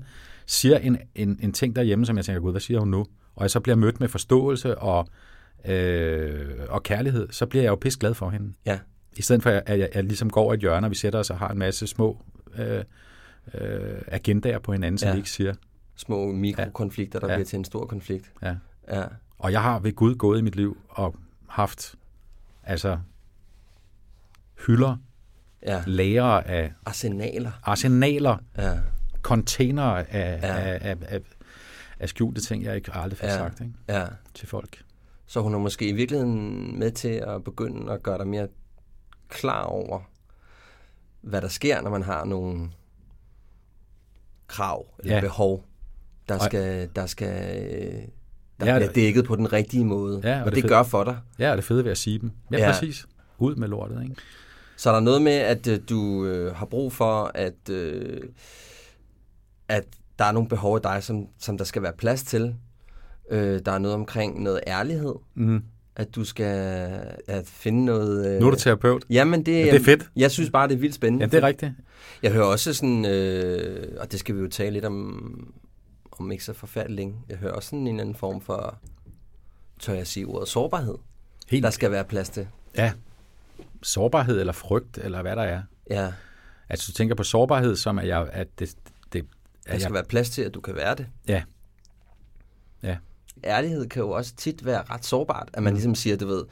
siger 0.51 0.77
en, 0.77 0.97
en, 1.15 1.39
en 1.41 1.53
ting 1.53 1.75
derhjemme, 1.75 2.05
som 2.05 2.17
jeg 2.17 2.25
tænker, 2.25 2.41
gud, 2.41 2.51
hvad 2.51 2.61
siger 2.61 2.79
hun 2.79 2.87
nu? 2.89 3.05
Og 3.35 3.41
jeg 3.43 3.51
så 3.51 3.59
bliver 3.59 3.75
mødt 3.75 3.99
med 3.99 4.07
forståelse 4.07 4.77
og, 4.77 5.07
øh, 5.65 6.49
og 6.69 6.83
kærlighed, 6.83 7.27
så 7.31 7.45
bliver 7.45 7.63
jeg 7.63 7.69
jo 7.69 7.75
pisse 7.75 7.99
glad 7.99 8.13
for 8.13 8.29
hende. 8.29 8.53
Ja, 8.65 8.79
I 9.17 9.21
stedet 9.21 9.43
for, 9.43 9.49
at 9.49 9.63
jeg, 9.67 9.87
at 9.91 9.95
jeg 9.95 10.03
ligesom 10.03 10.29
går 10.29 10.53
et 10.53 10.59
hjørne, 10.59 10.87
og 10.87 10.91
vi 10.91 10.95
sætter 10.95 11.19
os 11.19 11.29
og 11.29 11.37
har 11.39 11.49
en 11.49 11.57
masse 11.57 11.87
små 11.87 12.21
øh, 12.57 12.83
øh, 13.53 14.01
agendaer 14.07 14.59
på 14.59 14.71
hinanden, 14.71 14.97
som 14.97 15.07
Ja. 15.07 15.13
vi 15.13 15.17
ikke 15.19 15.29
siger. 15.29 15.53
små 15.95 16.31
mikrokonflikter, 16.31 17.19
der 17.19 17.27
Ja. 17.29 17.35
bliver 17.35 17.45
til 17.45 17.57
en 17.59 17.65
stor 17.65 17.85
konflikt. 17.85 18.31
Ja. 18.41 18.55
Ja, 18.91 19.03
Og 19.39 19.51
jeg 19.51 19.61
har 19.61 19.79
ved 19.79 19.93
Gud 19.95 20.15
gået 20.15 20.39
i 20.39 20.41
mit 20.41 20.55
liv 20.55 20.77
og 20.89 21.15
haft 21.47 21.95
altså 22.63 22.99
hylder, 24.67 24.97
ja. 25.65 25.83
lagre 25.87 26.47
af 26.47 26.73
Arsenaler. 26.85 27.51
arsenaler, 27.63 28.37
Ja, 28.57 28.77
containere 29.21 30.11
af, 30.13 30.39
Ja. 30.41 30.47
af, 30.57 30.79
af, 30.81 30.95
af, 31.07 31.19
af 31.99 32.09
skjulte 32.09 32.41
ting, 32.41 32.63
jeg 32.63 32.75
ikke 32.75 32.91
aldrig 32.93 33.17
får 33.19 33.27
Ja. 33.27 33.37
sagt 33.37 33.61
ikke? 33.61 33.73
ja. 33.89 34.05
til 34.33 34.47
folk. 34.47 34.81
Så 35.27 35.41
hun 35.41 35.53
er 35.53 35.57
måske 35.59 35.87
i 35.89 35.91
virkeligheden 35.91 36.79
med 36.79 36.91
til 36.91 37.07
at 37.27 37.43
begynde 37.43 37.91
at 37.93 38.03
gøre 38.03 38.17
dig 38.17 38.27
mere 38.27 38.47
klar 39.29 39.63
over, 39.63 39.99
hvad 41.21 41.41
der 41.41 41.47
sker, 41.47 41.81
når 41.81 41.89
man 41.89 42.03
har 42.03 42.25
nogle 42.25 42.69
krav 44.47 44.85
eller 44.99 45.15
Ja. 45.15 45.21
behov, 45.21 45.65
der 46.29 46.37
skal, 46.39 46.89
der 46.95 47.05
skal 47.05 47.35
der 48.59 48.65
Ja, 48.65 48.77
bliver 48.79 48.91
dækket 48.93 49.25
på 49.25 49.35
den 49.35 49.53
rigtige 49.53 49.85
måde. 49.85 50.21
Ja, 50.23 50.39
og 50.39 50.45
og 50.45 50.51
det 50.55 50.63
det, 50.63 50.69
gør 50.69 50.83
for 50.83 51.03
dig. 51.03 51.17
Ja, 51.39 51.51
og 51.51 51.57
det 51.57 51.65
fede 51.65 51.83
ved 51.83 51.91
at 51.91 51.97
sige 51.97 52.19
dem. 52.19 52.31
Ja, 52.51 52.57
Ja. 52.57 52.65
ja. 52.65 52.71
præcis. 52.71 53.05
Ud 53.37 53.55
med 53.55 53.67
lortet, 53.67 54.03
ikke? 54.03 54.15
Så 54.77 54.89
er 54.89 54.93
der 54.93 54.99
noget 55.01 55.21
med, 55.21 55.31
at 55.33 55.67
øh, 55.67 55.79
du 55.89 56.25
øh, 56.25 56.55
har 56.55 56.65
brug 56.65 56.93
for, 56.93 57.31
at, 57.35 57.69
øh, 57.69 58.21
at 59.69 59.83
der 60.19 60.25
er 60.25 60.31
nogle 60.31 60.49
behov 60.49 60.77
i 60.77 60.79
dig, 60.83 61.03
som, 61.03 61.27
som 61.39 61.57
der 61.57 61.65
skal 61.65 61.81
være 61.81 61.93
plads 61.93 62.23
til. 62.23 62.55
Øh, 63.29 63.59
der 63.65 63.71
er 63.71 63.77
noget 63.77 63.95
omkring 63.95 64.43
noget 64.43 64.59
ærlighed. 64.67 65.15
Mm. 65.35 65.63
At 65.95 66.15
du 66.15 66.23
skal 66.23 66.45
at 67.27 67.47
finde 67.47 67.85
noget... 67.85 68.27
Øh... 68.27 68.39
Nu 68.39 68.47
er 68.47 68.51
du 68.51 68.57
terapeut. 68.57 69.05
Jamen, 69.09 69.45
det, 69.45 69.51
Ja, 69.51 69.65
det 69.71 69.75
er 69.79 69.83
fedt. 69.83 70.09
Jeg 70.15 70.31
synes 70.31 70.49
bare, 70.49 70.67
det 70.67 70.73
er 70.73 70.79
vildt 70.79 70.95
spændende. 70.95 71.25
Ja, 71.25 71.29
det 71.29 71.43
er 71.43 71.47
rigtigt. 71.47 71.71
Jeg 72.23 72.31
hører 72.31 72.45
også 72.45 72.73
sådan, 72.73 73.05
øh, 73.05 73.87
og 73.99 74.11
det 74.11 74.19
skal 74.19 74.35
vi 74.35 74.41
jo 74.41 74.47
tale 74.47 74.71
lidt 74.73 74.85
om, 74.85 75.53
om 76.11 76.31
ikke 76.31 76.43
så 76.43 76.53
forfærdeligt 76.53 76.95
længe. 76.95 77.15
Jeg 77.29 77.37
hører 77.37 77.51
også 77.51 77.69
sådan 77.69 77.79
en 77.79 77.87
eller 77.87 78.01
anden 78.01 78.15
form 78.15 78.41
for, 78.41 78.77
tør 79.79 79.93
jeg 79.93 80.07
sige 80.07 80.25
ordet, 80.25 80.47
sårbarhed. 80.47 80.95
Helt, 81.47 81.63
Der 81.63 81.69
skal 81.69 81.91
være 81.91 82.03
plads 82.03 82.29
til. 82.29 82.47
Ja. 82.77 82.91
Sårbarhed 83.83 84.39
eller 84.39 84.53
frygt, 84.53 84.97
eller 84.97 85.21
hvad 85.21 85.35
der 85.35 85.43
er. 85.43 85.61
Ja, 85.89 86.11
Altså, 86.69 86.91
du 86.91 86.97
tænker 86.97 87.15
på 87.15 87.23
sårbarhed, 87.23 87.75
som 87.75 87.97
er 87.97 88.01
jeg, 88.01 88.29
at 88.31 88.47
det 88.59 88.75
der 89.73 89.79
skal 89.79 89.89
jeg, 89.89 89.93
være 89.93 90.03
plads 90.03 90.29
til, 90.29 90.41
at 90.41 90.53
du 90.53 90.61
kan 90.61 90.75
være 90.75 90.95
det. 90.95 91.07
Ja. 91.27 91.43
Ja. 92.83 92.97
Ærlighed 93.43 93.89
kan 93.89 94.01
jo 94.01 94.09
også 94.09 94.35
tit 94.35 94.65
være 94.65 94.81
ret 94.89 95.05
sårbart, 95.05 95.49
at 95.53 95.63
man 95.63 95.73
Mm. 95.73 95.75
ligesom 95.75 95.95
siger, 95.95 96.17
du 96.17 96.27
ved, 96.27 96.43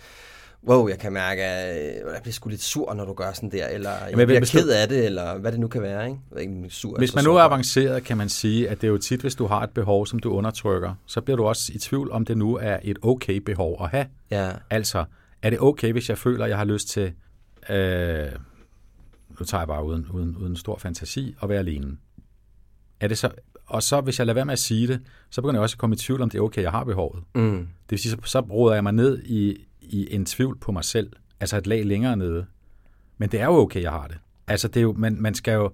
wow, 0.67 0.87
jeg 0.87 0.99
kan 0.99 1.13
mærke, 1.13 1.43
at 1.43 1.95
jeg 2.13 2.21
bliver 2.21 2.33
sgu 2.33 2.49
lidt 2.49 2.61
sur, 2.61 2.93
når 2.93 3.05
du 3.05 3.13
gør 3.13 3.31
sådan 3.33 3.51
der, 3.51 3.67
eller 3.67 3.91
jeg 3.91 4.17
men 4.17 4.27
bliver 4.27 4.45
ked 4.51 4.69
af 4.69 4.87
det, 4.87 5.05
eller 5.05 5.37
hvad 5.37 5.51
det 5.51 5.59
nu 5.59 5.67
kan 5.67 5.81
være, 5.81 6.05
ikke? 6.09 6.19
Jeg 6.31 6.41
ikke, 6.41 6.69
sur 6.69 6.97
Hvis 6.97 7.15
man 7.15 7.23
nu 7.23 7.35
er 7.35 7.41
avanceret, 7.41 8.03
kan 8.03 8.17
man 8.17 8.29
sige, 8.29 8.69
at 8.69 8.81
det 8.81 8.87
er 8.87 8.91
jo 8.91 8.97
tit, 8.97 9.21
hvis 9.21 9.35
du 9.35 9.45
har 9.45 9.63
et 9.63 9.69
behov, 9.69 10.07
som 10.07 10.19
du 10.19 10.31
undertrykker, 10.33 10.93
så 11.05 11.21
bliver 11.21 11.37
du 11.37 11.45
også 11.45 11.71
i 11.75 11.79
tvivl, 11.79 12.11
om 12.11 12.25
det 12.25 12.37
nu 12.37 12.55
er 12.55 12.79
et 12.83 12.97
okay 13.01 13.35
behov 13.35 13.77
at 13.83 13.89
have. 13.89 14.05
Ja, 14.31 14.51
Altså, 14.69 15.05
er 15.41 15.49
det 15.49 15.59
okay, 15.59 15.91
hvis 15.91 16.09
jeg 16.09 16.17
føler, 16.17 16.43
at 16.43 16.49
jeg 16.49 16.57
har 16.57 16.65
lyst 16.65 16.87
til, 16.87 17.13
øh, 17.69 18.27
nu 19.39 19.45
tager 19.45 19.61
jeg 19.61 19.67
bare 19.67 19.85
uden, 19.85 20.07
uden, 20.13 20.37
uden 20.37 20.55
stor 20.55 20.77
fantasi, 20.77 21.35
at 21.43 21.49
være 21.49 21.59
alene? 21.59 21.97
Er 22.99 23.07
det 23.07 23.17
så, 23.17 23.29
og 23.65 23.83
så, 23.83 24.01
hvis 24.01 24.19
jeg 24.19 24.27
lader 24.27 24.33
være 24.35 24.45
med 24.45 24.53
at 24.53 24.59
sige 24.59 24.87
det, 24.87 25.01
så 25.29 25.41
begynder 25.41 25.59
jeg 25.59 25.63
også 25.63 25.73
at 25.73 25.79
komme 25.79 25.93
i 25.93 25.97
tvivl, 25.97 26.21
om 26.21 26.29
det 26.29 26.37
er 26.37 26.41
okay, 26.41 26.61
jeg 26.61 26.71
har 26.71 26.83
behovet. 26.83 27.23
mm. 27.35 27.57
Det 27.57 27.91
vil 27.91 27.99
sige, 27.99 28.11
så, 28.11 28.17
så 28.23 28.39
råder 28.39 28.73
jeg 28.75 28.83
mig 28.83 28.93
ned 28.93 29.21
i, 29.25 29.65
i 29.81 30.15
en 30.15 30.25
tvivl 30.25 30.57
på 30.59 30.71
mig 30.71 30.83
selv, 30.83 31.11
altså 31.39 31.57
et 31.57 31.67
lag 31.67 31.85
længere 31.85 32.17
nede. 32.17 32.45
Men 33.17 33.29
det 33.29 33.39
er 33.41 33.45
jo 33.45 33.51
okay, 33.53 33.81
jeg 33.81 33.91
har 33.91 34.07
det. 34.07 34.17
Altså, 34.47 34.67
det 34.67 34.77
er 34.77 34.81
jo, 34.81 34.93
man, 34.97 35.21
man 35.21 35.33
skal 35.33 35.53
jo, 35.53 35.71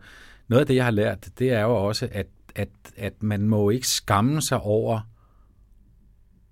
noget 0.48 0.60
af 0.62 0.68
det, 0.68 0.76
jeg 0.76 0.84
har 0.84 0.92
lært, 0.92 1.30
det 1.40 1.52
er 1.52 1.62
jo 1.62 1.76
også, 1.88 2.08
at, 2.12 2.28
at, 2.56 2.70
at 2.98 3.24
man 3.24 3.48
må 3.48 3.70
ikke 3.70 3.88
skamme 3.88 4.42
sig 4.42 4.60
over 4.60 5.00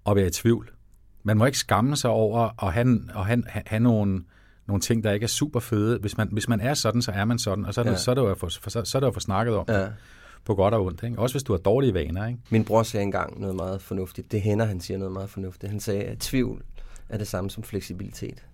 at 0.08 0.16
være 0.16 0.28
i 0.28 0.32
tvivl. 0.32 0.70
Man 1.24 1.38
må 1.38 1.46
ikke 1.46 1.58
skamme 1.58 1.96
sig 1.96 2.10
over 2.10 2.64
at 2.66 2.74
have, 2.74 3.02
at 3.16 3.26
have, 3.26 3.44
have 3.66 3.80
nogle, 3.80 4.24
nogle 4.68 4.82
ting, 4.82 5.04
der 5.04 5.12
ikke 5.12 5.24
er 5.24 5.28
super 5.28 5.60
fede. 5.60 5.98
Hvis 6.00 6.18
man, 6.18 6.28
hvis 6.32 6.48
man 6.50 6.60
er 6.60 6.74
sådan, 6.74 7.02
så 7.02 7.12
er 7.12 7.26
man 7.26 7.40
sådan, 7.40 7.66
og 7.66 7.74
så 7.74 7.82
er 7.82 7.84
det, 7.84 7.92
Ja. 7.92 7.98
så 7.98 8.12
er 8.12 8.16
det 8.16 8.22
jo 8.22 8.36
for, 8.36 8.50
for, 8.62 8.70
så, 8.70 8.84
så 8.86 8.98
er 8.98 9.00
det 9.00 9.08
jo 9.08 9.12
for 9.12 9.20
snakket 9.20 9.56
om, 9.56 9.66
ja. 9.70 9.88
På 10.46 10.56
godt 10.56 10.74
og 10.74 10.86
ondt. 10.86 11.04
Ikke? 11.04 11.20
Også 11.20 11.34
hvis 11.34 11.44
du 11.44 11.54
har 11.54 11.58
dårlige 11.58 11.94
vaner. 11.94 12.28
Ikke? 12.28 12.40
Min 12.50 12.66
bror 12.66 12.84
sagde 12.84 13.04
engang 13.04 13.40
noget 13.40 13.56
meget 13.56 13.82
fornuftigt. 13.82 14.32
Det 14.32 14.42
hænder, 14.42 14.66
han 14.66 14.82
siger 14.82 14.98
noget 14.98 15.14
meget 15.14 15.30
fornuftigt. 15.30 15.70
Han 15.72 15.80
sagde, 15.80 16.04
at 16.04 16.18
tvivl 16.20 16.64
er 17.10 17.18
det 17.18 17.28
samme 17.28 17.50
som 17.50 17.64
fleksibilitet. 17.64 18.46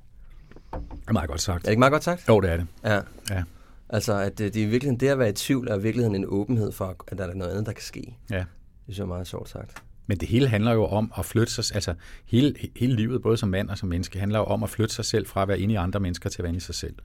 Det 0.74 1.08
er 1.08 1.14
meget 1.14 1.30
godt 1.30 1.42
sagt. 1.42 1.58
Er 1.58 1.62
det 1.62 1.70
ikke 1.70 1.80
meget 1.80 1.92
godt 1.92 2.04
sagt? 2.04 2.28
Jo, 2.28 2.40
det 2.40 2.52
er 2.52 2.58
det. 2.58 2.68
Ja. 2.84 3.02
Ja. 3.30 3.44
Altså, 3.90 4.14
at 4.14 4.38
det, 4.38 4.54
det 4.54 4.62
er 4.62 4.66
i 4.66 4.70
virkeligheden 4.70 5.00
det 5.00 5.08
at 5.08 5.20
være 5.20 5.30
i 5.30 5.34
tvivl, 5.34 5.68
er 5.68 5.78
i 5.78 5.82
virkeligheden 5.82 6.16
en 6.16 6.26
åbenhed 6.28 6.72
for, 6.72 6.96
at 7.08 7.18
der 7.18 7.28
er 7.28 7.34
noget 7.34 7.52
andet, 7.52 7.66
der 7.66 7.72
kan 7.72 7.84
ske. 7.84 8.18
Ja. 8.32 8.44
Det 8.88 8.98
jeg 8.98 9.04
er 9.04 9.08
meget 9.08 9.28
sjovt 9.28 9.50
sagt. 9.50 9.84
Men 10.08 10.18
det 10.18 10.28
hele 10.28 10.48
handler 10.48 10.74
jo 10.74 10.86
om 10.86 11.12
at 11.18 11.26
flytte 11.26 11.54
sig, 11.54 11.76
altså 11.76 11.94
hele, 12.26 12.56
hele 12.76 12.96
livet, 12.96 13.22
både 13.22 13.38
som 13.38 13.50
mand 13.50 13.70
og 13.70 13.78
som 13.78 13.90
menneske, 13.90 14.20
handler 14.20 14.40
jo 14.40 14.46
om 14.46 14.64
at 14.64 14.70
flytte 14.70 14.96
sig 14.96 15.06
selv 15.06 15.28
fra 15.28 15.42
at 15.42 15.48
være 15.48 15.60
inde 15.60 15.74
i 15.74 15.78
andre 15.78 16.00
mennesker 16.00 16.30
til 16.30 16.42
at 16.42 16.44
være 16.44 16.50
inde 16.50 16.58
i 16.58 16.62
sig 16.62 16.76
selv. 16.76 16.96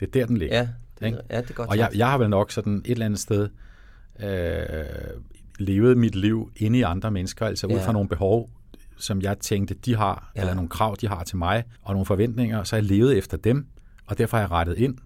Det 0.00 0.06
er 0.06 0.10
der, 0.10 0.26
den 0.26 0.36
ligger. 0.36 0.56
Ja, 0.56 0.68
det, 1.00 1.06
Ikke? 1.06 1.18
ja, 1.30 1.40
det 1.40 1.50
er 1.50 1.54
godt 1.54 1.70
og 1.70 1.78
jeg, 1.78 1.90
jeg 1.94 2.10
har 2.10 2.18
vel 2.18 2.30
nok 2.30 2.50
sådan 2.50 2.82
et 2.84 2.90
eller 2.90 3.06
andet 3.06 3.20
sted 3.20 3.42
øh, 3.42 3.50
levet 5.58 5.96
mit 5.98 6.14
liv 6.14 6.50
inde 6.56 6.78
i 6.78 6.82
andre 6.82 7.10
mennesker, 7.10 7.46
altså 7.46 7.66
ud 7.66 7.72
Ja. 7.72 7.86
fra 7.86 7.92
nogle 7.92 8.08
behov, 8.08 8.50
som 8.96 9.22
jeg 9.22 9.38
tænkte, 9.38 9.74
de 9.74 9.96
har, 9.96 10.30
Ja. 10.36 10.40
eller 10.40 10.54
nogle 10.54 10.68
krav, 10.68 10.96
de 11.00 11.08
har 11.08 11.24
til 11.24 11.36
mig, 11.36 11.64
og 11.82 11.92
nogle 11.94 12.06
forventninger, 12.06 12.64
så 12.64 12.76
jeg 12.76 12.84
levet 12.84 13.18
efter 13.18 13.36
dem, 13.36 13.66
og 14.06 14.18
derfor 14.18 14.36
har 14.36 14.42
jeg 14.44 14.50
rettet 14.50 14.78
ind. 14.78 14.98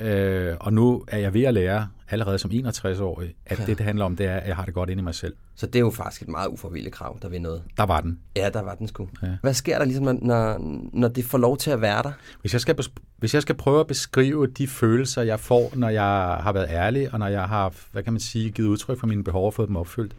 Øh, 0.00 0.54
og 0.60 0.72
nu 0.72 1.04
er 1.08 1.18
jeg 1.18 1.34
ved 1.34 1.42
at 1.42 1.54
lære, 1.54 1.88
allerede 2.10 2.38
som 2.38 2.50
61-årig, 2.50 3.34
at 3.46 3.58
Ja. 3.58 3.64
det, 3.66 3.78
det 3.78 3.86
handler 3.86 4.04
om, 4.04 4.16
det 4.16 4.26
er, 4.26 4.36
at 4.36 4.48
jeg 4.48 4.56
har 4.56 4.64
det 4.64 4.74
godt 4.74 4.90
inde 4.90 5.00
i 5.00 5.04
mig 5.04 5.14
selv. 5.14 5.34
Så 5.56 5.66
det 5.66 5.76
er 5.76 5.80
jo 5.80 5.90
faktisk 5.90 6.22
et 6.22 6.28
meget 6.28 6.48
uforvilligt 6.48 6.94
krav, 6.94 7.18
der 7.22 7.28
vil 7.28 7.42
noget. 7.42 7.62
Der 7.76 7.82
var 7.82 8.00
den. 8.00 8.18
Ja, 8.36 8.50
der 8.52 8.62
var 8.62 8.74
den 8.74 8.88
sgu. 8.88 9.08
Ja. 9.22 9.28
Hvad 9.42 9.54
sker 9.54 9.78
der 9.78 9.84
ligesom, 9.84 10.18
når, 10.22 10.58
når, 10.92 11.08
det 11.08 11.24
får 11.24 11.38
lov 11.38 11.56
til 11.56 11.70
at 11.70 11.80
være 11.80 12.02
der? 12.02 12.12
Hvis 12.40 12.52
jeg, 12.52 12.60
skal, 12.60 12.76
hvis 13.16 13.34
jeg 13.34 13.42
skal 13.42 13.54
prøve 13.54 13.80
at 13.80 13.86
beskrive 13.86 14.46
de 14.46 14.66
følelser, 14.68 15.22
jeg 15.22 15.40
får, 15.40 15.72
når 15.76 15.88
jeg 15.88 16.02
har 16.40 16.52
været 16.52 16.66
ærlig, 16.70 17.12
og 17.12 17.18
når 17.18 17.26
jeg 17.26 17.42
har, 17.44 17.72
hvad 17.92 18.02
kan 18.02 18.12
man 18.12 18.20
sige, 18.20 18.50
givet 18.50 18.68
udtryk 18.68 19.00
for 19.00 19.06
mine 19.06 19.24
behov 19.24 19.46
og 19.46 19.54
fået 19.54 19.68
dem 19.68 19.76
opfyldt, 19.76 20.16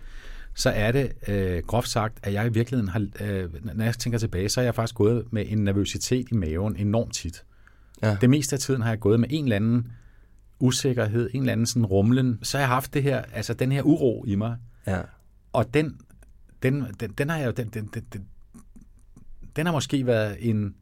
så 0.57 0.69
er 0.69 0.91
det 0.91 1.11
øh, 1.28 1.63
groft 1.67 1.89
sagt, 1.89 2.17
at 2.23 2.34
jeg 2.34 2.45
i 2.45 2.49
virkeligheden 2.49 2.89
har, 2.89 3.07
øh, 3.21 3.49
når 3.76 3.84
jeg 3.84 3.93
tænker 3.93 4.19
tilbage, 4.19 4.49
så 4.49 4.59
er 4.61 4.65
jeg 4.65 4.76
faktisk 4.76 4.95
gået 4.95 5.26
med 5.32 5.45
en 5.47 5.57
nervøsitet 5.57 6.28
i 6.32 6.36
maven 6.36 6.76
enormt 6.76 7.13
tit. 7.13 7.43
Ja. 8.01 8.17
Det 8.21 8.29
meste 8.29 8.55
af 8.55 8.59
tiden 8.59 8.81
har 8.81 8.89
jeg 8.89 8.99
gået 8.99 9.19
med 9.19 9.27
en 9.31 9.43
eller 9.43 9.55
anden 9.55 9.91
usikkerhed, 10.59 11.29
en 11.33 11.41
eller 11.41 11.51
anden 11.51 11.65
sådan 11.65 11.85
rumlen. 11.85 12.39
Så 12.43 12.57
har 12.57 12.61
jeg 12.61 12.67
haft 12.69 12.93
det 12.93 13.03
her, 13.03 13.21
altså 13.33 13.53
den 13.53 13.71
her 13.71 13.81
uro 13.83 14.23
i 14.27 14.35
mig, 14.35 14.57
Ja. 14.87 15.01
og 15.53 15.73
den, 15.73 15.99
den, 16.63 16.85
den, 16.99 17.11
den 17.11 17.29
har 17.29 17.37
jeg 17.37 17.45
jo, 17.45 17.51
den, 17.51 17.67
den, 17.67 17.89
den, 17.93 18.05
den, 18.13 18.25
den 19.55 19.65
har 19.65 19.73
måske 19.73 20.05
været 20.05 20.49
en, 20.49 20.75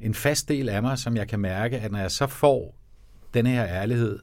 en 0.00 0.14
fast 0.14 0.48
del 0.48 0.68
af 0.68 0.82
mig, 0.82 0.98
som 0.98 1.16
jeg 1.16 1.28
kan 1.28 1.40
mærke, 1.40 1.78
at 1.78 1.92
når 1.92 1.98
jeg 1.98 2.10
så 2.10 2.26
får 2.26 2.74
den 3.34 3.46
her 3.46 3.66
ærlighed 3.66 4.18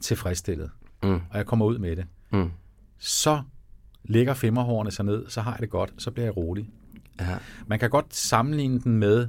tilfredsstillet, 0.00 0.70
Mm. 1.02 1.14
og 1.30 1.36
jeg 1.38 1.46
kommer 1.46 1.66
ud 1.66 1.78
med 1.78 1.96
det, 1.96 2.06
Mm. 2.32 2.50
så 2.98 3.42
ligger 4.04 4.34
femmerhårene 4.34 4.90
sig 4.90 5.04
ned, 5.04 5.24
så 5.28 5.40
har 5.40 5.50
jeg 5.52 5.60
det 5.60 5.70
godt, 5.70 5.92
så 5.98 6.10
bliver 6.10 6.26
jeg 6.26 6.36
rolig. 6.36 6.70
Ja. 7.20 7.36
Man 7.66 7.78
kan 7.78 7.90
godt 7.90 8.14
sammenligne 8.14 8.80
den 8.80 8.96
med 8.98 9.28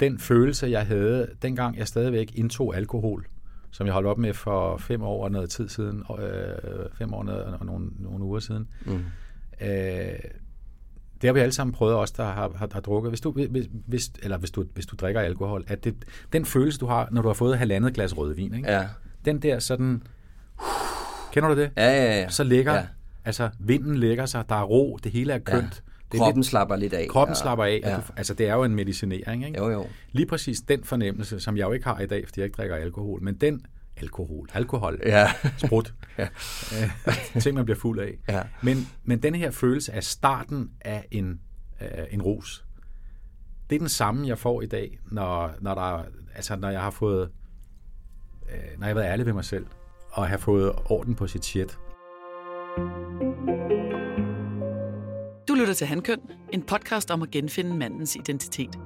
den 0.00 0.18
følelse, 0.18 0.66
jeg 0.66 0.86
havde, 0.86 1.28
dengang 1.42 1.78
jeg 1.78 1.88
stadigvæk 1.88 2.32
indtog 2.34 2.76
alkohol, 2.76 3.26
som 3.70 3.86
jeg 3.86 3.94
holdt 3.94 4.08
op 4.08 4.18
med 4.18 4.32
for 4.32 4.76
fem 4.76 5.02
år 5.02 5.24
og 5.24 5.30
noget 5.30 5.50
tid 5.50 5.68
siden, 5.68 6.02
øh, 6.18 6.88
fem 6.98 7.14
år 7.14 7.24
og 7.58 7.66
nogle, 7.66 7.88
nogle 7.98 8.24
uger 8.24 8.40
siden. 8.40 8.68
Mm. 8.86 9.04
Øh, 9.60 10.18
det 11.20 11.28
har 11.28 11.32
vi 11.32 11.40
alle 11.40 11.52
sammen 11.52 11.74
prøvet, 11.74 11.96
os 11.96 12.10
der 12.10 12.24
har, 12.24 12.50
har, 12.56 12.68
har 12.72 12.80
drukket. 12.80 13.10
Hvis 13.10 13.20
du, 13.20 13.30
hvis, 13.32 13.66
hvis, 13.86 14.10
eller 14.22 14.38
hvis 14.38 14.50
du, 14.50 14.64
hvis 14.74 14.86
du 14.86 14.96
drikker 14.96 15.20
alkohol, 15.20 15.64
at 15.66 15.84
det, 15.84 15.94
den 16.32 16.44
følelse, 16.44 16.78
du 16.78 16.86
har, 16.86 17.08
når 17.10 17.22
du 17.22 17.28
har 17.28 17.34
fået 17.34 17.58
halvandet 17.58 17.94
glas 17.94 18.16
rødvin, 18.16 18.54
ikke? 18.54 18.70
Ja. 18.70 18.88
den 19.24 19.42
der 19.42 19.58
sådan, 19.58 20.02
kender 21.32 21.48
du 21.48 21.60
det? 21.60 21.70
Ja, 21.76 21.90
ja, 21.90 22.20
ja. 22.20 22.28
Så 22.28 22.44
ligger, 22.44 22.74
ja. 22.74 22.86
altså 23.24 23.50
vinden 23.58 23.96
lægger 23.96 24.26
sig, 24.26 24.44
der 24.48 24.54
er 24.54 24.62
ro, 24.62 24.98
det 25.04 25.12
hele 25.12 25.32
er 25.32 25.38
kønt. 25.38 25.82
Ja. 25.86 25.93
Det 26.14 26.20
Kroppen 26.22 26.40
lidt, 26.40 26.46
slapper 26.50 26.76
lidt 26.76 26.92
af. 26.94 27.08
kroppen 27.08 27.32
og- 27.32 27.36
slapper 27.36 27.64
af. 27.64 27.80
Ja. 27.82 27.90
Ja. 27.90 27.96
Du, 27.96 28.02
altså 28.16 28.34
det 28.34 28.48
er 28.48 28.54
jo 28.54 28.64
en 28.64 28.74
medicinering, 28.74 29.46
ikke? 29.46 29.58
Jo, 29.58 29.70
jo. 29.70 29.86
Lige 30.12 30.26
præcis 30.26 30.60
den 30.60 30.84
fornemmelse, 30.84 31.40
som 31.40 31.56
jeg 31.56 31.66
jo 31.66 31.72
ikke 31.72 31.86
har 31.86 32.00
i 32.00 32.06
dag, 32.06 32.24
fordi 32.28 32.40
jeg 32.40 32.44
ikke 32.44 32.56
drikker 32.56 32.76
alkohol, 32.76 33.22
men 33.22 33.34
den 33.34 33.66
alkohol, 33.96 34.48
alkohol, 34.54 35.00
Ja. 35.06 35.28
sprut, 35.56 35.94
Ja. 36.18 36.28
øh, 37.36 37.40
ting 37.42 37.54
man 37.54 37.64
bliver 37.64 37.78
fuld 37.78 38.00
af. 38.00 38.18
Ja. 38.28 38.42
Men, 38.62 38.88
men 39.04 39.22
den 39.22 39.34
her 39.34 39.50
følelse 39.50 39.92
af 39.92 40.04
starten 40.04 40.70
af 40.80 41.06
en, 41.10 41.40
øh, 41.80 41.88
en 42.10 42.22
rus, 42.22 42.64
det 43.70 43.76
er 43.76 43.80
den 43.80 43.88
samme, 43.88 44.26
jeg 44.28 44.38
får 44.38 44.62
i 44.62 44.66
dag, 44.66 44.98
når, 45.10 45.54
når, 45.60 45.74
der, 45.74 46.04
altså, 46.34 46.56
når 46.56 46.70
jeg 46.70 46.80
har 46.80 46.90
fået, 46.90 47.30
øh, 48.52 48.78
når 48.78 48.86
jeg 48.86 48.94
har 48.94 49.00
været 49.00 49.06
ærlig 49.12 49.26
ved 49.26 49.32
mig 49.32 49.44
selv, 49.44 49.66
og 50.10 50.28
har 50.28 50.36
fået 50.36 50.72
orden 50.84 51.14
på 51.14 51.26
sit 51.26 51.44
shit. 51.44 51.78
Du 55.54 55.58
lytter 55.58 55.74
til 55.74 55.86
Handkøn, 55.86 56.20
en 56.52 56.62
podcast 56.62 57.10
om 57.10 57.22
at 57.22 57.30
genfinde 57.30 57.76
mandens 57.76 58.16
identitet. 58.16 58.78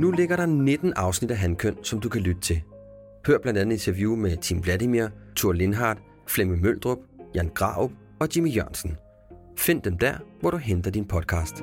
Nu 0.00 0.10
ligger 0.10 0.36
der 0.36 0.46
19 0.46 0.92
afsnit 0.92 1.30
af 1.30 1.36
Handkøn, 1.36 1.84
som 1.84 2.00
du 2.00 2.08
kan 2.08 2.20
lytte 2.20 2.40
til. 2.40 2.62
Hør 3.26 3.38
blandt 3.38 3.58
andet 3.58 3.72
interview 3.72 4.16
med 4.16 4.36
Tim 4.36 4.64
Vladimir, 4.64 5.08
Thor 5.36 5.52
Lindhardt, 5.52 6.00
Flemming 6.26 6.62
Møldrup, 6.62 6.98
Jan 7.34 7.50
Graup 7.54 7.90
og 8.20 8.28
Jimmy 8.36 8.56
Jørgensen. 8.56 8.96
Find 9.58 9.82
dem 9.82 9.98
der, 9.98 10.14
hvor 10.40 10.50
du 10.50 10.56
henter 10.56 10.90
din 10.90 11.04
podcast. 11.04 11.56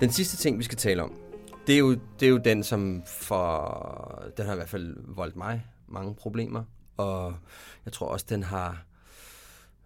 Den 0.00 0.10
sidste 0.10 0.36
ting, 0.36 0.58
vi 0.58 0.64
skal 0.64 0.78
tale 0.78 1.02
om, 1.02 1.12
det 1.66 1.74
er 1.74 1.78
jo, 1.78 1.92
det 2.20 2.26
er 2.26 2.30
jo 2.30 2.38
den, 2.38 2.62
som 2.62 3.02
for... 3.06 4.24
Den 4.36 4.46
har 4.46 4.52
i 4.52 4.56
hvert 4.56 4.68
fald 4.68 4.96
voldt 5.14 5.36
mig 5.36 5.66
mange 5.88 6.14
problemer. 6.14 6.64
Og 6.96 7.34
jeg 7.84 7.92
tror 7.92 8.06
også, 8.06 8.26
den 8.28 8.42
har... 8.42 8.84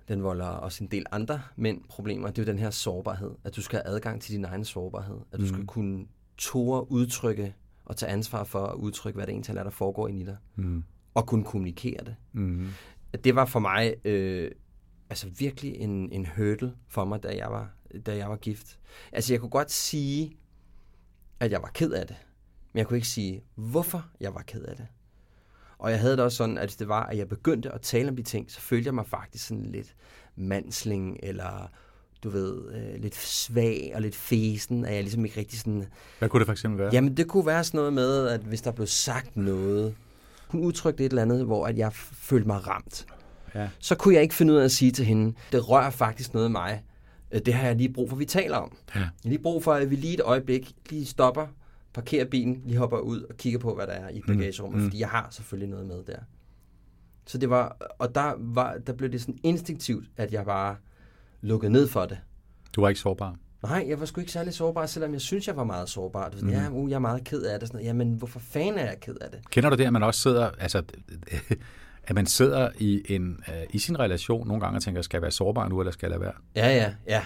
Den 0.08 0.22
volder 0.22 0.46
også 0.46 0.84
en 0.84 0.90
del 0.90 1.06
andre 1.10 1.42
mænd 1.56 1.80
problemer. 1.88 2.28
Det 2.28 2.38
er 2.38 2.42
jo 2.42 2.52
den 2.52 2.58
her 2.58 2.70
sårbarhed. 2.70 3.30
At 3.44 3.56
du 3.56 3.62
skal 3.62 3.80
have 3.84 3.94
adgang 3.94 4.22
til 4.22 4.34
din 4.34 4.44
egen 4.44 4.64
sårbarhed. 4.64 5.18
At 5.32 5.38
du 5.38 5.44
mm. 5.44 5.48
skal 5.48 5.66
kunne 5.66 6.06
tåre 6.38 6.92
udtrykke 6.92 7.54
og 7.84 7.96
tage 7.96 8.12
ansvar 8.12 8.44
for 8.44 8.66
at 8.66 8.74
udtrykke, 8.74 9.16
hvad 9.16 9.26
det 9.26 9.32
egentlig 9.32 9.56
er, 9.56 9.62
der 9.62 9.70
foregår 9.70 10.08
inde 10.08 10.20
i 10.20 10.24
dig. 10.24 10.36
Mm. 10.56 10.84
Og 11.14 11.26
kunne 11.26 11.44
kommunikere 11.44 12.04
det. 12.04 12.16
Mm. 12.32 12.68
Det 13.24 13.34
var 13.34 13.44
for 13.44 13.58
mig 13.58 13.94
øh, 14.04 14.50
altså 15.10 15.28
virkelig 15.38 15.74
en, 15.74 16.12
en 16.12 16.26
hurdle 16.36 16.74
for 16.88 17.04
mig, 17.04 17.22
da 17.22 17.36
jeg, 17.36 17.50
var, 17.50 17.70
da 18.06 18.16
jeg 18.16 18.30
var 18.30 18.36
gift. 18.36 18.78
Altså 19.12 19.32
jeg 19.32 19.40
kunne 19.40 19.50
godt 19.50 19.70
sige, 19.70 20.36
at 21.41 21.53
jeg 21.53 21.62
var 21.62 21.70
ked 21.74 21.91
af 21.91 22.07
det. 22.07 22.16
Men 22.72 22.78
jeg 22.78 22.86
kunne 22.86 22.97
ikke 22.97 23.09
sige, 23.09 23.43
hvorfor 23.55 24.07
jeg 24.20 24.34
var 24.34 24.43
ked 24.43 24.62
af 24.62 24.76
det. 24.76 24.86
Og 25.78 25.91
jeg 25.91 26.01
havde 26.01 26.16
det 26.16 26.24
også 26.24 26.36
sådan, 26.36 26.59
at 26.59 26.64
hvis 26.64 26.76
det 26.76 26.89
var, 26.89 27.07
at 27.07 27.18
jeg 27.18 27.28
begyndte 27.28 27.72
at 27.72 27.80
tale 27.80 28.09
om 28.09 28.16
de 28.16 28.22
ting, 28.22 28.51
så 28.51 28.61
følte 28.61 28.86
jeg 28.86 28.95
mig 28.95 29.07
faktisk 29.07 29.47
sådan 29.47 29.66
lidt 29.66 29.95
mandsling, 30.36 31.18
eller 31.22 31.70
du 32.22 32.30
ved, 32.30 32.72
øh, 32.72 33.03
lidt 33.03 33.14
svag 33.14 33.93
og 33.95 34.03
lidt 34.03 34.14
fesen, 34.14 34.84
at 34.84 34.95
jeg 34.95 35.03
ligesom 35.03 35.24
ikke 35.24 35.41
rigtig 35.41 35.59
sådan... 35.59 35.84
Hvad 36.18 36.28
kunne 36.28 36.41
det 36.41 36.47
for 36.47 36.53
eksempel 36.53 36.78
være? 36.78 36.91
Jamen, 36.93 37.16
det 37.16 37.28
kunne 37.28 37.47
være 37.47 37.64
sådan 37.64 37.78
noget 37.78 37.93
med, 37.93 38.28
at 38.28 38.41
hvis 38.41 38.62
der 38.62 38.70
blev 38.70 38.86
sagt 38.86 39.36
noget, 39.36 39.95
hun 40.49 40.61
udtrykte 40.61 41.05
et 41.05 41.09
eller 41.09 41.22
andet, 41.22 41.45
hvor 41.45 41.66
at 41.66 41.78
jeg 41.78 41.93
følte 41.93 42.47
mig 42.47 42.66
ramt. 42.66 43.07
Ja. 43.55 43.68
Så 43.78 43.95
kunne 43.95 44.14
jeg 44.14 44.22
ikke 44.22 44.34
finde 44.34 44.53
ud 44.53 44.59
af 44.59 44.64
at 44.64 44.72
sige 44.72 44.93
til 44.93 45.05
hende, 45.05 45.34
det 45.53 45.68
rører 45.68 45.91
faktisk 45.91 46.34
noget 46.34 46.45
af 46.45 46.51
mig. 46.51 46.82
Øh, 47.32 47.40
Det 47.46 47.54
har 47.54 47.66
jeg 47.66 47.76
lige 47.76 47.92
brug 47.92 48.08
for, 48.10 48.16
vi 48.16 48.24
taler 48.24 48.56
om. 48.56 48.76
Ja. 48.94 49.00
Jeg 49.00 49.06
har 49.06 49.28
lige 49.28 49.42
brug 49.42 49.64
for, 49.64 49.72
at 49.72 49.90
vi 49.90 49.96
lige 49.96 50.14
et 50.14 50.20
øjeblik 50.20 50.72
lige 50.90 51.06
stopper, 51.06 51.46
parkerer 51.94 52.24
bilen, 52.24 52.62
lige 52.64 52.78
hopper 52.78 52.98
ud 52.98 53.22
og 53.22 53.36
kigger 53.36 53.58
på, 53.58 53.74
hvad 53.74 53.86
der 53.86 53.92
er 53.92 54.08
i 54.08 54.20
bagagerummet, 54.26 54.78
mm. 54.80 54.86
fordi 54.86 55.00
jeg 55.00 55.08
har 55.08 55.28
selvfølgelig 55.30 55.68
noget 55.70 55.86
med 55.86 56.04
der. 56.06 56.18
Så 57.26 57.38
det 57.38 57.50
var, 57.50 57.76
og 57.98 58.14
der, 58.14 58.32
var, 58.38 58.78
der 58.86 58.92
blev 58.92 59.12
det 59.12 59.20
sådan 59.20 59.38
instinktivt, 59.42 60.06
at 60.16 60.32
jeg 60.32 60.44
bare 60.44 60.76
lukkede 61.40 61.72
ned 61.72 61.88
for 61.88 62.06
det. 62.06 62.18
Du 62.72 62.80
var 62.80 62.88
ikke 62.88 63.00
sårbar. 63.00 63.36
Nej, 63.62 63.84
jeg 63.88 64.00
var 64.00 64.06
sgu 64.06 64.20
ikke 64.20 64.32
særlig 64.32 64.54
sårbar, 64.54 64.86
selvom 64.86 65.12
jeg 65.12 65.20
synes, 65.20 65.46
jeg 65.48 65.56
var 65.56 65.64
meget 65.64 65.88
sårbar. 65.88 66.28
Du 66.28 66.36
ved, 66.36 66.44
Mhm. 66.44 66.52
Ja, 66.52 66.68
uh, 66.70 66.90
jeg 66.90 66.96
er 66.96 67.00
meget 67.00 67.24
ked 67.24 67.42
af 67.42 67.60
det. 67.60 67.68
Sådan. 67.68 67.84
Jamen, 67.84 68.12
hvorfor 68.14 68.38
fanden 68.40 68.74
er 68.78 68.84
jeg 68.84 69.00
ked 69.00 69.16
af 69.20 69.30
det? 69.30 69.40
Kender 69.50 69.70
du 69.70 69.76
det, 69.76 69.84
at 69.84 69.92
man 69.92 70.02
også 70.02 70.20
sidder, 70.20 70.50
altså, 70.58 70.82
at 72.09 72.14
man 72.14 72.26
sidder 72.26 72.68
i, 72.78 73.02
en, 73.09 73.40
øh, 73.48 73.54
i 73.70 73.78
sin 73.78 73.98
relation 73.98 74.48
nogle 74.48 74.61
gange 74.61 74.78
og 74.78 74.82
tænker, 74.82 75.02
skal 75.02 75.16
jeg 75.16 75.22
være 75.22 75.30
sårbar 75.30 75.68
nu, 75.68 75.80
eller 75.80 75.92
skal 75.92 76.06
jeg 76.06 76.11
lade 76.11 76.20
være? 76.20 76.32
Ja, 76.56 76.76
ja, 76.76 76.92
ja. 77.09 77.22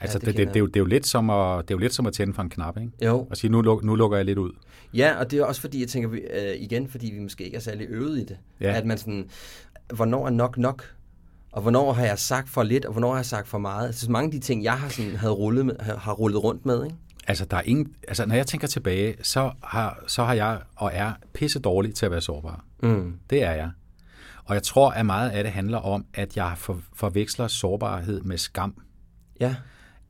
Altså, 0.00 0.18
det 0.18 0.26
det, 0.26 0.36
det, 0.36 0.46
det, 0.46 0.54
det, 0.54 0.56
er 0.56 0.60
jo, 0.60 0.66
det, 0.66 0.76
er 0.76 0.80
jo 0.80 0.86
lidt 0.86 1.06
som 1.06 1.30
at, 1.30 1.68
det 1.68 1.74
er 1.74 1.74
jo 1.74 1.78
lidt 1.78 1.94
som 1.94 2.06
at 2.06 2.12
tænde 2.12 2.34
for 2.34 2.42
en 2.42 2.50
knap, 2.50 2.76
ikke? 2.76 2.92
Jo. 3.04 3.26
Og 3.30 3.36
sige, 3.36 3.50
nu, 3.50 3.62
luk, 3.62 3.84
nu 3.84 3.94
lukker 3.94 4.16
jeg 4.16 4.26
lidt 4.26 4.38
ud. 4.38 4.52
Ja, 4.94 5.18
og 5.18 5.30
det 5.30 5.38
er 5.38 5.44
også 5.44 5.60
fordi, 5.60 5.80
jeg 5.80 5.88
tænker, 5.88 6.10
øh, 6.12 6.54
igen, 6.56 6.88
fordi 6.88 7.10
vi 7.10 7.18
måske 7.18 7.44
ikke 7.44 7.56
er 7.56 7.60
særlig 7.60 7.86
øvet 7.90 8.18
i 8.18 8.24
det. 8.24 8.36
Ja. 8.60 8.72
At 8.72 8.86
man 8.86 8.98
sådan, 8.98 9.28
hvornår 9.94 10.26
er 10.26 10.30
nok 10.30 10.58
nok? 10.58 10.94
Og 11.52 11.62
hvornår 11.62 11.92
har 11.92 12.04
jeg 12.04 12.18
sagt 12.18 12.48
for 12.48 12.62
lidt, 12.62 12.84
og 12.84 12.92
hvornår 12.92 13.10
har 13.10 13.16
jeg 13.18 13.26
sagt 13.26 13.48
for 13.48 13.58
meget? 13.58 13.86
Altså, 13.86 14.06
så 14.06 14.10
mange 14.10 14.26
af 14.26 14.30
de 14.32 14.38
ting, 14.38 14.64
jeg 14.64 14.72
har, 14.72 14.88
sådan, 14.88 15.16
havde 15.16 15.32
rullet 15.32 15.66
med, 15.66 15.74
har, 15.80 15.96
har 15.96 16.12
rullet 16.12 16.44
rundt 16.44 16.66
med, 16.66 16.84
ikke? 16.84 16.96
Altså, 17.28 17.44
der 17.44 17.56
er 17.56 17.62
ingen, 17.64 17.92
altså, 18.08 18.26
når 18.26 18.34
jeg 18.34 18.46
tænker 18.46 18.66
tilbage, 18.66 19.14
så 19.22 19.50
har, 19.62 20.04
så 20.06 20.24
har 20.24 20.34
jeg 20.34 20.60
og 20.76 20.90
er 20.94 21.12
pisse 21.34 21.58
dårlig 21.58 21.94
til 21.94 22.06
at 22.06 22.12
være 22.12 22.20
sårbar. 22.20 22.64
Mm. 22.82 23.14
Det 23.30 23.42
er 23.42 23.52
jeg. 23.52 23.70
Og 24.48 24.54
jeg 24.54 24.62
tror, 24.62 24.90
at 24.90 25.06
meget 25.06 25.30
af 25.30 25.44
det 25.44 25.52
handler 25.52 25.78
om, 25.78 26.04
at 26.14 26.36
jeg 26.36 26.52
for, 26.56 26.80
forveksler 26.94 27.48
sårbarhed 27.48 28.20
med 28.20 28.38
skam. 28.38 28.74
Ja, 29.40 29.56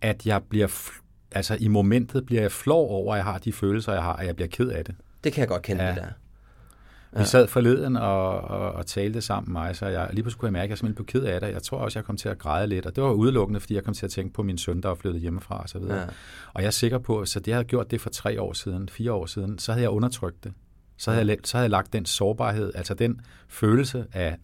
At 0.01 0.27
jeg 0.27 0.43
bliver, 0.43 0.91
altså 1.33 1.57
i 1.61 1.69
momentet 1.69 2.27
bliver 2.27 2.43
jeg 2.43 2.53
flov 2.53 2.91
over, 2.91 3.15
at 3.15 3.17
jeg 3.17 3.25
har 3.25 3.39
de 3.39 3.53
følelser, 3.53 3.93
jeg 3.93 4.03
har, 4.03 4.13
at 4.13 4.27
jeg 4.27 4.37
bliver 4.37 4.49
ked 4.49 4.69
af 4.69 4.85
det. 4.85 4.95
det 5.25 5.33
kan 5.33 5.41
jeg 5.41 5.49
godt 5.49 5.63
kende, 5.63 5.83
Ja. 5.83 5.89
ja. 5.89 5.95
det 5.95 6.03
der. 6.03 7.19
Vi 7.19 7.25
sad 7.25 7.47
forleden 7.49 7.97
og, 7.97 8.41
og, 8.41 8.73
og 8.73 8.87
talte 8.87 9.21
sammen 9.21 9.53
med 9.53 9.61
mig, 9.61 9.77
så 9.77 9.87
jeg 9.87 10.09
lige 10.13 10.23
pludselig 10.23 10.41
kunne 10.41 10.47
jeg 10.47 10.53
mærke, 10.53 10.65
at 10.65 10.71
jeg 10.71 10.79
simpelthen 10.79 11.05
blev 11.05 11.23
ked 11.23 11.29
af 11.29 11.41
det. 11.41 11.49
Jeg 11.53 11.63
tror 11.63 11.79
også, 11.79 11.99
jeg 11.99 12.05
kom 12.05 12.17
til 12.17 12.29
at 12.29 12.39
græde 12.39 12.67
lidt, 12.67 12.87
og 12.87 12.97
det 12.97 13.05
var 13.05 13.11
udelukkende, 13.11 13.61
fordi 13.61 13.75
jeg 13.75 13.85
kom 13.85 13.95
til 13.95 14.07
at 14.07 14.11
tænke 14.13 14.35
på 14.35 14.43
min 14.43 14.59
søn, 14.59 14.81
der 14.81 14.89
var 14.89 14.95
flyttet 14.95 15.21
hjemmefra 15.23 15.63
og 15.63 15.69
så 15.69 15.79
videre. 15.79 15.99
Ja. 16.01 16.07
Og 16.55 16.63
jeg 16.63 16.67
er 16.67 16.71
sikker 16.71 16.99
på, 16.99 17.21
at 17.21 17.29
så 17.29 17.41
det 17.41 17.49
jeg 17.49 17.57
havde 17.57 17.69
gjort 17.69 17.91
det 17.91 18.01
for 18.01 18.11
tre 18.11 18.41
år 18.43 18.53
siden, 18.53 18.89
fire 18.89 19.13
år 19.13 19.27
siden, 19.27 19.59
så 19.59 19.73
havde 19.73 19.83
jeg 19.83 19.91
undertrykt 19.91 20.45
det. 20.45 20.53
Så 20.99 21.11
havde, 21.13 21.27
jeg, 21.29 21.37
så 21.45 21.57
havde 21.57 21.63
jeg 21.65 21.71
lagt 21.71 21.93
den 21.93 22.07
sårbarhed, 22.07 22.73
altså 22.75 22.95
den 22.95 23.21
følelse 23.49 24.07
af 24.13 24.37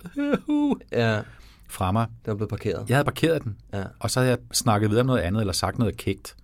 Ja, 0.92 1.20
fra 1.68 1.92
mig. 1.92 2.06
den 2.26 2.36
blevet 2.36 2.50
parkeret. 2.50 2.88
Jeg 2.88 2.96
havde 2.96 3.04
parkeret 3.04 3.44
den, 3.44 3.56
Ja. 3.72 3.84
og 3.98 4.10
så 4.10 4.20
havde 4.20 4.30
jeg 4.30 4.38
snakket 4.52 4.90
videre 4.90 5.00
om 5.00 5.06
noget 5.06 5.20
andet, 5.20 5.40
eller 5.40 5.52
sagt 5.52 5.78
noget 5.78 5.96
kægt. 5.96 6.36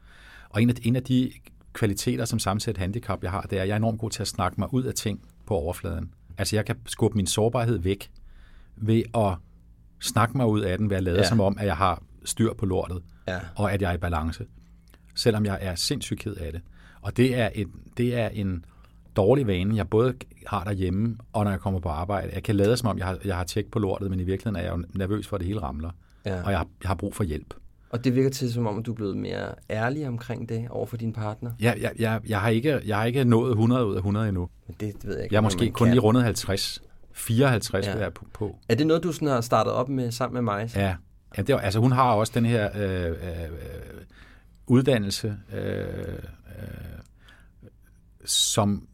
Og 0.51 0.63
en 0.63 0.71
af, 0.71 0.75
en 0.83 0.97
af 0.97 1.03
de 1.03 1.33
kvaliteter, 1.73 2.25
som 2.25 2.39
sammensat 2.39 2.77
handicap, 2.79 3.23
jeg 3.23 3.31
har, 3.31 3.41
det 3.43 3.59
er, 3.59 3.63
at 3.63 3.69
jeg 3.69 3.73
er 3.75 3.77
enormt 3.79 4.01
god 4.01 4.11
til 4.11 4.23
at 4.23 4.29
snakke 4.29 4.55
mig 4.61 4.75
ud 4.75 4.83
af 4.83 4.95
ting 4.95 5.21
på 5.47 5.55
overfladen. 5.55 6.15
Altså, 6.39 6.57
jeg 6.57 6.67
kan 6.67 6.77
skubbe 6.87 7.17
min 7.17 7.27
sårbarhed 7.27 7.79
væk 7.79 8.11
ved 8.77 9.03
at 9.15 9.35
snakke 10.01 10.37
mig 10.37 10.47
ud 10.47 10.61
af 10.61 10.79
den, 10.79 10.91
ved 10.91 10.97
at 10.97 11.03
lade. 11.03 11.17
Ja. 11.19 11.29
som 11.29 11.41
om, 11.41 11.57
at 11.61 11.67
jeg 11.67 11.77
har 11.77 12.03
styr 12.25 12.53
på 12.55 12.67
lortet, 12.67 13.03
Ja. 13.29 13.39
og 13.57 13.73
at 13.73 13.83
jeg 13.83 13.91
er 13.91 13.95
i 13.95 13.99
balance. 13.99 14.47
Selvom 15.15 15.45
jeg 15.45 15.59
er 15.61 15.75
sindssygt 15.75 16.21
ked 16.21 16.35
af 16.35 16.53
det. 16.53 16.61
Og 17.03 17.17
det 17.17 17.39
er, 17.39 17.49
en, 17.55 17.73
det 17.97 18.15
er 18.19 18.29
en 18.29 18.65
dårlig 19.17 19.47
vane, 19.47 19.77
jeg 19.77 19.89
både 19.89 20.15
har 20.47 20.65
derhjemme, 20.65 21.17
og 21.33 21.45
når 21.45 21.51
jeg 21.51 21.61
kommer 21.61 21.81
på 21.81 21.89
arbejde. 21.89 22.31
Jeg 22.35 22.43
kan 22.43 22.57
lade 22.57 22.77
som 22.77 22.89
om, 22.89 22.99
jeg 22.99 23.07
har, 23.07 23.19
jeg 23.25 23.37
har 23.37 23.45
tjek 23.45 23.71
på 23.71 23.79
lortet, 23.79 24.11
men 24.11 24.21
i 24.21 24.25
virkeligheden 24.25 24.57
er 24.57 24.63
jeg 24.63 24.79
jo 24.79 24.85
nervøs 24.99 25.27
for, 25.27 25.37
at 25.37 25.41
det 25.41 25.47
hele 25.47 25.63
ramler. 25.63 25.91
Ja. 26.27 26.43
Og 26.43 26.51
jeg 26.51 26.59
har, 26.59 26.67
jeg 26.83 26.89
har 26.89 26.95
brug 26.95 27.15
for 27.15 27.25
hjælp. 27.25 27.55
Og 27.91 28.05
det 28.05 28.15
virker 28.15 28.31
til, 28.31 28.53
som 28.53 28.67
om 28.67 28.83
du 28.83 28.91
er 28.91 28.95
blevet 28.95 29.17
mere 29.17 29.55
ærlig 29.71 30.09
omkring 30.09 30.49
det 30.49 30.69
over 30.71 30.87
for 30.87 30.97
din 30.97 31.13
partner. 31.13 31.51
Jeg, 31.61 31.77
jeg, 31.81 31.93
jeg, 31.99 32.21
jeg, 32.29 32.41
har 32.41 32.49
ikke, 32.49 32.81
jeg 32.87 32.97
har 32.97 33.05
ikke 33.05 33.25
nået 33.25 33.51
100 33.51 33.87
ud 33.87 33.95
af 33.95 33.99
100 33.99 34.29
endnu. 34.29 34.49
Men 34.67 34.77
det 34.81 34.95
ved 35.05 35.15
jeg 35.15 35.25
ikke. 35.25 35.35
Jeg 35.35 35.39
er 35.39 35.43
måske 35.43 35.71
kun 35.71 35.87
kan. 35.87 35.95
lige 35.95 36.01
rundet 36.01 36.25
50. 36.25 36.83
54 37.13 37.87
ja. 37.87 37.91
Ja. 37.91 37.97
vil 37.97 38.01
jeg 38.01 38.07
er 38.07 38.27
på. 38.33 38.57
Er 38.69 38.75
det 38.75 38.87
noget, 38.87 39.03
du 39.03 39.13
sådan 39.13 39.29
har 39.29 39.41
startet 39.41 39.73
op 39.73 39.89
med 39.89 40.11
sammen 40.11 40.35
med 40.35 40.43
mig? 40.43 40.71
Ja. 40.77 40.95
ja 41.37 41.43
det 41.43 41.55
var, 41.55 41.61
altså 41.61 41.81
hun 41.81 41.93
har 41.93 42.13
også 42.13 42.33
den 42.35 42.45
her 42.45 42.71
øh, 42.75 43.07
øh, 43.07 43.11
øh, 43.11 43.51
uddannelse, 44.67 45.37
øh, 45.53 45.79
øh, 45.79 45.85
som, 48.25 48.87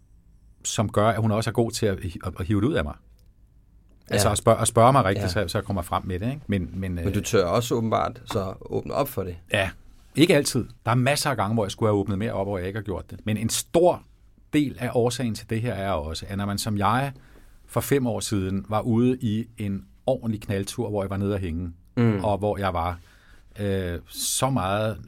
som 0.67 0.89
gør, 0.93 1.09
at 1.09 1.21
hun 1.21 1.31
også 1.31 1.51
er 1.51 1.55
god 1.55 1.71
til 1.71 1.87
at, 1.87 1.99
at, 2.41 2.47
hive 2.47 2.61
det 2.61 2.67
ud 2.67 2.75
af 2.75 2.85
mig. 2.85 2.95
Altså 4.11 4.29
Ja. 4.29 4.33
at 4.33 4.39
spørge, 4.39 4.61
at 4.61 4.69
spørge 4.69 4.93
mig 4.93 5.05
rigtigt, 5.05 5.37
Ja. 5.37 5.43
så, 5.43 5.49
så 5.49 5.59
jeg 5.59 5.65
kommer 5.65 5.83
frem 5.83 6.03
med 6.07 6.19
det. 6.21 6.27
Ikke? 6.31 6.41
Men, 6.47 6.71
men, 6.75 6.95
Men 6.95 7.13
du 7.13 7.21
tør 7.21 7.45
også 7.45 7.75
åbenbart 7.75 8.23
så 8.25 8.55
åbne 8.61 8.95
op 8.95 9.09
for 9.09 9.23
det. 9.23 9.37
Ja, 9.53 9.71
ikke 10.17 10.37
altid. 10.37 10.65
Der 10.85 10.91
er 10.91 10.95
masser 10.95 11.31
af 11.31 11.37
gange, 11.37 11.55
hvor 11.55 11.65
jeg 11.65 11.71
skulle 11.71 11.89
have 11.91 11.99
åbnet 11.99 12.19
mere 12.19 12.33
op, 12.33 12.47
hvor 12.47 12.59
jeg 12.59 12.67
ikke 12.67 12.77
har 12.79 12.85
gjort 12.85 13.11
det. 13.11 13.21
Men 13.25 13.37
en 13.37 13.49
stor 13.49 14.03
del 14.53 14.77
af 14.81 14.91
årsagen 14.95 15.35
til 15.35 15.51
det 15.51 15.61
her 15.61 15.75
er 15.75 15.91
også, 15.91 16.27
at 16.29 16.39
når 16.39 16.47
man 16.47 16.59
som 16.59 16.79
jeg 16.79 17.13
for 17.67 17.81
fem 17.81 18.07
år 18.07 18.21
siden 18.21 18.67
var 18.69 18.81
ude 18.81 19.19
i 19.21 19.47
en 19.59 19.85
ordentlig 20.07 20.41
knaldtur, 20.43 20.91
hvor 20.91 21.03
jeg 21.03 21.11
var 21.11 21.17
nede 21.17 21.35
at 21.35 21.41
hænge, 21.41 21.73
mm. 21.97 22.25
og 22.25 22.39
hvor 22.39 22.59
jeg 22.59 22.75
var 22.75 22.99
øh, 23.61 23.99
så 24.09 24.51
meget, 24.51 24.99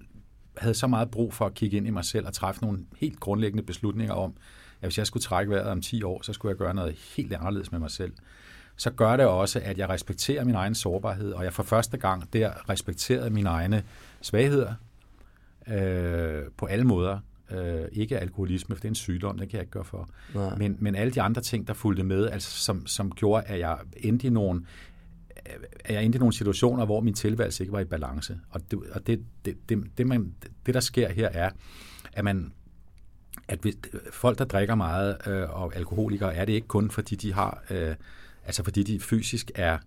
havde 0.57 0.75
så 0.75 0.87
meget 0.87 1.11
brug 1.11 1.35
for 1.35 1.47
at 1.47 1.55
kigge 1.55 1.77
ind 1.77 1.87
i 1.87 1.91
mig 1.91 2.05
selv 2.05 2.27
og 2.27 2.33
træffe 2.33 2.63
nogle 2.63 2.79
helt 2.97 3.21
grundlæggende 3.21 3.63
beslutninger 3.63 4.15
om, 4.15 4.33
at 4.81 4.87
hvis 4.89 4.99
jeg 4.99 5.07
skulle 5.07 5.23
trække 5.23 5.51
vejret 5.51 5.71
om 5.71 5.81
10 5.81 6.03
år, 6.03 6.23
så 6.23 6.33
skulle 6.33 6.51
jeg 6.51 6.57
gøre 6.57 6.75
noget 6.75 6.95
helt 7.17 7.33
anderledes 7.33 7.73
med 7.73 7.81
mig 7.81 7.91
selv 7.91 8.13
så 8.79 8.91
gør 8.91 9.17
det 9.17 9.27
også, 9.27 9.61
at 9.65 9.79
jeg 9.79 9.89
respekterer 9.89 10.45
min 10.45 10.55
egen 10.55 10.75
sårbarhed, 10.75 11.33
og 11.33 11.45
jeg 11.45 11.53
for 11.53 11.63
første 11.63 11.97
gang 11.97 12.33
der 12.33 12.71
respekterede 12.71 13.31
mine 13.31 13.49
egne 13.49 13.83
svagheder 14.21 14.75
øh, 15.69 16.43
på 16.57 16.67
alle 16.67 16.85
måder. 16.85 17.19
Øh, 17.51 17.85
ikke 17.93 18.19
alkoholisme, 18.19 18.77
for 18.77 18.81
det 18.81 18.85
er 18.85 18.91
en 18.91 18.95
sygdom, 18.95 19.39
det 19.39 19.49
kan 19.49 19.57
jeg 19.57 19.63
ikke 19.63 19.71
gøre 19.71 19.85
for. 19.85 20.09
Nej. 20.35 20.57
Men, 20.57 20.77
men 20.81 20.95
alle 20.95 21.13
de 21.13 21.23
andre 21.23 21.43
ting, 21.43 21.69
der 21.69 21.75
fulgte 21.75 22.03
med, 22.03 22.29
altså 22.31 22.51
som, 22.51 22.87
som 22.87 23.11
gjorde, 23.11 23.47
at 23.47 23.59
jeg 23.59 23.79
endte 23.97 24.27
i 24.27 24.31
nogle 24.31 24.67
at 25.85 25.95
jeg 25.95 26.05
endte 26.05 26.17
i 26.17 26.19
nogle 26.19 26.33
situationer, 26.33 26.85
hvor 26.85 27.01
min 27.01 27.15
tilværelse 27.15 27.63
ikke 27.63 27.73
var 27.73 27.81
i 27.81 27.85
balance. 27.85 28.39
Og 28.51 28.71
det, 28.71 28.79
og 28.93 29.07
det, 29.07 29.25
det, 29.45 29.69
det, 29.69 29.99
det, 29.99 30.07
man, 30.07 30.35
det 30.67 30.75
der 30.75 30.81
sker 30.81 31.13
her 31.13 31.29
er, 31.29 31.51
at 32.13 32.25
man 32.25 32.53
at 33.49 33.59
hvis, 33.59 33.75
folk, 34.13 34.39
der 34.39 34.45
drikker 34.45 34.75
meget 34.75 35.17
øh, 35.27 35.61
og 35.63 35.77
alkoholikere, 35.77 36.35
er 36.35 36.45
det 36.45 36.53
ikke 36.53 36.69
kun, 36.69 36.91
fordi 36.91 37.17
de 37.17 37.33
har, 37.33 37.63
øh, 37.71 37.95
altså 38.47 38.65
fordi 38.65 38.83
de 38.83 39.01
fysisk 39.01 39.51
er, 39.55 39.79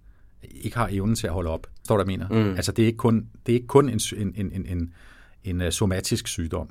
ikke 0.44 0.78
har 0.78 0.90
evnen 0.92 1.16
til 1.16 1.28
at 1.28 1.34
holde 1.34 1.50
op. 1.50 1.68
Står 1.84 1.98
der, 1.98 2.06
mener? 2.06 2.28
Mm. 2.28 2.56
Altså 2.56 2.72
det 2.72 2.84
er 2.84 2.88
ikke 2.88 2.98
kun, 2.98 3.28
det 3.46 3.52
er 3.52 3.56
ikke 3.56 3.68
kun 3.68 3.90
en, 3.90 4.00
en, 4.18 4.34
en, 4.36 4.52
en, 4.52 4.66
en, 4.66 4.94
en 5.44 5.62
øh, 5.62 5.72
somatisk 5.72 6.28
sygdom. 6.28 6.70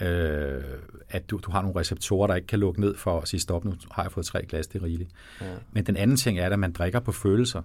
Øh, 0.00 0.62
at 1.08 1.30
du, 1.30 1.40
du 1.44 1.50
har 1.50 1.62
nogle 1.62 1.80
receptorer, 1.80 2.26
der 2.26 2.34
ikke 2.34 2.46
kan 2.46 2.58
lukke 2.58 2.80
ned 2.80 2.96
for 2.96 3.20
at 3.20 3.28
sige, 3.28 3.40
stop, 3.40 3.64
nu 3.64 3.74
har 3.90 4.02
jeg 4.02 4.12
fået 4.12 4.26
tre 4.26 4.46
glas, 4.46 4.66
det 4.66 4.80
er 4.80 4.84
rigeligt. 4.84 5.10
Ja. 5.40 5.46
Men 5.72 5.86
den 5.86 5.96
anden 5.96 6.16
ting 6.16 6.38
er, 6.38 6.50
at 6.50 6.58
man 6.58 6.72
drikker 6.72 7.00
på 7.00 7.12
følelser. 7.12 7.62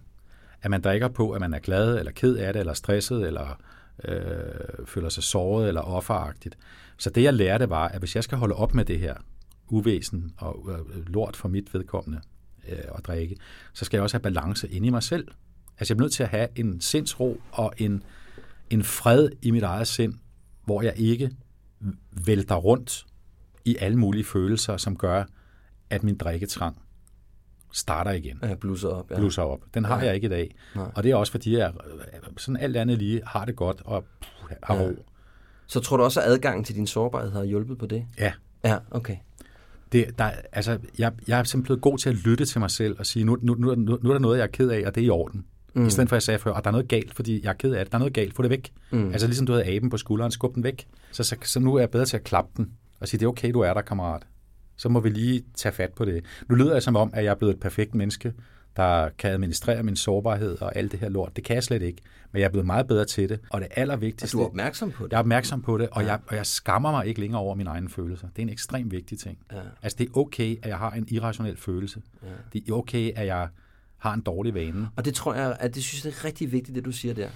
At 0.62 0.72
man 0.72 0.82
drikker 0.82 1.08
på, 1.08 1.32
at 1.32 1.42
man 1.42 1.54
er 1.54 1.60
glad, 1.60 2.00
eller 2.00 2.12
ked 2.12 2.36
af 2.36 2.54
det, 2.54 2.60
eller 2.60 2.74
stresset, 2.74 3.28
eller 3.28 3.62
øh, 4.06 4.86
føler 4.86 5.10
sig 5.10 5.24
såret, 5.24 5.68
eller 5.68 5.82
offeragtigt. 5.82 6.58
Så 7.00 7.10
det, 7.10 7.24
jeg 7.24 7.34
lærte, 7.34 7.70
var, 7.70 7.88
at 7.88 8.00
hvis 8.00 8.16
jeg 8.16 8.24
skal 8.24 8.38
holde 8.38 8.56
op 8.56 8.74
med 8.74 8.86
det 8.86 9.00
her 9.00 9.16
uvæsen 9.70 10.34
og 10.38 10.70
øh, 10.72 11.06
lort 11.08 11.36
for 11.36 11.50
mit 11.50 11.74
vedkommende 11.74 12.22
øh, 12.70 12.78
at 12.98 13.06
drikke, 13.06 13.36
så 13.74 13.86
skal 13.86 13.98
jeg 13.98 14.04
også 14.04 14.14
have 14.18 14.22
balance 14.22 14.68
inde 14.70 14.88
i 14.88 14.90
mig 14.90 15.04
selv. 15.04 15.28
Altså, 15.80 15.94
jeg 15.94 16.00
er 16.00 16.02
nødt 16.04 16.14
til 16.14 16.24
at 16.24 16.30
have 16.30 16.48
en 16.56 16.82
sindsro 16.82 17.42
og 17.52 17.74
en, 17.78 18.04
en 18.70 18.84
fred 18.84 19.30
i 19.42 19.52
mit 19.52 19.64
eget 19.64 19.88
sind, 19.88 20.14
hvor 20.66 20.82
jeg 20.82 20.94
ikke 20.98 21.32
vælter 22.26 22.56
rundt 22.56 23.06
i 23.66 23.76
alle 23.80 23.98
mulige 23.98 24.24
følelser, 24.24 24.78
som 24.78 24.98
gør, 24.98 25.24
at 25.90 26.04
min 26.04 26.18
drikketrang 26.18 26.82
starter 27.74 28.12
igen 28.12 28.40
Ja, 28.44 28.56
blusser 28.56 28.90
op. 28.90 29.12
Ja. 29.12 29.16
blusser 29.18 29.42
op. 29.42 29.60
Den 29.74 29.86
har 29.86 30.00
Ja. 30.00 30.06
jeg 30.06 30.16
ikke 30.16 30.26
i 30.26 30.30
dag. 30.30 30.56
Nej. 30.76 30.92
Og 30.96 31.04
det 31.04 31.12
er 31.12 31.16
også, 31.16 31.32
fordi 31.32 31.58
jeg 31.58 31.74
øh, 31.94 32.02
sådan 32.38 32.58
alt 32.58 32.78
andet 32.78 32.98
lige 32.98 33.22
har 33.26 33.46
det 33.46 33.56
godt 33.56 33.82
og 33.86 34.06
puh, 34.22 34.50
har 34.64 34.76
Ja. 34.76 34.92
Så 35.70 35.80
tror 35.80 35.98
du 35.98 36.04
også, 36.04 36.22
at 36.22 36.32
adgangen 36.32 36.64
til 36.64 36.76
din 36.76 36.88
sårbarhed 36.88 37.32
har 37.32 37.44
hjulpet 37.44 37.78
på 37.78 37.86
det? 37.86 38.06
Ja. 38.20 38.34
Ja, 38.64 38.78
okay. 38.92 39.16
Det, 39.92 40.06
der, 40.18 40.32
altså, 40.52 40.78
jeg, 40.98 41.12
jeg 41.28 41.40
er 41.40 41.44
simpelthen 41.44 41.64
blevet 41.64 41.82
god 41.82 41.98
til 41.98 42.10
at 42.10 42.16
lytte 42.16 42.46
til 42.46 42.60
mig 42.60 42.72
selv 42.72 42.96
og 43.00 43.06
sige, 43.06 43.26
nu, 43.26 43.38
nu, 43.42 43.54
nu, 43.54 43.76
nu, 43.76 44.00
nu 44.02 44.10
er 44.10 44.14
der 44.14 44.20
noget, 44.20 44.38
jeg 44.38 44.44
er 44.44 44.48
ked 44.48 44.70
af, 44.70 44.84
og 44.86 44.96
det 44.96 45.02
er 45.02 45.06
i 45.06 45.10
orden. 45.10 45.46
Mm. 45.74 45.88
I 45.88 45.90
stedet 45.90 46.10
for, 46.10 46.16
at 46.16 46.18
jeg 46.18 46.24
sagde 46.24 46.40
før, 46.40 46.54
at 46.54 46.64
der 46.64 46.70
er 46.70 46.72
noget 46.72 46.88
galt, 46.88 47.14
fordi 47.14 47.44
jeg 47.44 47.50
er 47.50 47.54
ked 47.54 47.74
af 47.74 47.86
det. 47.86 47.92
Der 47.92 47.98
er 47.98 48.00
noget 48.00 48.14
galt, 48.14 48.36
få 48.36 48.42
det 48.42 48.50
væk. 48.50 48.72
Mm. 48.92 49.12
Altså 49.12 49.28
ligesom 49.28 49.46
du 49.46 49.52
havde 49.52 49.66
aben 49.66 49.90
på 49.90 49.98
skulderen, 49.98 50.32
skub 50.32 50.56
den 50.56 50.64
væk. 50.64 50.88
Så, 51.12 51.24
så, 51.24 51.36
så 51.44 51.60
nu 51.60 51.76
er 51.76 51.80
jeg 51.80 51.90
bedre 51.90 52.06
til 52.06 52.18
at 52.18 52.24
klappe 52.24 52.52
den 52.58 52.72
og 53.00 53.08
sige, 53.08 53.20
det 53.20 53.26
er 53.26 53.30
okay, 53.30 53.52
du 53.54 53.60
er 53.60 53.74
der, 53.74 53.82
kammerat. 53.82 54.28
Så 54.78 54.90
må 54.90 55.00
vi 55.00 55.10
lige 55.10 55.44
tage 55.56 55.74
fat 55.74 55.94
på 55.94 56.06
det. 56.06 56.26
Nu 56.50 56.56
lyder 56.56 56.74
jeg 56.74 56.84
som 56.84 56.96
om, 56.96 57.12
at 57.14 57.24
jeg 57.24 57.32
er 57.32 57.36
blevet 57.36 57.54
et 57.54 57.60
perfekt 57.60 57.96
menneske, 57.96 58.34
der 58.80 59.10
kan 59.18 59.32
administrere 59.32 59.84
min 59.84 59.96
sårbarhed 59.96 60.62
og 60.62 60.76
alt 60.76 60.92
det 60.92 61.00
her 61.00 61.10
lort. 61.10 61.36
Det 61.36 61.44
kan 61.44 61.56
jeg 61.56 61.64
slet 61.64 61.82
ikke, 61.82 62.02
men 62.32 62.40
jeg 62.40 62.46
er 62.46 62.50
blevet 62.50 62.66
meget 62.66 62.88
bedre 62.88 63.06
til 63.06 63.30
det. 63.30 63.40
Og 63.50 63.62
det 63.62 63.68
allervigtigste... 63.76 64.36
Og 64.36 64.40
du 64.40 64.44
er 64.44 64.48
opmærksom 64.50 64.92
på 64.92 65.04
det. 65.04 65.12
Jeg 65.12 65.18
er 65.18 65.20
opmærksom 65.20 65.62
på 65.62 65.78
det, 65.78 65.90
og, 65.92 66.02
ja. 66.02 66.08
jeg, 66.08 66.20
og 66.28 66.36
jeg 66.36 66.46
skammer 66.46 66.92
mig 66.92 67.08
ikke 67.08 67.20
længere 67.20 67.42
over 67.42 67.56
mine 67.56 67.70
egne 67.70 67.90
følelser. 67.90 68.28
Det 68.28 68.38
er 68.38 68.42
en 68.42 68.50
ekstremt 68.50 68.92
vigtig 68.92 69.20
ting. 69.20 69.38
Ja. 69.52 69.58
Altså, 69.82 69.96
det 69.98 70.08
er 70.08 70.18
okay, 70.18 70.58
at 70.62 70.70
jeg 70.70 70.78
har 70.78 70.92
en 70.92 71.08
irrationel 71.10 71.58
følelse. 71.58 72.02
Ja. 72.24 72.28
Det 72.54 72.70
er 72.70 72.74
okay, 72.74 73.12
at 73.16 73.28
jeg 73.28 73.48
har 73.98 74.14
en 74.14 74.22
dårlig 74.22 74.54
vane. 74.54 74.90
Og 74.96 75.06
det 75.06 75.14
tror 75.14 75.34
jeg, 75.34 75.58
at 75.60 75.76
det 75.76 75.84
synes 75.84 76.06
jeg 76.06 76.12
er 76.12 76.26
rigtig 76.26 76.52
vigtigt, 76.52 76.76
det 76.76 76.86
du 76.86 76.92
siger 76.92 77.14
der. 77.14 77.30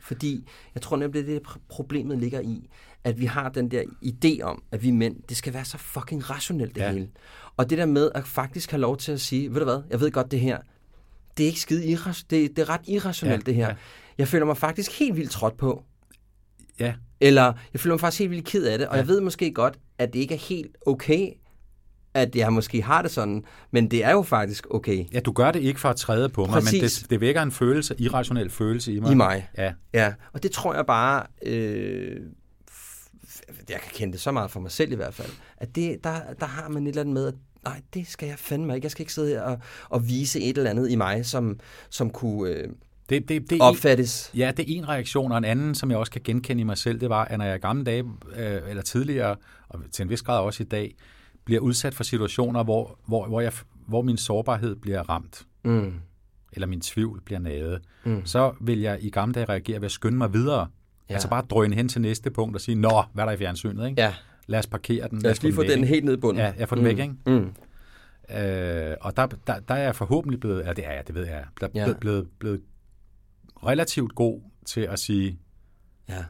Fordi 0.00 0.48
jeg 0.74 0.82
tror 0.82 0.96
nemlig, 0.96 1.26
det 1.26 1.42
problemet 1.68 2.18
ligger 2.18 2.40
i, 2.40 2.68
at 3.04 3.20
vi 3.20 3.24
har 3.24 3.48
den 3.48 3.70
der 3.70 3.82
idé 4.04 4.42
om, 4.42 4.62
at 4.72 4.82
vi 4.82 4.90
mænd, 4.90 5.16
det 5.28 5.36
skal 5.36 5.54
være 5.54 5.64
så 5.64 5.78
fucking 5.78 6.30
rationelt 6.30 6.74
det 6.74 6.80
ja. 6.80 6.92
hele. 6.92 7.08
Og 7.56 7.70
det 7.70 7.78
der 7.78 7.86
med 7.86 8.10
at 8.14 8.24
faktisk 8.26 8.70
have 8.70 8.80
lov 8.80 8.96
til 8.96 9.12
at 9.12 9.20
sige, 9.20 9.50
ved 9.50 9.58
du 9.58 9.64
hvad, 9.64 9.82
jeg 9.90 10.00
ved 10.00 10.10
godt 10.10 10.30
det 10.30 10.40
her, 10.40 10.58
det 11.36 11.42
er 11.42 11.46
ikke 11.46 11.60
skide 11.60 11.92
irras- 11.92 12.24
det, 12.30 12.56
det 12.56 12.58
er 12.58 12.68
ret 12.68 12.80
irrationelt 12.88 13.46
ja, 13.46 13.50
det 13.50 13.54
her. 13.54 13.68
Ja. 13.68 13.74
Jeg 14.18 14.28
føler 14.28 14.46
mig 14.46 14.56
faktisk 14.56 14.98
helt 14.98 15.16
vildt 15.16 15.30
trådt 15.30 15.56
på. 15.56 15.84
Ja. 16.80 16.94
Eller 17.20 17.52
jeg 17.72 17.80
føler 17.80 17.94
mig 17.94 18.00
faktisk 18.00 18.18
helt 18.18 18.30
vildt 18.30 18.46
ked 18.46 18.64
af 18.66 18.78
det, 18.78 18.88
og 18.88 18.94
ja. 18.94 19.00
jeg 19.00 19.08
ved 19.08 19.20
måske 19.20 19.52
godt, 19.52 19.78
at 19.98 20.12
det 20.12 20.18
ikke 20.18 20.34
er 20.34 20.38
helt 20.38 20.76
okay, 20.86 21.28
at 22.14 22.36
jeg 22.36 22.52
måske 22.52 22.82
har 22.82 23.02
det 23.02 23.10
sådan, 23.10 23.44
men 23.70 23.90
det 23.90 24.04
er 24.04 24.10
jo 24.10 24.22
faktisk 24.22 24.66
okay. 24.70 25.04
Ja, 25.12 25.20
du 25.20 25.32
gør 25.32 25.50
det 25.52 25.62
ikke 25.62 25.80
for 25.80 25.88
at 25.88 25.96
træde 25.96 26.28
på 26.28 26.44
mig, 26.44 26.52
Præcis. 26.52 26.72
men 26.72 26.82
det, 26.82 27.10
det 27.10 27.20
vækker 27.20 27.42
en 27.42 27.52
følelse, 27.52 27.94
irrationel 27.98 28.50
følelse 28.50 28.92
i 28.92 29.00
mig. 29.00 29.12
I 29.12 29.14
mig. 29.14 29.48
Ja. 29.58 29.72
ja. 29.94 30.12
Og 30.32 30.42
det 30.42 30.50
tror 30.50 30.74
jeg 30.74 30.86
bare, 30.86 31.26
øh, 31.46 32.20
jeg 33.68 33.80
kan 33.80 33.90
kende 33.94 34.12
det 34.12 34.20
så 34.20 34.32
meget 34.32 34.50
for 34.50 34.60
mig 34.60 34.70
selv 34.70 34.92
i 34.92 34.94
hvert 34.94 35.14
fald, 35.14 35.30
at 35.56 35.74
det, 35.76 36.04
der, 36.04 36.20
der 36.40 36.46
har 36.46 36.68
man 36.68 36.82
et 36.82 36.88
eller 36.88 37.00
andet 37.00 37.14
med, 37.14 37.26
at 37.26 37.34
nej, 37.64 37.82
det 37.94 38.06
skal 38.06 38.28
jeg 38.28 38.38
fandme 38.38 38.74
ikke. 38.74 38.84
Jeg 38.84 38.90
skal 38.90 39.02
ikke 39.02 39.12
sidde 39.12 39.28
her 39.28 39.42
og, 39.42 39.58
og 39.88 40.08
vise 40.08 40.40
et 40.40 40.58
eller 40.58 40.70
andet 40.70 40.90
i 40.90 40.96
mig, 40.96 41.26
som, 41.26 41.60
som 41.90 42.10
kunne... 42.10 42.50
Øh, 42.50 42.68
det, 43.08 43.28
det, 43.28 43.50
det 43.50 43.60
opfattes. 43.60 44.30
En, 44.34 44.38
ja, 44.38 44.52
det 44.56 44.62
er 44.62 44.78
en 44.78 44.88
reaktion, 44.88 45.32
og 45.32 45.38
en 45.38 45.44
anden, 45.44 45.74
som 45.74 45.90
jeg 45.90 45.98
også 45.98 46.12
kan 46.12 46.20
genkende 46.24 46.60
i 46.60 46.64
mig 46.64 46.78
selv, 46.78 47.00
det 47.00 47.10
var, 47.10 47.24
at 47.24 47.38
når 47.38 47.44
jeg 47.44 47.56
i 47.56 47.58
gamle 47.58 47.84
dage, 47.84 48.04
øh, 48.36 48.60
eller 48.68 48.82
tidligere, 48.82 49.36
og 49.68 49.80
til 49.92 50.02
en 50.02 50.10
vis 50.10 50.22
grad 50.22 50.40
også 50.40 50.62
i 50.62 50.66
dag, 50.66 50.94
bliver 51.44 51.60
udsat 51.60 51.94
for 51.94 52.04
situationer, 52.04 52.64
hvor, 52.64 52.98
hvor, 53.06 53.26
hvor, 53.26 53.40
jeg, 53.40 53.52
hvor 53.86 54.02
min 54.02 54.16
sårbarhed 54.16 54.76
bliver 54.76 55.02
ramt, 55.10 55.46
mm. 55.64 55.94
eller 56.52 56.66
min 56.66 56.80
tvivl 56.80 57.22
bliver 57.24 57.38
naget, 57.38 57.80
mm. 58.04 58.26
så 58.26 58.52
vil 58.60 58.80
jeg 58.80 58.98
i 59.00 59.10
gamle 59.10 59.34
dage 59.34 59.44
reagere 59.44 59.80
ved 59.80 59.86
at 59.86 59.92
skynde 59.92 60.18
mig 60.18 60.32
videre. 60.32 60.66
Ja. 61.08 61.14
Altså 61.14 61.28
bare 61.28 61.42
drøne 61.50 61.74
hen 61.74 61.88
til 61.88 62.00
næste 62.00 62.30
punkt 62.30 62.54
og 62.54 62.60
sige, 62.60 62.74
nå, 62.74 63.02
hvad 63.12 63.24
er 63.24 63.26
der 63.26 63.32
i 63.32 63.36
fjernsynet? 63.36 63.88
Ikke? 63.88 64.02
Ja. 64.02 64.14
Lad 64.46 64.58
os 64.58 64.66
parkere 64.66 65.08
den. 65.08 65.18
Lad 65.18 65.30
os 65.30 65.42
lige 65.42 65.54
få 65.54 65.62
den 65.62 65.84
helt 65.84 66.04
ned 66.04 66.14
i 66.14 66.16
bunden. 66.16 66.42
Ja, 66.42 66.52
jeg 66.58 66.68
får 66.68 66.76
den 66.76 66.84
mm. 66.84 66.88
væk, 66.88 66.98
ikke? 66.98 67.14
Mm. 67.26 67.54
Øh, 68.36 68.96
og 69.00 69.16
der, 69.16 69.26
der, 69.26 69.60
der 69.68 69.74
er 69.74 69.82
jeg 69.82 69.96
forhåbentlig 69.96 70.40
blevet, 70.40 70.64
ja 70.64 70.72
det 70.72 70.86
er 70.86 70.92
jeg, 70.92 71.06
det 71.06 71.14
ved 71.14 71.26
jeg, 71.26 71.44
blevet, 71.54 71.74
ja. 71.74 71.84
blevet, 71.84 71.98
blevet, 72.00 72.28
blevet 72.38 72.60
relativt 73.66 74.14
god 74.14 74.40
til 74.66 74.80
at 74.80 74.98
sige, 74.98 75.38
ja, 76.08 76.24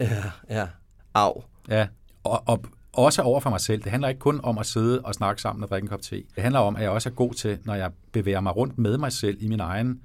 ja, 0.00 0.22
ja, 0.50 0.68
au. 1.14 1.42
Ja, 1.68 1.86
og, 2.24 2.42
og 2.46 2.64
også 2.92 3.22
over 3.22 3.40
for 3.40 3.50
mig 3.50 3.60
selv. 3.60 3.82
Det 3.82 3.90
handler 3.90 4.08
ikke 4.08 4.18
kun 4.18 4.40
om 4.42 4.58
at 4.58 4.66
sidde 4.66 5.00
og 5.00 5.14
snakke 5.14 5.42
sammen 5.42 5.62
og 5.62 5.68
drikke 5.68 5.84
en 5.84 5.88
kop 5.88 6.02
te. 6.02 6.16
Det 6.16 6.42
handler 6.42 6.60
om, 6.60 6.76
at 6.76 6.82
jeg 6.82 6.90
også 6.90 7.08
er 7.08 7.14
god 7.14 7.34
til, 7.34 7.58
når 7.64 7.74
jeg 7.74 7.90
bevæger 8.12 8.40
mig 8.40 8.56
rundt 8.56 8.78
med 8.78 8.98
mig 8.98 9.12
selv 9.12 9.36
i 9.40 9.48
min 9.48 9.60
egen 9.60 10.00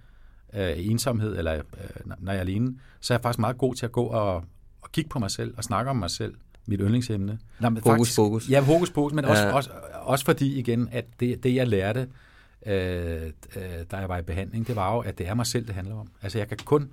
øh, 0.54 0.74
ensomhed, 0.78 1.38
eller 1.38 1.54
øh, 1.56 1.62
når 2.06 2.32
jeg 2.32 2.38
er 2.38 2.42
alene, 2.42 2.80
så 3.00 3.14
er 3.14 3.18
jeg 3.18 3.22
faktisk 3.22 3.40
meget 3.40 3.58
god 3.58 3.76
til 3.76 3.86
at 3.86 3.92
gå 3.92 4.04
og, 4.04 4.36
og 4.82 4.92
kigge 4.92 5.10
på 5.10 5.20
mig 5.20 5.32
selv 5.32 5.54
og 5.58 5.64
snakke 5.64 5.90
om 5.90 5.98
mig 5.98 6.10
selv. 6.10 6.34
Mit 6.70 6.80
yndlingsemne. 6.80 7.40
Nå, 7.60 7.70
men 7.70 7.84
fokus, 7.84 7.98
faktisk, 7.98 8.16
fokus. 8.16 8.50
Ja, 8.50 8.60
fokus, 8.60 8.90
fokus, 8.90 9.14
men 9.14 9.26
ja. 9.26 9.32
også, 9.32 9.50
også, 9.50 9.70
også 9.94 10.26
fordi 10.26 10.60
igen, 10.60 10.90
at 10.92 11.06
det, 11.20 11.44
det 11.44 11.56
jeg 11.56 11.68
lærte, 11.68 12.08
øh, 12.66 13.22
øh, 13.56 13.62
da 13.92 13.98
jeg 13.98 14.10
var 14.10 14.18
i 14.18 14.22
behandling, 14.22 14.68
det 14.68 14.76
var 14.76 14.96
jo, 14.96 15.00
at 15.00 15.18
det 15.18 15.28
er 15.28 15.34
mig 15.34 15.46
selv, 15.46 15.68
det 15.68 15.76
handler 15.76 15.96
om. 15.96 16.08
Altså 16.22 16.38
jeg 16.38 16.48
kan 16.48 16.58
kun, 16.66 16.90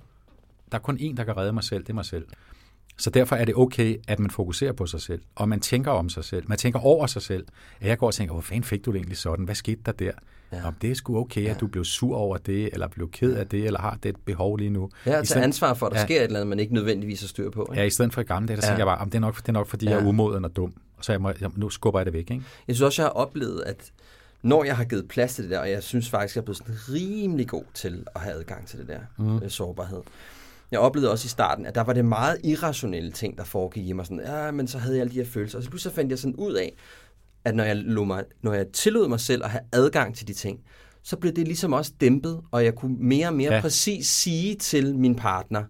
der 0.71 0.77
er 0.77 0.81
kun 0.81 0.97
en, 0.99 1.17
der 1.17 1.23
kan 1.23 1.37
redde 1.37 1.53
mig 1.53 1.63
selv, 1.63 1.83
det 1.83 1.89
er 1.89 1.93
mig 1.93 2.05
selv. 2.05 2.25
Så 2.97 3.09
derfor 3.09 3.35
er 3.35 3.45
det 3.45 3.55
okay, 3.55 3.97
at 4.07 4.19
man 4.19 4.31
fokuserer 4.31 4.73
på 4.73 4.85
sig 4.85 5.01
selv, 5.01 5.21
og 5.35 5.49
man 5.49 5.59
tænker 5.59 5.91
om 5.91 6.09
sig 6.09 6.23
selv. 6.23 6.43
Man 6.47 6.57
tænker 6.57 6.79
over 6.79 7.07
sig 7.07 7.21
selv. 7.21 7.45
At 7.79 7.87
jeg 7.87 7.97
går 7.97 8.07
og 8.07 8.13
tænker, 8.13 8.33
hvor 8.33 8.41
fanden 8.41 8.63
fik 8.63 8.85
du 8.85 8.91
det 8.91 8.97
egentlig 8.97 9.17
sådan? 9.17 9.45
Hvad 9.45 9.55
skete 9.55 9.81
der 9.85 9.91
der? 9.91 10.11
Ja. 10.51 10.67
Om 10.67 10.73
det 10.81 10.91
er 10.91 10.95
sgu 10.95 11.17
okay, 11.17 11.43
ja. 11.43 11.51
at 11.51 11.59
du 11.59 11.67
blev 11.67 11.85
sur 11.85 12.15
over 12.15 12.37
det, 12.37 12.69
eller 12.73 12.87
blev 12.87 13.11
ked 13.11 13.33
af 13.33 13.47
det, 13.47 13.65
eller 13.65 13.79
har 13.79 13.97
det 14.03 14.15
behov 14.25 14.57
lige 14.57 14.69
nu. 14.69 14.89
Ja, 15.05 15.19
at 15.19 15.27
tage 15.27 15.43
ansvar 15.43 15.73
for, 15.73 15.85
at 15.85 15.91
der 15.91 15.99
ja. 15.99 16.05
sker 16.05 16.15
et 16.15 16.23
eller 16.23 16.39
andet, 16.39 16.47
man 16.47 16.59
ikke 16.59 16.73
nødvendigvis 16.73 17.21
har 17.21 17.27
styr 17.27 17.49
på. 17.49 17.67
Ikke? 17.71 17.81
Ja, 17.81 17.87
i 17.87 17.89
stedet 17.89 18.13
for 18.13 18.21
i 18.21 18.23
gamle 18.23 18.47
dage, 18.47 18.57
der 18.61 18.67
ja. 18.67 18.69
tænker 18.69 18.85
jeg 18.85 18.97
bare, 18.97 18.97
om 18.97 19.09
det 19.09 19.17
er 19.17 19.21
nok, 19.21 19.37
det 19.37 19.47
er 19.47 19.53
nok 19.53 19.67
fordi 19.67 19.85
ja. 19.85 19.91
jeg 19.91 20.03
er 20.03 20.07
umoden 20.07 20.45
og 20.45 20.55
dum. 20.55 20.73
Så 21.01 21.11
jeg 21.11 21.21
må, 21.21 21.31
jeg, 21.41 21.49
nu 21.55 21.69
skubber 21.69 21.99
jeg 21.99 22.05
det 22.05 22.13
væk. 22.13 22.31
Ikke? 22.31 22.43
Jeg 22.67 22.75
synes 22.75 22.81
også, 22.81 23.01
jeg 23.01 23.07
har 23.07 23.13
oplevet, 23.13 23.63
at 23.65 23.91
når 24.41 24.63
jeg 24.63 24.77
har 24.77 24.83
givet 24.83 25.07
plads 25.07 25.35
til 25.35 25.43
det 25.43 25.51
der, 25.51 25.59
og 25.59 25.69
jeg 25.69 25.83
synes 25.83 26.09
faktisk, 26.09 26.35
jeg 26.35 26.41
er 26.41 26.45
blevet 26.45 26.57
sådan 26.57 26.75
rimelig 26.93 27.47
god 27.47 27.63
til 27.73 28.05
at 28.15 28.21
have 28.21 28.35
adgang 28.35 28.67
til 28.67 28.79
det 28.79 28.87
der 28.87 28.99
mm. 29.17 29.49
sårbarhed, 29.49 30.01
jeg 30.71 30.79
oplevede 30.79 31.11
også 31.11 31.25
i 31.25 31.29
starten, 31.29 31.65
at 31.65 31.75
der 31.75 31.81
var 31.81 31.93
det 31.93 32.05
meget 32.05 32.37
irrationelle 32.43 33.11
ting, 33.11 33.37
der 33.37 33.43
foregik 33.43 33.87
i 33.87 33.93
mig. 33.93 34.05
Sådan, 34.05 34.21
ja, 34.25 34.51
men 34.51 34.67
så 34.67 34.77
havde 34.77 34.95
jeg 34.95 35.01
alle 35.01 35.13
de 35.13 35.17
her 35.17 35.25
følelser. 35.25 35.57
Og 35.57 35.63
så 35.63 35.69
pludselig 35.69 35.95
fandt 35.95 36.11
jeg 36.11 36.19
sådan 36.19 36.35
ud 36.35 36.53
af, 36.53 36.75
at 37.47 37.55
når 37.55 37.63
jeg, 37.63 37.75
lå 37.75 38.03
mig, 38.03 38.23
når 38.41 38.53
jeg 38.53 38.65
tillod 38.73 39.07
mig 39.07 39.19
selv 39.19 39.43
at 39.43 39.49
have 39.49 39.61
adgang 39.73 40.15
til 40.15 40.27
de 40.27 40.33
ting, 40.33 40.59
så 41.03 41.17
blev 41.17 41.33
det 41.33 41.47
ligesom 41.47 41.73
også 41.73 41.91
dæmpet, 42.01 42.41
og 42.51 42.63
jeg 42.63 42.75
kunne 42.75 42.95
mere 42.99 43.27
og 43.27 43.33
mere 43.33 43.53
ja. 43.53 43.61
præcis 43.61 44.07
sige 44.07 44.55
til 44.55 44.95
min 44.95 45.15
partner, 45.15 45.63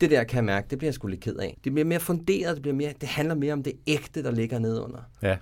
det 0.00 0.10
der 0.10 0.24
kan 0.24 0.36
jeg 0.36 0.44
mærke, 0.44 0.66
det 0.70 0.78
bliver 0.78 0.88
jeg 0.88 0.94
sgu 0.94 1.06
lidt 1.06 1.20
ked 1.20 1.36
af. 1.36 1.58
Det 1.64 1.72
bliver 1.72 1.86
mere 1.86 2.00
funderet, 2.00 2.54
det, 2.54 2.62
bliver 2.62 2.74
mere, 2.74 2.92
det 3.00 3.08
handler 3.08 3.34
mere 3.34 3.52
om 3.52 3.62
det 3.62 3.72
ægte, 3.86 4.22
der 4.22 4.30
ligger 4.30 4.58
nedunder. 4.58 5.00
Ja. 5.22 5.36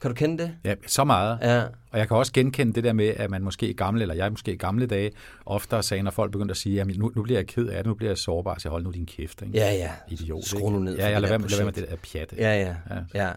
Kan 0.00 0.10
du 0.10 0.14
kende 0.14 0.42
det? 0.42 0.56
Ja, 0.64 0.74
så 0.86 1.04
meget. 1.04 1.38
Ja. 1.42 1.62
Og 1.90 1.98
jeg 1.98 2.08
kan 2.08 2.16
også 2.16 2.32
genkende 2.32 2.72
det 2.72 2.84
der 2.84 2.92
med, 2.92 3.06
at 3.16 3.30
man 3.30 3.42
måske 3.42 3.68
i 3.68 3.72
gamle, 3.72 4.02
eller 4.02 4.14
jeg 4.14 4.30
måske 4.30 4.52
i 4.52 4.56
gamle 4.56 4.86
dage, 4.86 5.10
oftere 5.46 5.82
sagde, 5.82 6.02
når 6.02 6.10
folk 6.10 6.32
begyndte 6.32 6.52
at 6.52 6.56
sige, 6.56 6.80
at 6.80 6.86
nu, 6.86 7.12
nu 7.16 7.22
bliver 7.22 7.38
jeg 7.38 7.46
ked 7.46 7.66
af 7.66 7.76
det, 7.76 7.86
nu 7.86 7.94
bliver 7.94 8.10
jeg 8.10 8.18
sårbar, 8.18 8.58
så 8.58 8.68
hold 8.68 8.84
nu 8.84 8.90
din 8.90 9.06
kæft. 9.06 9.42
Ikke? 9.42 9.58
Ja, 9.58 9.72
ja. 9.72 9.90
Idiot. 10.08 10.44
Skru 10.44 10.70
nu 10.70 10.78
ned 10.78 10.96
Ja, 10.96 11.08
jeg 11.08 11.20
lader 11.20 11.38
være 11.38 11.64
med 11.64 11.72
det 11.72 11.88
der 11.90 11.96
pjat. 11.96 12.32
Ikke? 12.32 12.44
Ja, 12.44 12.60
ja. 12.60 12.74
ja. 12.90 13.24
ja. 13.24 13.32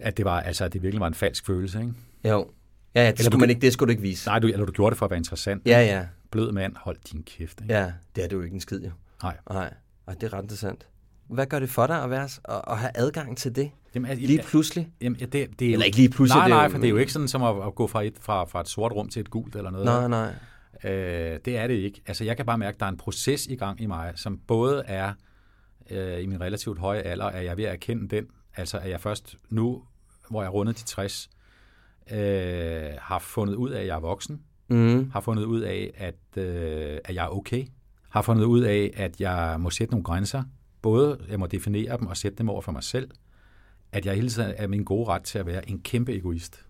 At 0.00 0.16
det 0.16 0.24
var, 0.24 0.40
altså, 0.40 0.64
at 0.64 0.72
det 0.72 0.82
virkelig 0.82 1.00
var 1.00 1.06
en 1.06 1.14
falsk 1.14 1.46
følelse, 1.46 1.80
ikke? 1.80 1.92
Jo. 2.24 2.50
Ja, 2.94 3.04
ja 3.04 3.10
det, 3.10 3.18
skulle 3.18 3.32
du, 3.32 3.38
man 3.38 3.50
ikke, 3.50 3.60
det 3.60 3.72
skulle 3.72 3.88
du 3.88 3.90
ikke 3.90 4.02
vise. 4.02 4.28
Nej, 4.28 4.38
du, 4.38 4.46
eller 4.46 4.66
du 4.66 4.72
gjorde 4.72 4.90
det 4.90 4.98
for 4.98 5.06
at 5.06 5.10
være 5.10 5.18
interessant. 5.18 5.66
Ja, 5.66 5.80
ja. 5.80 6.06
Blød 6.30 6.52
mand, 6.52 6.76
hold 6.76 6.96
din 7.12 7.22
kæft. 7.22 7.60
Ikke? 7.60 7.74
Ja, 7.74 7.92
det 8.16 8.24
er 8.24 8.28
det 8.28 8.36
jo 8.36 8.42
ikke 8.42 8.54
en 8.54 8.60
skid, 8.60 8.80
jo. 8.80 8.90
Nej. 9.22 9.36
Nej, 9.50 9.74
og 10.06 10.20
det 10.20 10.22
er 10.22 10.32
ret 10.32 10.42
interessant. 10.42 10.86
Hvad 11.28 11.46
gør 11.46 11.58
det 11.58 11.70
for 11.70 11.86
dig 11.86 12.02
at, 12.02 12.10
være, 12.10 12.24
at, 12.24 12.62
at 12.66 12.78
have 12.78 12.90
adgang 12.94 13.36
til 13.36 13.56
det? 13.56 13.70
Jamen, 13.94 14.10
altså, 14.10 14.26
lige 14.26 14.42
pludselig? 14.42 14.88
Jamen, 15.00 15.18
ja, 15.20 15.24
det, 15.24 15.58
det 15.58 15.68
er 15.68 15.72
eller 15.72 15.86
ikke 15.86 15.96
lige 15.96 16.08
pludselig? 16.08 16.40
Nej, 16.40 16.48
nej, 16.48 16.68
for 16.68 16.78
det 16.78 16.84
er 16.84 16.90
jo 16.90 16.96
ikke 16.96 17.12
sådan 17.12 17.28
som 17.28 17.42
at, 17.42 17.66
at 17.66 17.74
gå 17.74 17.86
fra 17.86 18.02
et, 18.02 18.14
fra, 18.20 18.44
fra 18.44 18.60
et 18.60 18.68
sort 18.68 18.92
rum 18.92 19.08
til 19.08 19.20
et 19.20 19.30
gult 19.30 19.56
eller 19.56 19.70
noget. 19.70 19.84
Nej, 19.84 20.08
nej. 20.08 20.34
Øh, 20.84 21.38
det 21.44 21.56
er 21.56 21.66
det 21.66 21.74
ikke. 21.74 22.02
Altså, 22.06 22.24
jeg 22.24 22.36
kan 22.36 22.46
bare 22.46 22.58
mærke, 22.58 22.74
at 22.74 22.80
der 22.80 22.86
er 22.86 22.90
en 22.90 22.96
proces 22.96 23.46
i 23.46 23.54
gang 23.54 23.80
i 23.80 23.86
mig, 23.86 24.12
som 24.16 24.38
både 24.46 24.82
er 24.86 25.12
øh, 25.90 26.22
i 26.22 26.26
min 26.26 26.40
relativt 26.40 26.78
høje 26.78 27.00
alder, 27.00 27.24
at 27.24 27.44
jeg 27.44 27.50
er 27.50 27.54
ved 27.54 27.64
at 27.64 27.72
erkende 27.72 28.16
den. 28.16 28.26
Altså, 28.56 28.78
at 28.78 28.90
jeg 28.90 29.00
først 29.00 29.36
nu, 29.50 29.82
hvor 30.30 30.42
jeg 30.42 30.54
rundet 30.54 30.78
de 30.78 30.84
60, 30.84 31.30
øh, 32.12 32.90
har 32.98 33.18
fundet 33.18 33.54
ud 33.54 33.70
af, 33.70 33.80
at 33.80 33.86
jeg 33.86 33.96
er 33.96 34.00
voksen. 34.00 34.42
Mm. 34.68 35.10
Har 35.10 35.20
fundet 35.20 35.44
ud 35.44 35.60
af, 35.60 35.90
at, 35.96 36.44
øh, 36.44 36.98
at 37.04 37.14
jeg 37.14 37.24
er 37.24 37.28
okay. 37.28 37.66
Har 38.08 38.22
fundet 38.22 38.44
ud 38.44 38.60
af, 38.60 38.90
at 38.96 39.20
jeg 39.20 39.56
må 39.60 39.70
sætte 39.70 39.92
nogle 39.92 40.04
grænser 40.04 40.42
både 40.82 41.18
jeg 41.28 41.40
må 41.40 41.46
definere 41.46 41.96
dem 41.98 42.06
og 42.06 42.16
sætte 42.16 42.38
dem 42.38 42.48
over 42.48 42.60
for 42.60 42.72
mig 42.72 42.82
selv, 42.82 43.10
at 43.92 44.06
jeg 44.06 44.14
hele 44.14 44.28
tiden 44.28 44.54
er 44.56 44.66
min 44.66 44.84
gode 44.84 45.08
ret 45.08 45.22
til 45.22 45.38
at 45.38 45.46
være 45.46 45.70
en 45.70 45.80
kæmpe 45.80 46.16
egoist. 46.16 46.66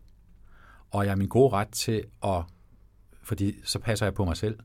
Og 0.91 1.05
jeg 1.05 1.13
er 1.13 1.17
min 1.17 1.29
gode 1.29 1.53
ret 1.53 1.69
til 1.69 2.05
at, 2.25 2.43
fordi 3.23 3.55
så 3.65 3.79
passer 3.79 4.07
jeg 4.07 4.15
på 4.15 4.25
mig 4.25 4.37
selv. 4.37 4.59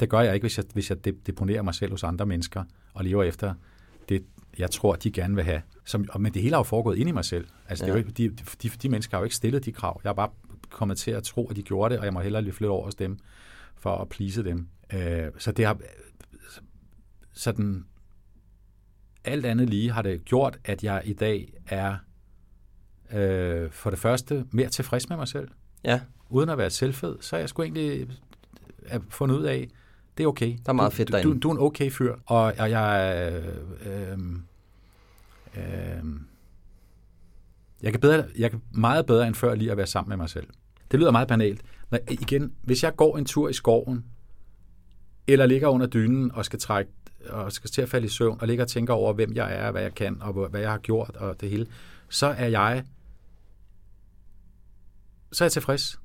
Det 0.00 0.08
gør 0.08 0.20
jeg 0.20 0.34
ikke, 0.34 0.44
hvis 0.44 0.58
jeg, 0.58 0.64
hvis 0.72 0.90
jeg 0.90 1.04
deponerer 1.04 1.62
mig 1.62 1.74
selv 1.74 1.90
hos 1.90 2.04
andre 2.04 2.26
mennesker 2.26 2.64
og 2.94 3.04
lever 3.04 3.22
efter 3.22 3.54
det, 4.08 4.24
jeg 4.58 4.70
tror, 4.70 4.94
de 4.94 5.10
gerne 5.12 5.34
vil 5.34 5.44
have. 5.44 5.62
Som, 5.84 6.06
men 6.18 6.34
det 6.34 6.42
hele 6.42 6.54
har 6.54 6.58
jo 6.58 6.62
foregået 6.62 6.98
ind 6.98 7.08
i 7.08 7.12
mig 7.12 7.24
selv. 7.24 7.46
Altså, 7.68 7.84
ja. 7.84 7.92
det 7.92 7.98
er 7.98 8.02
jo 8.02 8.08
ikke, 8.08 8.30
de, 8.30 8.36
de, 8.62 8.68
de 8.68 8.88
mennesker 8.88 9.16
har 9.16 9.20
jo 9.20 9.24
ikke 9.24 9.36
stillet 9.36 9.64
de 9.64 9.72
krav. 9.72 10.00
Jeg 10.04 10.08
har 10.08 10.14
bare 10.14 10.30
kommet 10.70 10.98
til 10.98 11.10
at 11.10 11.22
tro, 11.22 11.48
at 11.48 11.56
de 11.56 11.62
gjorde 11.62 11.92
det, 11.92 11.98
og 11.98 12.04
jeg 12.04 12.12
må 12.12 12.20
hellere 12.20 12.42
lige 12.42 12.52
flytte 12.52 12.70
over 12.70 12.84
hos 12.84 12.94
dem 12.94 13.18
for 13.76 13.96
at 13.96 14.08
plise 14.08 14.44
dem. 14.44 14.68
Øh, 14.92 15.26
så 15.38 15.52
det 15.52 15.66
har 15.66 15.78
sådan 17.32 17.84
alt 19.24 19.46
andet 19.46 19.70
lige 19.70 19.90
har 19.90 20.02
det 20.02 20.24
gjort, 20.24 20.58
at 20.64 20.84
jeg 20.84 21.02
i 21.04 21.12
dag 21.12 21.52
er 21.66 21.96
øh, 23.12 23.70
for 23.70 23.90
det 23.90 23.98
første 23.98 24.46
mere 24.50 24.68
tilfreds 24.68 25.08
med 25.08 25.16
mig 25.16 25.28
selv. 25.28 25.48
Ja. 25.84 26.00
Uden 26.28 26.48
at 26.48 26.58
være 26.58 26.70
selvfed, 26.70 27.16
så 27.20 27.36
er 27.36 27.40
jeg 27.40 27.48
sgu 27.48 27.62
egentlig 27.62 28.08
øh, 28.92 29.00
fundet 29.08 29.36
ud 29.36 29.44
af, 29.44 29.68
det 30.18 30.24
er 30.24 30.28
okay. 30.28 30.56
Der 30.66 30.68
er 30.68 30.72
meget 30.72 30.92
fedt 30.92 31.08
du, 31.08 31.12
derinde. 31.12 31.34
Du, 31.34 31.38
du 31.38 31.48
er 31.48 31.52
en 31.52 31.58
okay 31.58 31.90
fyr, 31.90 32.16
og, 32.26 32.42
og 32.58 32.70
jeg 32.70 33.32
øh, 33.86 34.08
øh, 35.56 36.04
jeg 37.82 37.92
kan, 37.92 38.00
bedre, 38.00 38.24
jeg 38.38 38.50
kan 38.50 38.62
meget 38.70 39.06
bedre 39.06 39.26
end 39.26 39.34
før 39.34 39.54
lige 39.54 39.70
at 39.70 39.76
være 39.76 39.86
sammen 39.86 40.08
med 40.08 40.16
mig 40.16 40.30
selv. 40.30 40.46
Det 40.90 41.00
lyder 41.00 41.10
meget 41.10 41.28
banalt. 41.28 41.62
Når, 41.90 41.98
igen, 42.10 42.52
hvis 42.62 42.82
jeg 42.82 42.96
går 42.96 43.18
en 43.18 43.24
tur 43.24 43.48
i 43.48 43.52
skoven, 43.52 44.04
eller 45.26 45.46
ligger 45.46 45.68
under 45.68 45.86
dynen 45.86 46.32
og 46.32 46.44
skal 46.44 46.58
trække 46.58 46.92
og 47.28 47.52
skal 47.52 47.70
til 47.70 47.82
at 47.82 47.88
falde 47.88 48.06
i 48.06 48.08
søvn, 48.08 48.38
og 48.40 48.46
ligger 48.46 48.64
og 48.64 48.70
tænker 48.70 48.94
over, 48.94 49.12
hvem 49.12 49.32
jeg 49.34 49.54
er, 49.54 49.70
hvad 49.70 49.82
jeg 49.82 49.94
kan, 49.94 50.22
og 50.22 50.48
hvad 50.48 50.60
jeg 50.60 50.70
har 50.70 50.78
gjort, 50.78 51.16
og 51.16 51.40
det 51.40 51.50
hele, 51.50 51.66
så 52.08 52.26
er 52.26 52.46
jeg 52.46 52.84
så 55.32 55.44
er 55.44 55.46
jeg 55.46 55.52
tilfreds. 55.52 56.00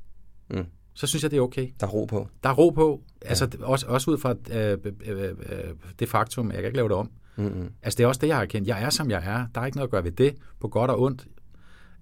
Mm. 0.50 0.66
Så 0.96 1.08
synes 1.08 1.24
jeg, 1.24 1.32
det 1.32 1.38
er 1.38 1.42
okay. 1.42 1.70
Der 1.80 1.88
er 1.88 1.92
ro 1.92 2.06
på. 2.06 2.28
Der 2.44 2.50
er 2.50 2.54
ro 2.54 2.70
på. 2.70 3.02
Ja. 3.24 3.30
Altså, 3.30 3.58
også, 3.60 3.88
også 3.88 4.12
ud 4.12 4.18
fra 4.18 4.36
øh, 4.52 4.78
øh, 5.06 5.24
øh, 5.24 5.74
det 6.00 6.10
faktum, 6.10 6.48
at 6.50 6.54
jeg 6.54 6.62
kan 6.62 6.68
ikke 6.68 6.78
lave 6.78 6.90
det 6.90 6.98
om. 6.98 7.12
Mm-hmm. 7.36 7.72
Altså, 7.84 7.98
det 7.98 8.04
er 8.04 8.08
også 8.08 8.22
det, 8.22 8.28
jeg 8.28 8.36
har 8.36 8.44
erkendt. 8.44 8.68
Jeg 8.68 8.84
er, 8.84 8.90
som 8.90 9.12
jeg 9.12 9.24
er. 9.26 9.48
Der 9.56 9.62
er 9.62 9.66
ikke 9.66 9.78
noget 9.78 9.88
at 9.88 9.92
gøre 9.92 10.04
ved 10.04 10.12
det, 10.12 10.36
på 10.60 10.68
godt 10.68 10.92
og 10.92 11.02
ondt. 11.02 11.28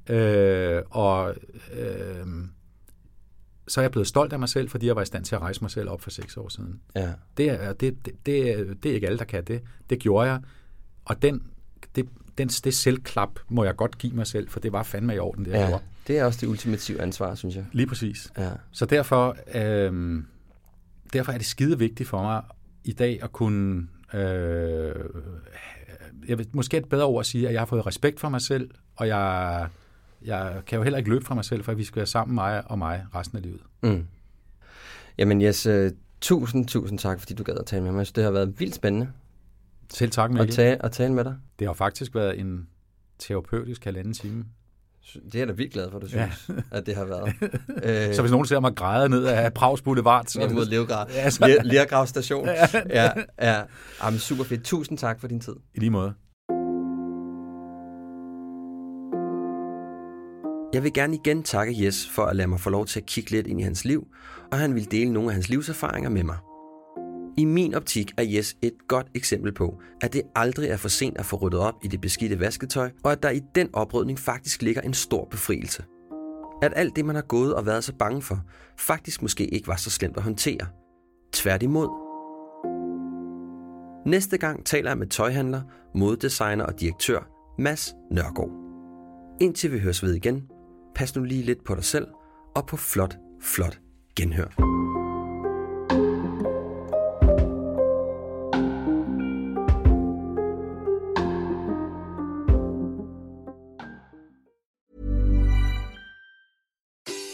Øh, 0.10 0.82
og 0.89 1.36
øh, 1.74 2.26
så 3.68 3.80
er 3.80 3.84
jeg 3.84 3.91
blevet 3.91 4.08
stolt 4.08 4.34
af 4.34 4.39
mig 4.39 4.50
selv, 4.50 4.70
fordi 4.70 4.88
jeg 4.88 4.96
var 4.96 5.02
i 5.02 5.06
stand 5.06 5.26
til 5.26 5.36
at 5.36 5.41
rejse 5.41 5.62
mig 5.62 5.72
selv 5.72 5.89
op 5.89 6.02
for 6.02 6.10
seks 6.10 6.38
år 6.38 6.50
siden. 6.50 6.82
Ja. 6.96 7.14
Det 7.38 7.50
er, 7.50 7.74
det, 7.74 8.06
det, 8.06 8.26
det, 8.26 8.84
det 8.84 8.91
er 8.91 8.96
ikke 8.96 9.08
alle, 9.08 9.20
der 9.20 9.26
kan 9.26 9.44
det. 9.44 9.62
Det 9.89 10.00
gjorde 10.00 10.30
jeg. 10.30 10.41
Og 11.06 11.22
den, 11.22 11.44
det, 11.96 12.10
den, 12.38 12.48
det 12.48 12.74
selvklap 12.74 13.39
må 13.50 13.64
jeg 13.64 13.76
godt 13.76 13.98
give 13.98 14.14
mig 14.14 14.28
selv, 14.28 14.50
for 14.50 14.60
det 14.60 14.72
var 14.72 14.84
fandme 14.84 15.16
i 15.16 15.20
orden, 15.20 15.46
det 15.46 15.52
jeg 15.52 15.60
ja. 15.60 15.68
gjorde. 15.68 15.84
Det 16.08 16.20
er 16.20 16.26
også 16.26 16.39
det 16.41 16.47
ultimative 16.47 17.01
ansvar, 17.01 17.36
synes 17.36 17.56
jeg. 17.56 17.66
Lige 17.72 17.88
præcis. 17.88 18.32
Ja. 18.38 18.49
Så 18.72 18.86
derfor, 18.86 19.38
øh, 19.56 20.24
derfor 21.14 21.32
er 21.32 21.38
det 21.38 21.45
skide 21.45 21.80
vigtigt 21.80 22.10
for 22.10 22.22
mig 22.22 22.41
i 22.84 22.91
dag 22.91 23.24
at 23.24 23.32
kunne... 23.32 23.88
Øh, 24.14 24.95
jeg 26.28 26.38
vil, 26.38 26.47
måske 26.51 26.78
et 26.78 26.89
bedre 26.89 27.06
ord 27.06 27.20
at 27.20 27.26
sige, 27.26 27.47
at 27.47 27.54
jeg 27.54 27.62
har 27.62 27.66
fået 27.66 27.88
respekt 27.88 28.20
for 28.20 28.30
mig 28.30 28.41
selv, 28.41 28.70
og 28.95 29.08
jeg, 29.08 29.68
jeg 30.22 30.62
kan 30.68 30.78
jo 30.78 30.84
heller 30.84 30.97
ikke 30.97 31.10
løbe 31.10 31.26
fra 31.26 31.36
mig 31.36 31.45
selv, 31.45 31.64
for 31.64 31.74
vi 31.74 31.84
skal 31.84 31.95
være 31.95 32.06
sammen, 32.06 32.36
mig 32.36 32.64
og 32.66 32.78
mig, 32.78 33.06
resten 33.16 33.38
af 33.38 33.43
livet. 33.43 33.62
Mm. 33.84 34.06
Jamen 35.18 35.41
Jes, 35.41 35.68
uh, 35.68 35.88
tusind, 36.22 36.68
tusind 36.68 36.99
tak, 36.99 37.20
fordi 37.20 37.34
du 37.34 37.43
gad 37.43 37.58
at 37.58 37.66
tale 37.66 37.84
med 37.84 37.91
mig. 37.91 38.16
Det 38.16 38.24
har 38.24 38.32
været 38.32 38.60
vildt 38.60 38.76
spændende. 38.76 39.10
Selv 39.89 40.12
tak, 40.12 40.32
Mikkel. 40.32 40.47
At 40.47 40.54
tale, 40.54 40.86
at 40.86 40.91
tale 40.91 41.14
med 41.14 41.24
dig. 41.24 41.36
Det 41.60 41.68
har 41.68 41.74
faktisk 41.74 42.16
været 42.16 42.39
en 42.39 42.68
terapeutisk 43.20 43.86
halvanden 43.86 44.14
time. 44.14 44.45
Det 45.14 45.36
er 45.36 45.39
jeg 45.39 45.47
da 45.47 45.54
vildt 45.54 45.74
glad 45.74 45.91
for, 45.91 45.99
du 45.99 46.08
synes, 46.08 46.49
ja. 46.49 46.54
at 46.72 46.86
det 46.86 46.95
har 46.95 47.06
været. 47.06 47.36
så 48.16 48.22
hvis 48.22 48.32
nogen 48.32 48.45
ser 48.45 48.60
mig 48.60 48.76
græde 48.76 49.10
ned 49.10 49.26
af 49.26 49.54
Prags 49.54 49.82
Boulevard... 49.82 50.26
Så... 50.28 50.49
mod 50.54 50.66
Levgrav. 50.66 51.08
Ja, 51.14 51.30
så... 51.30 51.62
Lergrav 51.64 52.08
station. 52.08 52.47
ja, 52.89 53.10
ja. 53.41 53.62
Jamen, 54.04 54.20
super 54.20 54.43
fedt. 54.43 54.64
Tusind 54.64 54.97
tak 54.97 55.20
for 55.20 55.28
din 55.28 55.39
tid. 55.39 55.56
I 55.74 55.80
lige 55.80 55.89
måde. 55.89 56.14
Jeg 60.74 60.84
vil 60.84 60.93
gerne 60.93 61.16
igen 61.16 61.43
takke 61.43 61.86
Jes 61.86 62.10
for 62.16 62.26
at 62.26 62.36
lade 62.36 62.47
mig 62.47 62.60
få 62.60 62.70
lov 62.70 62.86
til 62.86 62.99
at 62.99 63.06
kigge 63.06 63.32
lidt 63.32 63.47
ind 63.47 63.60
i 63.60 63.64
hans 63.64 63.86
liv, 63.86 64.08
og 64.51 64.58
han 64.58 64.76
vil 64.76 64.91
dele 64.91 65.14
nogle 65.14 65.30
af 65.30 65.34
hans 65.34 65.49
livserfaringer 65.49 66.10
med 66.10 66.24
mig. 66.24 66.38
I 67.38 67.45
min 67.45 67.73
optik 67.73 68.11
er 68.17 68.23
Jes 68.23 68.57
et 68.61 68.73
godt 68.88 69.07
eksempel 69.13 69.53
på, 69.53 69.81
at 70.01 70.13
det 70.13 70.21
aldrig 70.36 70.69
er 70.69 70.77
for 70.77 70.89
sent 70.89 71.17
at 71.17 71.25
få 71.25 71.36
ryddet 71.36 71.59
op 71.59 71.73
i 71.84 71.88
det 71.88 72.01
beskidte 72.01 72.39
vasketøj, 72.39 72.91
og 73.03 73.11
at 73.11 73.23
der 73.23 73.29
i 73.29 73.41
den 73.55 73.69
oprydning 73.73 74.19
faktisk 74.19 74.61
ligger 74.61 74.81
en 74.81 74.93
stor 74.93 75.27
befrielse. 75.31 75.84
At 76.61 76.73
alt 76.75 76.95
det, 76.95 77.05
man 77.05 77.15
har 77.15 77.21
gået 77.21 77.55
og 77.55 77.65
været 77.65 77.84
så 77.84 77.93
bange 77.93 78.21
for, 78.21 78.39
faktisk 78.77 79.21
måske 79.21 79.47
ikke 79.47 79.67
var 79.67 79.75
så 79.75 79.89
slemt 79.89 80.17
at 80.17 80.23
håndtere. 80.23 80.67
Tværtimod. 81.34 81.88
Næste 84.05 84.38
gang 84.38 84.65
taler 84.65 84.89
jeg 84.89 84.97
med 84.97 85.07
tøjhandler, 85.07 85.61
moddesigner 85.95 86.65
og 86.65 86.79
direktør 86.79 87.29
Mads 87.59 87.93
Nørgaard. 88.11 88.51
Indtil 89.41 89.71
vi 89.71 89.79
høres 89.79 90.03
ved 90.03 90.13
igen, 90.13 90.47
pas 90.95 91.15
nu 91.15 91.23
lige 91.23 91.43
lidt 91.43 91.63
på 91.63 91.75
dig 91.75 91.84
selv 91.84 92.07
og 92.55 92.65
på 92.67 92.77
flot, 92.77 93.17
flot 93.41 93.79
genhør. 94.15 94.72